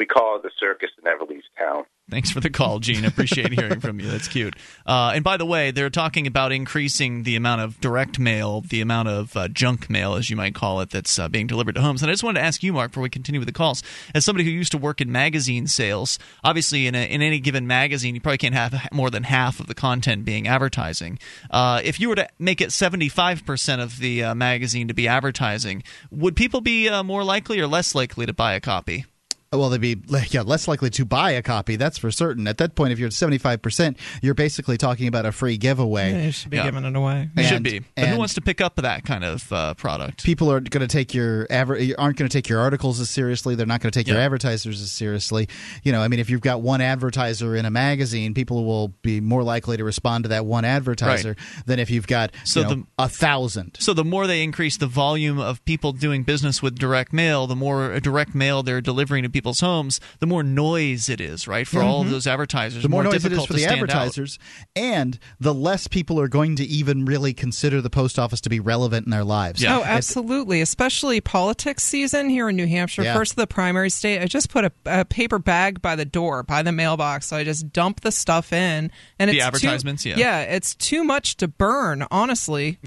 We 0.00 0.06
call 0.06 0.36
it 0.36 0.42
the 0.42 0.50
circus 0.58 0.88
never 1.04 1.26
leaves 1.26 1.44
town. 1.58 1.84
Thanks 2.08 2.30
for 2.30 2.40
the 2.40 2.48
call, 2.48 2.78
Gene. 2.78 3.04
Appreciate 3.04 3.52
hearing 3.52 3.80
from 3.80 4.00
you. 4.00 4.08
That's 4.08 4.28
cute. 4.28 4.56
Uh, 4.86 5.12
and 5.14 5.22
by 5.22 5.36
the 5.36 5.44
way, 5.44 5.72
they're 5.72 5.90
talking 5.90 6.26
about 6.26 6.52
increasing 6.52 7.24
the 7.24 7.36
amount 7.36 7.60
of 7.60 7.78
direct 7.82 8.18
mail, 8.18 8.62
the 8.62 8.80
amount 8.80 9.08
of 9.08 9.36
uh, 9.36 9.48
junk 9.48 9.90
mail, 9.90 10.14
as 10.14 10.30
you 10.30 10.36
might 10.36 10.54
call 10.54 10.80
it, 10.80 10.88
that's 10.88 11.18
uh, 11.18 11.28
being 11.28 11.46
delivered 11.46 11.74
to 11.74 11.82
homes. 11.82 12.00
And 12.00 12.08
I 12.08 12.14
just 12.14 12.24
wanted 12.24 12.40
to 12.40 12.46
ask 12.46 12.62
you, 12.62 12.72
Mark, 12.72 12.92
before 12.92 13.02
we 13.02 13.10
continue 13.10 13.42
with 13.42 13.46
the 13.46 13.52
calls, 13.52 13.82
as 14.14 14.24
somebody 14.24 14.46
who 14.46 14.50
used 14.50 14.72
to 14.72 14.78
work 14.78 15.02
in 15.02 15.12
magazine 15.12 15.66
sales, 15.66 16.18
obviously 16.42 16.86
in, 16.86 16.94
a, 16.94 17.06
in 17.06 17.20
any 17.20 17.38
given 17.38 17.66
magazine, 17.66 18.14
you 18.14 18.22
probably 18.22 18.38
can't 18.38 18.54
have 18.54 18.88
more 18.94 19.10
than 19.10 19.24
half 19.24 19.60
of 19.60 19.66
the 19.66 19.74
content 19.74 20.24
being 20.24 20.48
advertising. 20.48 21.18
Uh, 21.50 21.82
if 21.84 22.00
you 22.00 22.08
were 22.08 22.16
to 22.16 22.26
make 22.38 22.62
it 22.62 22.70
75% 22.70 23.82
of 23.82 23.98
the 23.98 24.24
uh, 24.24 24.34
magazine 24.34 24.88
to 24.88 24.94
be 24.94 25.06
advertising, 25.06 25.82
would 26.10 26.36
people 26.36 26.62
be 26.62 26.88
uh, 26.88 27.02
more 27.02 27.22
likely 27.22 27.60
or 27.60 27.66
less 27.66 27.94
likely 27.94 28.24
to 28.24 28.32
buy 28.32 28.54
a 28.54 28.60
copy? 28.60 29.04
Well, 29.52 29.68
they'd 29.68 29.80
be 29.80 29.96
yeah 30.30 30.42
less 30.42 30.68
likely 30.68 30.90
to 30.90 31.04
buy 31.04 31.32
a 31.32 31.42
copy. 31.42 31.74
That's 31.74 31.98
for 31.98 32.12
certain. 32.12 32.46
At 32.46 32.58
that 32.58 32.76
point, 32.76 32.92
if 32.92 33.00
you're 33.00 33.08
at 33.08 33.12
seventy 33.12 33.36
five 33.38 33.60
percent, 33.60 33.96
you're 34.22 34.32
basically 34.34 34.76
talking 34.76 35.08
about 35.08 35.26
a 35.26 35.32
free 35.32 35.56
giveaway. 35.56 36.12
Yeah, 36.12 36.24
you 36.26 36.30
should 36.30 36.50
be 36.50 36.56
Yeah. 36.58 36.62
giving 36.66 36.84
it 36.84 36.94
away. 36.94 37.30
It 37.36 37.42
should 37.48 37.64
be. 37.64 37.80
But 37.96 38.06
who 38.10 38.16
wants 38.16 38.34
to 38.34 38.40
pick 38.42 38.60
up 38.60 38.76
that 38.76 39.04
kind 39.04 39.24
of 39.24 39.52
uh, 39.52 39.74
product? 39.74 40.22
people 40.22 40.52
are 40.52 40.60
going 40.60 40.82
to 40.82 40.86
take 40.86 41.14
your 41.14 41.48
aver- 41.50 41.76
aren't 41.98 42.16
going 42.16 42.28
to 42.28 42.32
take 42.32 42.48
your 42.48 42.60
articles 42.60 43.00
as 43.00 43.10
seriously. 43.10 43.56
They're 43.56 43.66
not 43.66 43.80
going 43.80 43.90
to 43.90 43.98
take 43.98 44.06
your 44.06 44.18
advertisers 44.18 44.80
as 44.80 44.92
seriously. 44.92 45.48
You 45.82 45.90
know, 45.90 46.00
I 46.00 46.06
mean, 46.06 46.20
if 46.20 46.30
you've 46.30 46.42
got 46.42 46.62
one 46.62 46.80
advertiser 46.80 47.56
in 47.56 47.64
a 47.66 47.70
magazine, 47.72 48.34
people 48.34 48.64
will 48.64 48.94
be 49.02 49.20
more 49.20 49.42
likely 49.42 49.76
to 49.76 49.82
respond 49.82 50.26
to 50.26 50.28
that 50.28 50.46
one 50.46 50.64
advertiser 50.64 51.34
than 51.66 51.80
if 51.80 51.90
you've 51.90 52.06
got 52.06 52.30
So 52.44 52.60
you 52.60 52.66
know, 52.68 52.74
the- 52.76 52.86
a 53.00 53.08
thousand. 53.08 53.78
So 53.80 53.94
the 53.94 54.04
more 54.04 54.28
they 54.28 54.44
increase 54.44 54.76
the 54.76 54.86
volume 54.86 55.40
of 55.40 55.64
people 55.64 55.90
doing 55.90 56.22
business 56.22 56.62
with 56.62 56.78
direct 56.78 57.12
mail, 57.12 57.48
the 57.48 57.56
more 57.56 57.98
direct 57.98 58.32
mail 58.32 58.62
they're 58.62 58.80
delivering 58.80 59.24
to 59.24 59.28
people 59.28 59.39
people's 59.40 59.60
homes, 59.60 60.00
the 60.18 60.26
more 60.26 60.42
noise 60.42 61.08
it 61.08 61.20
is, 61.20 61.48
right? 61.48 61.66
For 61.66 61.80
all 61.82 62.02
of 62.02 62.08
Mhm. 62.08 62.10
those 62.10 62.26
advertisers, 62.26 62.82
the 62.82 62.88
more, 62.88 63.02
noise 63.02 63.24
it 63.24 63.32
is 63.32 63.46
for 63.46 63.52
the 63.54 63.60
stand 63.60 63.72
out. 63.72 63.90
advertisers, 63.90 64.38
and 64.76 65.18
the 65.40 65.54
less 65.54 65.88
people 65.88 66.20
are 66.20 66.28
going 66.28 66.56
to 66.56 66.64
even 66.64 67.04
really 67.06 67.32
consider 67.32 67.80
the 67.80 67.88
post 67.90 68.18
office 68.18 68.40
to 68.42 68.50
be 68.50 68.60
relevant 68.60 69.06
in 69.06 69.10
their 69.10 69.24
lives. 69.24 69.64
Oh, 69.64 69.78
It's- 69.80 69.88
absolutely. 69.96 70.60
Especially 70.60 71.20
politics 71.22 71.82
season 71.84 72.28
here 72.28 72.48
in 72.50 72.56
New 72.56 72.66
Hampshire. 72.66 73.02
Yeah. 73.02 73.14
First 73.14 73.32
of 73.32 73.36
the 73.36 73.46
primary 73.46 73.88
state. 73.90 74.20
I 74.20 74.26
just 74.26 74.50
put 74.50 74.64
a, 74.66 74.72
a 74.84 75.04
paper 75.06 75.38
bag 75.38 75.80
by 75.80 75.96
the 75.96 76.04
door, 76.04 76.42
by 76.42 76.62
the 76.62 76.72
mailbox. 76.72 77.26
So 77.28 77.36
I 77.36 77.44
just 77.44 77.72
dump 77.72 78.00
the 78.00 78.12
stuff 78.12 78.52
in. 78.52 78.90
And 79.18 79.30
The 79.30 79.36
it's 79.36 79.42
too- 79.42 79.46
advertisements, 79.46 80.04
yeah. 80.04 80.16
Yeah, 80.18 80.40
it's 80.40 80.74
too 80.74 81.02
much 81.04 81.36
to 81.38 81.48
burn, 81.48 82.06
honestly. 82.10 82.78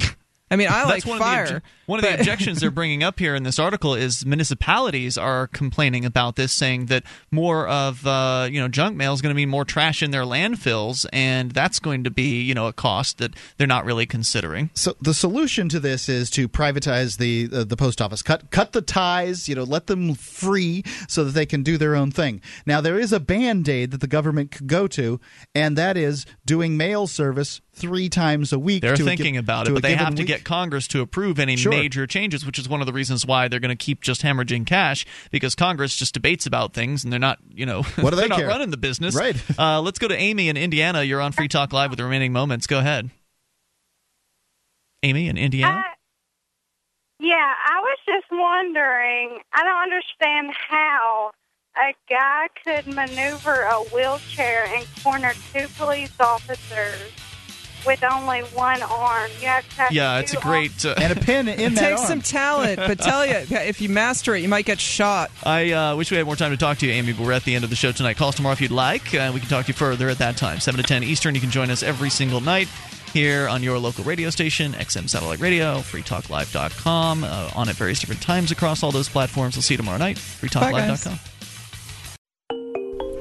I 0.52 0.56
mean, 0.56 0.68
I 0.70 0.84
like 0.86 1.04
That's 1.04 1.62
one. 1.86 2.00
Of 2.00 2.04
the 2.04 2.08
obje- 2.10 2.12
one 2.12 2.14
of 2.14 2.18
the 2.18 2.20
objections 2.22 2.60
they're 2.60 2.72
bringing 2.72 3.04
up 3.04 3.20
here 3.20 3.36
in 3.36 3.44
this 3.44 3.60
article 3.60 3.94
is 3.96 4.26
municipalities 4.26 5.18
are 5.18 5.48
complaining 5.48 6.06
about 6.06 6.36
this, 6.36 6.52
saying 6.52 6.88
that 6.88 7.04
more 7.32 7.68
of 7.68 8.06
uh, 8.08 8.48
you 8.52 8.60
know 8.60 8.68
junk 8.68 8.96
mail 8.96 9.14
is 9.14 9.22
going 9.22 9.32
to 9.34 9.36
mean 9.36 9.50
more 9.50 9.66
trash 9.66 10.02
in 10.04 10.12
their 10.12 10.24
landfills, 10.24 11.06
and 11.12 11.52
that's 11.52 11.80
going 11.80 12.04
to 12.04 12.12
be 12.12 12.42
you 12.42 12.54
know 12.54 12.68
a 12.68 12.74
cost 12.74 13.18
that 13.18 13.34
they're 13.58 13.68
not 13.68 13.86
really 13.86 14.06
considering. 14.06 14.70
So 14.74 14.96
the 15.02 15.14
solution 15.14 15.70
to 15.70 15.80
this 15.80 16.08
is 16.10 16.30
to 16.32 16.48
privatize 16.50 17.18
the 17.18 17.50
uh, 17.52 17.64
the 17.64 17.78
post 17.78 18.02
office. 18.02 18.22
Cut 18.22 18.50
cut 18.52 18.72
the 18.74 18.82
ties, 18.82 19.48
you 19.50 19.56
know, 19.56 19.64
let 19.64 19.88
them 19.88 20.14
free 20.16 20.84
so 21.08 21.24
that 21.24 21.32
they 21.32 21.46
can 21.46 21.64
do 21.64 21.78
their 21.78 21.96
own 21.96 22.12
thing. 22.12 22.42
Now 22.66 22.82
there 22.82 23.00
is 23.00 23.12
a 23.14 23.20
band-aid 23.20 23.92
that 23.92 24.02
the 24.02 24.08
government 24.08 24.52
could 24.52 24.68
go 24.68 24.88
to, 24.88 25.20
and 25.56 25.78
that 25.78 25.98
is 25.98 26.26
doing 26.46 26.78
mail 26.78 27.08
service 27.08 27.62
3 27.76 28.08
times 28.10 28.54
a 28.54 28.60
week 28.60 28.84
They're 28.84 28.96
to 28.96 29.02
a 29.04 29.06
thinking 29.06 29.34
gi- 29.34 29.40
about 29.40 29.68
it, 29.68 29.74
but 29.74 29.82
they 29.84 29.96
have 29.96 30.14
to 30.16 30.22
week. 30.22 30.28
get 30.28 30.44
Congress 30.44 30.88
to 30.90 31.02
approve 31.02 31.40
any 31.40 31.56
Sure. 31.58 31.73
Major 31.82 32.08
changes, 32.08 32.46
which 32.46 32.60
is 32.60 32.68
one 32.70 32.82
of 32.82 32.88
the 32.88 32.94
reasons 32.94 33.26
why 33.26 33.48
they're 33.48 33.60
going 33.60 33.76
to 33.76 33.84
keep 33.84 34.02
just 34.02 34.22
hemorrhaging 34.22 34.66
cash 34.66 35.06
because 35.32 35.56
Congress 35.56 35.96
just 35.96 36.14
debates 36.14 36.46
about 36.46 36.74
things 36.74 37.04
and 37.04 37.12
they're 37.12 37.20
not, 37.20 37.40
you 37.54 37.66
know, 37.66 37.84
What 37.84 38.12
do 38.12 38.16
they're 38.16 38.28
they 38.28 38.38
not 38.38 38.42
running 38.42 38.70
the 38.70 38.78
business. 38.78 39.16
Right. 39.16 39.36
Uh, 39.64 39.80
let's 39.82 40.00
go 40.00 40.08
to 40.08 40.16
Amy 40.16 40.50
in 40.50 40.58
Indiana. 40.58 41.04
You're 41.04 41.22
on 41.22 41.32
Free 41.32 41.48
Talk 41.48 41.72
Live 41.72 41.92
with 41.92 41.98
the 41.98 42.04
remaining 42.04 42.34
moments. 42.34 42.68
Go 42.68 42.80
ahead. 42.80 43.12
Amy 45.04 45.28
in 45.28 45.38
Indiana. 45.38 45.84
Yeah, 47.20 47.36
I 47.36 47.80
was 47.82 47.98
just 48.06 48.26
wondering. 48.32 49.40
I 49.54 49.64
don't 49.64 49.84
understand 49.84 50.54
how 50.70 51.32
a 51.78 51.94
guy 52.10 52.48
could 52.64 52.88
maneuver 52.94 53.62
a 53.62 53.80
wheelchair 53.94 54.66
and 54.68 54.86
corner 55.04 55.34
two 55.54 55.68
police 55.78 56.14
officers 56.20 57.12
with 57.86 58.04
only 58.04 58.42
one 58.42 58.82
arm. 58.82 59.30
You 59.40 59.48
have 59.48 59.68
to 59.70 59.76
have 59.76 59.92
yeah, 59.92 60.18
two 60.18 60.24
it's 60.24 60.34
a 60.34 60.38
great. 60.38 60.86
Uh, 60.86 60.96
and 60.98 61.18
a 61.18 61.22
pin 61.22 61.48
in 61.48 61.60
It 61.74 61.78
takes 61.78 62.08
some 62.08 62.22
talent, 62.22 62.78
but 62.78 63.00
tell 63.00 63.26
you, 63.26 63.36
if 63.50 63.82
you 63.82 63.90
master 63.90 64.36
it, 64.36 64.42
you 64.42 64.50
might 64.50 64.66
get 64.66 64.80
shot. 64.80 65.32
I 65.44 65.72
uh, 65.72 65.96
wish 65.96 66.12
we 66.12 66.18
had 66.18 66.26
more 66.26 66.36
time 66.36 66.52
to 66.52 66.58
talk 66.58 66.78
to 66.80 66.86
you, 66.86 66.94
Amy, 66.94 67.14
but 67.14 67.26
we're 67.26 67.32
at 67.32 67.44
the 67.44 67.56
end 67.56 67.64
of 67.64 67.70
the 67.70 67.76
show 67.76 67.92
tonight. 67.92 68.18
Call 68.18 68.30
us 68.30 68.36
tomorrow 68.36 68.54
if 68.54 68.62
you'd 68.62 68.72
like. 68.72 69.14
Uh, 69.14 69.32
we 69.34 69.40
can 69.40 69.50
talk 69.50 69.66
to 69.66 69.70
you 69.70 69.74
further 69.76 70.10
at 70.10 70.18
that 70.20 70.38
time. 70.38 70.60
7 70.60 70.82
to 70.82 70.88
10 70.88 71.04
Eastern. 71.04 71.36
You 71.36 71.42
can 71.42 71.52
join 71.52 71.70
us 71.70 71.84
every 71.84 72.10
single 72.10 72.42
night 72.42 72.68
here 73.14 73.48
on 73.48 73.62
your 73.62 73.78
local 73.78 74.04
radio 74.04 74.30
station, 74.32 74.74
XM 74.74 75.08
Satellite 75.08 75.40
Radio, 75.40 75.78
freetalklive.com, 75.78 77.24
uh, 77.24 77.52
on 77.56 77.70
at 77.70 77.76
various 77.76 78.00
different 78.00 78.22
times 78.22 78.52
across 78.52 78.84
all 78.84 78.92
those 78.92 79.08
platforms. 79.08 79.56
We'll 79.56 79.62
see 79.62 79.76
you 79.76 79.78
tomorrow 79.78 80.00
night. 80.00 80.18
freetalklive.com. 80.18 81.20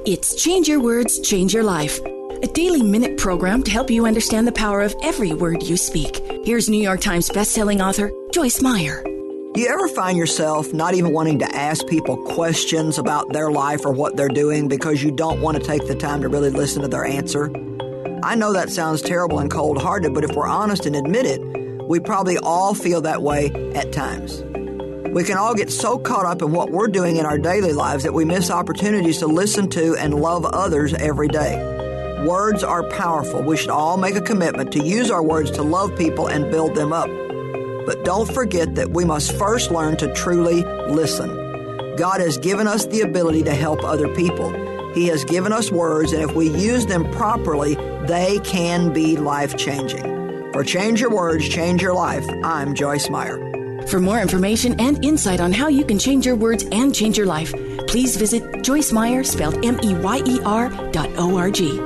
It's 0.05 0.35
Change 0.35 0.67
Your 0.67 0.81
Words, 0.81 1.21
Change 1.21 1.53
Your 1.53 1.63
Life, 1.63 2.01
a 2.43 2.47
daily 2.47 2.83
minute 2.83 3.17
program 3.17 3.63
to 3.63 3.71
help 3.71 3.89
you 3.89 4.05
understand 4.05 4.45
the 4.45 4.51
power 4.51 4.81
of 4.81 4.93
every 5.01 5.33
word 5.33 5.63
you 5.63 5.77
speak. 5.77 6.21
Here's 6.43 6.67
New 6.67 6.81
York 6.81 6.99
Times 6.99 7.29
bestselling 7.29 7.81
author 7.81 8.11
Joyce 8.33 8.61
Meyer. 8.61 9.01
You 9.55 9.67
ever 9.67 9.87
find 9.87 10.17
yourself 10.17 10.73
not 10.73 10.93
even 10.93 11.13
wanting 11.13 11.39
to 11.39 11.55
ask 11.55 11.87
people 11.87 12.17
questions 12.17 12.97
about 12.97 13.31
their 13.31 13.49
life 13.49 13.85
or 13.85 13.93
what 13.93 14.17
they're 14.17 14.27
doing 14.27 14.67
because 14.67 15.01
you 15.01 15.11
don't 15.11 15.39
want 15.39 15.57
to 15.57 15.63
take 15.63 15.87
the 15.87 15.95
time 15.95 16.21
to 16.21 16.27
really 16.27 16.49
listen 16.49 16.81
to 16.81 16.89
their 16.89 17.05
answer? 17.05 17.49
I 18.23 18.35
know 18.35 18.51
that 18.51 18.69
sounds 18.69 19.01
terrible 19.01 19.39
and 19.39 19.49
cold 19.49 19.81
hearted, 19.81 20.13
but 20.13 20.25
if 20.25 20.35
we're 20.35 20.47
honest 20.47 20.85
and 20.85 20.97
admit 20.97 21.25
it, 21.25 21.39
we 21.87 22.01
probably 22.01 22.37
all 22.39 22.73
feel 22.73 22.99
that 23.01 23.21
way 23.21 23.51
at 23.73 23.93
times. 23.93 24.41
We 25.13 25.23
can 25.23 25.37
all 25.37 25.53
get 25.53 25.71
so 25.71 25.97
caught 25.97 26.25
up 26.25 26.41
in 26.41 26.51
what 26.51 26.71
we're 26.71 26.87
doing 26.87 27.17
in 27.17 27.25
our 27.25 27.37
daily 27.37 27.71
lives 27.71 28.03
that 28.03 28.13
we 28.13 28.25
miss 28.25 28.51
opportunities 28.51 29.19
to 29.19 29.27
listen 29.27 29.69
to 29.69 29.95
and 29.95 30.13
love 30.13 30.43
others 30.43 30.93
every 30.95 31.29
day. 31.29 31.82
Words 32.23 32.63
are 32.63 32.83
powerful. 32.83 33.41
We 33.41 33.57
should 33.57 33.69
all 33.69 33.97
make 33.97 34.15
a 34.15 34.21
commitment 34.21 34.71
to 34.71 34.79
use 34.79 35.11
our 35.11 35.21
words 35.21 35.51
to 35.51 35.61
love 35.61 35.93
people 35.97 36.27
and 36.27 36.49
build 36.49 36.73
them 36.73 36.93
up. 36.93 37.09
But 37.85 38.05
don't 38.05 38.31
forget 38.33 38.75
that 38.75 38.91
we 38.91 39.03
must 39.03 39.33
first 39.37 39.71
learn 39.71 39.97
to 39.97 40.13
truly 40.13 40.63
listen. 40.63 41.27
God 41.97 42.21
has 42.21 42.37
given 42.37 42.65
us 42.65 42.85
the 42.85 43.01
ability 43.01 43.43
to 43.43 43.53
help 43.53 43.83
other 43.83 44.07
people. 44.15 44.53
He 44.93 45.07
has 45.07 45.25
given 45.25 45.51
us 45.51 45.69
words, 45.69 46.13
and 46.13 46.21
if 46.21 46.33
we 46.33 46.47
use 46.47 46.85
them 46.85 47.11
properly, 47.11 47.75
they 48.07 48.39
can 48.45 48.93
be 48.93 49.17
life 49.17 49.57
changing. 49.57 50.03
For 50.53 50.63
Change 50.63 51.01
Your 51.01 51.09
Words, 51.09 51.49
Change 51.49 51.81
Your 51.81 51.93
Life, 51.93 52.25
I'm 52.41 52.73
Joyce 52.73 53.09
Meyer. 53.09 53.62
For 53.87 53.99
more 53.99 54.19
information 54.21 54.79
and 54.79 55.03
insight 55.03 55.39
on 55.39 55.51
how 55.51 55.67
you 55.67 55.85
can 55.85 55.99
change 55.99 56.25
your 56.25 56.35
words 56.35 56.65
and 56.71 56.93
change 56.93 57.17
your 57.17 57.27
life, 57.27 57.53
please 57.87 58.17
visit 58.17 58.63
Joyce 58.63 58.91
Meyer, 58.91 59.23
spelled 59.23 59.63
M 59.65 59.79
E 59.83 59.95
Y 59.95 60.21
E 60.25 60.39
R 60.43 60.69
dot 60.91 61.09
O 61.17 61.37
R 61.37 61.51
G. 61.51 61.79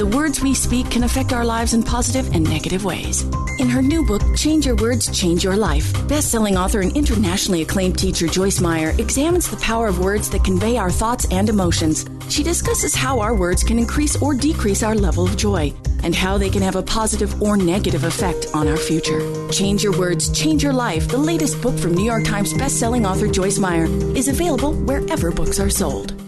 The 0.00 0.06
words 0.06 0.40
we 0.40 0.54
speak 0.54 0.90
can 0.90 1.04
affect 1.04 1.34
our 1.34 1.44
lives 1.44 1.74
in 1.74 1.82
positive 1.82 2.34
and 2.34 2.42
negative 2.42 2.86
ways. 2.86 3.20
In 3.58 3.68
her 3.68 3.82
new 3.82 4.02
book, 4.06 4.22
Change 4.34 4.64
Your 4.64 4.76
Words, 4.76 5.10
Change 5.10 5.44
Your 5.44 5.58
Life, 5.58 5.92
best-selling 6.08 6.56
author 6.56 6.80
and 6.80 6.96
internationally 6.96 7.60
acclaimed 7.60 7.98
teacher 7.98 8.26
Joyce 8.26 8.62
Meyer 8.62 8.94
examines 8.96 9.50
the 9.50 9.58
power 9.58 9.88
of 9.88 9.98
words 9.98 10.30
that 10.30 10.42
convey 10.42 10.78
our 10.78 10.90
thoughts 10.90 11.26
and 11.30 11.50
emotions. 11.50 12.06
She 12.30 12.42
discusses 12.42 12.94
how 12.94 13.20
our 13.20 13.34
words 13.34 13.62
can 13.62 13.78
increase 13.78 14.16
or 14.22 14.32
decrease 14.32 14.82
our 14.82 14.94
level 14.94 15.26
of 15.26 15.36
joy 15.36 15.70
and 16.02 16.14
how 16.14 16.38
they 16.38 16.48
can 16.48 16.62
have 16.62 16.76
a 16.76 16.82
positive 16.82 17.42
or 17.42 17.58
negative 17.58 18.04
effect 18.04 18.46
on 18.54 18.68
our 18.68 18.78
future. 18.78 19.20
Change 19.50 19.84
Your 19.84 19.98
Words, 19.98 20.30
Change 20.30 20.62
Your 20.62 20.72
Life, 20.72 21.08
the 21.08 21.18
latest 21.18 21.60
book 21.60 21.78
from 21.78 21.92
New 21.92 22.06
York 22.06 22.24
Times 22.24 22.54
best-selling 22.54 23.04
author 23.04 23.26
Joyce 23.26 23.58
Meyer, 23.58 23.84
is 24.16 24.28
available 24.28 24.72
wherever 24.72 25.30
books 25.30 25.60
are 25.60 25.68
sold. 25.68 26.19